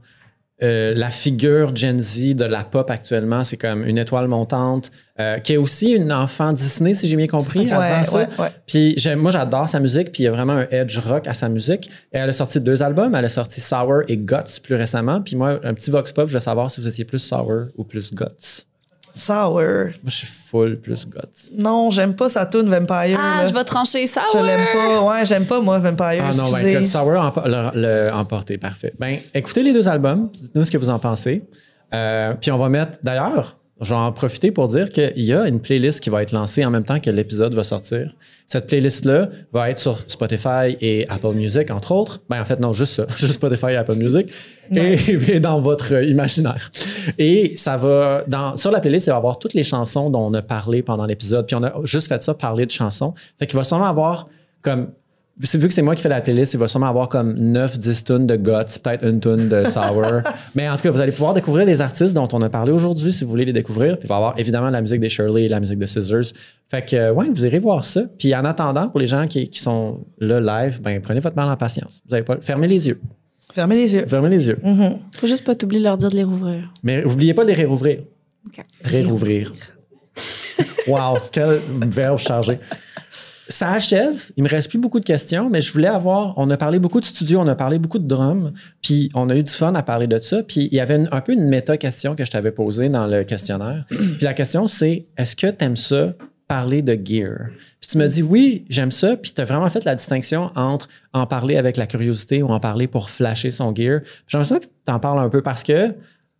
euh, 0.62 0.94
la 0.94 1.10
figure 1.10 1.74
Gen 1.74 1.98
Z 1.98 2.34
de 2.36 2.44
la 2.44 2.62
pop 2.62 2.88
actuellement. 2.90 3.42
C'est 3.42 3.56
comme 3.56 3.84
une 3.84 3.98
étoile 3.98 4.28
montante, 4.28 4.92
euh, 5.18 5.38
qui 5.38 5.54
est 5.54 5.56
aussi 5.56 5.92
une 5.92 6.12
enfant 6.12 6.52
Disney, 6.52 6.94
si 6.94 7.08
j'ai 7.08 7.16
bien 7.16 7.26
compris. 7.26 7.60
Ouais, 7.60 8.04
ça. 8.04 8.18
ouais, 8.18 8.28
ouais. 8.38 8.48
Puis 8.66 8.96
moi, 9.16 9.30
j'adore 9.30 9.68
sa 9.68 9.80
musique, 9.80 10.12
puis 10.12 10.22
il 10.22 10.26
y 10.26 10.28
a 10.28 10.32
vraiment 10.32 10.54
un 10.54 10.66
edge 10.70 10.98
rock 10.98 11.26
à 11.26 11.34
sa 11.34 11.48
musique. 11.48 11.90
Et 12.12 12.18
elle 12.18 12.28
a 12.28 12.32
sorti 12.32 12.60
deux 12.60 12.82
albums. 12.82 13.14
Elle 13.14 13.24
a 13.24 13.28
sorti 13.28 13.60
Sour 13.60 14.02
et 14.08 14.16
Guts 14.16 14.60
plus 14.62 14.76
récemment. 14.76 15.20
Puis 15.20 15.36
moi, 15.36 15.58
un 15.64 15.74
petit 15.74 15.90
vox 15.90 16.12
pop, 16.12 16.28
je 16.28 16.34
veux 16.34 16.40
savoir 16.40 16.70
si 16.70 16.80
vous 16.80 16.88
étiez 16.88 17.04
plus 17.04 17.18
Sour 17.18 17.66
ou 17.76 17.84
plus 17.84 18.14
Guts. 18.14 18.66
Sour. 19.14 19.60
Moi, 19.60 19.90
je 20.06 20.10
suis 20.16 20.26
full 20.26 20.80
plus 20.80 21.06
Guts. 21.08 21.56
Non, 21.58 21.90
j'aime 21.90 22.14
pas 22.14 22.28
sa 22.28 22.46
tune 22.46 22.68
Vampire. 22.68 23.18
Ah, 23.20 23.42
là. 23.42 23.46
je 23.46 23.54
vais 23.54 23.64
trancher 23.64 24.06
ça. 24.06 24.22
Je 24.32 24.38
l'aime 24.38 24.66
pas. 24.72 25.00
Ouais, 25.02 25.24
j'aime 25.26 25.46
pas, 25.46 25.60
moi, 25.60 25.78
Vampire. 25.78 26.24
Ah 26.28 26.34
non, 26.34 26.50
ben, 26.50 26.66
écoute, 26.66 26.84
Sour 26.86 27.12
empo- 27.12 27.46
le, 27.46 27.80
le- 28.08 28.12
emporté, 28.12 28.58
parfait. 28.58 28.92
Ben, 28.98 29.18
écoutez 29.32 29.62
les 29.62 29.72
deux 29.72 29.86
albums, 29.88 30.30
dites-nous 30.32 30.64
ce 30.64 30.70
que 30.70 30.78
vous 30.78 30.90
en 30.90 30.98
pensez. 30.98 31.44
Euh, 31.92 32.34
puis 32.40 32.50
on 32.50 32.58
va 32.58 32.68
mettre, 32.68 32.98
d'ailleurs, 33.02 33.56
je 33.84 33.90
vais 33.90 34.00
en 34.00 34.12
profiter 34.12 34.50
pour 34.50 34.68
dire 34.68 34.90
qu'il 34.90 35.12
y 35.16 35.32
a 35.32 35.46
une 35.46 35.60
playlist 35.60 36.00
qui 36.00 36.10
va 36.10 36.22
être 36.22 36.32
lancée 36.32 36.64
en 36.64 36.70
même 36.70 36.84
temps 36.84 36.98
que 36.98 37.10
l'épisode 37.10 37.54
va 37.54 37.62
sortir. 37.62 38.14
Cette 38.46 38.66
playlist-là 38.66 39.28
va 39.52 39.70
être 39.70 39.78
sur 39.78 39.98
Spotify 40.06 40.76
et 40.80 41.08
Apple 41.08 41.34
Music, 41.34 41.70
entre 41.70 41.92
autres. 41.92 42.22
Ben, 42.28 42.40
en 42.40 42.44
fait, 42.44 42.60
non, 42.60 42.72
juste 42.72 42.94
ça, 42.94 43.06
juste 43.16 43.34
Spotify 43.34 43.68
et 43.68 43.76
Apple 43.76 43.96
Music. 43.96 44.28
Et, 44.70 44.96
et 45.34 45.40
dans 45.40 45.60
votre 45.60 46.02
imaginaire. 46.02 46.70
Et 47.18 47.56
ça 47.56 47.76
va, 47.76 48.24
dans, 48.26 48.56
sur 48.56 48.70
la 48.70 48.80
playlist, 48.80 49.06
il 49.06 49.10
va 49.10 49.16
y 49.16 49.18
avoir 49.18 49.38
toutes 49.38 49.54
les 49.54 49.64
chansons 49.64 50.10
dont 50.10 50.26
on 50.26 50.34
a 50.34 50.42
parlé 50.42 50.82
pendant 50.82 51.06
l'épisode. 51.06 51.46
Puis 51.46 51.56
on 51.56 51.62
a 51.62 51.72
juste 51.84 52.08
fait 52.08 52.22
ça, 52.22 52.34
parler 52.34 52.66
de 52.66 52.70
chansons. 52.70 53.14
Fait 53.38 53.46
qu'il 53.46 53.56
va 53.56 53.64
sûrement 53.64 53.88
avoir 53.88 54.28
comme 54.62 54.88
vu 55.38 55.68
que 55.68 55.74
c'est 55.74 55.82
moi 55.82 55.94
qui 55.94 56.02
fais 56.02 56.08
la 56.08 56.20
playlist, 56.20 56.54
il 56.54 56.58
va 56.58 56.68
sûrement 56.68 56.88
avoir 56.88 57.08
comme 57.08 57.34
9-10 57.34 58.04
tunes 58.04 58.26
de 58.26 58.36
Guts, 58.36 58.78
peut-être 58.82 59.04
une 59.04 59.20
tune 59.20 59.48
de 59.48 59.64
Sour. 59.64 60.22
Mais 60.54 60.68
en 60.68 60.76
tout 60.76 60.82
cas, 60.82 60.90
vous 60.90 61.00
allez 61.00 61.12
pouvoir 61.12 61.34
découvrir 61.34 61.66
les 61.66 61.80
artistes 61.80 62.14
dont 62.14 62.28
on 62.32 62.42
a 62.42 62.48
parlé 62.48 62.72
aujourd'hui 62.72 63.12
si 63.12 63.24
vous 63.24 63.30
voulez 63.30 63.44
les 63.44 63.52
découvrir. 63.52 63.98
Puis 63.98 64.06
il 64.06 64.08
va 64.08 64.14
y 64.14 64.18
avoir 64.18 64.38
évidemment 64.38 64.70
la 64.70 64.80
musique 64.80 65.00
des 65.00 65.08
Shirley 65.08 65.44
et 65.44 65.48
la 65.48 65.60
musique 65.60 65.78
de 65.78 65.86
Scissors. 65.86 66.32
Fait 66.70 66.84
que, 66.84 67.10
ouais, 67.10 67.26
vous 67.28 67.44
irez 67.44 67.58
voir 67.58 67.84
ça. 67.84 68.02
Puis 68.18 68.34
en 68.34 68.44
attendant, 68.44 68.88
pour 68.88 69.00
les 69.00 69.06
gens 69.06 69.26
qui, 69.26 69.48
qui 69.48 69.60
sont 69.60 70.00
là 70.18 70.40
live, 70.40 70.80
ben 70.80 71.00
prenez 71.00 71.20
votre 71.20 71.36
mal 71.36 71.48
en 71.48 71.56
patience. 71.56 72.00
Vous 72.08 72.14
avez 72.14 72.24
pas, 72.24 72.36
fermez 72.40 72.68
les 72.68 72.88
yeux. 72.88 73.00
Fermez 73.52 73.76
les 73.76 73.94
yeux. 73.94 74.06
Fermez 74.08 74.30
les 74.30 74.48
yeux. 74.48 74.58
Faut 75.12 75.26
juste 75.26 75.44
pas 75.44 75.54
t'oublier 75.54 75.80
de 75.80 75.84
leur 75.84 75.98
dire 75.98 76.10
de 76.10 76.16
les 76.16 76.24
rouvrir. 76.24 76.72
Mais 76.82 77.02
n'oubliez 77.02 77.34
pas 77.34 77.42
de 77.44 77.48
les 77.48 77.54
réouvrir. 77.54 78.00
OK. 78.46 78.64
Réouvrir. 78.82 79.52
wow, 80.86 81.18
quel 81.32 81.60
verbe 81.88 82.18
chargé. 82.18 82.58
Ça 83.54 83.70
achève. 83.70 84.30
Il 84.36 84.42
me 84.42 84.48
reste 84.48 84.68
plus 84.68 84.78
beaucoup 84.80 84.98
de 84.98 85.04
questions, 85.04 85.48
mais 85.48 85.60
je 85.60 85.72
voulais 85.72 85.86
avoir. 85.86 86.34
On 86.36 86.50
a 86.50 86.56
parlé 86.56 86.80
beaucoup 86.80 86.98
de 87.00 87.04
studio, 87.04 87.38
on 87.40 87.46
a 87.46 87.54
parlé 87.54 87.78
beaucoup 87.78 88.00
de 88.00 88.06
drums, 88.08 88.52
puis 88.82 89.08
on 89.14 89.30
a 89.30 89.36
eu 89.36 89.44
du 89.44 89.50
fun 89.52 89.72
à 89.76 89.82
parler 89.84 90.08
de 90.08 90.18
ça. 90.18 90.42
Puis 90.42 90.68
il 90.72 90.74
y 90.74 90.80
avait 90.80 90.96
une- 90.96 91.08
un 91.12 91.20
peu 91.20 91.34
une 91.34 91.46
méta-question 91.48 92.16
que 92.16 92.24
je 92.24 92.30
t'avais 92.32 92.50
posée 92.50 92.88
dans 92.88 93.06
le 93.06 93.22
questionnaire. 93.22 93.84
puis 93.88 94.18
la 94.22 94.34
question, 94.34 94.66
c'est 94.66 95.06
est-ce 95.16 95.36
que 95.36 95.46
tu 95.46 95.64
aimes 95.64 95.76
ça, 95.76 96.14
parler 96.48 96.82
de 96.82 96.94
gear? 96.94 97.50
Puis 97.80 97.88
tu 97.90 97.98
me 97.98 98.08
dis 98.08 98.22
oui, 98.24 98.64
j'aime 98.68 98.90
ça. 98.90 99.16
Puis 99.16 99.30
tu 99.32 99.40
as 99.40 99.44
vraiment 99.44 99.70
fait 99.70 99.84
la 99.84 99.94
distinction 99.94 100.50
entre 100.56 100.88
en 101.12 101.26
parler 101.26 101.56
avec 101.56 101.76
la 101.76 101.86
curiosité 101.86 102.42
ou 102.42 102.48
en 102.48 102.58
parler 102.58 102.88
pour 102.88 103.08
flasher 103.08 103.50
son 103.50 103.72
gear. 103.72 104.00
J'aimerais 104.26 104.48
ça 104.48 104.58
que 104.58 104.64
tu 104.64 104.92
en 104.92 104.98
parles 104.98 105.20
un 105.20 105.28
peu 105.28 105.42
parce 105.42 105.62
que 105.62 105.94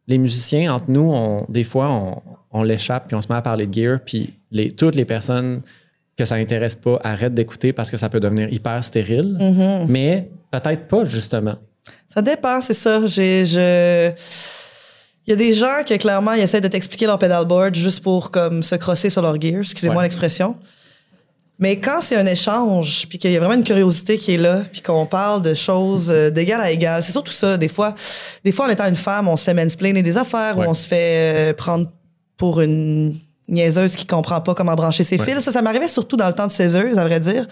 les 0.08 0.18
musiciens, 0.18 0.74
entre 0.74 0.86
nous, 0.88 1.12
on, 1.14 1.46
des 1.48 1.62
fois, 1.64 1.88
on, 1.90 2.22
on 2.50 2.64
l'échappe 2.64 3.06
puis 3.06 3.14
on 3.14 3.22
se 3.22 3.28
met 3.28 3.36
à 3.36 3.42
parler 3.42 3.66
de 3.66 3.72
gear, 3.72 4.00
puis 4.04 4.34
les, 4.50 4.72
toutes 4.72 4.96
les 4.96 5.04
personnes 5.04 5.62
que 6.16 6.24
ça 6.24 6.36
intéresse 6.36 6.74
pas 6.76 6.98
arrêtent 7.02 7.34
d'écouter 7.34 7.72
parce 7.72 7.90
que 7.90 7.96
ça 7.96 8.08
peut 8.08 8.20
devenir 8.20 8.52
hyper 8.52 8.82
stérile. 8.84 9.36
Mais 9.88 10.28
peut-être 10.50 10.86
pas, 10.88 11.04
justement. 11.04 11.56
Ça 12.12 12.22
dépend, 12.22 12.60
c'est 12.60 12.74
ça. 12.74 13.06
J'ai, 13.06 13.44
je... 13.46 14.10
Il 15.26 15.30
y 15.30 15.32
a 15.32 15.36
des 15.36 15.54
gens 15.54 15.82
qui, 15.84 15.96
clairement, 15.98 16.32
ils 16.34 16.42
essaient 16.42 16.60
de 16.60 16.68
t'expliquer 16.68 17.06
leur 17.06 17.18
pedalboard 17.18 17.74
juste 17.74 18.00
pour 18.02 18.30
comme, 18.30 18.62
se 18.62 18.74
crosser 18.74 19.10
sur 19.10 19.22
leur 19.22 19.40
gear. 19.40 19.60
Excusez-moi 19.60 19.96
Ouais. 19.98 20.02
l'expression. 20.04 20.56
Mais 21.58 21.78
quand 21.78 22.00
c'est 22.02 22.16
un 22.16 22.26
échange, 22.26 23.06
puis 23.08 23.16
qu'il 23.16 23.30
y 23.30 23.36
a 23.36 23.38
vraiment 23.40 23.54
une 23.54 23.64
curiosité 23.64 24.18
qui 24.18 24.34
est 24.34 24.38
là, 24.38 24.62
puis 24.72 24.82
qu'on 24.82 25.06
parle 25.06 25.40
de 25.40 25.54
choses 25.54 26.10
euh, 26.10 26.28
d'égal 26.30 26.60
à 26.60 26.70
égal, 26.70 27.02
c'est 27.02 27.12
surtout 27.12 27.32
ça. 27.32 27.56
Des 27.56 27.68
fois, 27.68 27.94
des 28.44 28.50
fois, 28.52 28.66
en 28.66 28.68
étant 28.70 28.86
une 28.88 28.96
femme, 28.96 29.28
on 29.28 29.36
se 29.36 29.44
fait 29.44 29.54
mansplainer 29.54 30.02
des 30.02 30.16
affaires 30.16 30.58
Ouais. 30.58 30.66
ou 30.66 30.70
on 30.70 30.74
se 30.74 30.86
fait 30.86 31.50
euh, 31.50 31.54
prendre 31.54 31.90
pour 32.36 32.60
une 32.60 33.16
niaiseuse 33.48 33.94
qui 33.94 34.06
comprend 34.06 34.40
pas 34.40 34.54
comment 34.54 34.74
brancher 34.74 35.04
ses 35.04 35.18
fils. 35.18 35.40
Ça, 35.40 35.52
ça 35.52 35.62
m'arrivait 35.62 35.88
surtout 35.88 36.16
dans 36.16 36.26
le 36.28 36.32
temps 36.32 36.46
de 36.46 36.52
céseuse, 36.52 36.98
à 36.98 37.04
vrai 37.04 37.20
dire. 37.20 37.46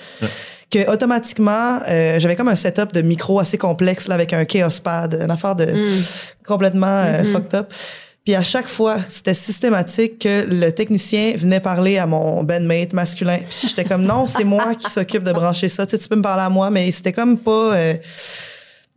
Que 0.70 0.90
automatiquement, 0.90 1.80
euh, 1.88 2.18
j'avais 2.18 2.34
comme 2.34 2.49
un 2.49 2.57
setup 2.57 2.95
de 2.95 3.03
micro 3.03 3.38
assez 3.40 3.59
complexe 3.59 4.09
là, 4.09 4.14
avec 4.14 4.32
un 4.32 4.45
chaos 4.47 4.70
pad, 4.82 5.18
une 5.22 5.30
affaire 5.30 5.55
de 5.55 5.66
complètement 6.47 6.86
euh, 6.97 7.24
fucked 7.24 7.55
up. 7.55 7.70
Puis 8.24 8.34
à 8.36 8.43
chaque 8.43 8.68
fois, 8.68 8.97
c'était 9.11 9.34
systématique 9.34 10.20
que 10.20 10.47
le 10.49 10.70
technicien 10.70 11.34
venait 11.36 11.61
parler 11.61 11.99
à 11.99 12.07
mon 12.07 12.43
bandmate 12.45 12.93
masculin. 12.95 13.36
Puis 13.51 13.68
j'étais 13.68 13.84
comme 13.84 14.05
non, 14.05 14.26
c'est 14.26 14.45
moi 14.45 14.74
qui 14.76 14.88
s'occupe 14.88 15.24
de 15.24 15.32
brancher 15.32 15.68
ça. 15.68 15.84
Tu, 15.84 15.90
sais, 15.90 15.99
tu 15.99 16.09
peux 16.09 16.16
me 16.16 16.22
parler 16.22 16.45
à 16.45 16.49
moi, 16.49 16.70
mais 16.70 16.90
c'était 16.93 17.12
comme 17.12 17.36
pas. 17.36 17.74
euh, 17.74 17.95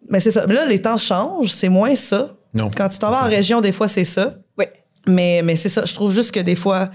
Mais 0.09 0.19
c'est 0.19 0.31
ça. 0.31 0.45
Mais 0.47 0.53
là, 0.53 0.65
les 0.65 0.81
temps 0.81 0.97
changent, 0.97 1.51
c'est 1.51 1.69
moins 1.69 1.95
ça. 1.95 2.29
Non. 2.53 2.69
Quand 2.69 2.87
tu 2.87 2.99
t'en 2.99 3.09
vas 3.11 3.23
en 3.25 3.27
région, 3.27 3.59
des 3.61 3.71
fois, 3.71 3.87
c'est 3.87 4.05
ça. 4.05 4.35
Mais, 5.07 5.41
mais 5.43 5.55
c'est 5.55 5.69
ça. 5.69 5.83
Je 5.85 5.93
trouve 5.93 6.13
juste 6.13 6.31
que 6.33 6.39
des 6.39 6.55
fois, 6.55 6.89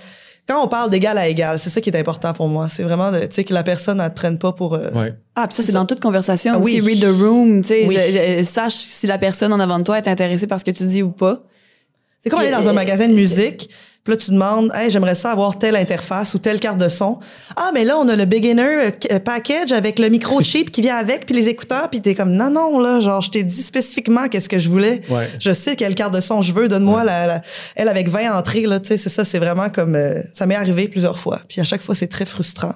quand 0.48 0.64
on 0.64 0.68
parle 0.68 0.90
d'égal 0.90 1.16
à 1.18 1.28
égal, 1.28 1.58
c'est 1.60 1.70
ça 1.70 1.80
qui 1.80 1.90
est 1.90 1.96
important 1.96 2.32
pour 2.34 2.48
moi. 2.48 2.68
C'est 2.68 2.82
vraiment 2.82 3.12
de, 3.12 3.20
tu 3.20 3.26
sais, 3.30 3.44
que 3.44 3.54
la 3.54 3.62
personne 3.62 3.98
ne 3.98 4.08
te 4.08 4.14
prenne 4.14 4.38
pas 4.38 4.52
pour. 4.52 4.74
euh, 4.74 4.90
Ouais. 4.92 5.14
Ah, 5.36 5.46
puis 5.46 5.54
ça, 5.56 5.62
c'est 5.62 5.72
dans 5.72 5.86
toute 5.86 6.00
conversation. 6.00 6.52
Ah 6.56 6.58
oui. 6.58 6.80
Read 6.80 7.00
the 7.00 7.20
room. 7.20 7.62
Tu 7.62 7.68
sais, 7.68 7.84
Oui. 7.86 7.96
je- 7.96 8.38
je- 8.40 8.44
sache 8.44 8.74
si 8.74 9.06
la 9.06 9.18
personne 9.18 9.52
en 9.52 9.60
avant 9.60 9.78
de 9.78 9.84
toi 9.84 9.98
est 9.98 10.08
intéressée 10.08 10.46
par 10.46 10.58
ce 10.58 10.64
que 10.64 10.70
tu 10.72 10.84
dis 10.84 11.02
ou 11.02 11.10
pas. 11.10 11.40
C'est 12.22 12.28
comme 12.30 12.40
aller 12.40 12.50
dans 12.50 12.68
un 12.68 12.72
magasin 12.72 13.08
de 13.08 13.14
musique, 13.14 13.70
puis 14.02 14.12
là, 14.12 14.16
tu 14.16 14.30
demandes, 14.30 14.70
hey, 14.74 14.90
j'aimerais 14.90 15.14
ça 15.14 15.30
avoir 15.32 15.58
telle 15.58 15.76
interface 15.76 16.34
ou 16.34 16.38
telle 16.38 16.58
carte 16.58 16.78
de 16.78 16.88
son. 16.88 17.18
Ah, 17.56 17.70
mais 17.74 17.84
là, 17.84 17.98
on 17.98 18.08
a 18.08 18.16
le 18.16 18.24
beginner 18.24 18.62
euh, 18.62 18.90
euh, 19.12 19.18
package 19.18 19.72
avec 19.72 19.98
le 19.98 20.08
micro 20.08 20.42
cheap 20.42 20.70
qui 20.70 20.80
vient 20.80 20.96
avec, 20.96 21.26
puis 21.26 21.34
les 21.34 21.48
écouteurs, 21.48 21.90
puis 21.90 22.00
t'es 22.00 22.14
comme, 22.14 22.32
non, 22.32 22.50
non, 22.50 22.78
là, 22.78 23.00
genre, 23.00 23.20
je 23.20 23.30
t'ai 23.30 23.42
dit 23.44 23.62
spécifiquement 23.62 24.28
qu'est-ce 24.28 24.48
que 24.48 24.58
je 24.58 24.70
voulais. 24.70 25.02
Ouais. 25.10 25.28
Je 25.38 25.52
sais 25.52 25.76
quelle 25.76 25.94
carte 25.94 26.14
de 26.14 26.20
son 26.20 26.40
je 26.42 26.52
veux, 26.52 26.68
donne-moi 26.68 27.04
la, 27.04 27.26
la- 27.26 27.42
elle 27.76 27.88
avec 27.88 28.08
20 28.08 28.32
entrées, 28.36 28.62
là, 28.66 28.80
tu 28.80 28.88
sais, 28.88 28.96
c'est 28.96 29.10
ça, 29.10 29.24
c'est 29.24 29.38
vraiment 29.38 29.68
comme, 29.68 29.94
euh, 29.94 30.22
ça 30.32 30.46
m'est 30.46 30.54
arrivé 30.56 30.88
plusieurs 30.88 31.18
fois. 31.18 31.40
Puis 31.48 31.60
à 31.60 31.64
chaque 31.64 31.82
fois, 31.82 31.94
c'est 31.94 32.08
très 32.08 32.24
frustrant. 32.24 32.74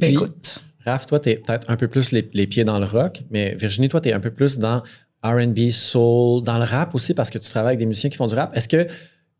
Mais 0.00 0.08
Puis- 0.08 0.16
écoute. 0.16 0.58
Raph, 0.86 1.06
toi, 1.06 1.18
t'es 1.20 1.36
peut-être 1.36 1.70
un 1.70 1.76
peu 1.76 1.88
plus 1.88 2.12
les, 2.12 2.28
les 2.32 2.46
pieds 2.46 2.64
dans 2.64 2.78
le 2.78 2.86
rock, 2.86 3.22
mais 3.30 3.54
Virginie, 3.56 3.88
toi, 3.88 4.00
t'es 4.00 4.12
un 4.12 4.20
peu 4.20 4.30
plus 4.30 4.58
dans 4.58 4.82
R&B, 5.22 5.70
soul, 5.70 6.42
dans 6.42 6.56
le 6.58 6.64
rap 6.64 6.94
aussi 6.94 7.12
parce 7.14 7.28
que 7.30 7.38
tu 7.38 7.50
travailles 7.50 7.70
avec 7.70 7.78
des 7.80 7.86
musiciens 7.86 8.08
qui 8.08 8.16
font 8.16 8.26
du 8.28 8.34
rap. 8.34 8.56
Est-ce 8.56 8.68
que, 8.68 8.86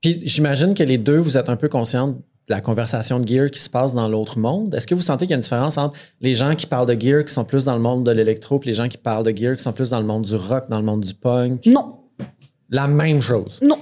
puis 0.01 0.21
j'imagine 0.25 0.75
que 0.75 0.83
les 0.83 0.99
deux, 0.99 1.19
vous 1.19 1.37
êtes 1.37 1.49
un 1.49 1.57
peu 1.57 1.69
conscientes 1.69 2.17
de 2.17 2.55
la 2.55 2.61
conversation 2.61 3.21
de 3.21 3.29
gear 3.29 3.51
qui 3.51 3.61
se 3.61 3.69
passe 3.69 3.95
dans 3.95 4.09
l'autre 4.09 4.39
monde. 4.39 4.75
Est-ce 4.75 4.87
que 4.87 4.95
vous 4.95 5.03
sentez 5.03 5.27
qu'il 5.27 5.33
y 5.33 5.35
a 5.35 5.37
une 5.37 5.43
différence 5.43 5.77
entre 5.77 5.99
les 6.21 6.33
gens 6.35 6.55
qui 6.55 6.67
parlent 6.67 6.87
de 6.87 6.99
gear 6.99 7.25
qui 7.25 7.33
sont 7.35 7.45
plus 7.45 7.65
dans 7.65 7.75
le 7.75 7.83
monde 7.83 8.05
de 8.05 8.11
l'électro, 8.11 8.59
puis 8.59 8.71
les 8.71 8.77
gens 8.77 8.89
qui 8.89 8.97
parlent 8.99 9.25
de 9.25 9.37
gear 9.37 9.57
qui 9.57 9.63
sont 9.63 9.73
plus 9.73 9.91
dans 9.91 10.01
le 10.01 10.07
monde 10.07 10.23
du 10.25 10.35
rock, 10.35 10.65
dans 10.71 10.79
le 10.79 10.85
monde 10.85 11.01
du 11.05 11.13
punk? 11.15 11.67
Non. 11.67 11.97
La 12.71 12.87
même 12.87 13.21
chose. 13.21 13.59
Non. 13.63 13.79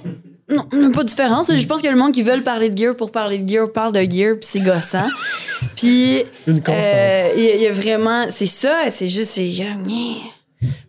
Non, 0.49 0.63
pas 0.91 1.03
de 1.03 1.09
différence. 1.09 1.53
Je 1.53 1.65
pense 1.67 1.81
que 1.81 1.89
le 1.89 1.97
monde 1.97 2.13
qui 2.13 2.23
veulent 2.23 2.43
parler 2.43 2.69
de 2.69 2.77
gear 2.77 2.95
pour 2.95 3.11
parler 3.11 3.39
de 3.39 3.49
gear 3.49 3.69
parle 3.71 3.91
de 3.91 3.99
gear, 3.99 4.35
puis 4.35 4.43
c'est 4.49 4.61
gossant. 4.61 5.07
puis. 5.75 6.23
Une 6.47 6.61
constante. 6.61 6.85
euh, 6.93 7.29
Il 7.35 7.59
y, 7.59 7.63
y 7.63 7.67
a 7.67 7.73
vraiment. 7.73 8.27
C'est 8.29 8.45
ça, 8.45 8.83
c'est 8.89 9.09
juste. 9.09 9.31
c'est. 9.31 9.51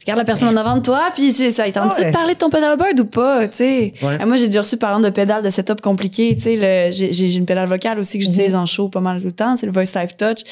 Regarde 0.00 0.18
la 0.18 0.24
personne 0.24 0.48
en 0.48 0.56
avant 0.56 0.76
de 0.76 0.82
toi, 0.82 1.10
puis 1.14 1.28
tu 1.32 1.38
sais, 1.38 1.50
ça 1.50 1.70
tente 1.70 1.92
Ouais. 1.98 2.08
de 2.08 2.12
parler 2.12 2.34
de 2.34 2.38
ton 2.38 2.48
pedalboard 2.50 2.98
ou 3.00 3.04
pas, 3.04 3.46
tu 3.48 3.56
sais. 3.58 3.94
Ouais. 4.02 4.18
Euh, 4.20 4.26
Moi, 4.26 4.36
j'ai 4.36 4.46
déjà 4.46 4.62
reçu 4.62 4.76
parlant 4.78 5.00
de 5.00 5.10
pédales 5.10 5.42
de 5.42 5.50
setup 5.50 5.80
compliqué, 5.82 6.34
tu 6.34 6.42
sais. 6.42 6.90
J'ai 6.92 7.34
une 7.36 7.44
pédale 7.46 7.68
vocale 7.68 7.98
aussi 7.98 8.18
que 8.18 8.24
j'utilise 8.24 8.54
en 8.54 8.64
show 8.66 8.88
pas 8.88 9.00
mal 9.00 9.20
tout 9.20 9.26
le 9.26 9.32
temps, 9.32 9.56
c'est 9.56 9.66
le 9.66 9.72
Voice 9.72 9.86
Type 9.86 10.16
Touch. 10.16 10.44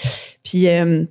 Puis. 0.43 0.69
euh, 0.69 1.05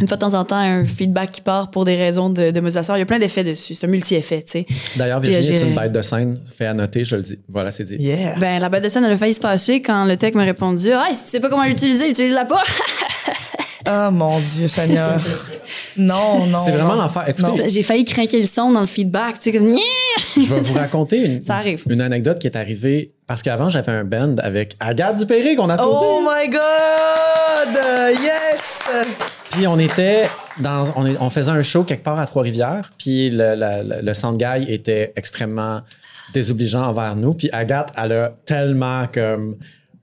une 0.00 0.08
fois 0.08 0.16
de 0.16 0.22
temps 0.22 0.32
en 0.32 0.44
temps, 0.44 0.56
un 0.56 0.86
feedback 0.86 1.32
qui 1.32 1.40
part 1.42 1.70
pour 1.70 1.84
des 1.84 1.96
raisons 1.96 2.30
de, 2.30 2.50
de 2.50 2.60
modulation. 2.60 2.96
Il 2.96 3.00
y 3.00 3.02
a 3.02 3.04
plein 3.04 3.18
d'effets 3.18 3.44
dessus. 3.44 3.74
C'est 3.74 3.86
un 3.86 3.90
multi-effet, 3.90 4.40
tu 4.42 4.52
sais. 4.52 4.66
D'ailleurs, 4.96 5.20
Virginie 5.20 5.58
j'ai- 5.58 5.62
est 5.66 5.68
une 5.68 5.74
bête 5.74 5.92
de 5.92 6.00
scène. 6.00 6.38
Fait 6.56 6.64
à 6.64 6.72
noter, 6.72 7.04
je 7.04 7.14
le 7.14 7.20
dis. 7.22 7.38
Voilà, 7.46 7.70
c'est 7.72 7.84
dit. 7.84 7.96
Yeah. 7.98 8.36
Ben, 8.40 8.58
la 8.58 8.70
bête 8.70 8.82
de 8.84 8.88
scène, 8.88 9.04
elle 9.04 9.12
a 9.12 9.18
failli 9.18 9.34
se 9.34 9.40
fâcher 9.40 9.82
quand 9.82 10.06
le 10.06 10.16
tech 10.16 10.32
m'a 10.32 10.44
répondu 10.44 10.90
Ah, 10.92 11.08
si 11.12 11.24
tu 11.24 11.28
sais 11.28 11.40
pas 11.40 11.50
comment 11.50 11.64
l'utiliser, 11.64 12.08
utilise-la 12.08 12.46
pas. 12.46 12.62
Ah, 13.84 14.10
mon 14.10 14.38
Dieu, 14.38 14.68
Seigneur. 14.68 15.20
non, 15.96 16.46
non. 16.46 16.58
C'est 16.58 16.70
vraiment 16.72 16.94
l'enfer. 16.94 17.24
Écoutez, 17.28 17.68
J'ai 17.68 17.82
failli 17.82 18.04
craquer 18.04 18.38
le 18.38 18.46
son 18.46 18.70
dans 18.72 18.80
le 18.80 18.86
feedback. 18.86 19.38
Tu 19.40 19.50
sais, 19.50 19.58
comme! 19.58 19.76
Je 20.36 20.54
vais 20.54 20.60
vous 20.60 20.74
raconter 20.74 21.24
une, 21.24 21.44
Ça 21.44 21.56
arrive. 21.56 21.82
une 21.88 22.00
anecdote 22.00 22.38
qui 22.38 22.46
est 22.46 22.56
arrivée 22.56 23.12
parce 23.26 23.42
qu'avant, 23.42 23.68
j'avais 23.68 23.92
un 23.92 24.04
band 24.04 24.36
avec 24.38 24.76
Agathe 24.80 25.16
Dupéré 25.18 25.56
qu'on 25.56 25.68
applaudit. 25.68 25.96
Oh 26.00 26.20
my 26.22 26.48
God! 26.48 27.78
Yes! 28.22 28.82
Puis 29.50 29.66
on 29.66 29.78
était 29.78 30.28
dans. 30.60 30.84
On, 30.96 31.06
est- 31.06 31.16
on 31.20 31.30
faisait 31.30 31.50
un 31.50 31.62
show 31.62 31.84
quelque 31.84 32.02
part 32.04 32.18
à 32.18 32.26
Trois-Rivières. 32.26 32.92
Puis 32.98 33.30
le, 33.30 33.54
la- 33.54 33.82
le, 33.82 34.00
le 34.02 34.14
sound 34.14 34.38
guy 34.38 34.70
était 34.72 35.12
extrêmement 35.16 35.80
désobligeant 36.32 36.82
envers 36.84 37.16
nous. 37.16 37.34
Puis 37.34 37.50
Agathe, 37.52 37.90
elle 38.02 38.12
a 38.12 38.32
tellement 38.46 39.06
comme 39.12 39.56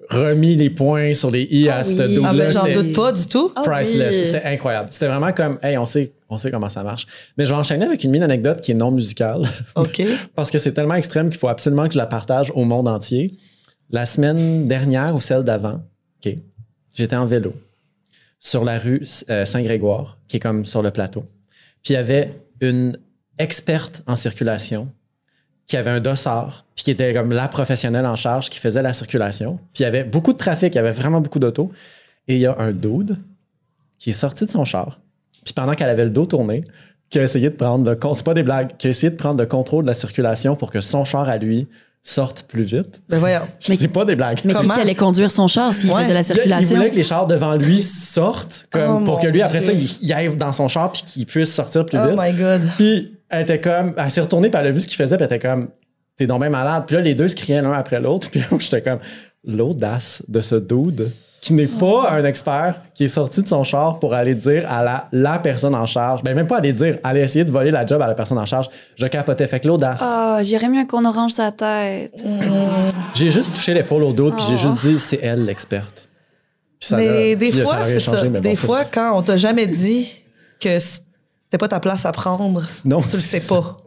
remis 0.10 0.56
les 0.56 0.70
points 0.70 1.14
sur 1.14 1.30
les 1.32 1.44
i 1.44 1.70
à 1.70 1.78
Ah 1.78 1.84
cette 1.84 2.00
oui. 2.10 2.16
double 2.16 2.28
Ah, 2.30 2.34
mais 2.34 2.50
j'en 2.52 2.68
doute 2.68 2.94
pas 2.96 3.12
du 3.12 3.26
tout. 3.28 3.52
Ah 3.56 3.62
priceless. 3.64 4.18
oui. 4.20 4.26
C'était 4.26 4.44
incroyable. 4.46 4.90
C'était 4.92 5.08
vraiment 5.08 5.32
comme, 5.32 5.60
hey, 5.62 5.78
on 5.78 5.86
sait, 5.86 6.14
on 6.30 6.38
sait 6.38 6.50
comment 6.52 6.70
ça 6.70 6.84
marche. 6.84 7.06
Mais 7.38 7.46
je 7.46 7.52
vais 7.52 7.56
enchaîner 7.60 7.86
avec 7.86 8.04
une 8.04 8.12
mini 8.12 8.24
anecdote 8.24 8.62
qui 8.62 8.72
est 8.72 8.76
non 8.76 8.92
musicale. 8.92 9.42
OK. 9.76 10.02
Parce 10.36 10.50
que 10.52 10.58
c'est 10.58 10.74
tellement 10.74 10.96
extrême 10.96 11.30
qu'il 11.30 11.38
faut 11.38 11.48
absolument 11.48 11.88
que 11.88 11.94
je 11.94 11.98
la 12.00 12.08
partage 12.08 12.52
au 12.56 12.66
monde 12.66 12.88
entier. 12.88 13.38
La 13.92 14.06
semaine 14.06 14.68
dernière 14.68 15.16
ou 15.16 15.20
celle 15.22 15.44
d'avant, 15.44 15.82
OK, 16.26 16.34
j'étais 16.96 17.16
en 17.16 17.26
vélo 17.26 17.54
sur 18.40 18.64
la 18.64 18.78
rue 18.80 19.02
euh, 19.30 19.46
Saint-Grégoire, 19.46 20.18
qui 20.28 20.38
est 20.38 20.40
comme 20.40 20.64
sur 20.66 20.82
le 20.82 20.92
plateau. 20.92 21.22
Puis 21.84 21.94
il 21.94 21.94
y 21.94 21.98
avait 21.98 22.34
une 22.62 22.98
experte 23.38 24.04
en 24.08 24.16
circulation 24.16 24.90
qui 25.70 25.78
avait 25.78 25.92
un 25.92 26.00
dossard, 26.02 26.66
puis 26.76 26.84
qui 26.84 26.92
était 26.92 27.14
comme 27.14 27.32
la 27.32 27.48
professionnelle 27.48 28.06
en 28.08 28.16
charge 28.18 28.50
qui 28.50 28.60
faisait 28.60 28.82
la 28.82 28.92
circulation. 28.92 29.58
Puis 29.74 29.82
il 29.82 29.84
y 29.84 29.86
avait 29.86 30.04
beaucoup 30.04 30.34
de 30.34 30.38
trafic, 30.38 30.74
il 30.74 30.78
y 30.78 30.80
avait 30.80 30.92
vraiment 30.92 31.22
beaucoup 31.22 31.40
d'autos. 31.40 31.72
Et 32.28 32.36
il 32.36 32.42
y 32.42 32.46
a 32.48 32.56
un 32.60 32.72
dude 32.72 33.16
qui 34.00 34.10
est 34.10 34.14
sorti 34.14 34.46
de 34.46 34.50
son 34.52 34.66
char, 34.66 35.00
puis 35.46 35.54
pendant 35.54 35.74
qu'elle 35.74 35.90
avait 35.90 36.04
le 36.06 36.10
dos 36.10 36.26
tourné, 36.26 36.62
qui 37.10 37.20
a 37.20 37.24
essayé 37.24 37.50
de 37.50 37.56
prendre 37.56 37.90
le 37.90 37.98
c'est 38.14 38.26
pas 38.26 38.34
des 38.34 38.44
blagues, 38.44 38.70
qui 38.78 38.88
a 38.88 38.90
essayé 38.90 39.10
de 39.12 39.16
prendre 39.16 39.40
le 39.40 39.46
contrôle 39.48 39.84
de 39.84 39.88
la 39.90 39.94
circulation 39.94 40.56
pour 40.56 40.70
que 40.72 40.82
son 40.82 41.06
char 41.06 41.28
à 41.30 41.38
lui 41.38 41.68
sorte 42.02 42.44
plus 42.48 42.64
vite. 42.64 43.02
Ben 43.10 43.20
voyons. 43.20 43.42
C'est 43.60 43.88
pas 43.90 44.06
des 44.06 44.16
blagues. 44.16 44.40
Mais 44.46 44.54
qui, 44.54 44.60
Comment? 44.62 44.74
qui 44.74 44.80
allait 44.80 44.96
conduire 44.96 45.30
son 45.32 45.48
char 45.48 45.74
s'il 45.74 45.92
Ouais. 45.92 46.02
faisait 46.02 46.14
la 46.14 46.22
Il- 46.22 46.24
Il 46.24 46.34
circulation? 46.34 46.76
voulait 46.78 46.90
que 46.92 46.96
les 46.96 47.04
chars 47.04 47.28
devant 47.28 47.56
lui 47.56 47.80
sortent 47.82 48.68
comme 48.72 49.02
Oh, 49.04 49.06
pour 49.06 49.20
que 49.20 49.28
lui, 49.28 49.42
après 49.42 49.60
ça, 49.62 49.74
il, 49.74 49.88
il 50.02 50.14
aille 50.14 50.36
dans 50.38 50.54
son 50.54 50.68
char 50.70 50.92
puis 50.92 51.02
qu'il 51.04 51.26
puisse 51.26 51.54
sortir 51.54 51.86
plus 51.86 52.00
Oh 52.02 52.10
vite. 52.10 52.18
my 52.20 52.32
God. 52.34 52.62
Puis 52.78 53.18
elle 53.30 53.42
était 53.44 53.62
comme, 53.62 53.94
elle 53.98 54.12
s'est 54.12 54.22
retournée 54.22 54.50
puis 54.50 54.60
elle 54.60 54.68
a 54.68 54.72
vu 54.72 54.82
ce 54.82 54.88
qu'il 54.88 54.98
faisait 54.98 55.16
puis 55.18 55.26
elle 55.30 55.36
était 55.36 55.48
comme, 55.48 55.70
t'es 56.18 56.28
donc 56.28 56.42
bien 56.42 56.50
malade. 56.50 56.84
Puis 56.88 56.96
là, 56.96 57.02
les 57.02 57.16
deux 57.16 57.28
se 57.28 57.36
criaient 57.36 57.62
l'un 57.62 57.74
après 57.74 58.00
l'autre. 58.00 58.30
Puis 58.32 58.40
là, 58.42 58.46
j'étais 58.60 58.82
comme, 58.82 59.00
l'audace 59.46 60.24
de 60.28 60.42
ce 60.42 60.56
dude 60.56 61.10
qui 61.42 61.54
n'est 61.54 61.68
pas 61.68 62.10
un 62.12 62.26
expert, 62.26 62.76
qui 62.94 63.06
est 63.06 63.08
sorti 63.08 63.42
de 63.42 63.48
son 63.48 63.64
char 63.64 64.00
pour 64.00 64.14
aller 64.14 64.36
dire 64.36 64.70
à 64.70 64.84
la, 64.84 65.08
la 65.14 65.40
personne 65.40 65.74
en 65.74 65.86
charge, 65.86 66.22
ben 66.22 66.36
même 66.36 66.48
pas 66.48 66.58
aller 66.58 66.74
dire, 66.74 66.98
aller 67.02 67.22
essayer 67.22 67.46
de 67.46 67.52
voler 67.52 67.72
la 67.72 67.86
job 67.86 68.02
à 68.02 68.08
la 68.08 68.14
personne 68.14 68.38
en 68.38 68.46
charge. 68.46 68.68
Je 68.98 69.08
capotais. 69.08 69.48
Fait 69.48 69.62
que 69.62 69.68
l'audace. 69.70 70.02
Ah, 70.04 70.42
j'irais 70.44 70.68
mieux 70.68 70.86
qu'on 70.86 71.06
orange 71.06 71.32
sa 71.32 71.54
tête. 71.54 72.22
J'ai 73.16 73.32
juste 73.32 73.56
touché 73.56 73.74
l'épaule 73.74 74.04
au 74.04 74.12
dude 74.12 74.36
puis 74.36 74.44
j'ai 74.50 74.56
Oh. 74.56 74.58
juste 74.58 74.82
dit, 74.82 75.00
c'est 75.00 75.20
elle 75.24 75.46
l'experte. 75.46 76.10
Puis 76.80 76.90
ça 76.90 76.98
Mais 76.98 77.30
l'a- 77.30 77.36
des 77.36 77.52
fois, 77.52 77.80
l'a 77.80 77.86
c'est 77.86 78.00
ça. 78.02 78.22
mais 78.24 78.30
bon, 78.30 78.50
Des 78.50 78.56
fois, 78.58 78.84
quand 78.86 79.18
on 79.18 79.22
t'a 79.22 79.38
jamais 79.38 79.66
dit 79.68 80.14
que 80.60 80.68
c'était 81.50 81.58
pas 81.58 81.68
ta 81.68 81.80
place 81.80 82.06
à 82.06 82.12
prendre, 82.12 82.68
Non, 82.86 83.00
tu 83.02 83.16
le 83.16 83.22
c'est 83.22 83.40
sais 83.40 83.48
pas. 83.54 83.78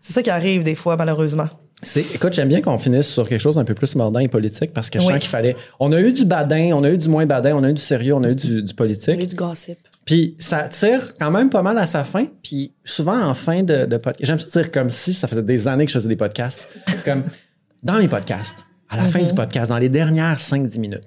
C'est 0.00 0.12
ça 0.12 0.22
qui 0.22 0.30
arrive 0.30 0.64
des 0.64 0.74
fois, 0.74 0.96
malheureusement. 0.96 1.48
C'est, 1.82 2.00
écoute, 2.14 2.32
j'aime 2.32 2.48
bien 2.48 2.60
qu'on 2.62 2.78
finisse 2.78 3.06
sur 3.08 3.28
quelque 3.28 3.40
chose 3.40 3.56
d'un 3.56 3.64
peu 3.64 3.74
plus 3.74 3.94
mordant 3.96 4.18
et 4.18 4.28
politique 4.28 4.72
parce 4.72 4.88
que 4.90 4.98
je 4.98 5.04
Oui. 5.06 5.12
sens 5.12 5.20
qu'il 5.20 5.28
fallait. 5.30 5.54
On 5.78 5.92
a 5.92 6.00
eu 6.00 6.12
du 6.12 6.24
badin, 6.24 6.70
on 6.74 6.82
a 6.84 6.90
eu 6.90 6.96
du 6.98 7.08
moins 7.08 7.26
badin, 7.26 7.54
on 7.54 7.62
a 7.62 7.70
eu 7.70 7.74
du 7.74 7.80
sérieux, 7.80 8.14
on 8.14 8.24
a 8.24 8.30
eu 8.30 8.34
du, 8.34 8.62
du 8.62 8.74
politique. 8.74 9.24
du 9.26 9.36
gossip. 9.36 9.78
Puis 10.04 10.36
ça 10.38 10.68
tire 10.68 11.14
quand 11.18 11.30
même 11.30 11.50
pas 11.50 11.62
mal 11.62 11.76
à 11.78 11.86
sa 11.86 12.02
fin. 12.04 12.24
Puis 12.42 12.72
souvent 12.84 13.20
en 13.20 13.34
fin 13.34 13.62
de, 13.62 13.84
de 13.86 13.96
podcast, 13.98 14.24
j'aime 14.26 14.38
ça 14.38 14.62
dire 14.62 14.72
comme 14.72 14.88
si 14.88 15.12
ça 15.14 15.28
faisait 15.28 15.42
des 15.42 15.68
années 15.68 15.84
que 15.84 15.92
je 15.92 15.98
faisais 15.98 16.08
des 16.08 16.16
podcasts. 16.16 16.68
comme 17.04 17.22
dans 17.82 17.98
mes 17.98 18.08
podcasts, 18.08 18.64
à 18.88 18.96
la 18.96 19.02
fin 19.04 19.22
du 19.22 19.34
podcast, 19.34 19.70
dans 19.70 19.78
les 19.78 19.88
dernières 19.90 20.38
5-10 20.38 20.78
minutes, 20.80 21.02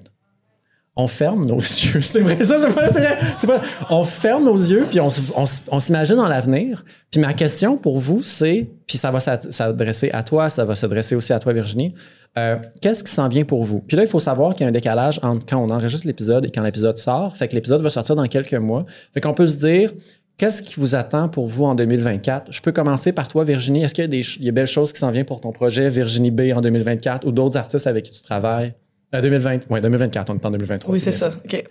on 0.96 1.08
ferme 1.08 1.46
nos 1.46 1.58
yeux. 1.60 2.02
C'est 2.02 2.20
vrai, 2.20 2.44
ça, 2.44 2.58
c'est 2.60 3.48
vrai, 3.48 3.62
On 3.90 4.04
ferme 4.04 4.44
nos 4.44 4.58
yeux, 4.58 4.86
puis 4.90 5.00
on, 5.00 5.80
s'imagine 5.80 6.16
dans 6.18 6.28
l'avenir. 6.28 6.84
Puis 7.12 7.22
ma 7.22 7.34
question 7.34 7.78
pour 7.78 7.98
vous, 8.00 8.22
c'est, 8.22 8.70
puis 8.86 8.98
ça 8.98 9.10
va 9.12 9.20
s'ad- 9.20 9.52
s'adresser 9.52 10.10
à 10.12 10.24
toi, 10.24 10.50
ça 10.50 10.66
va 10.66 10.76
s'adresser 10.76 11.16
aussi 11.16 11.32
à 11.34 11.40
toi, 11.40 11.54
Virginie. 11.54 11.94
Euh, 12.38 12.58
Qu'est-ce 12.82 13.04
qui 13.04 13.12
s'en 13.12 13.28
vient 13.28 13.46
pour 13.46 13.64
vous? 13.64 13.80
Puis 13.80 13.98
là, 13.98 14.04
il 14.04 14.10
faut 14.10 14.20
savoir 14.20 14.54
qu'il 14.54 14.64
y 14.64 14.66
a 14.66 14.70
un 14.70 14.72
décalage 14.74 15.20
entre 15.24 15.46
quand 15.46 15.58
on 15.58 15.70
enregistre 15.70 16.06
l'épisode 16.06 16.46
et 16.46 16.50
quand 16.50 16.62
l'épisode 16.62 16.98
sort. 16.98 17.36
Fait 17.36 17.48
que 17.48 17.56
l'épisode 17.56 17.82
va 17.82 17.90
sortir 17.90 18.16
dans 18.16 18.26
quelques 18.28 18.54
mois. 18.54 18.86
Fait 19.14 19.22
qu'on 19.22 19.34
peut 19.34 19.48
se 19.48 19.58
dire, 19.58 19.92
qu'est-ce 20.38 20.62
qui 20.62 20.80
vous 20.80 20.96
attend 20.96 21.28
pour 21.30 21.48
vous 21.48 21.66
en 21.66 21.76
2024? 21.76 22.52
Je 22.52 22.62
peux 22.62 22.72
commencer 22.72 23.14
par 23.14 23.28
toi, 23.28 23.44
Virginie. 23.46 23.84
Est-ce 23.84 23.96
qu'il 23.96 24.04
y 24.04 24.06
a 24.06 24.24
des 24.44 24.52
belles 24.52 24.68
choses 24.68 24.94
qui 24.94 25.00
s'en 25.00 25.12
viennent 25.12 25.26
pour 25.26 25.42
ton 25.42 25.52
projet 25.52 25.90
Virginie 25.90 26.32
B 26.32 26.52
en 26.56 26.62
2024 26.62 27.26
ou 27.26 27.32
d'autres 27.32 27.58
artistes 27.58 27.88
avec 27.88 28.06
qui 28.06 28.12
tu 28.12 28.22
travailles? 28.22 28.74
Euh, 29.14 29.22
2020, 29.22 29.70
ouais, 29.70 29.82
2024, 29.82 30.30
on 30.30 30.36
est 30.36 30.45
en 30.45 30.51
2023. 30.51 30.93
Oui, 30.93 30.99
c'est 30.99 31.12
ça. 31.12 31.32
OK. 31.43 31.64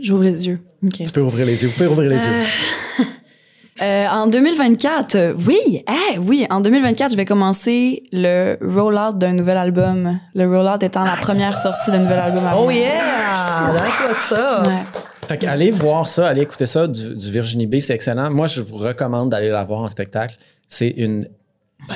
J'ouvre 0.00 0.24
les 0.24 0.46
yeux. 0.46 0.60
Tu 0.92 1.04
peux 1.12 1.20
ouvrir 1.20 1.46
les 1.46 1.62
yeux. 1.62 1.68
Vous 1.68 1.74
pouvez 1.74 1.88
ouvrir 1.88 2.08
les 2.08 2.24
yeux. 2.24 3.06
Euh, 3.82 4.06
en 4.10 4.26
2024, 4.28 5.14
euh, 5.16 5.34
oui, 5.46 5.82
eh, 5.88 6.18
oui, 6.18 6.46
en 6.50 6.60
2024, 6.60 7.12
je 7.12 7.16
vais 7.16 7.24
commencer 7.24 8.04
le 8.12 8.56
roll-out 8.60 9.18
d'un 9.18 9.32
nouvel 9.32 9.56
album. 9.56 10.20
Le 10.34 10.46
roll-out 10.46 10.82
étant 10.82 11.04
la 11.04 11.16
première 11.16 11.58
sortie 11.58 11.90
d'un 11.90 11.98
nouvel 11.98 12.18
album. 12.18 12.44
à 12.46 12.56
Oh 12.56 12.70
yeah! 12.70 12.88
That's 13.72 14.00
what's 14.08 14.32
up! 14.32 14.66
Ouais. 14.66 15.00
Fait 15.28 15.46
allez 15.46 15.70
voir 15.70 16.06
ça, 16.06 16.28
allez 16.28 16.42
écouter 16.42 16.64
ça 16.64 16.86
du, 16.86 17.14
du 17.14 17.30
Virginie 17.30 17.66
B, 17.66 17.80
c'est 17.80 17.94
excellent. 17.94 18.30
Moi, 18.30 18.46
je 18.46 18.60
vous 18.60 18.76
recommande 18.76 19.30
d'aller 19.30 19.50
la 19.50 19.64
voir 19.64 19.80
en 19.80 19.88
spectacle. 19.88 20.36
C'est 20.66 20.88
une 20.88 21.28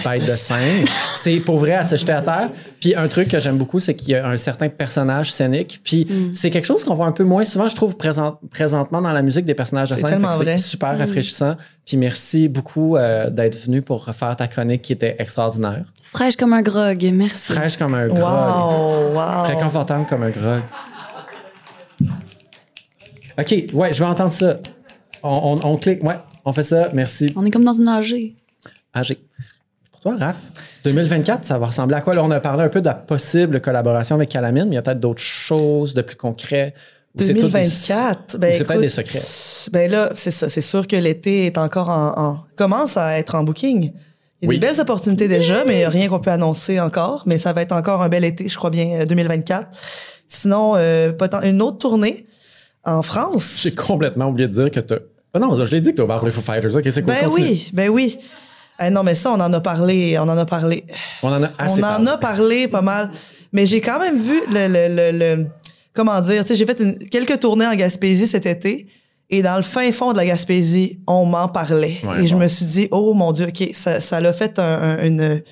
bête 0.05 0.23
de 0.27 0.33
scène. 0.37 0.85
C'est 1.17 1.41
pour 1.41 1.59
vrai 1.59 1.75
à 1.75 1.83
se 1.83 1.97
jeter 1.97 2.13
à 2.13 2.23
terre. 2.23 2.51
Puis 2.81 2.95
un 2.95 3.09
truc 3.09 3.29
que 3.29 3.41
j'aime 3.41 3.59
beaucoup, 3.59 3.79
c'est 3.79 3.95
qu'il 3.95 4.11
y 4.11 4.15
a 4.15 4.27
un 4.27 4.37
certain 4.39 4.69
personnage 4.69 5.33
scénique. 5.33 5.81
Puis 5.85 6.07
Mm. 6.09 6.35
c'est 6.35 6.51
quelque 6.51 6.65
chose 6.65 6.83
qu'on 6.85 6.95
voit 6.95 7.07
un 7.07 7.13
peu 7.13 7.25
moins 7.25 7.45
souvent, 7.45 7.69
je 7.69 7.75
trouve, 7.75 7.97
présent- 7.97 8.39
présentement 8.51 9.01
dans 9.03 9.13
la 9.13 9.23
musique 9.23 9.45
des 9.45 9.55
personnages 9.55 9.91
de 9.91 9.95
C'est 9.97 10.01
scène. 10.03 10.21
Mm. 10.23 10.29
C'est 10.45 10.59
super 10.59 10.97
rafraîchissant. 10.99 11.57
Puis 11.85 11.97
merci 11.97 12.49
beaucoup 12.49 12.97
euh, 12.97 13.29
d'être 13.29 13.59
venu 13.65 13.83
pour 13.83 14.05
faire 14.15 14.35
ta 14.37 14.47
chronique 14.49 14.83
qui 14.83 14.93
était 14.93 15.17
extraordinaire. 15.19 15.85
Fraîche 16.13 16.37
comme 16.37 16.53
un 16.53 16.63
grog, 16.63 17.11
merci. 17.13 17.53
Fraîche 17.53 17.77
comme 17.77 17.95
un 17.95 18.07
grog. 18.09 18.19
Wow! 18.21 19.15
Wow! 19.19 19.45
Très 19.45 19.55
confortable 19.63 20.07
comme 20.07 20.23
un 20.23 20.31
grog. 20.31 20.61
OK, 23.39 23.55
ouais, 23.73 23.93
je 23.93 23.99
vais 23.99 24.05
entendre 24.11 24.33
ça. 24.33 24.59
On, 25.23 25.59
on- 25.63 25.67
on 25.73 25.77
clique, 25.77 26.03
ouais, 26.05 26.17
on 26.45 26.53
fait 26.53 26.63
ça, 26.63 26.89
merci. 26.93 27.33
On 27.37 27.45
est 27.47 27.51
comme 27.51 27.65
dans 27.65 27.73
une 27.73 27.89
AG. 27.89 28.35
AG. 28.93 29.17
Toi, 30.03 30.17
Raph, 30.19 30.37
2024, 30.85 31.45
ça 31.45 31.59
va 31.59 31.67
ressembler 31.67 31.97
à 31.97 32.01
quoi? 32.01 32.15
Là, 32.15 32.25
on 32.25 32.31
a 32.31 32.41
parlé 32.41 32.65
un 32.65 32.69
peu 32.69 32.81
de 32.81 32.87
la 32.87 32.95
possible 32.95 33.61
collaboration 33.61 34.17
avec 34.17 34.29
Calamine, 34.31 34.65
mais 34.65 34.71
il 34.73 34.75
y 34.75 34.79
a 34.79 34.83
peut-être 34.83 34.99
d'autres 35.01 35.21
choses 35.23 35.95
de 35.95 36.03
plus 36.03 36.17
concret. 36.17 36.75
Ou 37.15 37.23
c'est 37.23 37.29
tout 37.29 37.35
des- 37.35 37.41
2024, 37.43 38.35
ou 38.35 38.39
ben 38.39 38.55
c'est 38.57 38.65
peut-être 38.65 38.81
des 38.81 38.89
secrets. 38.89 39.21
Ben 39.71 39.91
là, 39.91 40.11
c'est 40.15 40.31
ça. 40.31 40.49
C'est 40.49 40.61
sûr 40.63 40.87
que 40.89 40.97
l'été 40.97 41.47
est 41.47 41.59
encore 41.59 41.89
en, 41.91 42.15
en- 42.17 42.41
commence 42.57 42.97
à 42.97 43.19
être 43.19 43.35
en 43.37 43.45
booking. 43.45 43.93
Il 44.41 44.47
y 44.47 44.47
a 44.47 44.49
Oui. 44.49 44.59
des 44.59 44.67
belles 44.67 44.81
opportunités 44.81 45.29
déjà, 45.29 45.65
mais 45.67 45.75
il 45.75 45.79
n'y 45.79 45.85
a 45.85 45.89
rien 45.91 46.09
qu'on 46.09 46.19
peut 46.19 46.31
annoncer 46.33 46.81
encore. 46.81 47.23
Mais 47.27 47.39
ça 47.39 47.53
va 47.53 47.63
être 47.63 47.73
encore 47.73 48.03
un 48.03 48.09
bel 48.09 48.25
été, 48.25 48.49
je 48.49 48.57
crois 48.57 48.71
bien, 48.71 49.03
euh, 49.03 49.07
2024. 49.07 49.69
Sinon, 50.27 50.75
euh, 50.77 51.13
une 51.45 51.63
autre 51.63 51.79
tournée 51.79 52.27
en 52.85 53.03
France. 53.03 53.61
J'ai 53.63 53.75
complètement 53.75 54.27
oublié 54.29 54.49
de 54.49 54.55
dire 54.55 54.71
que 54.71 54.81
tu 54.81 54.95
Ah 55.35 55.39
non, 55.39 55.65
je 55.65 55.71
l'ai 55.71 55.81
dit 55.81 55.91
que 55.91 55.97
tu 55.97 56.01
as 56.01 56.05
ouvert 56.05 56.17
pour 56.19 56.27
les 56.27 56.33
Foo 56.33 56.41
Fighters. 56.41 56.75
OK, 56.75 56.83
c'est 56.91 57.03
cool. 57.03 57.13
Ben 57.13 57.29
continue. 57.29 57.47
oui, 57.47 57.71
ben 57.73 57.89
oui. 57.91 58.19
Eh 58.81 58.91
non, 58.91 59.03
mais 59.03 59.15
ça, 59.15 59.31
on 59.33 59.41
en 59.41 59.53
a 59.53 59.61
parlé, 59.61 60.17
on 60.19 60.23
en 60.23 60.37
a 60.37 60.47
parlé. 60.47 60.85
On 61.23 61.29
en 61.33 61.43
a 61.43 61.51
assez 61.59 61.81
on 61.81 61.85
en 61.85 61.89
parlé. 61.89 62.09
a 62.09 62.17
parlé 62.19 62.69
pas 62.69 62.83
mal. 62.83 63.11
Mais 63.53 63.67
j'ai 63.67 63.81
quand 63.81 63.99
même 64.01 64.19
vu 64.19 64.41
le, 64.51 64.69
le, 64.69 64.95
le, 65.13 65.19
le- 65.37 65.47
comment 65.93 66.21
dire, 66.21 66.43
tu 66.43 66.49
sais, 66.49 66.57
j'ai 66.57 66.67
fait 66.67 66.81
une- 66.81 66.99
quelques 67.09 67.39
tournées 67.41 67.67
en 67.67 67.75
Gaspésie 67.75 68.27
cet 68.27 68.47
été. 68.47 68.87
Et 69.31 69.41
dans 69.43 69.57
le 69.57 69.63
fin 69.63 69.91
fond 69.93 70.13
de 70.13 70.19
la 70.19 70.27
Gaspésie, 70.27 71.01
on 71.07 71.25
m'en 71.25 71.49
parlait. 71.49 71.97
Ouais, 72.05 72.23
et 72.23 72.27
je 72.27 72.37
me 72.37 72.47
suis 72.49 72.67
dit, 72.67 72.89
oh 72.91 73.15
mon 73.15 73.33
Dieu, 73.33 73.47
OK, 73.47 73.71
ça, 73.75 74.01
ça 74.01 74.21
l'a 74.21 74.33
fait 74.33 74.59
un- 74.59 74.63
un- 74.99 75.05
une, 75.07 75.43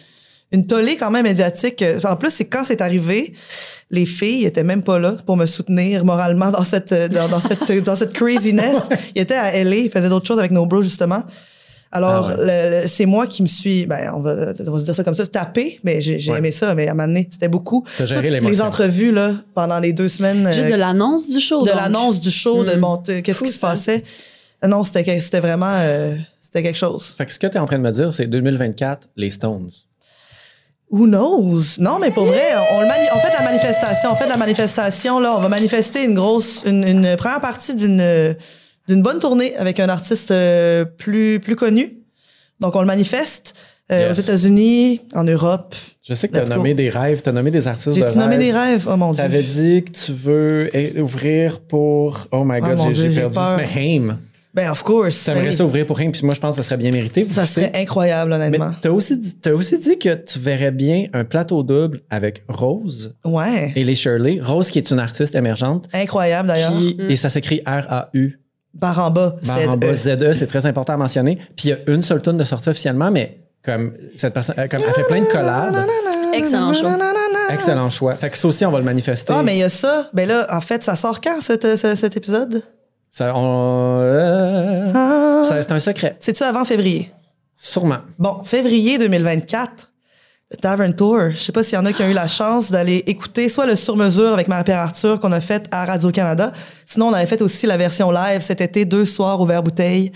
une 0.52 0.66
tollée 0.66 0.96
quand 0.96 1.10
même 1.10 1.22
médiatique. 1.24 1.82
En 2.04 2.16
plus, 2.16 2.30
c'est 2.30 2.46
quand 2.46 2.62
c'est 2.64 2.80
arrivé, 2.80 3.32
les 3.90 4.04
filles 4.06 4.44
étaient 4.44 4.64
même 4.64 4.82
pas 4.82 4.98
là 4.98 5.16
pour 5.24 5.36
me 5.36 5.46
soutenir 5.46 6.04
moralement 6.04 6.50
dans 6.50 6.64
cette, 6.64 6.92
dans, 6.92 7.28
dans 7.28 7.40
cette, 7.40 7.70
dans 7.84 7.96
cette 7.96 8.12
craziness. 8.12 8.88
Ils 9.14 9.22
étaient 9.22 9.34
à 9.34 9.52
LA, 9.64 9.76
ils 9.76 9.90
faisaient 9.90 10.08
d'autres 10.08 10.26
choses 10.26 10.38
avec 10.38 10.50
nos 10.50 10.66
bros, 10.66 10.82
justement. 10.82 11.22
Alors, 11.92 12.30
Ah 12.32 12.36
le- 12.38 12.82
le- 12.82 12.88
c'est 12.88 13.06
moi 13.06 13.26
qui 13.26 13.42
me 13.42 13.48
suis, 13.48 13.84
ben, 13.84 14.12
on 14.14 14.20
va, 14.20 14.52
on 14.66 14.70
va 14.70 14.78
se 14.78 14.84
dire 14.84 14.94
ça 14.94 15.02
comme 15.02 15.14
ça, 15.14 15.26
tapé, 15.26 15.80
mais 15.82 16.00
j'ai 16.00 16.20
Ouais. 16.30 16.38
aimé 16.38 16.52
ça, 16.52 16.72
mais 16.76 16.86
à 16.86 16.92
un 16.92 16.94
moment 16.94 17.08
donné, 17.08 17.28
c'était 17.32 17.48
beaucoup. 17.48 17.84
T'as 17.98 18.04
géré 18.04 18.30
Toutes 18.38 18.48
les 18.48 18.62
entrevues, 18.62 19.10
là, 19.10 19.34
pendant 19.54 19.80
les 19.80 19.92
deux 19.92 20.08
semaines. 20.08 20.46
Juste 20.46 20.68
euh, 20.68 20.70
de 20.70 20.76
l'annonce 20.76 21.28
du 21.28 21.40
show. 21.40 21.64
de 21.66 21.70
l'annonce 21.72 22.20
du 22.20 22.30
show, 22.30 22.62
de 22.64 22.76
Mm. 22.76 22.80
bon, 22.80 23.02
qu'est-ce 23.24 23.42
qui 23.42 23.52
se 23.52 23.58
passait. 23.60 24.04
Non, 24.66 24.84
c'était 24.84 25.40
vraiment, 25.40 25.72
euh, 25.78 26.14
c'était 26.40 26.62
quelque 26.62 26.78
chose. 26.78 27.12
Fait 27.18 27.26
que 27.26 27.32
ce 27.32 27.38
que 27.40 27.46
tu 27.48 27.56
es 27.56 27.60
en 27.60 27.64
train 27.64 27.78
de 27.78 27.82
me 27.82 27.90
dire, 27.90 28.12
c'est 28.12 28.26
2024, 28.26 29.08
les 29.16 29.30
Stones. 29.30 29.70
Who 30.92 31.06
knows? 31.06 31.78
Non, 31.78 31.98
mais 32.00 32.10
pour 32.10 32.26
vrai, 32.26 32.42
on, 32.72 32.80
le 32.82 32.86
mani- 32.88 33.06
on 33.14 33.20
fait 33.20 33.32
la 33.32 33.42
manifestation. 33.42 34.10
On 34.12 34.16
fait 34.16 34.26
la 34.28 34.36
manifestation, 34.36 35.18
là. 35.20 35.34
On 35.36 35.40
va 35.40 35.48
manifester 35.48 36.04
une 36.04 36.14
grosse, 36.14 36.64
une, 36.66 36.82
une 36.84 37.16
première 37.16 37.40
partie 37.40 37.74
d'une, 37.74 38.00
d'une 38.90 39.02
bonne 39.02 39.18
tournée 39.18 39.56
avec 39.56 39.80
un 39.80 39.88
artiste 39.88 40.30
euh, 40.30 40.84
plus, 40.84 41.40
plus 41.40 41.56
connu. 41.56 41.96
Donc, 42.60 42.76
on 42.76 42.80
le 42.80 42.86
manifeste 42.86 43.54
euh, 43.92 44.08
Yes. 44.08 44.18
aux 44.18 44.20
États-Unis, 44.22 45.00
en 45.14 45.24
Europe. 45.24 45.74
Je 46.02 46.14
sais 46.14 46.28
que 46.28 46.32
tu 46.34 46.38
as 46.38 46.44
go. 46.44 46.54
nommé 46.54 46.74
des 46.74 46.88
rêves, 46.88 47.22
tu 47.22 47.28
as 47.28 47.32
nommé 47.32 47.50
des 47.50 47.66
artistes 47.66 47.88
de 47.88 47.94
J'ai-tu 47.94 48.18
nommé 48.18 48.36
rêve? 48.36 48.44
des 48.46 48.52
rêves? 48.52 48.88
Oh 48.90 48.96
mon 48.96 49.12
Dieu. 49.12 49.22
T'avais 49.22 49.42
dit 49.42 49.82
que 49.84 49.90
tu 49.92 50.12
veux 50.12 50.70
ouvrir 51.00 51.60
pour. 51.60 52.26
Oh 52.32 52.44
my 52.44 52.60
god, 52.60 52.76
mon 52.78 52.92
j'ai- 52.92 53.10
perdu. 53.10 53.34
peur. 53.34 53.56
Mais 53.58 53.68
Haim. 53.96 54.18
Ben, 54.52 54.68
of 54.72 54.82
course. 54.82 55.24
T'aimerais 55.24 55.46
oui. 55.48 55.52
ça 55.52 55.64
ouvrir 55.64 55.86
pour 55.86 56.00
Haim, 56.00 56.10
puis 56.10 56.22
moi, 56.24 56.34
je 56.34 56.40
pense 56.40 56.56
que 56.56 56.62
ça 56.62 56.66
serait 56.68 56.76
bien 56.76 56.90
mérité. 56.90 57.24
Ça 57.30 57.46
serait 57.46 57.70
incroyable, 57.74 58.30
Mais 58.36 58.46
honnêtement. 58.46 58.72
t'as 58.80 58.90
aussi, 58.90 59.16
dit- 59.16 59.36
t'as 59.40 59.52
aussi 59.52 59.78
dit 59.78 59.96
que 59.96 60.12
tu 60.14 60.40
verrais 60.40 60.72
bien 60.72 61.06
un 61.12 61.24
plateau 61.24 61.62
double 61.62 62.00
avec 62.10 62.42
Rose 62.48 63.14
Ouais. 63.24 63.72
et 63.76 63.84
les 63.84 63.94
Shirley. 63.94 64.40
Rose, 64.42 64.70
qui 64.70 64.78
est 64.78 64.90
une 64.90 64.98
artiste 64.98 65.36
émergente. 65.36 65.88
Incroyable, 65.92 66.48
d'ailleurs. 66.48 66.72
Qui, 66.72 66.96
Et 67.08 67.14
ça 67.16 67.30
s'écrit 67.30 67.60
R-A-U. 67.64 68.40
Barre 68.74 68.98
en 69.06 69.10
bas, 69.10 69.34
Barre 69.46 69.68
en 69.70 69.76
bas, 69.76 69.94
Z-E. 69.94 70.32
ZE, 70.32 70.38
c'est 70.38 70.46
très 70.46 70.64
important 70.66 70.92
à 70.92 70.96
mentionner. 70.96 71.36
Puis 71.56 71.68
il 71.68 71.68
y 71.70 71.72
a 71.72 71.78
une 71.88 72.02
seule 72.02 72.22
tune 72.22 72.36
de 72.36 72.44
sortie 72.44 72.68
officiellement, 72.68 73.10
mais 73.10 73.38
comme 73.64 73.92
cette 74.14 74.32
personne, 74.32 74.54
euh, 74.58 74.68
comme 74.68 74.80
elle 74.86 74.94
fait 74.94 75.04
plein 75.04 75.20
de 75.20 75.26
collabs. 75.26 75.76
Excellent 76.32 76.72
show. 76.72 76.86
Excellent 77.50 77.90
choix. 77.90 78.14
Fait 78.14 78.30
que 78.30 78.38
ça 78.38 78.46
aussi, 78.48 78.64
on 78.64 78.70
va 78.70 78.78
le 78.78 78.84
manifester. 78.84 79.32
Ah, 79.36 79.42
mais 79.42 79.56
il 79.56 79.58
y 79.58 79.64
a 79.64 79.68
ça. 79.68 80.08
Ben 80.12 80.28
là, 80.28 80.46
en 80.50 80.60
fait, 80.60 80.82
ça 80.84 80.94
sort 80.96 81.20
quand, 81.20 81.40
cet, 81.40 81.76
cet, 81.76 81.96
cet 81.96 82.16
épisode? 82.16 82.62
Ça, 83.10 83.34
on- 83.36 83.98
euh, 84.02 84.92
Ah. 84.94 85.42
ça- 85.44 85.60
c'est 85.62 85.72
un 85.72 85.80
secret. 85.80 86.16
C'est-tu 86.20 86.44
avant 86.44 86.64
février? 86.64 87.12
Sûrement. 87.54 87.98
Bon, 88.20 88.42
février 88.44 88.98
2024, 88.98 89.70
le 89.70 89.89
Tavern 90.60 90.94
Tour. 90.94 91.30
Je 91.32 91.36
sais 91.38 91.52
pas 91.52 91.62
s'il 91.62 91.74
y 91.74 91.78
en 91.78 91.86
a 91.86 91.92
qui 91.92 92.02
ont 92.02 92.08
eu 92.08 92.12
la 92.14 92.26
chance 92.28 92.70
d'aller 92.70 93.04
écouter 93.06 93.48
soit 93.48 93.66
le 93.66 93.76
sur-mesure 93.76 94.32
avec 94.32 94.48
Marie-Pierre 94.48 94.78
Arthur 94.80 95.20
qu'on 95.20 95.32
a 95.32 95.40
fait 95.40 95.66
à 95.70 95.84
Radio-Canada. 95.86 96.52
Sinon, 96.86 97.08
on 97.08 97.12
avait 97.12 97.26
fait 97.26 97.40
aussi 97.42 97.66
la 97.66 97.76
version 97.76 98.10
live 98.10 98.40
cet 98.42 98.60
été, 98.60 98.84
deux 98.84 99.04
soirs 99.06 99.40
au 99.40 99.46
verre 99.46 99.62
bouteille 99.62 100.10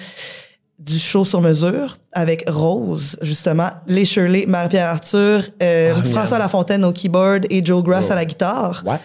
du 0.79 0.99
show 0.99 1.25
sur 1.25 1.41
mesure 1.41 1.99
avec 2.13 2.45
Rose, 2.51 3.17
justement, 3.23 3.71
les 3.87 4.05
Shirley, 4.05 4.45
Marie-Pierre 4.47 4.89
Arthur, 4.91 5.45
euh, 5.63 5.95
Oh, 5.97 6.09
François. 6.11 6.39
Lafontaine 6.39 6.85
au 6.85 6.93
keyboard 6.93 7.47
et 7.49 7.65
Joe 7.65 7.83
Grass 7.83 8.07
Oh. 8.09 8.13
à 8.13 8.17
la 8.17 8.25
guitare. 8.25 8.83
What? 8.85 8.99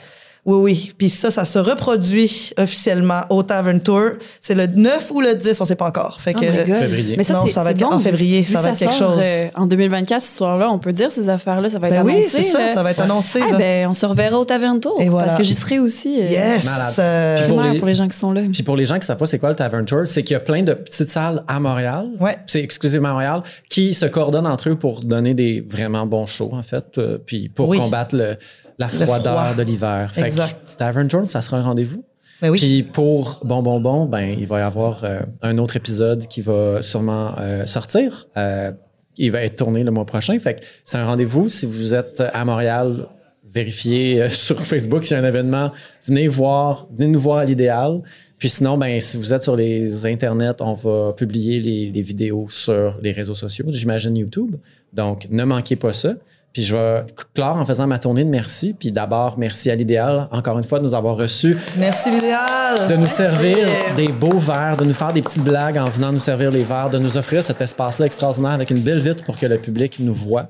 Oui, 0.46 0.58
oui. 0.64 0.92
Puis 0.98 1.10
ça, 1.10 1.32
ça 1.32 1.46
se 1.46 1.60
reproduit 1.60 2.52
officiellement 2.58 3.22
au 3.30 3.44
Tavern 3.44 3.80
Tour. 3.80 4.12
C'est 4.42 4.56
le 4.56 4.68
9 4.68 5.12
ou 5.12 5.22
le 5.22 5.34
10, 5.36 5.60
on 5.62 5.66
sait 5.66 5.76
pas 5.76 5.88
encore. 5.88 6.20
Fait 6.22 6.34
Oh 6.36 6.40
que, 6.40 6.46
my 6.46 6.66
God. 6.66 6.78
Février. 6.78 7.16
Mais 7.18 7.24
ça, 7.24 7.34
Non, 7.34 7.48
ça 7.48 7.62
va 7.64 7.72
être 7.72 7.80
bon, 7.80 7.92
en 7.92 8.00
février, 8.00 8.46
ça 8.46 8.60
va 8.60 8.70
être 8.70 8.80
quelque 8.80 8.94
sort, 8.94 9.14
chose. 9.16 9.22
euh, 9.24 9.48
en 9.56 9.66
2024, 9.68 10.22
ce 10.22 10.38
soir-là, 10.38 10.72
on 10.72 10.80
peut 10.80 10.94
dire 10.94 11.12
ces 11.12 11.28
affaires-là, 11.30 11.70
ça 11.70 11.78
va 11.80 11.90
être 11.90 11.96
Ben 11.96 12.06
oui, 12.06 12.14
annoncé. 12.14 12.30
c'est 12.30 12.44
ça, 12.52 12.74
ça 12.74 12.84
va 12.84 12.92
être 12.92 13.02
annoncé. 13.02 13.40
Ah, 13.48 13.52
là. 13.52 13.58
ben, 13.58 13.88
on 13.90 13.94
se 13.94 14.06
reverra 14.06 14.40
au 14.40 14.46
Tavern 14.46 14.80
Tour. 14.80 14.96
Et 15.00 15.10
voilà. 15.10 15.28
Parce 15.28 15.38
que 15.40 15.44
j'y 15.44 15.56
serai 15.56 15.80
aussi. 15.80 16.20
euh, 16.20 16.26
Yes! 16.26 16.64
Malade. 16.66 16.94
euh, 17.00 17.36
Puis 17.36 17.44
primaire 17.46 17.70
Pour 17.72 17.78
pour 17.80 17.86
les- 17.88 17.92
les... 17.92 17.96
gens 17.98 18.08
qui 18.08 18.18
sont 18.18 18.32
là. 18.32 18.42
Puis 18.52 18.64
pour 18.64 18.78
les 18.78 18.86
gens 18.86 18.98
qui 18.98 19.06
savent 19.06 19.18
pas 19.18 19.26
c'est 19.28 19.40
quoi 19.40 19.50
le 19.50 19.56
Tavern 19.56 19.86
Tour, 19.86 20.02
c'est 20.06 20.24
qu'il 20.24 20.34
y 20.34 20.38
a 20.38 20.40
plein 20.40 20.64
de 20.64 20.74
petites 20.74 21.10
salles 21.10 21.44
à 21.48 21.60
Montréal. 21.60 22.08
Ouais. 22.20 22.38
C'est 22.48 22.62
exclusivement 22.64 23.10
à 23.10 23.14
Montréal 23.14 23.42
qui 23.70 23.94
se 23.94 24.06
coordonnent 24.06 24.48
entre 24.48 24.70
eux 24.70 24.76
pour 24.76 25.02
donner 25.02 25.34
des 25.34 25.64
vraiment 25.68 26.06
bons 26.08 26.26
shows 26.26 26.52
en 26.54 26.64
fait, 26.64 26.98
euh, 26.98 27.18
puis 27.24 27.50
pour 27.50 27.68
Oui. 27.70 27.78
combattre 27.78 28.16
le, 28.16 28.38
la 28.80 28.88
froideur 28.88 29.38
froid. 29.38 29.54
de 29.54 29.62
l'hiver. 29.64 30.12
Que 30.16 30.22
Exact. 30.22 30.76
Tavern 30.78 31.08
Tour, 31.08 31.30
ça 31.30 31.42
sera 31.42 31.58
un 31.58 31.62
rendez-vous. 31.62 32.04
Ben 32.42 32.50
oui. 32.50 32.58
Puis 32.58 32.84
pour 32.84 33.42
Bon 33.44 33.62
Bon 33.62 33.82
Bon, 33.82 34.06
ben 34.06 34.36
il 34.40 34.48
va 34.48 34.60
y 34.60 34.62
avoir 34.62 35.04
euh, 35.04 35.20
un 35.42 35.58
autre 35.58 35.76
épisode 35.76 36.26
qui 36.28 36.42
va 36.42 36.82
sûrement 36.82 37.36
euh, 37.38 37.66
sortir. 37.66 38.28
Euh, 38.38 38.72
il 39.18 39.32
va 39.32 39.42
être 39.42 39.58
tourné 39.58 39.84
le 39.84 39.92
mois 39.92 40.06
prochain. 40.06 40.40
Fait 40.40 40.54
que 40.56 40.66
c'est 40.86 40.98
un 40.98 41.04
rendez-vous. 41.04 41.50
Si 41.50 41.66
vous 41.66 41.94
êtes 41.94 42.22
à 42.22 42.46
Montréal, 42.46 43.08
vérifiez 43.46 44.30
sur 44.30 44.58
Facebook 44.62 45.04
s'il 45.04 45.18
y 45.18 45.20
a 45.20 45.24
un 45.24 45.28
événement. 45.28 45.72
Venez 46.06 46.30
voir, 46.30 46.88
venez 46.98 47.12
nous 47.12 47.20
voir 47.20 47.40
à 47.40 47.46
l'idéal. 47.46 48.02
Puis 48.38 48.48
sinon, 48.48 48.78
ben 48.78 49.02
si 49.02 49.18
vous 49.18 49.34
êtes 49.34 49.44
sur 49.44 49.58
les 49.58 50.06
internets, 50.06 50.62
on 50.62 50.74
va 50.74 51.12
publier 51.12 51.60
les, 51.60 51.92
les 51.92 52.02
vidéos 52.02 52.48
sur 52.50 52.98
les 53.02 53.12
réseaux 53.12 53.36
sociaux, 53.36 53.66
j'imagine 53.68 54.16
YouTube. 54.16 54.56
Donc 54.94 55.28
ne 55.30 55.44
manquez 55.44 55.76
pas 55.76 55.92
ça. 55.92 56.14
Puis 56.54 56.64
je 56.64 56.76
vais 56.76 57.06
clore 57.36 57.58
en 57.58 57.66
faisant 57.66 57.86
ma 57.86 58.00
tournée 58.00 58.24
de 58.24 58.30
merci. 58.30 58.74
Puis 58.78 58.92
d'abord, 58.92 59.38
merci 59.38 59.70
à 59.70 59.76
l'idéal, 59.76 60.28
encore 60.32 60.58
une 60.58 60.64
fois, 60.64 60.80
de 60.80 60.84
nous 60.84 60.96
avoir 60.96 61.16
reçus 61.16 61.56
Merci 61.78 62.12
l'idéal. 62.12 62.88
de 62.90 62.96
nous 62.96 63.08
servir 63.08 63.58
des 63.96 64.08
beaux 64.08 64.40
verres, 64.40 64.78
de 64.78 64.86
nous 64.86 64.94
faire 64.94 65.14
des 65.14 65.22
petites 65.22 65.44
blagues 65.44 65.78
en 65.78 65.86
venant 65.86 66.12
nous 66.12 66.20
servir 66.20 66.50
les 66.52 66.64
verres, 66.64 66.90
de 66.90 66.98
nous 66.98 67.18
offrir 67.18 67.44
cet 67.44 67.62
espace-là 67.62 68.08
extraordinaire 68.08 68.52
avec 68.52 68.72
une 68.72 68.80
belle 68.80 69.00
vitre 69.00 69.24
pour 69.24 69.38
que 69.38 69.46
le 69.46 69.60
public 69.60 69.98
nous 70.00 70.14
voit. 70.14 70.50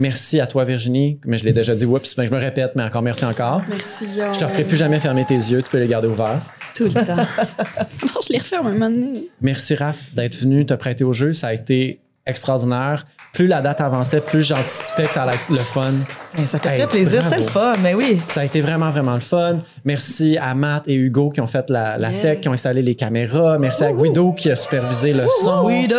Merci 0.00 0.38
à 0.38 0.46
toi, 0.46 0.64
Virginie. 0.64 1.18
Mais 1.24 1.38
je 1.38 1.44
l'ai 1.44 1.52
déjà 1.52 1.74
dit, 1.74 1.84
oups, 1.84 2.14
ben, 2.14 2.24
je 2.24 2.30
me 2.30 2.38
répète, 2.38 2.72
mais 2.76 2.84
encore 2.84 3.02
merci 3.02 3.24
encore. 3.24 3.62
Merci, 3.68 4.06
Guillaume. 4.06 4.32
Je 4.32 4.38
te 4.38 4.44
referai 4.44 4.64
plus 4.64 4.76
jamais 4.76 5.00
fermer 5.00 5.24
tes 5.24 5.34
yeux, 5.34 5.60
tu 5.60 5.70
peux 5.70 5.78
les 5.78 5.88
garder 5.88 6.06
ouverts. 6.06 6.40
Tout 6.74 6.84
le 6.84 6.92
temps. 6.92 7.16
non, 7.16 8.20
je 8.24 8.32
les 8.32 8.38
referme 8.38 8.68
un 8.68 8.72
moment 8.74 8.90
donné. 8.90 9.28
Merci, 9.40 9.74
Raph, 9.74 10.14
d'être 10.14 10.36
venu 10.36 10.64
te 10.64 10.74
prêter 10.74 11.02
au 11.02 11.12
jeu. 11.12 11.32
Ça 11.32 11.48
a 11.48 11.52
été 11.54 12.00
extraordinaire. 12.26 13.06
Plus 13.38 13.46
la 13.46 13.60
date 13.60 13.80
avançait, 13.80 14.20
plus 14.20 14.42
j'anticipais 14.44 15.04
que 15.04 15.12
ça 15.12 15.22
allait 15.22 15.34
être 15.36 15.48
le 15.48 15.58
fun. 15.60 15.94
Eh, 16.36 16.44
Ça 16.48 16.58
fait 16.58 16.70
Hey, 16.70 16.78
très 16.80 16.88
plaisir. 16.88 17.22
C'était 17.22 17.38
le 17.38 17.44
fun, 17.44 17.74
mais 17.80 17.94
oui. 17.94 18.20
Ça 18.26 18.40
a 18.40 18.44
été 18.44 18.60
vraiment, 18.60 18.90
vraiment 18.90 19.14
le 19.14 19.20
fun. 19.20 19.58
Merci 19.84 20.36
à 20.38 20.56
Matt 20.56 20.88
et 20.88 20.94
Hugo 20.96 21.30
qui 21.30 21.40
ont 21.40 21.46
fait 21.46 21.70
la, 21.70 21.96
la 21.98 22.10
Yeah. 22.10 22.20
tech, 22.20 22.40
qui 22.40 22.48
ont 22.48 22.52
installé 22.52 22.82
les 22.82 22.96
caméras. 22.96 23.56
Merci 23.60 23.84
à 23.84 23.92
Guido 23.92 24.32
qui 24.32 24.50
a 24.50 24.56
supervisé 24.56 25.12
le 25.12 25.28
son. 25.44 25.68
Guido! 25.68 25.94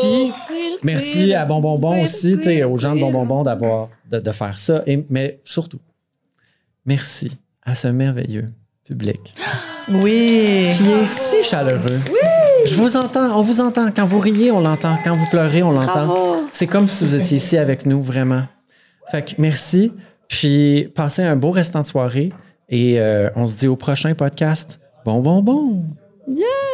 Puis, 0.00 0.32
merci 0.84 1.34
à 1.34 1.44
Bonbonbon 1.44 2.02
aussi, 2.02 2.36
tu 2.36 2.42
sais, 2.44 2.62
aux 2.62 2.76
gens 2.76 2.94
de 2.94 3.00
Bonbonbon 3.00 3.42
d'avoir, 3.42 3.88
de, 4.08 4.20
de 4.20 4.30
faire 4.30 4.56
ça. 4.56 4.84
Et, 4.86 5.04
mais 5.10 5.40
surtout, 5.42 5.80
merci 6.84 7.32
à 7.64 7.74
ce 7.74 7.88
merveilleux 7.88 8.46
public 8.84 9.34
Oui. 9.90 10.68
qui 10.76 10.88
est 10.92 11.06
si 11.06 11.42
chaleureux. 11.42 11.98
Je 12.64 12.74
vous 12.74 12.96
entends, 12.96 13.38
on 13.38 13.42
vous 13.42 13.60
entend. 13.60 13.90
Quand 13.94 14.06
vous 14.06 14.18
riez, 14.18 14.50
on 14.50 14.60
l'entend. 14.60 14.96
Quand 15.04 15.14
vous 15.14 15.26
pleurez, 15.26 15.62
on 15.62 15.72
l'entend. 15.72 16.40
C'est 16.50 16.66
comme 16.66 16.88
si 16.88 17.04
vous 17.04 17.16
étiez 17.16 17.36
ici 17.36 17.58
avec 17.58 17.86
nous, 17.86 18.02
vraiment. 18.02 18.44
Fait 19.10 19.22
que 19.22 19.34
merci. 19.38 19.92
Puis 20.28 20.90
passez 20.94 21.22
un 21.22 21.36
beau 21.36 21.50
restant 21.50 21.82
de 21.82 21.86
soirée. 21.86 22.32
Et 22.68 22.98
euh, 22.98 23.30
on 23.36 23.46
se 23.46 23.56
dit 23.56 23.68
au 23.68 23.76
prochain 23.76 24.14
podcast. 24.14 24.80
Bon, 25.04 25.20
bon, 25.20 25.42
bon. 25.42 25.82
Yeah! 26.28 26.65